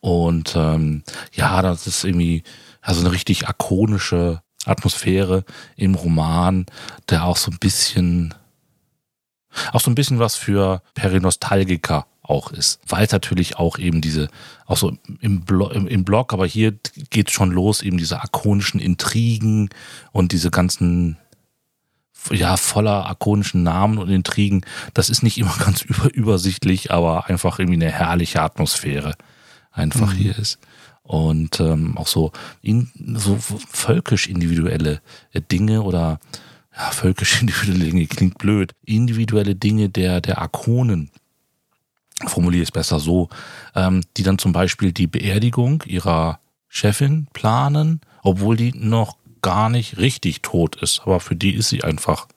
Und 0.00 0.54
ähm, 0.56 1.02
ja, 1.32 1.62
das 1.62 1.86
ist 1.86 2.04
irgendwie 2.04 2.42
also 2.80 3.00
eine 3.00 3.12
richtig 3.12 3.48
akonische 3.48 4.42
Atmosphäre 4.64 5.44
im 5.76 5.94
Roman, 5.94 6.66
der 7.10 7.24
auch 7.24 7.36
so 7.36 7.50
ein 7.50 7.58
bisschen, 7.58 8.34
auch 9.72 9.80
so 9.80 9.90
ein 9.90 9.94
bisschen 9.94 10.18
was 10.18 10.36
für 10.36 10.82
Perinostalgiker 10.94 12.06
auch 12.22 12.50
ist. 12.52 12.80
Weil 12.88 13.04
es 13.04 13.12
natürlich 13.12 13.56
auch 13.56 13.78
eben 13.78 14.00
diese, 14.00 14.28
auch 14.66 14.76
so 14.76 14.96
im, 15.20 15.42
Blo 15.42 15.68
im, 15.70 15.86
im 15.86 16.04
Blog, 16.04 16.32
aber 16.32 16.46
hier 16.46 16.74
geht 17.10 17.30
schon 17.30 17.50
los, 17.50 17.82
eben 17.82 17.98
diese 17.98 18.22
akonischen 18.22 18.80
Intrigen 18.80 19.68
und 20.12 20.32
diese 20.32 20.50
ganzen 20.50 21.18
ja, 22.30 22.56
voller 22.56 23.06
akonischen 23.06 23.62
Namen 23.62 23.98
und 23.98 24.08
Intrigen. 24.08 24.64
Das 24.94 25.10
ist 25.10 25.22
nicht 25.22 25.36
immer 25.36 25.54
ganz 25.64 25.82
über, 25.82 26.12
übersichtlich, 26.14 26.90
aber 26.90 27.26
einfach 27.28 27.58
irgendwie 27.58 27.84
eine 27.84 27.92
herrliche 27.92 28.40
Atmosphäre 28.40 29.14
einfach 29.74 30.12
mhm. 30.12 30.16
hier 30.16 30.38
ist 30.38 30.58
und 31.04 31.60
ähm, 31.60 31.96
auch 31.96 32.06
so, 32.06 32.32
in, 32.62 32.90
so 33.14 33.36
völkisch 33.36 34.26
individuelle 34.28 35.00
äh, 35.32 35.40
Dinge 35.40 35.82
oder 35.82 36.18
ja, 36.76 36.90
völkisch 36.90 37.40
individuelle 37.40 37.84
Dinge 37.84 38.06
klingt 38.06 38.38
blöd, 38.38 38.72
individuelle 38.84 39.54
Dinge 39.54 39.90
der, 39.90 40.20
der 40.20 40.38
Arkonen, 40.38 41.10
formuliere 42.26 42.62
ich 42.62 42.68
es 42.68 42.72
besser 42.72 42.98
so, 42.98 43.28
ähm, 43.74 44.02
die 44.16 44.22
dann 44.22 44.38
zum 44.38 44.52
Beispiel 44.52 44.92
die 44.92 45.06
Beerdigung 45.06 45.82
ihrer 45.86 46.40
Chefin 46.68 47.28
planen, 47.32 48.00
obwohl 48.22 48.56
die 48.56 48.72
noch 48.74 49.16
gar 49.42 49.68
nicht 49.68 49.98
richtig 49.98 50.40
tot 50.40 50.76
ist, 50.76 51.02
aber 51.04 51.20
für 51.20 51.36
die 51.36 51.54
ist 51.54 51.68
sie 51.68 51.84
einfach 51.84 52.28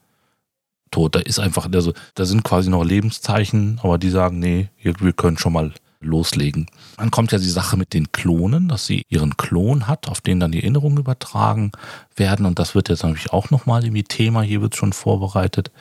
tot. 0.91 1.15
Da 1.15 1.19
ist 1.19 1.39
einfach, 1.39 1.69
also 1.71 1.93
da 2.15 2.25
sind 2.25 2.43
quasi 2.43 2.69
noch 2.69 2.83
Lebenszeichen, 2.83 3.79
aber 3.81 3.97
die 3.97 4.09
sagen, 4.09 4.39
nee, 4.39 4.69
wir 4.81 5.13
können 5.13 5.37
schon 5.37 5.53
mal 5.53 5.71
loslegen. 5.99 6.67
Dann 6.97 7.11
kommt 7.11 7.31
ja 7.31 7.37
die 7.37 7.49
Sache 7.49 7.77
mit 7.77 7.93
den 7.93 8.11
Klonen, 8.11 8.67
dass 8.67 8.85
sie 8.85 9.03
ihren 9.09 9.37
Klon 9.37 9.87
hat, 9.87 10.07
auf 10.07 10.21
den 10.21 10.39
dann 10.39 10.51
die 10.51 10.59
Erinnerungen 10.59 10.97
übertragen 10.97 11.71
werden. 12.15 12.45
Und 12.45 12.59
das 12.59 12.75
wird 12.75 12.89
jetzt 12.89 13.03
natürlich 13.03 13.33
auch 13.33 13.49
nochmal 13.49 13.83
irgendwie 13.83 14.03
Thema. 14.03 14.41
Hier 14.41 14.61
wird 14.61 14.75
schon 14.75 14.93
vorbereitet. 14.93 15.71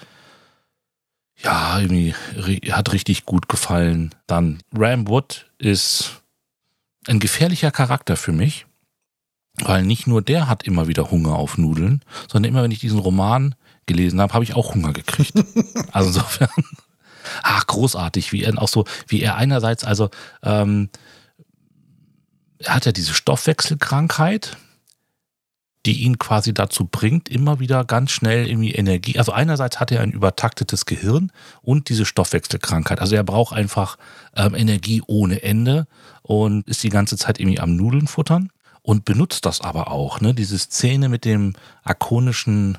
Ja, 1.42 1.78
irgendwie 1.78 2.14
hat 2.70 2.92
richtig 2.92 3.26
gut 3.26 3.48
gefallen. 3.48 4.14
Dann 4.26 4.62
Ram 4.74 5.06
Wood 5.08 5.50
ist 5.58 6.22
ein 7.06 7.20
gefährlicher 7.20 7.70
Charakter 7.70 8.16
für 8.16 8.32
mich, 8.32 8.66
weil 9.62 9.84
nicht 9.84 10.06
nur 10.06 10.22
der 10.22 10.48
hat 10.48 10.64
immer 10.64 10.88
wieder 10.88 11.10
Hunger 11.10 11.36
auf 11.36 11.58
Nudeln, 11.58 12.02
sondern 12.30 12.50
immer 12.50 12.62
wenn 12.62 12.70
ich 12.70 12.80
diesen 12.80 12.98
Roman 12.98 13.54
gelesen 13.86 14.20
habe, 14.20 14.34
habe 14.34 14.44
ich 14.44 14.54
auch 14.54 14.74
Hunger 14.74 14.92
gekriegt. 14.92 15.34
also 15.92 16.08
insofern 16.08 16.48
ach, 17.42 17.66
großartig, 17.66 18.32
wie 18.32 18.42
er 18.44 18.60
auch 18.60 18.68
so, 18.68 18.84
wie 19.06 19.20
er 19.22 19.36
einerseits, 19.36 19.84
also 19.84 20.10
ähm, 20.42 20.88
er 22.58 22.74
hat 22.74 22.86
ja 22.86 22.92
diese 22.92 23.14
Stoffwechselkrankheit, 23.14 24.56
die 25.86 26.02
ihn 26.02 26.18
quasi 26.18 26.52
dazu 26.52 26.84
bringt, 26.84 27.28
immer 27.28 27.60
wieder 27.60 27.84
ganz 27.84 28.10
schnell 28.10 28.48
irgendwie 28.48 28.72
Energie. 28.72 29.18
Also 29.18 29.32
einerseits 29.32 29.78
hat 29.78 29.92
er 29.92 30.00
ein 30.00 30.10
übertaktetes 30.10 30.84
Gehirn 30.84 31.30
und 31.62 31.88
diese 31.88 32.04
Stoffwechselkrankheit. 32.04 33.00
Also 33.00 33.14
er 33.14 33.22
braucht 33.22 33.54
einfach 33.54 33.96
ähm, 34.34 34.54
Energie 34.54 35.02
ohne 35.06 35.42
Ende 35.42 35.86
und 36.22 36.66
ist 36.66 36.82
die 36.82 36.88
ganze 36.88 37.16
Zeit 37.16 37.38
irgendwie 37.38 37.60
am 37.60 37.76
Nudeln 37.76 38.08
futtern 38.08 38.50
und 38.82 39.04
benutzt 39.04 39.46
das 39.46 39.60
aber 39.60 39.90
auch. 39.90 40.20
Ne? 40.20 40.34
Diese 40.34 40.58
Szene 40.58 41.08
mit 41.08 41.24
dem 41.24 41.54
akonischen 41.84 42.78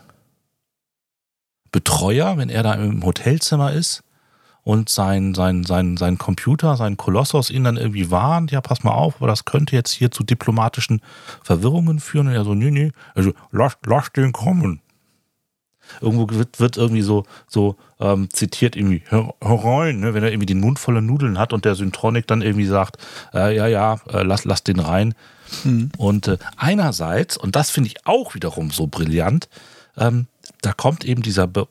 Betreuer, 1.71 2.37
wenn 2.37 2.49
er 2.49 2.63
da 2.63 2.73
im 2.73 3.05
Hotelzimmer 3.05 3.71
ist 3.71 4.03
und 4.67 4.89
sein, 4.89 5.33
sein, 5.33 5.63
sein, 5.63 5.95
sein 5.95 6.17
Computer, 6.17 6.75
sein 6.75 6.97
Kolossos 6.97 7.49
ihn 7.49 7.63
dann 7.63 7.77
irgendwie 7.77 8.11
warnt, 8.11 8.51
ja, 8.51 8.59
pass 8.59 8.83
mal 8.83 8.91
auf, 8.91 9.15
aber 9.15 9.27
das 9.27 9.45
könnte 9.45 9.73
jetzt 9.77 9.91
hier 9.91 10.11
zu 10.11 10.25
diplomatischen 10.25 10.99
Verwirrungen 11.41 12.01
führen. 12.01 12.27
Und 12.27 12.33
er 12.33 12.43
so, 12.43 12.53
nee, 12.53 12.69
nee, 12.69 12.91
also 13.15 13.31
lass, 13.51 13.77
lass 13.85 14.11
den 14.11 14.33
kommen. 14.33 14.81
Irgendwo 16.01 16.27
wird, 16.35 16.59
wird 16.59 16.75
irgendwie 16.75 17.01
so, 17.01 17.23
so 17.47 17.77
ähm, 18.01 18.27
zitiert 18.29 18.75
irgendwie, 18.75 19.03
herein, 19.09 20.01
ne, 20.01 20.13
wenn 20.13 20.23
er 20.23 20.31
irgendwie 20.31 20.47
den 20.47 20.59
Mund 20.59 20.79
voller 20.79 20.99
Nudeln 20.99 21.39
hat 21.39 21.53
und 21.53 21.63
der 21.63 21.75
Syntronic 21.75 22.27
dann 22.27 22.41
irgendwie 22.41 22.65
sagt, 22.65 22.97
äh, 23.33 23.55
ja, 23.55 23.67
ja, 23.67 24.01
äh, 24.11 24.23
lass, 24.23 24.43
lass 24.43 24.65
den 24.65 24.81
rein. 24.81 25.13
Mhm. 25.63 25.93
Und 25.97 26.27
äh, 26.27 26.37
einerseits, 26.57 27.37
und 27.37 27.55
das 27.55 27.69
finde 27.69 27.87
ich 27.87 28.05
auch 28.05 28.35
wiederum 28.35 28.71
so 28.71 28.87
brillant, 28.87 29.47
ähm, 29.95 30.27
da 30.61 30.73
kommt 30.73 31.05
eben 31.05 31.21
dieser, 31.21 31.47
Be 31.47 31.69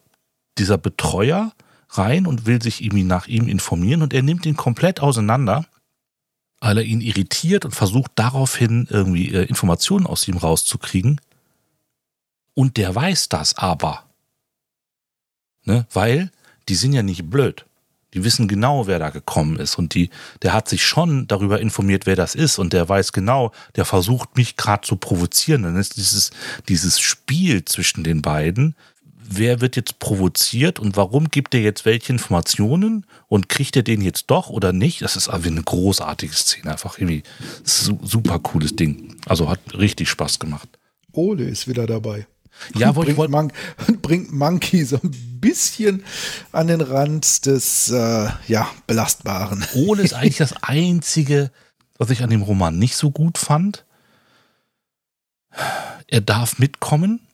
dieser 0.56 0.78
Betreuer 0.78 1.52
rein 1.90 2.26
und 2.26 2.46
will 2.46 2.62
sich 2.62 2.82
irgendwie 2.82 3.04
nach 3.04 3.26
ihm 3.26 3.48
informieren 3.48 4.02
und 4.02 4.12
er 4.12 4.22
nimmt 4.22 4.46
ihn 4.46 4.56
komplett 4.56 5.00
auseinander, 5.00 5.66
weil 6.60 6.78
er 6.78 6.84
ihn 6.84 7.00
irritiert 7.00 7.64
und 7.64 7.72
versucht 7.72 8.12
daraufhin 8.16 8.86
irgendwie 8.90 9.32
äh, 9.32 9.44
Informationen 9.44 10.06
aus 10.06 10.26
ihm 10.26 10.36
rauszukriegen. 10.36 11.20
Und 12.54 12.76
der 12.78 12.94
weiß 12.94 13.28
das 13.28 13.56
aber. 13.56 14.04
Ne? 15.64 15.86
Weil 15.92 16.30
die 16.68 16.74
sind 16.74 16.92
ja 16.92 17.02
nicht 17.02 17.28
blöd. 17.28 17.66
Die 18.14 18.24
wissen 18.24 18.48
genau, 18.48 18.86
wer 18.86 18.98
da 18.98 19.10
gekommen 19.10 19.56
ist. 19.56 19.76
Und 19.76 19.94
die, 19.94 20.08
der 20.40 20.54
hat 20.54 20.68
sich 20.68 20.86
schon 20.86 21.26
darüber 21.26 21.60
informiert, 21.60 22.06
wer 22.06 22.16
das 22.16 22.34
ist. 22.34 22.58
Und 22.58 22.72
der 22.72 22.88
weiß 22.88 23.12
genau, 23.12 23.52
der 23.74 23.84
versucht 23.84 24.36
mich 24.36 24.56
gerade 24.56 24.86
zu 24.86 24.96
provozieren. 24.96 25.64
Dann 25.64 25.76
ist 25.76 25.98
dieses, 25.98 26.30
dieses 26.68 26.98
Spiel 26.98 27.64
zwischen 27.66 28.04
den 28.04 28.22
beiden 28.22 28.74
wer 29.28 29.60
wird 29.60 29.76
jetzt 29.76 29.98
provoziert 29.98 30.78
und 30.78 30.96
warum 30.96 31.28
gibt 31.28 31.54
er 31.54 31.60
jetzt 31.60 31.84
welche 31.84 32.12
Informationen 32.12 33.06
und 33.28 33.48
kriegt 33.48 33.76
er 33.76 33.82
den 33.82 34.00
jetzt 34.00 34.26
doch 34.28 34.48
oder 34.48 34.72
nicht? 34.72 35.02
Das 35.02 35.16
ist 35.16 35.28
eine 35.28 35.62
großartige 35.62 36.32
Szene, 36.32 36.72
einfach 36.72 36.98
irgendwie 36.98 37.22
super 37.64 38.38
cooles 38.38 38.76
Ding. 38.76 39.16
Also 39.26 39.48
hat 39.48 39.60
richtig 39.74 40.08
Spaß 40.08 40.38
gemacht. 40.38 40.68
Ole 41.12 41.44
ist 41.44 41.66
wieder 41.66 41.86
dabei. 41.86 42.26
Ja, 42.74 42.96
wo 42.96 43.02
bringt, 43.02 43.30
Mon 43.30 43.52
bringt 44.02 44.32
Monkey 44.32 44.84
so 44.84 44.98
ein 45.02 45.10
bisschen 45.40 46.04
an 46.52 46.68
den 46.68 46.80
Rand 46.80 47.46
des 47.46 47.90
äh, 47.90 48.28
ja, 48.48 48.68
Belastbaren. 48.86 49.64
Ole 49.74 50.02
ist 50.02 50.14
eigentlich 50.14 50.38
das 50.38 50.54
Einzige, 50.62 51.50
was 51.98 52.10
ich 52.10 52.22
an 52.22 52.30
dem 52.30 52.42
Roman 52.42 52.78
nicht 52.78 52.96
so 52.96 53.10
gut 53.10 53.38
fand. 53.38 53.84
Er 56.06 56.20
darf 56.20 56.58
mitkommen, 56.58 57.25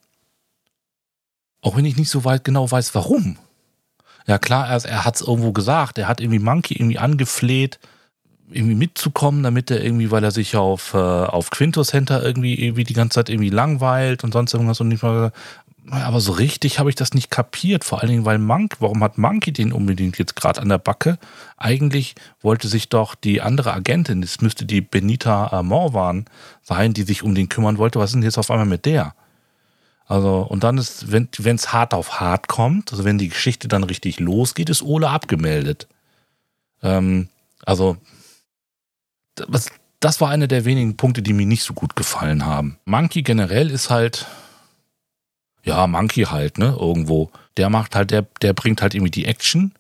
auch 1.62 1.76
wenn 1.76 1.84
ich 1.84 1.96
nicht 1.96 2.10
so 2.10 2.24
weit 2.24 2.44
genau 2.44 2.70
weiß, 2.70 2.94
warum. 2.94 3.38
Ja 4.26 4.38
klar, 4.38 4.68
er, 4.68 4.84
er 4.84 5.04
hat 5.04 5.16
es 5.16 5.22
irgendwo 5.22 5.52
gesagt. 5.52 5.96
Er 5.96 6.08
hat 6.08 6.20
irgendwie 6.20 6.40
Monkey 6.40 6.74
irgendwie 6.74 6.98
angefleht, 6.98 7.78
irgendwie 8.50 8.74
mitzukommen, 8.74 9.42
damit 9.42 9.70
er 9.70 9.82
irgendwie, 9.82 10.10
weil 10.10 10.24
er 10.24 10.32
sich 10.32 10.56
auf, 10.56 10.94
äh, 10.94 10.98
auf 10.98 11.50
Quinto 11.50 11.82
Center 11.84 12.22
irgendwie, 12.22 12.54
irgendwie 12.54 12.84
die 12.84 12.94
ganze 12.94 13.16
Zeit 13.16 13.30
irgendwie 13.30 13.50
langweilt 13.50 14.24
und 14.24 14.32
sonst 14.32 14.52
irgendwas 14.52 14.80
und 14.80 14.88
nicht 14.88 15.02
mal. 15.02 15.32
Aber 15.90 16.20
so 16.20 16.32
richtig 16.32 16.78
habe 16.78 16.90
ich 16.90 16.96
das 16.96 17.12
nicht 17.14 17.30
kapiert. 17.30 17.84
Vor 17.84 18.00
allen 18.00 18.10
Dingen, 18.10 18.24
weil 18.24 18.38
Monkey, 18.38 18.76
warum 18.78 19.02
hat 19.02 19.18
Monkey 19.18 19.52
den 19.52 19.72
unbedingt 19.72 20.16
jetzt 20.18 20.36
gerade 20.36 20.60
an 20.60 20.68
der 20.68 20.78
Backe? 20.78 21.18
Eigentlich 21.56 22.14
wollte 22.40 22.68
sich 22.68 22.88
doch 22.88 23.16
die 23.16 23.40
andere 23.40 23.72
Agentin, 23.72 24.20
das 24.20 24.40
müsste 24.40 24.64
die 24.64 24.80
Benita 24.80 25.58
äh, 25.58 25.62
Morvan 25.62 26.26
sein, 26.62 26.92
die 26.92 27.02
sich 27.02 27.22
um 27.22 27.34
den 27.34 27.48
kümmern 27.48 27.78
wollte. 27.78 27.98
Was 27.98 28.10
ist 28.10 28.14
denn 28.14 28.22
jetzt 28.22 28.38
auf 28.38 28.50
einmal 28.50 28.66
mit 28.66 28.84
der? 28.84 29.14
Also, 30.06 30.40
und 30.48 30.64
dann 30.64 30.78
ist, 30.78 31.12
wenn 31.12 31.28
es 31.56 31.72
hart 31.72 31.94
auf 31.94 32.20
hart 32.20 32.48
kommt, 32.48 32.92
also 32.92 33.04
wenn 33.04 33.18
die 33.18 33.28
Geschichte 33.28 33.68
dann 33.68 33.84
richtig 33.84 34.20
losgeht, 34.20 34.68
ist 34.68 34.82
Ole 34.82 35.08
abgemeldet. 35.08 35.88
Ähm, 36.82 37.28
also, 37.64 37.96
das, 39.34 39.70
das 40.00 40.20
war 40.20 40.30
einer 40.30 40.48
der 40.48 40.64
wenigen 40.64 40.96
Punkte, 40.96 41.22
die 41.22 41.32
mir 41.32 41.46
nicht 41.46 41.62
so 41.62 41.74
gut 41.74 41.96
gefallen 41.96 42.44
haben. 42.44 42.78
Monkey 42.84 43.22
generell 43.22 43.70
ist 43.70 43.88
halt, 43.88 44.26
ja, 45.64 45.86
Monkey 45.86 46.24
halt, 46.24 46.58
ne, 46.58 46.76
irgendwo. 46.78 47.30
Der 47.56 47.70
macht 47.70 47.94
halt, 47.94 48.10
der, 48.10 48.26
der 48.42 48.52
bringt 48.52 48.82
halt 48.82 48.94
irgendwie 48.94 49.12
die 49.12 49.26
Action 49.26 49.72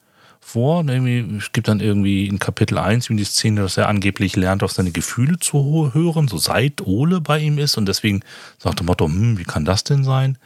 vor. 0.42 0.84
Irgendwie, 0.86 1.36
es 1.38 1.52
gibt 1.52 1.68
dann 1.68 1.80
irgendwie 1.80 2.26
in 2.26 2.38
Kapitel 2.38 2.76
1 2.76 3.08
die 3.08 3.24
Szene, 3.24 3.62
dass 3.62 3.76
er 3.76 3.88
angeblich 3.88 4.36
lernt, 4.36 4.62
auf 4.62 4.72
seine 4.72 4.90
Gefühle 4.90 5.38
zu 5.38 5.94
hören, 5.94 6.28
so 6.28 6.36
seit 6.36 6.82
Ole 6.82 7.20
bei 7.20 7.38
ihm 7.38 7.58
ist 7.58 7.78
und 7.78 7.86
deswegen 7.86 8.20
sagt 8.58 8.80
der 8.80 8.86
Motto, 8.86 9.06
hm, 9.06 9.38
wie 9.38 9.44
kann 9.44 9.64
das 9.64 9.84
denn 9.84 10.04
sein? 10.04 10.36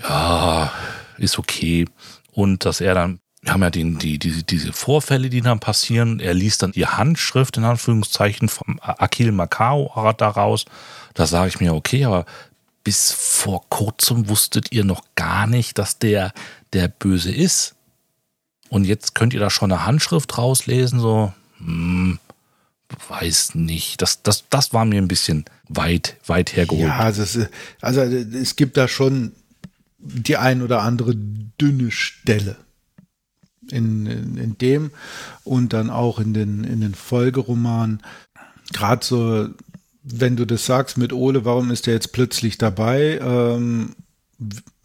Ja, 0.00 0.72
ist 1.18 1.38
okay. 1.38 1.86
Und 2.30 2.64
dass 2.64 2.80
er 2.80 2.94
dann 2.94 3.18
wir 3.44 3.52
haben 3.52 3.62
ja 3.62 3.70
den, 3.70 3.98
die, 3.98 4.20
die, 4.20 4.44
diese 4.44 4.72
Vorfälle, 4.72 5.28
die 5.28 5.40
dann 5.40 5.58
passieren. 5.58 6.20
Er 6.20 6.32
liest 6.32 6.62
dann 6.62 6.70
die 6.70 6.86
Handschrift 6.86 7.56
in 7.56 7.64
Anführungszeichen 7.64 8.48
vom 8.48 8.78
Akil 8.80 9.32
Macao 9.32 9.90
daraus. 10.16 10.64
Da 11.14 11.26
sage 11.26 11.48
ich 11.48 11.58
mir, 11.58 11.74
okay, 11.74 12.04
aber 12.04 12.24
bis 12.84 13.10
vor 13.10 13.68
kurzem 13.68 14.28
wusstet 14.28 14.70
ihr 14.70 14.84
noch 14.84 15.02
gar 15.16 15.48
nicht, 15.48 15.78
dass 15.78 15.98
der 15.98 16.32
der 16.72 16.86
Böse 16.86 17.32
ist. 17.32 17.74
Und 18.72 18.84
jetzt 18.84 19.14
könnt 19.14 19.34
ihr 19.34 19.40
da 19.40 19.50
schon 19.50 19.70
eine 19.70 19.84
Handschrift 19.84 20.38
rauslesen, 20.38 20.98
so, 20.98 21.30
hm, 21.58 22.18
weiß 23.06 23.54
nicht. 23.54 24.00
Das, 24.00 24.22
das, 24.22 24.44
das 24.48 24.72
war 24.72 24.86
mir 24.86 24.96
ein 25.02 25.08
bisschen 25.08 25.44
weit, 25.68 26.16
weit 26.24 26.56
hergeholt. 26.56 26.88
Ja, 26.88 27.00
also 27.00 27.20
es, 27.22 27.38
also 27.82 28.00
es 28.00 28.56
gibt 28.56 28.78
da 28.78 28.88
schon 28.88 29.32
die 29.98 30.38
ein 30.38 30.62
oder 30.62 30.80
andere 30.80 31.14
dünne 31.14 31.90
Stelle. 31.90 32.56
In, 33.70 34.06
in, 34.06 34.38
in 34.38 34.56
dem 34.56 34.90
und 35.44 35.74
dann 35.74 35.90
auch 35.90 36.18
in 36.18 36.32
den, 36.32 36.64
in 36.64 36.80
den 36.80 36.94
Folgeromanen. 36.94 38.02
Gerade 38.72 39.04
so, 39.04 39.48
wenn 40.02 40.36
du 40.36 40.46
das 40.46 40.64
sagst 40.64 40.96
mit 40.96 41.12
Ole, 41.12 41.44
warum 41.44 41.70
ist 41.70 41.86
der 41.86 41.92
jetzt 41.92 42.12
plötzlich 42.12 42.56
dabei? 42.56 43.20
Ähm, 43.22 43.96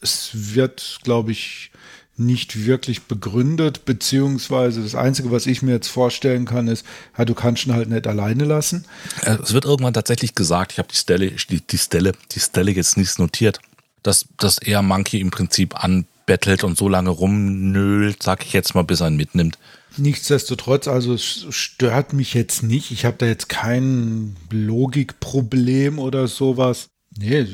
es 0.02 0.32
wird, 0.34 1.00
glaube 1.04 1.32
ich, 1.32 1.72
nicht 2.20 2.66
wirklich 2.66 3.04
begründet, 3.04 3.86
beziehungsweise 3.86 4.82
das 4.82 4.96
Einzige, 4.96 5.32
was 5.32 5.46
ich 5.46 5.62
mir 5.62 5.74
jetzt 5.74 5.88
vorstellen 5.88 6.46
kann, 6.46 6.68
ist, 6.68 6.86
ja, 7.18 7.26
du 7.26 7.34
kannst 7.34 7.66
ihn 7.66 7.74
halt 7.74 7.90
nicht 7.90 8.08
alleine 8.08 8.46
lassen. 8.46 8.86
Äh, 9.22 9.38
es 9.44 9.54
wird 9.54 9.66
irgendwann 9.66 9.94
tatsächlich 9.94 10.36
gesagt, 10.36 10.74
ich 10.74 10.80
habe 10.80 10.90
die 10.92 10.98
Stelle, 10.98 11.32
die, 11.32 11.62
die 11.62 11.78
Stelle, 11.78 12.14
die 12.32 12.40
Stelle 12.40 12.72
jetzt 12.72 12.98
nicht 12.98 13.20
notiert, 13.20 13.60
dass, 14.04 14.26
dass 14.38 14.58
er 14.58 14.82
Monkey 14.82 15.20
im 15.20 15.32
Prinzip 15.32 15.84
anbettelt 15.84 16.64
und 16.64 16.78
so 16.78 16.90
lange 16.90 17.10
rumnölt, 17.10 18.24
sag 18.24 18.46
ich 18.46 18.54
jetzt 18.54 18.74
mal, 18.74 18.84
bis 18.84 19.02
er 19.02 19.10
ihn 19.10 19.18
mitnimmt. 19.18 19.58
Nichtsdestotrotz, 19.98 20.88
also 20.88 21.14
es 21.14 21.48
stört 21.50 22.14
mich 22.14 22.34
jetzt 22.34 22.62
nicht. 22.62 22.92
Ich 22.92 23.06
habe 23.06 23.18
da 23.18 23.26
jetzt 23.26 23.50
kein 23.50 24.36
Logikproblem 24.52 25.98
oder 25.98 26.28
sowas. 26.28 26.90
Nee, 27.18 27.48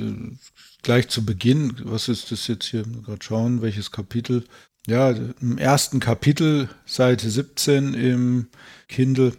gleich 0.83 1.07
zu 1.07 1.25
Beginn, 1.25 1.73
was 1.83 2.07
ist 2.09 2.31
das 2.31 2.47
jetzt 2.47 2.65
hier? 2.65 2.83
Gerade 2.83 3.23
schauen, 3.23 3.61
welches 3.61 3.91
Kapitel. 3.91 4.43
Ja, 4.85 5.11
im 5.41 5.57
ersten 5.57 5.99
Kapitel, 5.99 6.69
Seite 6.85 7.29
17 7.29 7.93
im 7.93 8.47
Kindle. 8.89 9.33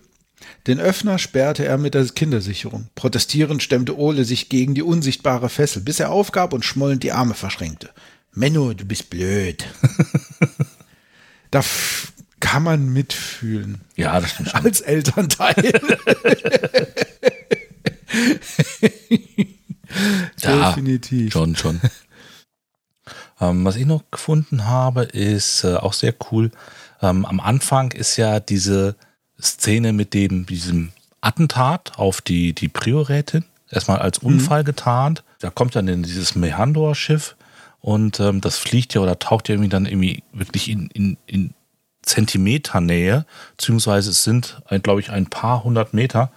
Den 0.67 0.81
Öffner 0.81 1.19
sperrte 1.19 1.65
er 1.65 1.79
mit 1.79 1.95
der 1.95 2.07
Kindersicherung. 2.07 2.89
Protestierend 2.95 3.63
stemmte 3.63 3.99
Ole 3.99 4.25
sich 4.25 4.49
gegen 4.49 4.75
die 4.75 4.83
unsichtbare 4.83 5.49
Fessel, 5.49 5.83
bis 5.83 6.01
er 6.01 6.11
aufgab 6.11 6.53
und 6.53 6.65
schmollend 6.65 7.03
die 7.03 7.13
Arme 7.13 7.35
verschränkte. 7.35 7.91
Menno, 8.33 8.73
du 8.73 8.85
bist 8.85 9.11
blöd. 9.11 9.65
da 11.51 11.63
kann 12.41 12.63
man 12.63 12.93
mitfühlen. 12.93 13.83
Ja, 13.97 14.19
das 14.21 14.33
stimmt 14.33 14.51
schon. 14.51 14.65
Als 14.65 14.81
Elternteil. 14.81 15.81
ja, 20.41 20.69
Definitiv. 20.69 21.33
Schon, 21.33 21.57
schon. 21.57 21.81
ähm, 23.41 23.65
was 23.65 23.77
ich 23.77 23.87
noch 23.87 24.03
gefunden 24.11 24.67
habe, 24.67 25.03
ist 25.03 25.65
äh, 25.65 25.77
auch 25.77 25.93
sehr 25.93 26.15
cool. 26.31 26.51
Ähm, 27.03 27.25
am 27.25 27.41
Anfang 27.41 27.93
ist 27.93 28.17
ja 28.17 28.41
diese 28.41 28.97
Szene 29.41 29.93
mit 29.93 30.15
dem, 30.15 30.47
diesem 30.47 30.93
Attentat 31.21 31.99
auf 31.99 32.21
die, 32.21 32.53
die 32.53 32.69
Priorätin, 32.69 33.45
erstmal 33.71 33.99
als 33.99 34.23
mhm. 34.23 34.29
Unfall 34.29 34.63
mhm. 34.63 34.67
getarnt. 34.67 35.25
Da 35.41 35.51
kommt 35.51 35.77
dann 35.77 35.89
in 35.89 36.03
dieses 36.03 36.35
Mehandor-Schiff 36.35 37.37
und 37.81 38.21
ähm, 38.21 38.41
das 38.41 38.59
fliegt 38.59 38.95
ja 38.95 39.01
oder 39.01 39.19
taucht 39.19 39.49
ja 39.49 39.55
irgendwie 39.55 39.69
dann 39.69 39.87
irgendwie 39.87 40.23
wirklich 40.33 40.71
in, 40.71 40.89
in, 40.89 41.17
in 41.27 41.55
Zentimeternähe, 42.03 43.27
beziehungsweise 43.57 44.11
es 44.11 44.25
sind, 44.25 44.63
glaube 44.83 45.01
ich, 45.01 45.11
ein 45.11 45.27
paar 45.27 45.65
hundert 45.65 45.95
Meter 45.95 46.31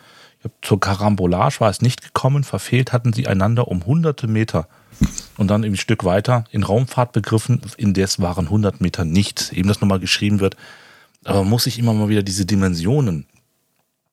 zur 0.62 0.80
Karambolage 0.80 1.60
war 1.60 1.70
es 1.70 1.82
nicht 1.82 2.02
gekommen, 2.02 2.44
verfehlt 2.44 2.94
hatten 2.94 3.14
sie 3.14 3.28
einander 3.28 3.68
um 3.68 3.86
hunderte 3.86 4.28
Meter. 4.28 4.68
Und 5.38 5.50
dann 5.50 5.64
ein 5.64 5.78
Stück 5.78 6.04
weiter 6.04 6.46
in 6.52 6.64
Raumfahrt 6.64 7.12
begriffen, 7.12 7.62
indes 7.78 8.20
waren 8.20 8.46
100 8.46 8.82
Meter 8.82 9.06
nichts. 9.06 9.52
Eben 9.52 9.68
das 9.68 9.82
nochmal 9.82 10.00
geschrieben 10.00 10.40
wird. 10.40 10.56
Aber 11.24 11.44
muss 11.44 11.68
ich 11.68 11.78
immer 11.78 11.94
mal 11.94 12.10
wieder 12.10 12.24
diese 12.24 12.46
Dimensionen 12.46 13.26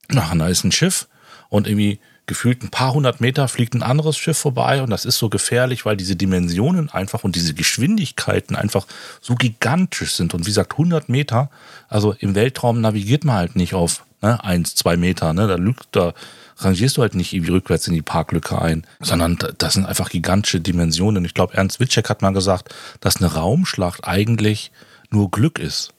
machen. 0.09 0.41
Da 0.41 0.49
ist 0.49 0.65
ein 0.65 0.73
Schiff 0.73 1.09
und 1.49 1.67
irgendwie 1.67 2.01
gefühlt 2.27 2.63
ein 2.63 2.71
paar 2.71 2.95
hundert 2.95 3.21
Meter 3.21 3.49
fliegt 3.49 3.75
ein 3.75 3.83
anderes 3.83 4.17
Schiff 4.17 4.39
vorbei 4.39 4.83
und 4.83 4.91
das 4.91 5.05
ist 5.05 5.19
so 5.19 5.29
gefährlich, 5.29 5.85
weil 5.85 5.97
diese 5.97 6.17
Dimensionen 6.17 6.89
einfach 6.91 7.23
und 7.23 7.37
diese 7.37 7.55
Geschwindigkeiten 7.55 8.57
einfach 8.57 8.87
so 9.21 9.35
gigantisch 9.35 10.15
sind. 10.15 10.33
Und 10.33 10.41
wie 10.47 10.51
gesagt, 10.51 10.73
100 10.73 11.09
Meter, 11.09 11.51
also 11.89 12.13
im 12.19 12.35
Weltraum 12.35 12.81
navigiert 12.81 13.25
man 13.25 13.37
halt 13.37 13.57
nicht 13.57 13.75
auf 13.75 14.05
ne, 14.25 14.43
eins, 14.43 14.75
zwei 14.75 14.97
Meter, 14.97 15.33
ne, 15.33 15.47
da, 15.47 15.57
lügt, 15.57 15.89
da 15.93 16.15
rangierst 16.59 16.97
du 16.97 17.03
halt 17.03 17.15
nicht 17.15 17.33
irgendwie 17.33 17.53
rückwärts 17.53 17.87
in 17.89 17.95
die 17.95 18.03
Parklücke 18.03 18.61
ein, 18.61 18.87
sondern 19.01 19.39
das 19.59 19.75
sind 19.75 19.87
einfach 19.87 20.09
gigantische 20.09 20.61
Dimensionen. 20.61 21.25
Ich 21.25 21.35
glaube, 21.35 21.55
Ernst 21.55 21.81
Witschek 21.81 22.09
hat 22.09 22.23
mal 22.23 22.33
gesagt, 22.33 22.75
dass 23.01 23.17
eine 23.17 23.35
Raumschlacht 23.35 24.07
eigentlich 24.07 24.73
nur 25.11 25.31
Glück 25.31 25.59
ist. 25.59 25.93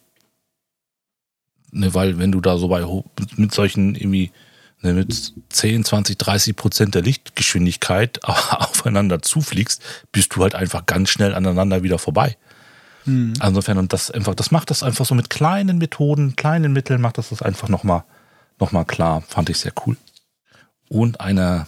Ne, 1.72 1.94
weil 1.94 2.18
wenn 2.18 2.32
du 2.32 2.42
da 2.42 2.58
so 2.58 2.68
bei 2.68 2.86
mit 3.36 3.54
solchen 3.54 3.96
irgendwie 3.96 4.32
ne, 4.82 4.94
mit 4.94 5.34
10, 5.50 5.84
20, 5.84 6.18
30 6.18 6.56
Prozent 6.56 6.96
der 6.96 7.02
Lichtgeschwindigkeit 7.02 8.24
aufeinander 8.24 9.22
zufliegst, 9.22 9.84
bist 10.12 10.36
du 10.36 10.42
halt 10.42 10.56
einfach 10.56 10.86
ganz 10.86 11.10
schnell 11.10 11.36
aneinander 11.36 11.84
wieder 11.84 12.00
vorbei. 12.00 12.38
Hm. 13.04 13.34
Insofern, 13.44 13.78
und 13.78 13.94
das 13.94 14.10
einfach, 14.10 14.34
das 14.34 14.50
macht 14.50 14.72
das 14.72 14.82
einfach 14.82 15.06
so 15.06 15.14
mit 15.14 15.30
kleinen 15.30 15.78
Methoden, 15.78 16.36
kleinen 16.36 16.74
Mitteln, 16.74 17.02
macht 17.02 17.20
das 17.20 17.30
das 17.30 17.44
einfach 17.44 17.70
nochmal 17.70 18.04
nochmal 18.60 18.86
klar. 18.86 19.22
Fand 19.22 19.50
ich 19.50 19.58
sehr 19.58 19.74
cool. 19.86 19.98
Und 20.90 21.20
eine 21.20 21.68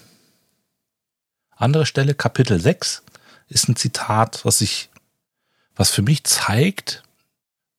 andere 1.56 1.86
Stelle, 1.86 2.14
Kapitel 2.14 2.60
6, 2.60 3.04
ist 3.50 3.70
ein 3.70 3.76
Zitat, 3.76 4.46
was 4.46 4.62
ich, 4.62 4.90
was 5.76 5.92
für 5.92 6.02
mich 6.02 6.24
zeigt, 6.24 7.04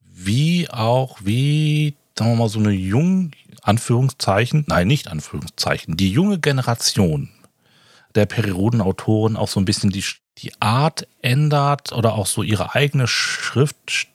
wie 0.00 0.68
auch, 0.68 1.18
wie, 1.22 1.94
sagen 2.18 2.32
wir 2.32 2.36
mal, 2.36 2.48
so 2.48 2.58
eine 2.58 2.70
junge, 2.70 3.30
Anführungszeichen, 3.62 4.64
nein, 4.66 4.88
nicht 4.88 5.08
Anführungszeichen, 5.08 5.96
die 5.96 6.10
junge 6.10 6.38
Generation 6.38 7.30
der 8.14 8.26
Periodenautoren 8.26 9.36
auch 9.36 9.48
so 9.48 9.60
ein 9.60 9.64
bisschen 9.64 9.90
die, 9.90 10.04
die 10.38 10.52
Art 10.60 11.06
ändert 11.20 11.92
oder 11.92 12.14
auch 12.14 12.26
so 12.26 12.42
ihre 12.42 12.74
eigene 12.74 13.06
Schrift, 13.06 14.08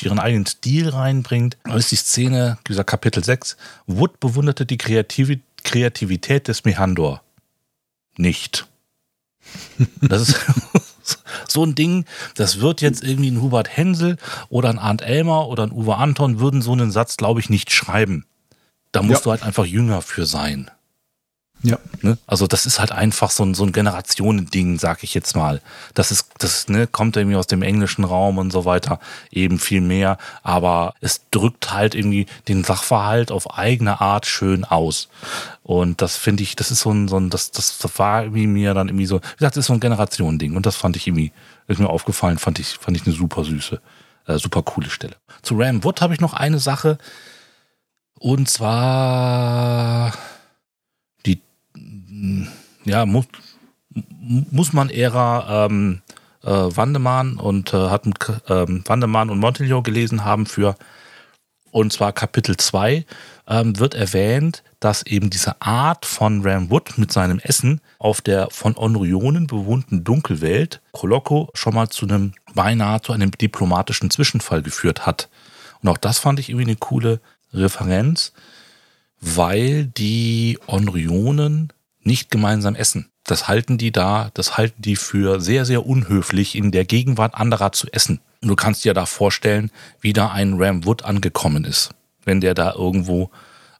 ihren 0.00 0.18
eigenen 0.18 0.46
Stil 0.46 0.88
reinbringt. 0.88 1.58
Da 1.64 1.76
ist 1.76 1.90
die 1.90 1.96
Szene, 1.96 2.58
dieser 2.68 2.84
Kapitel 2.84 3.22
6. 3.22 3.56
Wood 3.86 4.20
bewunderte 4.20 4.64
die 4.66 4.78
Kreativität 4.78 6.48
des 6.48 6.64
Mehandor. 6.64 7.22
Nicht. 8.16 8.66
Das 10.00 10.28
ist 10.28 10.36
so 11.48 11.64
ein 11.64 11.74
Ding, 11.74 12.04
das 12.34 12.60
wird 12.60 12.80
jetzt 12.80 13.02
irgendwie 13.02 13.30
ein 13.30 13.40
Hubert 13.40 13.76
Hensel 13.76 14.16
oder 14.48 14.70
ein 14.70 14.78
Arndt 14.78 15.02
Elmer 15.02 15.48
oder 15.48 15.64
ein 15.64 15.72
Uwe 15.72 15.96
Anton 15.96 16.40
würden 16.40 16.62
so 16.62 16.72
einen 16.72 16.90
Satz, 16.90 17.16
glaube 17.16 17.40
ich, 17.40 17.50
nicht 17.50 17.72
schreiben. 17.72 18.26
Da 18.92 19.02
musst 19.02 19.20
ja. 19.20 19.24
du 19.24 19.30
halt 19.30 19.42
einfach 19.42 19.64
jünger 19.64 20.02
für 20.02 20.26
sein. 20.26 20.70
Ja. 21.62 21.78
Ne? 22.00 22.16
Also 22.26 22.46
das 22.46 22.64
ist 22.64 22.80
halt 22.80 22.92
einfach 22.92 23.30
so 23.30 23.44
ein, 23.44 23.54
so 23.54 23.64
ein 23.64 23.72
Generationending, 23.72 24.78
sag 24.78 25.02
ich 25.02 25.12
jetzt 25.12 25.36
mal. 25.36 25.60
Das 25.94 26.10
ist, 26.10 26.28
das 26.38 26.68
ne, 26.68 26.86
kommt 26.86 27.16
irgendwie 27.16 27.36
aus 27.36 27.46
dem 27.46 27.62
englischen 27.62 28.04
Raum 28.04 28.38
und 28.38 28.50
so 28.50 28.64
weiter, 28.64 28.98
eben 29.30 29.58
viel 29.58 29.82
mehr. 29.82 30.16
Aber 30.42 30.94
es 31.00 31.22
drückt 31.30 31.72
halt 31.72 31.94
irgendwie 31.94 32.26
den 32.48 32.64
Sachverhalt 32.64 33.30
auf 33.30 33.58
eigene 33.58 34.00
Art 34.00 34.26
schön 34.26 34.64
aus. 34.64 35.08
Und 35.62 36.00
das 36.00 36.16
finde 36.16 36.42
ich, 36.42 36.56
das 36.56 36.70
ist 36.70 36.80
so 36.80 36.90
ein, 36.92 37.08
so 37.08 37.18
ein 37.18 37.28
das, 37.28 37.50
das, 37.50 37.76
war 37.98 38.22
irgendwie 38.22 38.46
mir 38.46 38.72
dann 38.72 38.88
irgendwie 38.88 39.06
so, 39.06 39.16
wie 39.16 39.36
gesagt, 39.36 39.56
das 39.56 39.62
ist 39.62 39.66
so 39.66 39.74
ein 39.74 39.80
Generationending. 39.80 40.56
Und 40.56 40.64
das 40.64 40.76
fand 40.76 40.96
ich 40.96 41.06
irgendwie, 41.06 41.32
ist 41.68 41.78
mir 41.78 41.90
aufgefallen, 41.90 42.38
fand 42.38 42.58
ich, 42.58 42.68
fand 42.68 42.96
ich 42.96 43.06
eine 43.06 43.14
super 43.14 43.44
süße, 43.44 43.80
äh, 44.26 44.38
super 44.38 44.62
coole 44.62 44.88
Stelle. 44.88 45.16
Zu 45.42 45.58
Ram 45.58 45.84
Wood 45.84 46.00
habe 46.00 46.14
ich 46.14 46.20
noch 46.20 46.32
eine 46.32 46.58
Sache. 46.58 46.96
Und 48.18 48.48
zwar 48.48 50.12
ja, 52.84 53.06
muss, 53.06 53.26
muss 54.50 54.72
man 54.72 54.90
Ära 54.90 55.66
ähm, 55.66 56.02
äh, 56.42 56.48
Wandemann 56.48 57.36
und 57.36 57.74
äh, 57.74 57.88
hat 57.88 58.06
mit 58.06 58.18
ähm, 58.48 58.82
Wandemann 58.86 59.30
und 59.30 59.38
Montelion 59.38 59.82
gelesen 59.82 60.24
haben 60.24 60.46
für 60.46 60.76
und 61.72 61.92
zwar 61.92 62.12
Kapitel 62.12 62.56
2 62.56 63.04
ähm, 63.48 63.78
wird 63.78 63.94
erwähnt, 63.94 64.62
dass 64.80 65.04
eben 65.04 65.30
diese 65.30 65.60
Art 65.60 66.04
von 66.04 66.42
Ram 66.42 66.70
Wood 66.70 66.98
mit 66.98 67.12
seinem 67.12 67.38
Essen 67.38 67.80
auf 67.98 68.20
der 68.20 68.48
von 68.50 68.76
Onrionen 68.76 69.46
bewohnten 69.46 70.02
Dunkelwelt 70.02 70.80
Koloko 70.92 71.50
schon 71.54 71.74
mal 71.74 71.88
zu 71.88 72.06
einem 72.06 72.32
beinahe 72.54 73.00
zu 73.02 73.12
einem 73.12 73.30
diplomatischen 73.30 74.10
Zwischenfall 74.10 74.62
geführt 74.62 75.06
hat. 75.06 75.28
Und 75.82 75.88
auch 75.88 75.98
das 75.98 76.18
fand 76.18 76.40
ich 76.40 76.48
irgendwie 76.48 76.66
eine 76.66 76.76
coole 76.76 77.20
Referenz, 77.52 78.32
weil 79.20 79.86
die 79.86 80.58
Onrionen 80.66 81.72
nicht 82.02 82.30
gemeinsam 82.30 82.74
essen. 82.74 83.10
das 83.24 83.46
halten 83.46 83.78
die 83.78 83.92
da, 83.92 84.30
das 84.34 84.56
halten 84.56 84.82
die 84.82 84.96
für 84.96 85.40
sehr, 85.40 85.64
sehr 85.64 85.86
unhöflich, 85.86 86.56
in 86.56 86.72
der 86.72 86.84
Gegenwart 86.84 87.34
anderer 87.34 87.70
zu 87.72 87.86
essen. 87.92 88.20
Und 88.40 88.48
du 88.48 88.56
kannst 88.56 88.84
dir 88.84 88.94
da 88.94 89.06
vorstellen, 89.06 89.70
wie 90.00 90.12
da 90.12 90.30
ein 90.30 90.54
Ram 90.54 90.84
Wood 90.84 91.04
angekommen 91.04 91.64
ist. 91.64 91.90
Wenn 92.24 92.40
der 92.40 92.54
da 92.54 92.72
irgendwo 92.74 93.30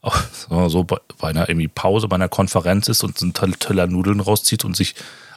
so 0.49 0.85
bei 0.85 0.99
einer 1.23 1.49
irgendwie 1.49 1.69
Pause, 1.69 2.09
bei 2.09 2.17
einer 2.17 2.29
Konferenz 2.29 2.89
ist 2.89 3.03
und 3.03 3.21
einen 3.21 3.33
Teller 3.33 3.87
Nudeln 3.87 4.21
rauszieht 4.21 4.65
und 4.65 4.77
sich 4.77 4.95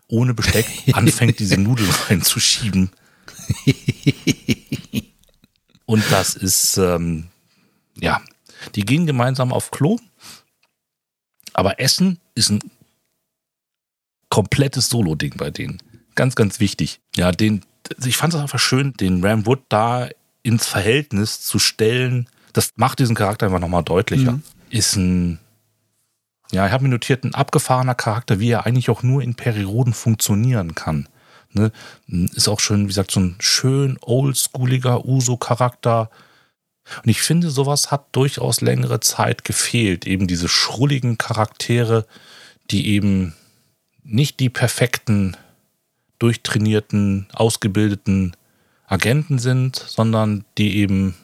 ohne 0.07 0.33
Besteck 0.33 0.67
anfängt, 0.93 1.39
diese 1.39 1.57
Nudeln 1.57 1.89
reinzuschieben. 2.09 2.91
Und 5.85 6.03
das 6.11 6.35
ist, 6.35 6.77
ähm, 6.77 7.27
ja, 7.99 8.21
die 8.75 8.85
gehen 8.85 9.05
gemeinsam 9.05 9.51
auf 9.51 9.71
Klo, 9.71 9.99
aber 11.53 11.79
Essen 11.79 12.19
ist 12.35 12.49
ein 12.49 12.59
komplettes 14.33 14.89
Solo-Ding 14.89 15.35
bei 15.37 15.51
denen. 15.51 15.77
Ganz, 16.15 16.33
ganz 16.33 16.59
wichtig. 16.59 17.01
Ja, 17.15 17.31
den, 17.31 17.61
ich 18.03 18.17
fand 18.17 18.33
es 18.33 18.39
einfach 18.39 18.57
schön, 18.57 18.93
den 18.93 19.23
Ram 19.23 19.45
Wood 19.45 19.59
da 19.69 20.09
ins 20.41 20.65
Verhältnis 20.65 21.41
zu 21.41 21.59
stellen. 21.59 22.27
Das 22.51 22.71
macht 22.75 22.97
diesen 22.97 23.15
Charakter 23.15 23.45
einfach 23.45 23.59
nochmal 23.59 23.83
deutlicher. 23.83 24.31
Mhm. 24.31 24.43
Ist 24.71 24.95
ein, 24.95 25.37
ja, 26.51 26.65
ich 26.65 26.71
habe 26.71 26.81
mir 26.81 26.89
notiert, 26.89 27.23
ein 27.23 27.35
abgefahrener 27.35 27.93
Charakter, 27.93 28.39
wie 28.39 28.49
er 28.49 28.65
eigentlich 28.65 28.89
auch 28.89 29.03
nur 29.03 29.21
in 29.21 29.35
Perioden 29.35 29.93
funktionieren 29.93 30.73
kann. 30.73 31.07
Ne? 31.51 31.71
Ist 32.07 32.47
auch 32.47 32.59
schön, 32.59 32.85
wie 32.85 32.87
gesagt, 32.87 33.11
so 33.11 33.19
ein 33.19 33.35
schön 33.37 33.99
oldschooliger 34.01 35.05
Uso-Charakter. 35.05 36.09
Und 37.03 37.07
ich 37.07 37.21
finde, 37.21 37.51
sowas 37.51 37.91
hat 37.91 38.07
durchaus 38.13 38.61
längere 38.61 38.99
Zeit 38.99 39.43
gefehlt. 39.43 40.07
Eben 40.07 40.25
diese 40.25 40.49
schrulligen 40.49 41.19
Charaktere, 41.19 42.07
die 42.71 42.87
eben 42.87 43.35
nicht 44.03 44.39
die 44.39 44.49
perfekten, 44.49 45.37
durchtrainierten, 46.19 47.27
ausgebildeten 47.33 48.35
Agenten 48.87 49.39
sind, 49.39 49.75
sondern 49.75 50.45
die 50.57 50.77
eben 50.77 51.15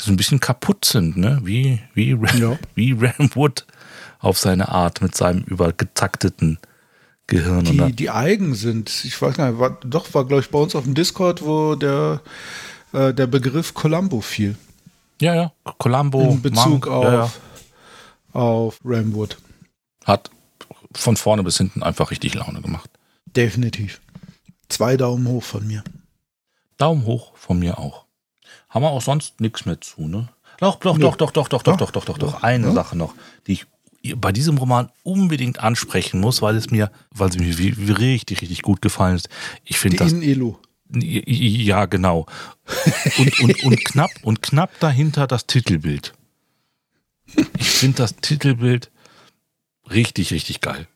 so 0.00 0.10
ein 0.10 0.16
bisschen 0.16 0.40
kaputt 0.40 0.84
sind, 0.84 1.16
ne? 1.16 1.40
Wie, 1.44 1.80
wie, 1.94 2.12
Ram, 2.12 2.38
ja. 2.38 2.58
wie 2.74 2.92
Ram 2.92 3.30
Wood 3.34 3.66
auf 4.18 4.38
seine 4.38 4.68
Art 4.68 5.00
mit 5.00 5.14
seinem 5.16 5.44
übergetakteten 5.44 6.58
Gehirn. 7.26 7.64
Die, 7.64 7.80
oder? 7.80 7.90
die 7.90 8.10
eigen 8.10 8.54
sind. 8.54 9.04
Ich 9.04 9.20
weiß 9.20 9.36
gar 9.36 9.50
nicht, 9.50 9.60
war, 9.60 9.78
doch, 9.84 10.12
war, 10.14 10.24
glaube 10.24 10.42
ich, 10.42 10.50
bei 10.50 10.58
uns 10.58 10.74
auf 10.74 10.84
dem 10.84 10.94
Discord, 10.94 11.42
wo 11.44 11.76
der, 11.76 12.20
äh, 12.92 13.14
der 13.14 13.26
Begriff 13.26 13.74
Columbo 13.74 14.20
fiel. 14.20 14.56
Ja, 15.20 15.34
ja, 15.34 15.52
Columbo. 15.78 16.22
In 16.22 16.42
Bezug 16.42 16.68
Monk, 16.68 16.86
auf, 16.88 17.04
ja, 17.04 17.12
ja. 17.12 17.32
auf 18.32 18.80
Ramwood. 18.84 19.36
Hat 20.04 20.30
von 20.94 21.16
vorne 21.16 21.42
bis 21.42 21.58
hinten 21.58 21.82
einfach 21.82 22.10
richtig 22.10 22.34
Laune 22.34 22.60
gemacht. 22.62 22.90
Definitiv. 23.26 24.00
Zwei 24.68 24.96
Daumen 24.96 25.26
hoch 25.28 25.42
von 25.42 25.66
mir. 25.66 25.82
Daumen 26.76 27.04
hoch 27.04 27.32
von 27.36 27.58
mir 27.58 27.78
auch. 27.78 28.06
Haben 28.68 28.82
wir 28.82 28.90
auch 28.90 29.02
sonst 29.02 29.40
nichts 29.40 29.66
mehr 29.66 29.80
zu, 29.80 30.06
ne? 30.06 30.28
Doch, 30.60 30.76
doch, 30.76 30.98
doch, 30.98 31.16
doch, 31.16 31.30
doch, 31.30 31.48
doch, 31.48 31.62
doch, 31.62 31.76
doch, 31.76 31.90
doch, 31.90 32.04
doch, 32.04 32.18
doch. 32.18 32.42
Eine 32.42 32.72
Sache 32.72 32.96
noch, 32.96 33.14
die 33.46 33.52
ich 33.52 33.66
bei 34.16 34.32
diesem 34.32 34.58
Roman 34.58 34.90
unbedingt 35.02 35.60
ansprechen 35.60 36.20
muss, 36.20 36.42
weil 36.42 36.56
es 36.56 36.70
mir, 36.70 36.90
weil 37.10 37.28
es 37.28 37.38
mir 37.38 37.98
richtig, 37.98 38.42
richtig 38.42 38.62
gut 38.62 38.82
gefallen 38.82 39.16
ist. 39.16 39.28
Ich 39.64 39.78
finde 39.78 39.98
das. 39.98 40.12
Elo. 40.12 40.58
Ja, 40.90 41.86
genau. 41.86 42.26
Und, 43.18 43.40
und, 43.40 43.64
und, 43.64 43.84
knapp, 43.84 44.10
und 44.22 44.42
knapp 44.42 44.70
dahinter 44.80 45.26
das 45.26 45.46
Titelbild. 45.46 46.14
Ich 47.58 47.68
finde 47.68 47.98
das 47.98 48.16
Titelbild 48.16 48.90
richtig, 49.90 50.32
richtig 50.32 50.60
geil. 50.60 50.86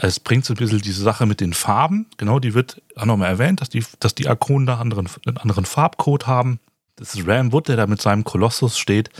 Es 0.00 0.20
bringt 0.20 0.44
so 0.44 0.54
ein 0.54 0.56
bisschen 0.56 0.80
diese 0.80 1.02
Sache 1.02 1.26
mit 1.26 1.40
den 1.40 1.54
Farben. 1.54 2.06
Genau, 2.18 2.38
die 2.38 2.54
wird 2.54 2.82
auch 2.94 3.06
nochmal 3.06 3.30
erwähnt, 3.30 3.60
dass 3.60 3.68
die, 3.68 3.84
dass 4.00 4.14
die 4.14 4.28
Arkonen 4.28 4.66
da 4.66 4.78
anderen, 4.78 5.08
einen 5.26 5.38
anderen 5.38 5.64
Farbcode 5.64 6.26
haben. 6.26 6.60
Das 6.96 7.14
ist 7.14 7.26
Ram 7.26 7.52
Wood, 7.52 7.68
der 7.68 7.76
da 7.76 7.86
mit 7.86 8.00
seinem 8.00 8.24
Kolossus 8.24 8.78
steht 8.78 9.10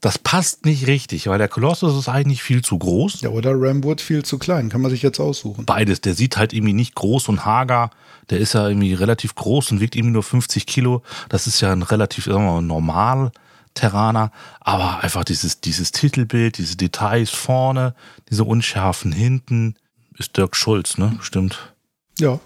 das 0.00 0.18
passt 0.18 0.66
nicht 0.66 0.86
richtig, 0.86 1.26
weil 1.26 1.38
der 1.38 1.48
Kolossus 1.48 1.98
ist 1.98 2.08
eigentlich 2.08 2.42
viel 2.42 2.62
zu 2.62 2.78
groß. 2.78 3.22
Ja, 3.22 3.30
oder 3.30 3.52
Ramwood 3.54 4.00
viel 4.00 4.24
zu 4.24 4.38
klein, 4.38 4.68
kann 4.68 4.82
man 4.82 4.90
sich 4.90 5.02
jetzt 5.02 5.18
aussuchen. 5.18 5.64
Beides, 5.64 6.00
der 6.00 6.14
sieht 6.14 6.36
halt 6.36 6.52
irgendwie 6.52 6.74
nicht 6.74 6.94
groß 6.94 7.28
und 7.28 7.44
hager, 7.44 7.90
der 8.28 8.38
ist 8.38 8.52
ja 8.52 8.68
irgendwie 8.68 8.94
relativ 8.94 9.34
groß 9.34 9.72
und 9.72 9.80
wiegt 9.80 9.96
irgendwie 9.96 10.12
nur 10.12 10.22
50 10.22 10.66
Kilo. 10.66 11.02
Das 11.28 11.46
ist 11.46 11.60
ja 11.60 11.72
ein 11.72 11.82
relativ, 11.82 12.26
sagen 12.26 12.44
wir 12.44 12.52
mal, 12.52 12.62
normal 12.62 13.32
Terraner, 13.76 14.32
aber 14.60 15.04
einfach 15.04 15.22
dieses, 15.22 15.60
dieses 15.60 15.92
Titelbild, 15.92 16.58
diese 16.58 16.76
Details 16.76 17.30
vorne, 17.30 17.94
diese 18.28 18.42
unschärfen 18.44 19.12
hinten, 19.12 19.76
ist 20.18 20.36
Dirk 20.36 20.56
Schulz, 20.56 20.98
ne? 20.98 21.16
Stimmt. 21.20 21.74
Ja. 22.18 22.40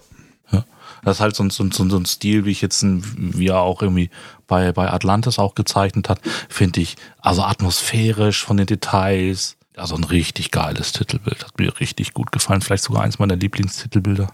Das 1.02 1.16
ist 1.16 1.20
halt 1.20 1.34
so, 1.34 1.48
so, 1.48 1.70
so, 1.70 1.88
so 1.88 1.96
ein 1.96 2.06
Stil, 2.06 2.44
wie 2.44 2.50
ich 2.50 2.60
jetzt, 2.60 2.84
wie 2.84 3.48
er 3.48 3.60
auch 3.60 3.82
irgendwie 3.82 4.10
bei, 4.46 4.72
bei 4.72 4.92
Atlantis 4.92 5.38
auch 5.38 5.54
gezeichnet 5.54 6.08
hat, 6.08 6.20
finde 6.48 6.80
ich, 6.80 6.96
also 7.18 7.42
atmosphärisch 7.42 8.44
von 8.44 8.56
den 8.56 8.66
Details, 8.66 9.56
also 9.76 9.94
ein 9.94 10.04
richtig 10.04 10.50
geiles 10.50 10.92
Titelbild. 10.92 11.44
Hat 11.44 11.58
mir 11.58 11.80
richtig 11.80 12.12
gut 12.12 12.32
gefallen. 12.32 12.60
Vielleicht 12.60 12.84
sogar 12.84 13.02
eins 13.02 13.18
meiner 13.18 13.36
Lieblingstitelbilder 13.36 14.32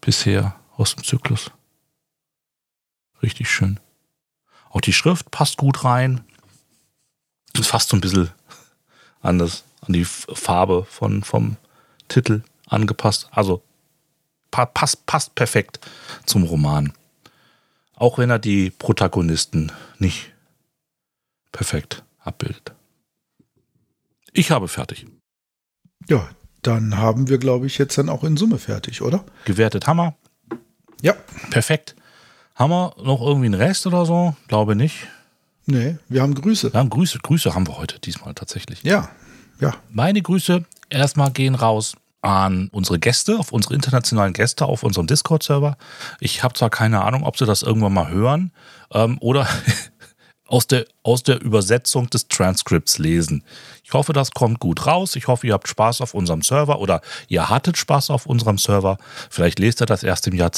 bisher 0.00 0.56
aus 0.76 0.94
dem 0.94 1.04
Zyklus. 1.04 1.50
Richtig 3.22 3.50
schön. 3.50 3.80
Auch 4.76 4.82
die 4.82 4.92
Schrift 4.92 5.30
passt 5.30 5.56
gut 5.56 5.84
rein. 5.84 6.22
Ist 7.54 7.68
fast 7.68 7.88
so 7.88 7.96
ein 7.96 8.02
bisschen 8.02 8.30
anders 9.22 9.64
an 9.80 9.94
die 9.94 10.04
Farbe 10.04 10.84
von, 10.84 11.22
vom 11.22 11.56
Titel 12.08 12.42
angepasst. 12.66 13.26
Also 13.30 13.62
passt, 14.50 15.06
passt 15.06 15.34
perfekt 15.34 15.80
zum 16.26 16.42
Roman. 16.42 16.92
Auch 17.94 18.18
wenn 18.18 18.28
er 18.28 18.38
die 18.38 18.68
Protagonisten 18.68 19.72
nicht 19.98 20.34
perfekt 21.52 22.04
abbildet. 22.18 22.74
Ich 24.34 24.50
habe 24.50 24.68
fertig. 24.68 25.06
Ja, 26.06 26.28
dann 26.60 26.98
haben 26.98 27.30
wir, 27.30 27.38
glaube 27.38 27.66
ich, 27.66 27.78
jetzt 27.78 27.96
dann 27.96 28.10
auch 28.10 28.24
in 28.24 28.36
Summe 28.36 28.58
fertig, 28.58 29.00
oder? 29.00 29.24
Gewertet 29.46 29.86
Hammer. 29.86 30.14
Ja. 31.00 31.14
Perfekt. 31.48 31.96
Haben 32.56 32.70
wir 32.70 32.94
noch 33.02 33.20
irgendwie 33.20 33.46
einen 33.46 33.54
Rest 33.54 33.86
oder 33.86 34.06
so? 34.06 34.34
Glaube 34.48 34.74
nicht. 34.76 35.06
Nee, 35.66 35.98
wir 36.08 36.22
haben 36.22 36.34
Grüße. 36.34 36.72
Wir 36.72 36.80
haben 36.80 36.88
Grüße. 36.88 37.18
Grüße 37.18 37.54
haben 37.54 37.66
wir 37.66 37.76
heute 37.76 37.98
diesmal 38.00 38.32
tatsächlich. 38.32 38.82
Ja, 38.82 39.10
ja. 39.60 39.74
Meine 39.90 40.22
Grüße 40.22 40.64
erstmal 40.88 41.30
gehen 41.32 41.54
raus 41.54 41.96
an 42.22 42.68
unsere 42.72 42.98
Gäste, 42.98 43.38
auf 43.38 43.52
unsere 43.52 43.74
internationalen 43.74 44.32
Gäste 44.32 44.64
auf 44.64 44.84
unserem 44.84 45.06
Discord-Server. 45.06 45.76
Ich 46.18 46.42
habe 46.42 46.54
zwar 46.54 46.70
keine 46.70 47.04
Ahnung, 47.04 47.24
ob 47.24 47.36
sie 47.36 47.44
das 47.44 47.62
irgendwann 47.62 47.92
mal 47.92 48.08
hören 48.08 48.52
ähm, 48.90 49.18
oder 49.20 49.46
aus 50.46 50.66
der, 50.66 50.86
aus 51.02 51.22
der 51.22 51.42
Übersetzung 51.42 52.08
des 52.08 52.28
Transcripts 52.28 52.96
lesen. 52.96 53.44
Ich 53.84 53.92
hoffe, 53.92 54.14
das 54.14 54.30
kommt 54.30 54.60
gut 54.60 54.86
raus. 54.86 55.14
Ich 55.14 55.28
hoffe, 55.28 55.46
ihr 55.46 55.52
habt 55.52 55.68
Spaß 55.68 56.00
auf 56.00 56.14
unserem 56.14 56.40
Server 56.40 56.80
oder 56.80 57.02
ihr 57.28 57.50
hattet 57.50 57.76
Spaß 57.76 58.08
auf 58.08 58.24
unserem 58.24 58.56
Server. 58.56 58.96
Vielleicht 59.28 59.58
lest 59.58 59.82
ihr 59.82 59.86
das 59.86 60.02
erst 60.02 60.26
im 60.26 60.34
Jahr 60.34 60.52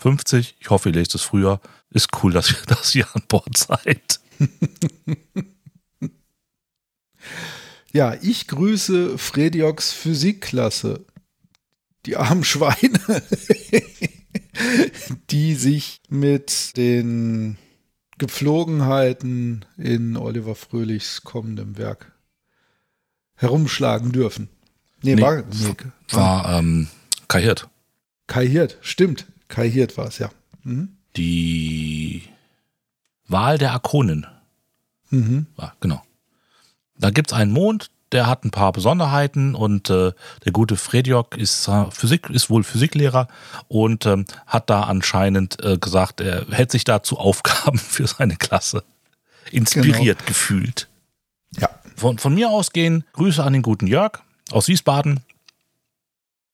2050. 0.00 0.56
Ich 0.60 0.70
hoffe, 0.70 0.90
ihr 0.90 0.94
lest 0.94 1.14
es 1.14 1.22
früher. 1.22 1.60
Ist 1.90 2.08
cool, 2.22 2.32
dass 2.32 2.50
ihr, 2.50 2.58
dass 2.66 2.94
ihr 2.94 3.06
an 3.14 3.22
Bord 3.28 3.56
seid. 3.56 4.20
Ja, 7.94 8.16
ich 8.20 8.48
grüße 8.48 9.18
Fredioks 9.18 9.92
Physikklasse. 9.92 11.06
Die 12.06 12.16
armen 12.16 12.42
Schweine, 12.42 13.00
die 15.30 15.54
sich 15.54 16.00
mit 16.08 16.76
den 16.76 17.56
Gepflogenheiten 18.18 19.64
in 19.78 20.16
Oliver 20.16 20.56
Fröhlichs 20.56 21.22
kommendem 21.22 21.78
Werk 21.78 22.10
herumschlagen 23.36 24.10
dürfen. 24.10 24.48
Nee, 25.02 25.14
nee 25.14 25.22
war, 25.22 25.42
nee, 25.42 25.74
war 26.10 26.58
ähm, 26.58 26.88
Kai 27.28 27.42
Hirt. 27.42 27.68
Kai 28.26 28.48
Hirt, 28.48 28.76
stimmt. 28.80 29.26
Kai 29.48 29.70
Hirt 29.70 29.96
war 29.96 30.06
es, 30.06 30.18
ja. 30.18 30.30
Mhm. 30.62 30.96
Die 31.16 32.22
Wahl 33.28 33.58
der 33.58 33.72
Akonen. 33.72 34.26
Mhm. 35.10 35.46
War, 35.56 35.74
genau. 35.80 36.02
Da 36.96 37.10
gibt 37.10 37.30
es 37.30 37.36
einen 37.36 37.52
Mond, 37.52 37.90
der 38.12 38.26
hat 38.26 38.44
ein 38.44 38.50
paar 38.50 38.72
Besonderheiten 38.72 39.54
und 39.54 39.90
äh, 39.90 40.12
der 40.44 40.52
gute 40.52 40.76
Fredjok 40.76 41.36
ist 41.36 41.66
äh, 41.68 41.90
Physik, 41.90 42.30
ist 42.30 42.48
wohl 42.48 42.62
Physiklehrer 42.62 43.26
und 43.68 44.06
ähm, 44.06 44.24
hat 44.46 44.70
da 44.70 44.82
anscheinend 44.82 45.62
äh, 45.64 45.78
gesagt, 45.78 46.20
er 46.20 46.46
hätte 46.50 46.72
sich 46.72 46.84
dazu 46.84 47.18
Aufgaben 47.18 47.78
für 47.78 48.06
seine 48.06 48.36
Klasse 48.36 48.84
inspiriert 49.50 50.18
genau. 50.18 50.28
gefühlt. 50.28 50.88
Ja. 51.58 51.68
Von, 51.96 52.18
von 52.18 52.34
mir 52.34 52.50
ausgehen 52.50 53.04
Grüße 53.14 53.42
an 53.42 53.52
den 53.52 53.62
guten 53.62 53.86
Jörg 53.86 54.20
aus 54.50 54.68
Wiesbaden. 54.68 55.20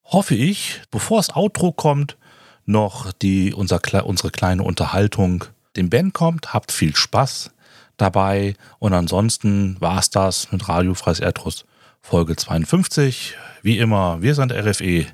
Hoffe 0.05 0.35
ich, 0.35 0.81
bevor 0.91 1.19
das 1.19 1.37
Outro 1.37 1.73
kommt, 1.73 2.17
noch 2.66 3.12
die, 3.12 3.53
unser, 3.55 3.81
unsere 4.07 4.31
kleine 4.31 4.62
Unterhaltung 4.62 5.45
dem 5.77 5.91
Ben 5.91 6.12
kommt. 6.12 6.53
Habt 6.53 6.73
viel 6.73 6.95
Spaß 6.97 7.51
dabei. 7.97 8.55
Und 8.78 8.93
ansonsten 8.95 9.77
war 9.81 9.99
es 9.99 10.11
das 10.11 10.51
mit 10.53 10.69
Radio 10.69 10.95
Freies 10.95 11.20
Erdrus 11.20 11.65
Folge 12.01 12.37
52. 12.37 13.35
Wie 13.62 13.78
immer, 13.78 14.23
wir 14.23 14.35
sind 14.35 14.53
RFE. 14.53 15.07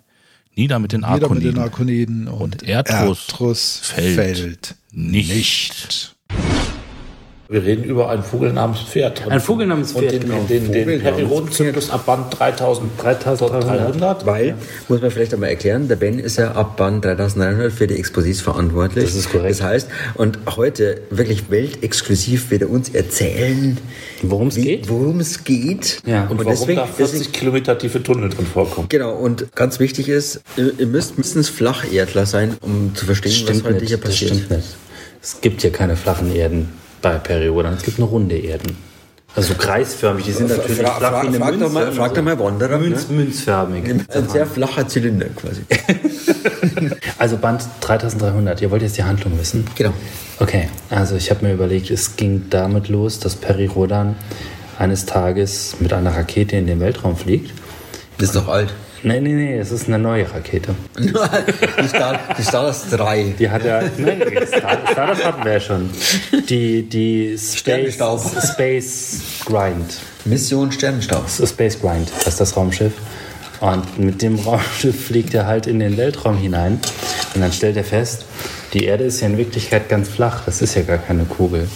Nieder 0.55 0.79
mit 0.79 0.93
den 0.93 1.01
Wieder 1.03 1.13
mit 1.13 1.23
Arkoniden. 1.25 1.55
den 1.55 1.63
Arkoniden 1.63 2.29
und, 2.29 2.41
Und 2.41 2.63
Erdrus 2.63 3.29
Erdrus 3.29 3.81
fällt 3.83 4.15
fällt 4.15 4.75
nicht. 4.93 5.35
nicht. 5.35 6.16
Wir 7.49 7.63
reden 7.63 7.85
über 7.85 8.11
einen 8.11 8.25
Vogel 8.25 8.53
namens 8.53 8.81
Pferd. 8.81 9.29
Ein 9.29 9.41
Vogel 9.41 9.69
namens 9.69 9.93
Pferd, 9.93 10.05
Und 10.05 10.13
den, 10.13 10.21
genau. 10.23 10.45
den, 10.49 10.73
den, 10.73 10.89
den 10.89 11.01
Periodenzyklus 11.01 11.91
ab 11.91 12.05
Band 12.05 12.37
3300. 12.37 14.27
Weil, 14.27 14.57
muss 14.89 15.01
man 15.01 15.13
vielleicht 15.13 15.33
einmal 15.33 15.51
erklären, 15.51 15.87
der 15.87 15.95
Ben 15.95 16.19
ist 16.19 16.39
ja 16.39 16.53
ab 16.53 16.77
Band 16.77 17.05
3900 17.05 17.73
für 17.73 17.87
die 17.87 17.95
Exposits 17.95 18.41
verantwortlich. 18.41 19.05
Das 19.05 19.15
ist 19.15 19.31
korrekt. 19.31 19.51
Das 19.51 19.63
heißt, 19.63 19.89
und 20.15 20.41
heute 20.57 21.03
wirklich 21.11 21.49
weltexklusiv 21.49 22.51
wird 22.51 22.63
er 22.63 22.71
uns 22.71 22.89
erzählen, 22.89 23.79
Worum 24.23 24.49
es 24.49 24.57
geht? 24.57 24.89
Worum 24.89 25.21
es 25.21 25.45
geht. 25.45 26.03
Ja, 26.05 26.23
Und 26.25 26.31
und 26.31 26.39
warum 26.39 26.51
deswegen, 26.51 26.77
da 26.79 26.87
40 26.87 27.19
deswegen 27.19 27.33
Kilometer 27.33 27.79
tiefe 27.79 28.03
Tunnel 28.03 28.29
drin 28.29 28.47
vorkommen. 28.47 28.89
Genau, 28.89 29.15
und 29.15 29.55
ganz 29.55 29.79
wichtig 29.79 30.09
ist, 30.09 30.41
ihr, 30.57 30.87
müsst 30.87 31.13
mindestens 31.13 31.49
Flacherdler 31.49 32.27
sein, 32.27 32.57
um 32.61 32.93
zu 32.95 33.05
verstehen, 33.05 33.47
was 33.47 33.63
heute 33.63 33.85
hier 33.85 33.99
das 33.99 34.11
passiert. 34.11 34.35
stimmt 34.35 34.51
nicht. 34.51 34.77
Es 35.23 35.41
gibt 35.41 35.63
hier 35.63 35.71
keine 35.71 35.95
flachen 35.95 36.35
Erden 36.35 36.86
bei 37.03 37.17
Perioden. 37.19 37.75
Es 37.75 37.83
gibt 37.83 37.99
nur 37.99 38.09
runde 38.09 38.37
Erden. 38.37 38.77
Also 39.35 39.53
kreisförmig. 39.55 40.25
Die 40.25 40.33
sind 40.33 40.49
natürlich 40.49 40.79
Fra 40.79 40.93
flach 40.93 41.11
fra 41.11 41.23
wie 41.23 41.27
eine 41.27 41.39
frag, 41.39 41.53
doch 41.53 41.59
Münze. 41.59 41.75
mal, 41.75 41.93
frag 41.93 42.15
doch 42.15 42.23
mal 42.23 42.39
Wanderer. 42.39 42.79
Münz, 42.79 43.09
Ne? 43.09 43.17
Münzförmig. 43.17 43.85
Ein 43.85 44.29
sehr 44.29 44.47
flacher 44.47 44.89
Zylinder 44.89 45.27
quasi. 45.37 45.63
Also 47.19 47.37
Band 47.39 47.63
3300. 47.81 48.61
Ihr 48.63 48.71
wollt 48.71 48.83
jetzt 48.83 48.97
die 48.99 49.05
Handlung 49.05 49.39
wissen? 49.39 49.65
genau. 49.75 49.93
Okay, 50.39 50.69
also 50.91 51.17
ich 51.17 51.31
habe 51.31 51.47
mir 51.47 51.55
überlegt, 51.55 51.91
es 51.91 52.17
ging 52.17 52.45
damit 52.51 52.89
los, 52.89 53.19
dass 53.21 53.37
Peri 53.37 53.67
Rodan 53.67 54.17
eines 54.79 55.07
Tages 55.07 55.77
mit 55.81 55.93
einer 55.95 56.15
Rakete 56.15 56.57
in 56.57 56.67
den 56.67 56.79
Weltraum 56.81 57.17
fliegt. 57.17 57.53
Das 58.19 58.29
ist 58.29 58.37
doch 58.37 58.49
alt. 58.49 58.75
Nee, 59.07 59.21
nee, 59.21 59.35
nee, 59.35 59.57
es 59.57 59.71
ist 59.71 59.87
eine 59.87 60.01
neue 60.01 60.29
Rakete. 60.29 60.75
die, 60.99 61.89
Star, 61.89 62.19
die 62.37 62.43
Stardust 62.43 62.87
3. 62.91 63.35
Die 63.39 63.49
hat 63.49 63.65
ja, 63.65 63.81
nein, 63.99 64.21
Star, 64.49 64.79
Stardust 64.91 65.25
hatten 65.25 65.45
wir 65.45 65.53
ja 65.53 65.61
schon. 65.61 65.91
Die, 66.49 66.83
die 66.83 67.39
Space, 67.39 67.59
Sternenstaub. 67.95 68.21
Space 68.43 69.21
Grind. 69.45 70.01
Mission 70.25 70.73
Sternenstaub. 70.73 71.25
Space 71.29 71.81
Grind, 71.81 72.11
das 72.19 72.27
ist 72.27 72.41
das 72.41 72.57
Raumschiff. 72.57 72.95
Und 73.61 73.97
mit 73.97 74.23
dem 74.23 74.41
Raumschiff 74.41 75.07
fliegt 75.07 75.35
er 75.35 75.47
halt 75.47 75.69
in 75.69 75.79
den 75.79 75.97
Weltraum 75.97 76.37
hinein. 76.37 76.81
Und 77.33 77.41
dann 77.41 77.53
stellt 77.53 77.77
er 77.77 77.85
fest, 77.85 78.25
die 78.73 78.87
Erde 78.87 79.05
ist 79.05 79.21
ja 79.21 79.29
in 79.29 79.39
Wirklichkeit 79.39 79.89
ganz 79.89 80.09
flach. 80.09 80.43
Das 80.47 80.63
ist 80.63 80.75
ja 80.75 80.83
gar 80.83 80.99
keine 80.99 81.27
Kugel. 81.27 81.69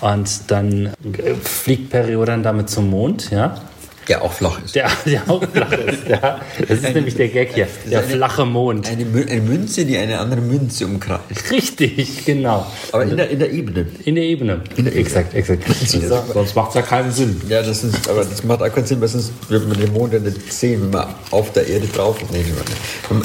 Und 0.00 0.50
dann 0.50 0.86
äh, 0.86 1.34
fliegt 1.34 1.90
Periodan 1.90 2.42
damit 2.42 2.70
zum 2.70 2.88
Mond, 2.88 3.30
ja. 3.30 3.60
Der 4.08 4.22
auch 4.22 4.32
flach 4.32 4.60
ist. 4.64 4.74
Der, 4.74 4.90
der 5.06 5.22
auch 5.30 5.42
flach 5.52 5.72
ist. 5.72 6.06
Ja. 6.08 6.40
Das 6.60 6.70
ist 6.82 6.94
nämlich 6.94 7.14
der 7.16 7.28
Gag 7.28 7.54
hier. 7.54 7.66
Der 7.90 8.00
eine- 8.00 8.08
flache 8.08 8.44
Mond. 8.44 8.86
Eine, 8.88 9.04
eine 9.28 9.40
Münze, 9.40 9.84
die 9.86 9.96
eine 9.96 10.18
andere 10.18 10.40
Münze 10.42 10.84
umkreist. 10.86 11.50
Richtig, 11.50 12.24
genau. 12.26 12.66
Aber 12.92 13.04
in 13.04 13.16
der, 13.16 13.30
in 13.30 13.38
der 13.38 13.50
Ebene. 13.50 13.86
In 14.04 14.14
der 14.16 14.24
Ebene. 14.24 14.60
Exakt, 14.94 15.34
exakt. 15.34 15.64
So. 15.86 16.00
Sonst 16.32 16.54
macht 16.54 16.70
es 16.70 16.74
ja 16.76 16.82
keinen 16.82 17.10
Sinn. 17.12 17.40
Ja, 17.48 17.62
das 17.62 17.84
ist, 17.84 18.08
aber 18.08 18.24
das 18.24 18.42
macht 18.44 18.60
auch 18.62 18.72
keinen 18.72 18.86
Sinn, 18.86 19.00
weil 19.00 19.08
sonst 19.08 19.32
wird 19.48 19.66
man 19.68 19.78
den 19.80 19.92
Mond 19.92 20.12
ja 20.12 20.18
nicht 20.18 20.52
sehen, 20.52 20.82
wenn 20.82 20.90
man 20.90 21.14
auf 21.30 21.52
der 21.52 21.66
Erde 21.66 21.86
drauf 21.86 22.20
ist. 22.20 22.30
Nee. 22.32 22.44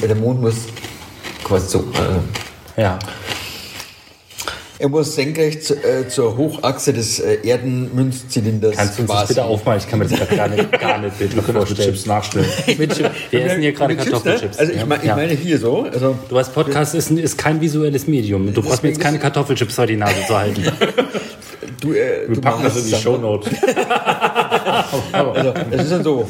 Der 0.08 0.16
Mond 0.16 0.42
muss 0.42 0.56
quasi 1.44 1.68
so. 1.70 1.80
Äh, 2.78 2.82
Ja. 2.82 3.00
Er 4.80 4.90
muss 4.90 5.14
senkrecht 5.16 5.64
zu, 5.64 5.76
äh, 5.76 6.08
zur 6.08 6.38
Hochachse 6.38 6.94
des 6.94 7.20
äh, 7.20 7.38
Erdenmünzzylinders 7.44 8.76
Kannst 8.78 8.98
du 8.98 9.02
uns 9.04 9.12
das 9.12 9.28
bitte 9.28 9.44
aufmalen? 9.44 9.80
Ich 9.80 9.88
kann 9.90 10.00
mir 10.00 10.06
das 10.08 10.18
gerade 10.18 10.36
gar 10.36 10.48
nicht, 10.48 10.80
gar 10.80 10.98
nicht 11.00 11.18
bildlich 11.20 11.46
Mit 11.48 11.56
vorstellen. 11.56 11.90
Chips 11.90 12.06
nachstellen. 12.06 12.46
Mit 12.78 12.96
Chips. 12.96 13.10
Wir 13.30 13.46
essen 13.46 13.62
hier 13.62 13.74
gerade 13.74 13.96
ne? 13.96 14.02
Kartoffelchips. 14.04 14.58
Also 14.58 14.72
ich, 14.72 14.86
mein, 14.86 15.00
ich 15.02 15.06
Ja. 15.08 15.16
meine 15.16 15.34
hier 15.34 15.60
so. 15.60 15.84
Also 15.92 16.16
Du 16.30 16.36
weißt, 16.36 16.54
Podcast 16.54 16.96
ist, 16.96 17.12
ist 17.12 17.38
kein 17.38 17.60
visuelles 17.62 18.08
Medium. 18.08 18.54
Du 18.54 18.62
brauchst 18.62 18.82
mir 18.84 18.90
jetzt 18.90 19.02
keine 19.02 19.20
Kartoffelchips 19.20 19.76
vor 19.76 19.86
die 19.86 19.98
Nase 19.98 20.16
zu 20.28 20.38
halten. 20.38 20.64
du, 21.82 21.94
äh, 21.94 22.28
Wir 22.28 22.36
du 22.36 22.42
packen 22.42 22.64
das 22.64 22.78
in 22.78 22.86
die 22.88 22.96
Shownote. 22.96 23.50
Also, 25.12 25.54
es 25.72 25.84
ist 25.84 25.92
dann 25.92 26.04
so. 26.04 26.28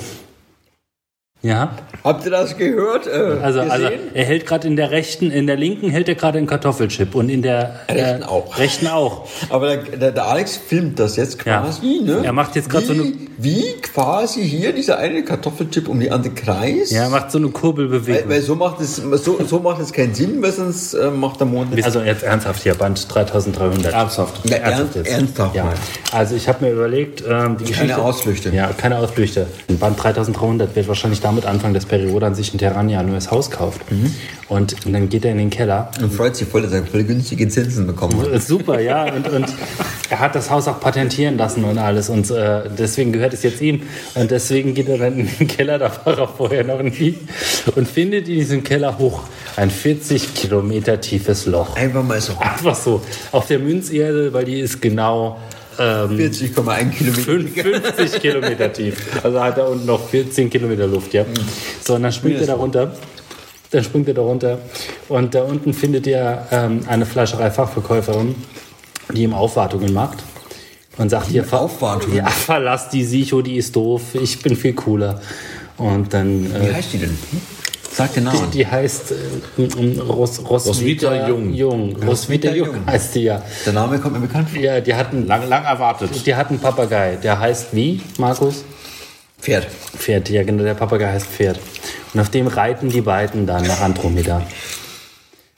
Ja, 1.42 1.72
Habt 2.04 2.26
ihr 2.26 2.32
das 2.32 2.58
gehört? 2.58 3.08
Äh, 3.08 3.12
also, 3.42 3.60
gesehen? 3.60 3.72
also 3.72 3.88
er 4.14 4.26
hält 4.26 4.46
gerade 4.46 4.68
in 4.68 4.76
der 4.76 4.92
rechten, 4.92 5.32
in 5.32 5.48
der 5.48 5.56
linken 5.58 5.90
hält 5.90 6.08
er 6.10 6.16
gerade 6.16 6.38
einen 6.38 6.48
Kartoffelchip 6.48 7.14
und 7.16 7.30
in 7.30 7.42
der 7.42 7.76
Rechten 7.90 8.22
äh, 8.24 8.26
auch. 8.26 8.58
Rechten 8.58 8.88
auch. 8.88 9.26
Aber 9.50 9.68
der, 9.68 9.78
der, 9.98 10.12
der 10.12 10.26
Alex 10.28 10.58
filmt 10.58 10.98
das 11.00 11.16
jetzt 11.18 11.44
Ja. 11.46 11.62
quasi, 11.62 12.02
ne? 12.04 12.22
Er 12.24 12.34
macht 12.34 12.56
jetzt 12.56 12.70
grad 12.70 12.84
so 12.86 12.94
eine- 12.94 13.12
Wie 13.38 13.64
quasi 13.82 14.42
hier 14.48 14.74
dieser 14.74 14.98
eine 14.98 15.24
Kartoffelchip 15.24 15.88
um 15.88 16.00
die 16.00 16.12
andere 16.12 16.34
Kreis. 16.34 16.92
Ja, 16.92 17.04
er 17.04 17.10
macht 17.10 17.32
so 17.32 17.38
eine 17.38 17.48
weil, 17.48 17.54
Kurbelbewegung. 17.54 18.30
weil 18.30 18.42
so 18.42 18.56
macht 18.56 18.82
es 18.82 18.98
so, 18.98 19.40
so 19.46 19.60
macht 19.60 19.82
es 19.82 19.94
keinen 19.94 20.14
Sinn, 20.14 20.42
weil 20.42 20.52
sonst 20.52 20.94
äh, 20.94 21.10
macht 21.10 21.40
der 21.40 21.48
Mond 21.48 21.74
nicht. 21.74 21.86
Also 21.86 22.02
jetzt 22.02 22.24
ernsthaft 22.24 22.64
hier, 22.64 22.76
Band 22.76 23.14
3300. 23.14 23.94
Ernsthaft. 23.94 24.50
Ja, 24.50 24.58
ernst, 24.58 24.96
jetzt. 24.96 25.08
ernsthaft 25.10 25.56
Ja. 25.56 25.66
mal. 25.66 25.74
Also 26.14 26.36
ich 26.36 26.48
habe 26.50 26.66
mir 26.66 26.72
überlegt, 26.72 27.24
ähm, 27.30 27.56
die 27.58 27.66
Geschichte... 27.66 27.98
Ausflüchte. 27.98 28.50
Ja, 28.54 28.68
keine 28.78 28.98
Ausflüchte. 28.98 29.48
In 29.68 29.78
Band 29.80 30.02
3300 30.02 30.76
wird 30.76 30.88
wahrscheinlich 30.88 31.20
damit 31.30 31.46
anfangen, 31.46 31.74
dass 31.74 31.86
Periodan 31.86 32.36
sich 32.36 32.52
in 32.54 32.60
Terrania 32.60 33.00
ein 33.00 33.08
neues 33.08 33.32
Haus 33.32 33.52
kauft. 33.52 33.92
Mhm. 33.92 34.14
Und 34.48 34.76
dann 34.86 35.10
geht 35.10 35.26
er 35.26 35.32
in 35.32 35.38
den 35.38 35.50
Keller. 35.52 35.92
Und 36.02 36.12
freut 36.12 36.36
sich 36.36 36.48
voll, 36.48 36.64
dass 36.64 36.74
er 36.74 36.84
voll 36.84 37.04
günstige 37.04 37.48
Zinsen 37.48 37.86
bekommen 37.86 38.20
hat. 38.20 38.32
Äh, 38.32 38.40
Super, 38.40 38.80
ja. 38.80 39.04
Und, 39.14 39.28
und 39.30 39.46
er 40.10 40.20
hat 40.20 40.34
das 40.34 40.50
Haus 40.50 40.68
auch 40.68 40.80
patentieren 40.80 41.38
lassen 41.38 41.64
und 41.64 41.78
alles. 41.78 42.10
Und 42.10 42.30
äh, 42.32 42.64
deswegen 42.78 43.12
gehört 43.12 43.34
es 43.34 43.44
jetzt 43.44 43.62
ihm. 43.62 43.84
Und 44.16 44.32
deswegen 44.32 44.74
geht 44.74 44.90
er 44.90 44.98
dann 44.98 45.20
in 45.20 45.30
den 45.38 45.48
Keller, 45.48 45.78
da 45.78 45.92
war 46.04 46.18
er 46.18 46.28
vorher 46.28 46.64
noch 46.64 46.82
nie. 46.82 47.16
Und 47.76 47.88
findet 47.88 48.28
in 48.28 48.36
diesem 48.36 48.64
Keller 48.64 48.98
hoch 48.98 49.24
ein 49.56 49.70
40 49.70 50.34
Kilometer 50.34 51.00
tiefes 51.00 51.46
Loch. 51.46 51.76
Einfach 51.76 52.04
mal 52.04 52.20
so 52.20 52.34
Einfach 52.40 52.76
so. 52.76 53.02
Auf 53.32 53.48
der 53.48 53.60
Münzerde, 53.60 54.34
weil 54.34 54.46
die 54.46 54.60
ist 54.60 54.82
genau... 54.82 55.40
Ähm, 55.80 56.18
40,1 56.18 56.90
Kilometer. 56.92 57.92
50 57.96 58.22
Kilometer 58.22 58.74
tief. 58.74 58.96
Also 59.24 59.42
hat 59.42 59.58
er 59.58 59.70
unten 59.70 59.86
noch 59.86 60.10
14 60.10 60.50
Kilometer 60.50 60.88
Luft, 60.88 61.14
ja. 61.14 61.26
So, 61.86 61.96
und 61.96 62.04
dann 62.04 62.12
springt 62.12 62.42
er 62.42 62.48
da 62.48 62.54
runter. 62.56 62.92
Dann 63.72 63.84
springt 63.84 64.08
er 64.08 64.14
da 64.16 64.22
runter. 64.22 64.60
Und 65.08 65.34
da 65.36 65.44
unten 65.44 65.74
findet 65.74 66.06
ihr 66.08 66.46
ähm, 66.52 66.82
eine 66.88 67.06
Fleischerei-Fachverkäuferin, 67.06 68.36
die 69.14 69.24
ihm 69.24 69.34
Aufwartungen 69.34 69.94
macht. 69.94 70.18
Und 70.98 71.10
sagt 71.10 71.28
hier, 71.28 71.46
ver? 71.46 71.70
Ja, 72.14 72.28
verlass 72.28 72.90
die 72.90 73.06
Sicho, 73.06 73.42
die 73.42 73.56
ist 73.56 73.74
doof. 73.76 74.02
Ich 74.16 74.42
bin 74.42 74.56
viel 74.58 74.74
cooler. 74.74 75.22
Und 75.78 76.14
dann... 76.14 76.54
Wie 76.54 76.68
Äh, 76.68 76.74
heißt 76.74 76.92
die 76.94 76.98
denn? 76.98 77.18
Sag 78.00 78.14
den 78.14 78.24
die, 78.26 78.32
Namen. 78.38 78.52
die 78.52 78.66
heißt 78.66 79.12
äh, 79.12 79.62
ähm, 79.62 80.00
Ros, 80.00 80.40
Roswitha, 80.40 81.10
Roswitha 81.10 81.28
Jung. 81.28 81.54
Jung. 81.54 81.96
Roswitha 82.02 82.52
Jung 82.52 82.68
Jung. 82.68 82.86
heißt 82.88 83.16
die 83.16 83.24
ja. 83.24 83.44
Der 83.66 83.74
Name 83.74 84.00
kommt 84.00 84.14
mir 84.16 84.22
bekannt 84.22 84.50
vor. 84.50 84.62
Ja, 84.62 84.80
die 84.80 84.96
hatten, 84.96 85.28
Lang, 85.28 85.48
lang 85.50 85.66
erwartet. 85.66 86.26
die 86.26 86.34
hatten 86.34 86.54
einen 86.54 86.62
Papagei. 86.62 87.18
Der 87.22 87.38
heißt 87.40 87.68
wie, 87.74 88.02
Markus? 88.18 88.64
Pferd. 89.42 89.68
Pferd, 89.98 90.30
ja 90.30 90.44
genau, 90.44 90.64
der 90.64 90.76
Papagei 90.76 91.12
heißt 91.12 91.28
Pferd. 91.28 91.60
Und 92.14 92.22
auf 92.22 92.30
dem 92.30 92.48
reiten 92.48 92.90
die 92.90 93.02
beiden 93.02 93.46
dann 93.46 93.64
nach 93.68 93.82
Andromeda. 93.82 94.42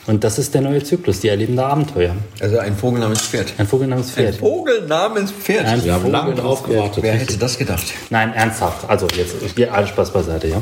Und 0.07 0.23
das 0.23 0.39
ist 0.39 0.55
der 0.55 0.61
neue 0.61 0.84
Zyklus, 0.84 1.19
die 1.19 1.27
erleben 1.27 1.55
da 1.55 1.68
Abenteuer. 1.68 2.15
Also 2.39 2.57
ein 2.57 2.76
Vogel 2.76 3.01
namens 3.01 3.22
Pferd. 3.22 3.53
Ein 3.59 3.68
Vogel 3.68 3.88
namens 3.88 4.09
Pferd. 4.09 4.38
Vogel 4.38 4.81
namens 4.88 5.31
Pferd. 5.31 5.65
Ein 5.68 5.84
Wir 5.84 5.93
haben 5.93 6.01
Vogel 6.01 6.11
lange 6.11 6.23
namens 6.30 6.41
drauf 6.41 6.59
Pferd. 6.63 6.72
gewartet. 6.76 7.03
Wer 7.03 7.13
hätte 7.13 7.38
das 7.38 7.57
gedacht? 7.59 7.84
Nein, 8.09 8.34
ernsthaft. 8.34 8.89
Also 8.89 9.07
jetzt, 9.15 9.35
hier 9.55 9.72
alles 9.72 9.89
Spaß 9.89 10.11
beiseite, 10.11 10.47
ja. 10.47 10.61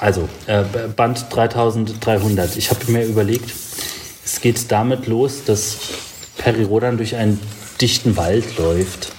Also, 0.00 0.28
äh, 0.46 0.62
Band 0.94 1.26
3300. 1.30 2.56
Ich 2.56 2.70
habe 2.70 2.90
mir 2.90 3.04
überlegt, 3.04 3.50
es 4.24 4.40
geht 4.40 4.70
damit 4.70 5.06
los, 5.06 5.44
dass 5.44 5.78
Perirodan 6.36 6.96
durch 6.96 7.16
einen 7.16 7.40
dichten 7.80 8.16
Wald 8.16 8.58
läuft. 8.58 9.12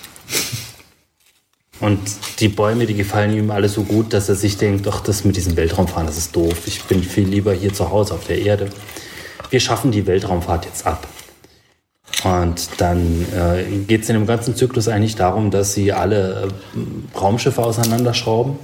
Und 1.80 2.00
die 2.40 2.50
Bäume, 2.50 2.86
die 2.86 2.96
gefallen 2.96 3.36
ihm 3.36 3.52
alle 3.52 3.70
so 3.70 3.84
gut, 3.84 4.14
dass 4.14 4.30
er 4.30 4.36
sich 4.36 4.58
denkt, 4.58 4.88
ach, 4.88 5.02
das 5.02 5.24
mit 5.24 5.36
diesem 5.36 5.56
Weltraumfahren, 5.56 6.08
das 6.08 6.18
ist 6.18 6.36
doof. 6.36 6.66
Ich 6.66 6.84
bin 6.84 7.04
viel 7.04 7.28
lieber 7.28 7.54
hier 7.54 7.74
zu 7.74 7.92
Hause 7.92 8.16
auf 8.16 8.26
der 8.26 8.40
Erde. 8.40 8.70
Wir 9.50 9.60
schaffen 9.60 9.92
die 9.92 10.08
Weltraumfahrt 10.08 10.66
jetzt 10.66 10.86
ab. 10.86 11.08
Und 12.24 12.70
dann 12.78 13.26
äh, 13.32 13.64
geht 13.88 14.04
es 14.04 14.10
in 14.10 14.16
dem 14.16 14.26
ganzen 14.26 14.56
Zyklus 14.56 14.88
eigentlich 14.88 15.16
darum, 15.16 15.52
dass 15.52 15.74
sie 15.74 15.94
alle 15.94 16.50
äh, 16.50 17.18
Raumschiffe 17.18 17.64
auseinanderschrauben. 17.64 18.58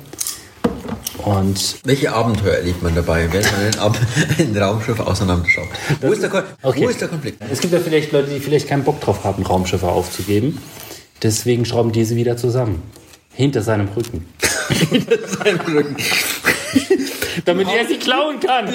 Und 1.25 1.77
Welche 1.85 2.11
Abenteuer 2.11 2.55
erlebt 2.55 2.83
man 2.83 2.95
dabei, 2.95 3.31
wenn 3.31 3.41
man 3.41 3.93
ein, 3.93 3.95
ein 4.55 4.57
Raumschiff 4.57 4.99
auseinanderschraubt? 4.99 5.69
Wo 6.01 6.11
ist, 6.11 6.21
der 6.21 6.43
Okay. 6.61 6.83
Wo 6.83 6.89
ist 6.89 6.99
der 7.01 7.07
Konflikt? 7.07 7.41
es 7.49 7.61
gibt 7.61 7.73
ja 7.73 7.79
vielleicht 7.79 8.11
Leute, 8.11 8.29
die 8.29 8.39
vielleicht 8.39 8.67
keinen 8.67 8.83
Bock 8.83 8.99
drauf 8.99 9.23
haben, 9.23 9.43
Raumschiffe 9.43 9.87
aufzugeben. 9.87 10.57
Deswegen 11.21 11.65
schrauben 11.65 11.91
die 11.91 12.03
sie 12.03 12.15
wieder 12.17 12.35
zusammen. 12.35 12.81
Hinter 13.33 13.61
seinem 13.61 13.87
Rücken. 13.95 14.25
damit 17.45 17.67
er 17.71 17.85
sie 17.87 17.97
klauen 17.97 18.39
kann. 18.39 18.67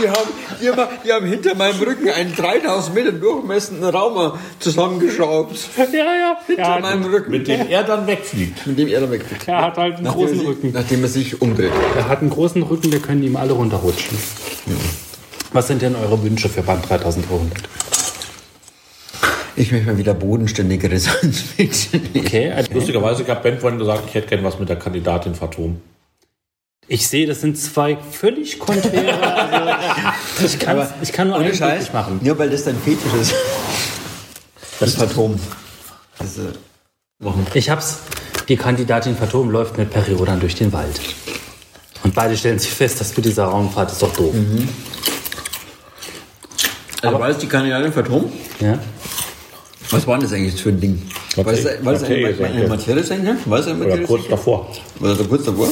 Die 0.00 0.08
haben, 0.08 0.28
die, 0.62 0.70
haben, 0.70 0.88
die 1.04 1.12
haben 1.12 1.26
hinter 1.26 1.54
meinem 1.56 1.78
Rücken 1.80 2.08
einen 2.08 2.34
3000 2.34 2.94
Meter 2.94 3.12
durchmessenden 3.12 3.90
Raum 3.90 4.38
zusammengeschraubt. 4.60 5.58
Ja, 5.76 5.84
ja. 6.14 6.36
Hinter 6.46 6.62
Er 6.62 6.74
hat, 6.76 6.82
meinem 6.82 7.04
Rücken. 7.04 7.30
Mit 7.32 7.48
dem 7.48 7.68
er 7.68 7.82
dann 7.82 8.06
wegfliegt. 8.06 8.66
Mit 8.66 8.78
dem 8.78 8.86
er 8.88 9.00
dann 9.00 9.10
wegfliegt. 9.10 9.48
er 9.48 9.62
hat 9.62 9.76
halt 9.76 9.96
einen 9.96 10.04
Nachdem 10.04 10.20
großen 10.20 10.38
sich- 10.38 10.46
Rücken. 10.48 10.70
Nachdem 10.72 11.02
er 11.02 11.08
sich 11.08 11.42
umdreht. 11.42 11.72
Er 11.96 12.08
hat 12.08 12.20
einen 12.20 12.30
großen 12.30 12.62
Rücken, 12.62 12.92
wir 12.92 13.00
können 13.00 13.22
ihm 13.24 13.36
alle 13.36 13.52
runterrutschen. 13.52 14.16
Was 15.52 15.66
sind 15.66 15.82
denn 15.82 15.96
eure 15.96 16.22
Wünsche 16.22 16.48
für 16.48 16.62
Band 16.62 16.88
3300? 16.88 17.58
Ich 19.56 19.72
möchte 19.72 19.86
mal 19.88 19.98
wieder 19.98 20.14
bodenständigere 20.14 20.98
Science-Fiction. 20.98 22.00
Okay, 22.16 22.52
also 22.52 22.72
Lustigerweise, 22.72 23.22
ich 23.24 23.28
habe 23.28 23.42
Ben 23.42 23.58
vorhin 23.58 23.78
gesagt, 23.78 24.04
ich 24.08 24.14
hätte 24.14 24.28
gern 24.28 24.44
was 24.44 24.58
mit 24.58 24.68
der 24.68 24.76
Kandidatin 24.76 25.34
Phantom. 25.34 25.80
Ich 26.92 27.06
sehe, 27.06 27.24
das 27.24 27.40
sind 27.40 27.56
zwei 27.56 27.96
völlig 27.96 28.58
konträre. 28.58 29.22
Also 29.22 30.44
ich, 30.44 30.58
kann, 30.58 30.88
ich 31.00 31.12
kann 31.12 31.28
nur 31.28 31.36
einen 31.36 31.54
Scheiß. 31.54 31.92
machen. 31.92 32.18
Nur 32.20 32.36
weil 32.36 32.50
das 32.50 32.64
dein 32.64 32.76
Fetisch 32.76 33.14
ist. 33.20 33.32
Das 34.80 34.94
Phantom. 34.96 35.38
Ich 37.54 37.70
hab's. 37.70 37.98
Die 38.48 38.56
Kandidatin 38.56 39.16
Phantom 39.16 39.50
läuft 39.50 39.78
mit 39.78 39.90
Periodan 39.90 40.40
durch 40.40 40.56
den 40.56 40.72
Wald. 40.72 41.00
Und 42.02 42.12
beide 42.12 42.36
stellen 42.36 42.58
sich 42.58 42.72
fest, 42.72 43.00
dass 43.00 43.16
mit 43.16 43.24
dieser 43.24 43.44
Raumfahrt 43.44 43.92
ist 43.92 44.02
doch 44.02 44.12
doof. 44.12 44.34
Also 47.02 47.20
war 47.20 47.28
das 47.28 47.38
die 47.38 47.46
Kandidatin 47.46 47.92
Phantom? 47.92 48.32
Ja? 48.58 48.80
Was 49.90 50.06
war 50.08 50.18
denn 50.18 50.28
das 50.28 50.32
eigentlich 50.32 50.60
für 50.60 50.70
ein 50.70 50.80
Ding? 50.80 51.02
War 51.36 51.44
das, 51.44 51.64
war 51.64 51.92
das 51.92 52.02
eine, 52.02 52.16
Materie-Senke. 52.16 52.44
eine 52.46 52.68
Materie-Senke? 52.68 53.36
War 53.44 53.58
das 53.58 53.68
eine 53.68 53.84
Oder 53.84 53.98
kurz 53.98 54.26
davor. 54.28 54.68
War 54.98 55.14
das 55.14 55.28
kurz 55.28 55.44
davor? 55.44 55.68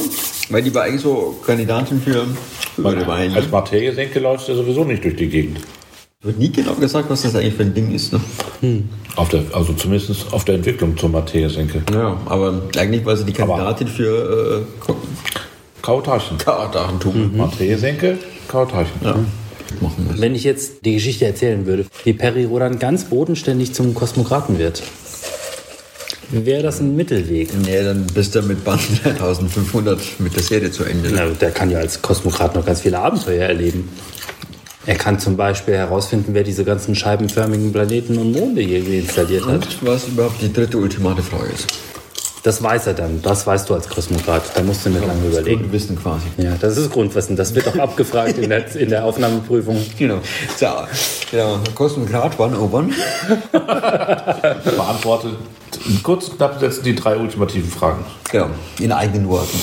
Weil 0.49 0.63
die 0.63 0.73
war 0.73 0.83
eigentlich 0.83 1.01
so 1.01 1.39
Kandidatin 1.45 2.01
für 2.01 2.25
Weine. 2.77 3.35
Als 3.35 3.49
Materie-Senke 3.49 4.19
läuft 4.19 4.49
er 4.49 4.55
sowieso 4.55 4.83
nicht 4.83 5.03
durch 5.03 5.15
die 5.15 5.27
Gegend. 5.27 5.59
Wird 6.21 6.37
nie 6.37 6.51
genau 6.51 6.73
gesagt, 6.73 7.09
was 7.09 7.21
das 7.21 7.35
eigentlich 7.35 7.53
für 7.53 7.63
ein 7.63 7.73
Ding 7.73 7.93
ist. 7.93 8.11
Ne? 8.11 8.83
Auf 9.15 9.29
der, 9.29 9.43
also 9.53 9.73
zumindest 9.73 10.33
auf 10.33 10.43
der 10.43 10.55
Entwicklung 10.55 10.97
zur 10.97 11.09
Materie-Senke. 11.09 11.83
Ja, 11.93 12.17
aber 12.25 12.63
eigentlich 12.77 13.05
war 13.05 13.15
sie 13.15 13.23
die 13.25 13.31
Kandidatin 13.31 13.87
für 13.87 14.65
äh, 14.89 14.93
Kautarchen. 15.81 16.37
Kartachentum. 16.37 17.37
Materie-Senke, 17.37 18.17
Kautarchen. 18.47 18.99
Ja. 19.01 19.15
Machen 19.81 20.09
wir. 20.09 20.19
Wenn 20.19 20.35
ich 20.35 20.43
jetzt 20.43 20.83
die 20.85 20.95
Geschichte 20.95 21.25
erzählen 21.25 21.65
würde, 21.65 21.85
wie 22.03 22.13
Perry 22.13 22.45
Rodan 22.45 22.79
ganz 22.79 23.05
bodenständig 23.05 23.73
zum 23.73 23.93
Kosmokraten 23.93 24.57
wird, 24.57 24.83
wäre 26.31 26.63
das 26.63 26.79
ein 26.79 26.95
Mittelweg. 26.95 27.49
Nee, 27.65 27.83
dann 27.83 28.05
bist 28.13 28.35
du 28.35 28.41
mit 28.41 28.63
Band 28.63 28.81
3500 29.03 30.19
mit 30.19 30.35
der 30.35 30.43
Serie 30.43 30.71
zu 30.71 30.83
Ende. 30.83 31.09
Na, 31.13 31.25
der 31.27 31.51
kann 31.51 31.69
ja 31.69 31.79
als 31.79 32.01
Kosmokrat 32.01 32.55
noch 32.55 32.65
ganz 32.65 32.81
viele 32.81 32.99
Abenteuer 32.99 33.47
erleben. 33.47 33.89
Er 34.85 34.95
kann 34.95 35.19
zum 35.19 35.37
Beispiel 35.37 35.75
herausfinden, 35.75 36.33
wer 36.33 36.43
diese 36.43 36.63
ganzen 36.63 36.95
scheibenförmigen 36.95 37.71
Planeten 37.71 38.17
und 38.17 38.31
Monde 38.31 38.61
hier 38.61 38.83
installiert 38.87 39.45
hat. 39.45 39.67
Und 39.67 39.77
was 39.81 40.07
überhaupt 40.07 40.41
die 40.41 40.51
dritte 40.51 40.77
ultimate 40.77 41.21
Frage 41.21 41.51
ist. 41.53 41.67
Das 42.43 42.63
weiß 42.63 42.87
er 42.87 42.93
dann. 42.93 43.21
Das 43.21 43.45
weißt 43.45 43.69
du 43.69 43.73
als 43.73 43.89
Kosmokrat. 43.89 44.43
Da 44.55 44.61
musst 44.61 44.85
du 44.85 44.89
nicht 44.89 45.05
lange 45.05 45.27
überlegen. 45.27 45.65
Und 45.65 45.71
Wissen 45.73 46.01
quasi. 46.01 46.27
Ja, 46.37 46.55
das 46.59 46.77
ist 46.77 46.91
Grundwissen. 46.91 47.35
Das 47.35 47.53
wird 47.53 47.67
auch 47.67 47.75
abgefragt 47.79 48.37
in 48.37 48.49
der, 48.49 48.75
in 48.75 48.89
der 48.89 49.03
Aufnahmeprüfung. 49.03 49.85
Genau. 49.97 50.19
So, 50.57 50.67
genau. 51.31 51.59
Kosmokrat 51.75 52.39
101. 52.39 52.95
Beantwortet 54.75 55.33
kurz 56.03 56.29
und 56.29 56.37
knapp 56.37 56.59
setzen 56.59 56.83
die 56.83 56.95
drei 56.95 57.17
ultimativen 57.17 57.69
Fragen. 57.69 58.05
Genau. 58.31 58.49
In 58.79 58.91
eigenen 58.91 59.27
Worten. 59.29 59.57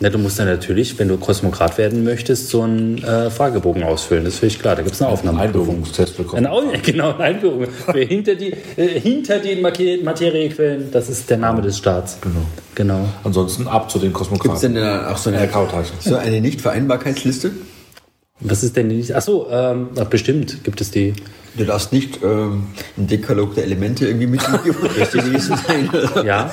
Na, 0.00 0.08
du 0.10 0.18
musst 0.18 0.38
dann 0.38 0.46
natürlich, 0.46 0.98
wenn 0.98 1.08
du 1.08 1.16
Kosmokrat 1.16 1.78
werden 1.78 2.04
möchtest, 2.04 2.48
so 2.48 2.62
einen 2.62 2.98
äh, 3.02 3.30
Fragebogen 3.30 3.82
ausfüllen. 3.82 4.24
Das 4.24 4.34
ist 4.34 4.40
völlig 4.40 4.58
klar. 4.58 4.76
Da 4.76 4.82
gibt 4.82 4.94
es 4.94 5.02
eine 5.02 5.10
Aufnahmeprüfung. 5.10 5.60
Einbürgerungstest 5.60 6.16
bekommen. 6.16 6.46
Eine, 6.46 6.52
Au- 6.54 6.62
genau, 6.82 7.14
eine 7.14 7.24
Einbürgerung. 7.24 7.66
Wer 7.92 8.06
hinter, 8.06 8.34
die, 8.34 8.52
äh, 8.76 9.00
hinter 9.00 9.38
den 9.38 9.60
Materiequellen, 9.62 10.90
das 10.90 11.08
ist 11.08 11.28
der 11.30 11.36
Name 11.38 11.62
des 11.62 11.78
Staats. 11.78 12.18
Genau. 12.20 12.40
Genau. 12.74 13.08
Ansonsten 13.24 13.66
ab 13.68 13.90
zu 13.90 13.98
den 13.98 14.12
Gibt 14.12 14.22
es 14.22 14.28
Kosmokraten. 14.28 14.74
denn 14.74 14.82
da 14.82 15.10
auch 15.12 15.16
so 15.16 15.30
eine, 15.30 15.46
Kautarchen. 15.48 15.96
so 16.00 16.16
eine 16.16 16.40
Nichtvereinbarkeitsliste? 16.40 17.50
Was 18.40 18.62
ist 18.62 18.76
denn 18.76 18.88
die? 18.88 19.14
Achso, 19.14 19.46
ähm, 19.50 19.88
ach, 19.98 20.06
bestimmt 20.06 20.64
gibt 20.64 20.80
es 20.80 20.90
die. 20.90 21.12
Du 21.56 21.64
darfst 21.64 21.92
nicht 21.92 22.20
ähm, 22.22 22.68
ein 22.96 23.06
Dekalog 23.06 23.54
der 23.54 23.64
Elemente 23.64 24.06
irgendwie 24.06 24.28
mitgelesen 24.28 25.56
sein. 25.66 25.90
Ja. 26.24 26.50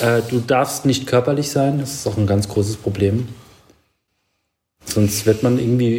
äh, 0.00 0.22
du 0.30 0.40
darfst 0.40 0.84
nicht 0.84 1.06
körperlich 1.06 1.50
sein, 1.50 1.78
das 1.80 1.94
ist 1.94 2.06
auch 2.06 2.16
ein 2.16 2.26
ganz 2.26 2.48
großes 2.48 2.76
Problem. 2.76 3.28
Sonst 4.84 5.24
wird 5.26 5.42
man 5.42 5.58
irgendwie, 5.58 5.96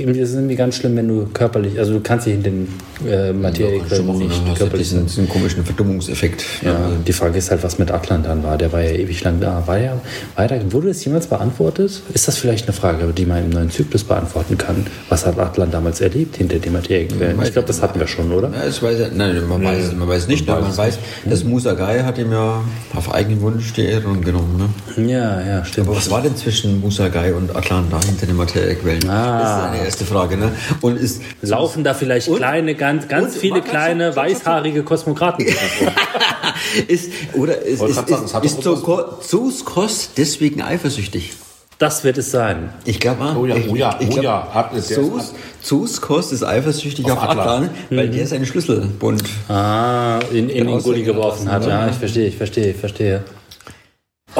irgendwie 0.00 0.20
das 0.20 0.30
ist 0.30 0.34
irgendwie 0.34 0.56
ganz 0.56 0.76
schlimm, 0.76 0.96
wenn 0.96 1.08
du 1.08 1.26
körperlich, 1.32 1.78
also 1.78 1.94
du 1.94 2.00
kannst 2.00 2.26
dich 2.26 2.34
in 2.34 2.42
den 2.42 2.68
äh, 3.08 3.32
Materiequellen 3.32 4.18
nicht 4.18 4.56
körperlich 4.56 4.88
sein. 4.88 5.06
diesen, 5.06 5.24
diesen 5.24 5.28
komischen 5.28 5.64
Verdummungseffekt. 5.64 6.44
Ja, 6.62 6.90
die 7.06 7.12
Frage 7.12 7.38
ist 7.38 7.50
halt, 7.50 7.62
was 7.62 7.78
mit 7.78 7.90
Atlan 7.90 8.22
dann 8.22 8.42
war. 8.42 8.58
Der 8.58 8.72
war 8.72 8.82
ja 8.82 8.90
ewig 8.90 9.22
lang 9.22 9.40
da. 9.40 9.62
War 9.66 9.78
ja, 9.78 10.00
war 10.34 10.48
der, 10.48 10.72
wurde 10.72 10.88
das 10.88 11.02
jemals 11.04 11.28
beantwortet? 11.28 12.02
Ist 12.12 12.28
das 12.28 12.36
vielleicht 12.36 12.66
eine 12.66 12.74
Frage, 12.74 13.12
die 13.16 13.24
man 13.24 13.44
im 13.44 13.50
neuen 13.50 13.70
Zyklus 13.70 14.04
beantworten 14.04 14.58
kann? 14.58 14.86
Was 15.08 15.24
hat 15.24 15.38
Atlan 15.38 15.70
damals 15.70 16.00
erlebt 16.00 16.36
hinter 16.36 16.58
den 16.58 16.72
Materiequellen? 16.72 17.40
Ich 17.42 17.52
glaube, 17.52 17.68
das 17.68 17.80
hatten 17.80 17.98
wir 17.98 18.08
schon, 18.08 18.30
oder? 18.32 18.50
Ja, 18.50 18.66
das 18.66 18.82
weiß 18.82 19.12
nein, 19.14 19.40
man 19.48 19.64
weiß, 19.64 19.94
man 19.94 20.08
weiß 20.08 20.28
nicht, 20.28 20.48
aber 20.50 20.62
man 20.62 20.76
weiß, 20.76 20.98
dass 21.24 21.44
Musa 21.44 21.72
Gai 21.72 22.02
hat 22.02 22.18
ihm 22.18 22.32
ja 22.32 22.62
auf 22.94 23.14
eigenen 23.14 23.40
Wunsch 23.40 23.72
die 23.72 23.86
Ehrung 23.86 24.20
genommen. 24.20 24.70
Ne? 24.96 25.10
Ja, 25.10 25.40
ja, 25.40 25.64
stimmt. 25.64 25.88
Aber 25.88 25.96
was 25.96 26.10
war 26.10 26.20
denn 26.20 26.36
zwischen 26.36 26.80
Musa 26.80 27.08
Gai 27.08 27.32
und 27.32 27.54
Atlan 27.54 27.84
da 27.90 28.00
hinter 28.24 28.32
den 28.32 28.36
Materiequellen? 28.36 29.08
Ah. 29.08 29.40
Das 29.40 29.50
ist 29.50 29.64
eine 29.64 29.84
erste 29.84 30.04
Frage. 30.04 30.36
Ne? 30.36 30.52
Und 30.80 30.98
ist 30.98 31.22
Laufen 31.42 31.84
da 31.84 31.94
vielleicht 31.94 32.28
Und? 32.28 32.36
kleine, 32.36 32.74
ganz, 32.74 33.08
ganz 33.08 33.34
Und? 33.34 33.40
viele 33.40 33.62
kleine, 33.62 34.12
stopp. 34.12 34.24
weißhaarige 34.24 34.82
Kosmokraten? 34.82 35.46
ist 36.88 37.10
oder 37.34 37.58
ist, 37.62 37.82
ist, 37.82 38.06
grad 38.06 38.28
sagen, 38.28 38.46
ist, 38.46 38.58
ist, 38.58 38.62
Zeus 38.62 39.64
Kos 39.64 40.10
deswegen 40.16 40.62
eifersüchtig? 40.62 41.32
das 41.78 42.04
wird 42.04 42.18
es 42.18 42.30
sein. 42.30 42.70
Ich 42.84 43.00
glaube, 43.00 43.34
Oh 43.36 43.44
ja, 43.46 43.56
oh 43.68 43.74
ja, 43.74 43.98
oh 43.98 44.20
ja. 44.20 44.48
Hat, 44.54 44.72
der 44.72 44.78
ist 44.78 44.94
Zeus, 44.94 45.34
Zeus 45.60 46.00
Kos 46.00 46.32
ist 46.32 46.44
eifersüchtig 46.44 47.04
auf, 47.06 47.18
Auf 47.18 47.30
Atlan. 47.30 47.64
Atlan, 47.64 47.70
weil 47.90 48.08
der 48.08 48.26
seinen 48.26 48.46
Schlüsselbund. 48.46 49.22
Ah, 49.48 50.20
in, 50.30 50.48
in 50.48 50.68
den 50.68 50.78
Gully 50.78 51.02
geworfen 51.02 51.50
hat. 51.50 51.66
Ja, 51.66 51.88
ich 51.88 51.96
verstehe, 51.96 52.28
ich 52.28 52.36
verstehe, 52.36 52.70
ich 52.70 52.76
verstehe. 52.76 53.24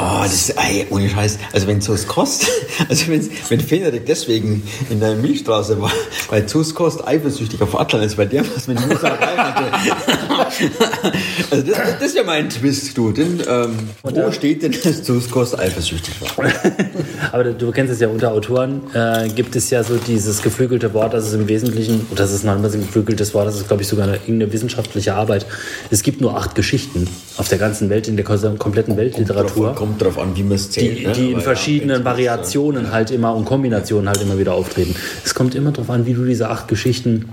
Oh, 0.07 0.21
das 0.23 0.35
ist, 0.35 0.51
ey, 0.51 0.87
ohne 0.91 1.09
Scheiß. 1.09 1.39
Also 1.55 1.67
wenn 1.67 1.81
Zeus 1.81 2.07
Kost, 2.07 2.47
also 2.91 3.09
wenn, 3.09 3.27
wenn 3.49 3.61
Fenrik 3.61 4.05
deswegen 4.05 4.63
in 4.91 5.01
der 5.01 5.15
Milchstraße 5.15 5.81
war, 5.81 5.93
weil 6.29 6.45
Zeus 6.45 6.75
Kost 6.75 7.07
eifersüchtig 7.07 7.63
auf 7.63 7.79
Atlan 7.81 8.03
ist, 8.03 8.19
weil 8.19 8.27
der 8.27 8.45
was 8.55 8.69
mit 8.69 8.87
Musa 8.87 9.17
hatte. 9.17 9.65
also 11.51 11.65
das, 11.65 11.79
das 11.99 12.03
ist 12.03 12.17
ja 12.17 12.23
mein 12.23 12.51
Twist, 12.51 12.99
du. 12.99 13.13
Denn, 13.13 13.43
ähm, 13.49 13.79
wo 14.03 14.31
steht 14.31 14.63
denn, 14.63 14.73
dass 14.73 15.05
Zeus 15.05 15.31
Kost 15.31 15.59
eifersüchtig 15.59 16.15
war? 16.21 16.53
Aber 17.33 17.45
du 17.45 17.71
kennst 17.71 17.91
es 17.91 18.01
ja 18.01 18.09
unter 18.09 18.33
Autoren, 18.33 18.83
äh, 18.93 19.29
gibt 19.29 19.57
es 19.57 19.71
ja 19.71 19.83
so 19.85 19.97
dieses 19.97 20.43
geflügelte 20.43 20.93
Wort, 20.93 21.15
das 21.15 21.29
ist 21.29 21.33
im 21.33 21.49
Wesentlichen, 21.49 22.07
das 22.15 22.31
ist 22.31 22.45
noch 22.45 22.53
ein 22.53 22.63
geflügeltes 22.63 23.33
Wort, 23.33 23.47
das 23.47 23.57
ist, 23.57 23.69
glaube 23.69 23.83
ich, 23.83 23.89
sogar 23.89 24.07
eine, 24.07 24.17
irgendeine 24.17 24.53
wissenschaftliche 24.53 25.15
Arbeit. 25.15 25.47
Es 25.91 26.03
gibt 26.03 26.21
nur 26.21 26.37
acht 26.37 26.55
Geschichten 26.55 27.09
auf 27.39 27.49
der 27.49 27.59
ganzen 27.59 27.89
Welt, 27.89 28.07
in 28.07 28.17
der 28.17 28.25
kompletten 28.27 28.99
Weltliteratur, 28.99 29.75
Kommt 29.75 29.94
drauf 29.99 30.19
an, 30.19 30.37
wie 30.37 30.43
man 30.43 30.53
es 30.57 30.71
zählt. 30.71 30.99
die, 31.01 31.07
ne? 31.07 31.13
die 31.13 31.27
in 31.27 31.33
ja, 31.33 31.41
verschiedenen 31.41 31.97
wenn's- 31.97 32.05
Variationen 32.05 32.91
halt 32.93 33.11
immer 33.11 33.35
und 33.35 33.45
Kombinationen 33.45 34.09
halt 34.09 34.21
immer 34.23 34.39
wieder 34.39 34.55
auftreten. 34.55 34.95
Es 35.25 35.35
kommt 35.35 35.55
immer 35.55 35.73
darauf 35.73 35.91
an, 35.91 36.07
wie 36.07 36.15
du 36.15 36.25
diese 36.25 36.49
acht 36.51 36.69
Geschichten, 36.69 37.27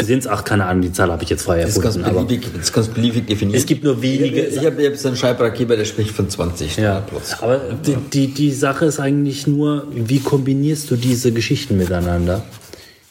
sind 0.00 0.20
es 0.20 0.26
acht, 0.26 0.46
keine 0.46 0.64
Ahnung, 0.64 0.80
die 0.82 0.92
Zahl 0.92 1.12
habe 1.12 1.22
ich 1.22 1.28
jetzt 1.28 1.42
frei 1.42 1.60
Das 1.62 1.76
erfunden, 1.76 2.02
beliebig, 2.26 2.48
das 2.54 2.62
ist 2.64 2.72
ganz 2.72 2.88
beliebig 2.88 3.26
definiert. 3.26 3.58
es 3.58 3.66
gibt 3.66 3.84
nur 3.84 4.00
wenige. 4.00 4.40
Ich 4.46 4.64
habe 4.64 4.82
jetzt 4.82 5.04
einen 5.04 5.16
Schreibratgeber, 5.16 5.76
der 5.76 5.84
spricht 5.84 6.12
von 6.12 6.30
20. 6.30 6.78
Ja, 6.78 7.00
Platz. 7.00 7.36
aber 7.42 7.60
die, 7.86 7.96
die, 7.96 8.28
die 8.28 8.52
Sache 8.52 8.86
ist 8.86 9.00
eigentlich 9.00 9.46
nur, 9.46 9.86
wie 9.94 10.20
kombinierst 10.20 10.90
du 10.90 10.96
diese 10.96 11.30
Geschichten 11.32 11.76
miteinander? 11.76 12.42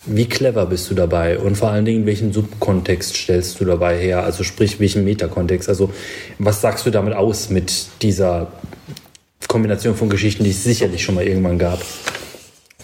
Wie 0.08 0.26
clever 0.26 0.66
bist 0.66 0.90
du 0.90 0.96
dabei? 0.96 1.38
Und 1.38 1.56
vor 1.56 1.70
allen 1.70 1.86
Dingen, 1.86 2.08
welchen 2.08 2.34
Subkontext 2.34 3.16
stellst 3.16 3.60
du 3.60 3.66
dabei 3.66 4.00
her? 4.00 4.24
Also 4.24 4.44
sprich, 4.44 4.80
welchen 4.80 5.04
Metakontext? 5.04 5.70
Also 5.70 5.92
was 6.40 6.62
sagst 6.62 6.88
du 6.88 6.90
damit 6.90 7.14
aus 7.14 7.52
mit 7.52 7.72
dieser 8.02 8.52
Kombination 9.52 9.96
von 9.96 10.10
Geschichten, 10.10 10.46
die 10.46 10.52
es 10.52 10.64
sicherlich 10.64 11.04
schon 11.04 11.16
mal 11.16 11.26
irgendwann 11.26 11.60
gab? 11.60 11.82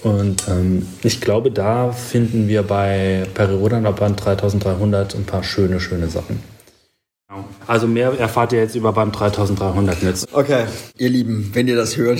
Und 0.03 0.47
ähm, 0.49 0.85
ich 1.01 1.21
glaube, 1.21 1.49
da 1.49 1.93
finden 1.93 2.49
wir 2.49 2.61
bei 2.61 3.25
Perirodan 3.33 3.83
Band 3.95 4.23
3300 4.23 5.15
ein 5.15 5.23
paar 5.23 5.43
schöne, 5.43 5.79
schöne 5.79 6.09
Sachen. 6.09 6.43
Also 7.67 7.87
mehr 7.87 8.19
erfahrt 8.19 8.51
ihr 8.51 8.59
jetzt 8.59 8.75
über 8.75 8.91
Band 8.91 9.17
3300 9.17 10.03
jetzt. 10.03 10.27
Okay, 10.33 10.65
ihr 10.97 11.09
Lieben, 11.09 11.51
wenn 11.53 11.69
ihr 11.69 11.77
das 11.77 11.95
hört, 11.95 12.19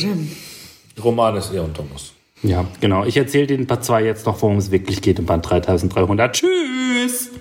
Roman 1.03 1.35
ist 1.35 1.53
eher 1.53 1.63
und 1.63 1.75
Thomas. 1.75 2.13
Ja, 2.41 2.65
genau. 2.79 3.03
Ich 3.03 3.17
erzähle 3.17 3.47
den 3.47 3.67
Part 3.67 3.83
2 3.83 4.03
jetzt 4.03 4.25
noch, 4.25 4.41
worum 4.41 4.57
es 4.57 4.71
wirklich 4.71 5.01
geht 5.01 5.19
im 5.19 5.25
Band 5.25 5.49
3300. 5.49 6.33
Tschüss! 6.33 7.31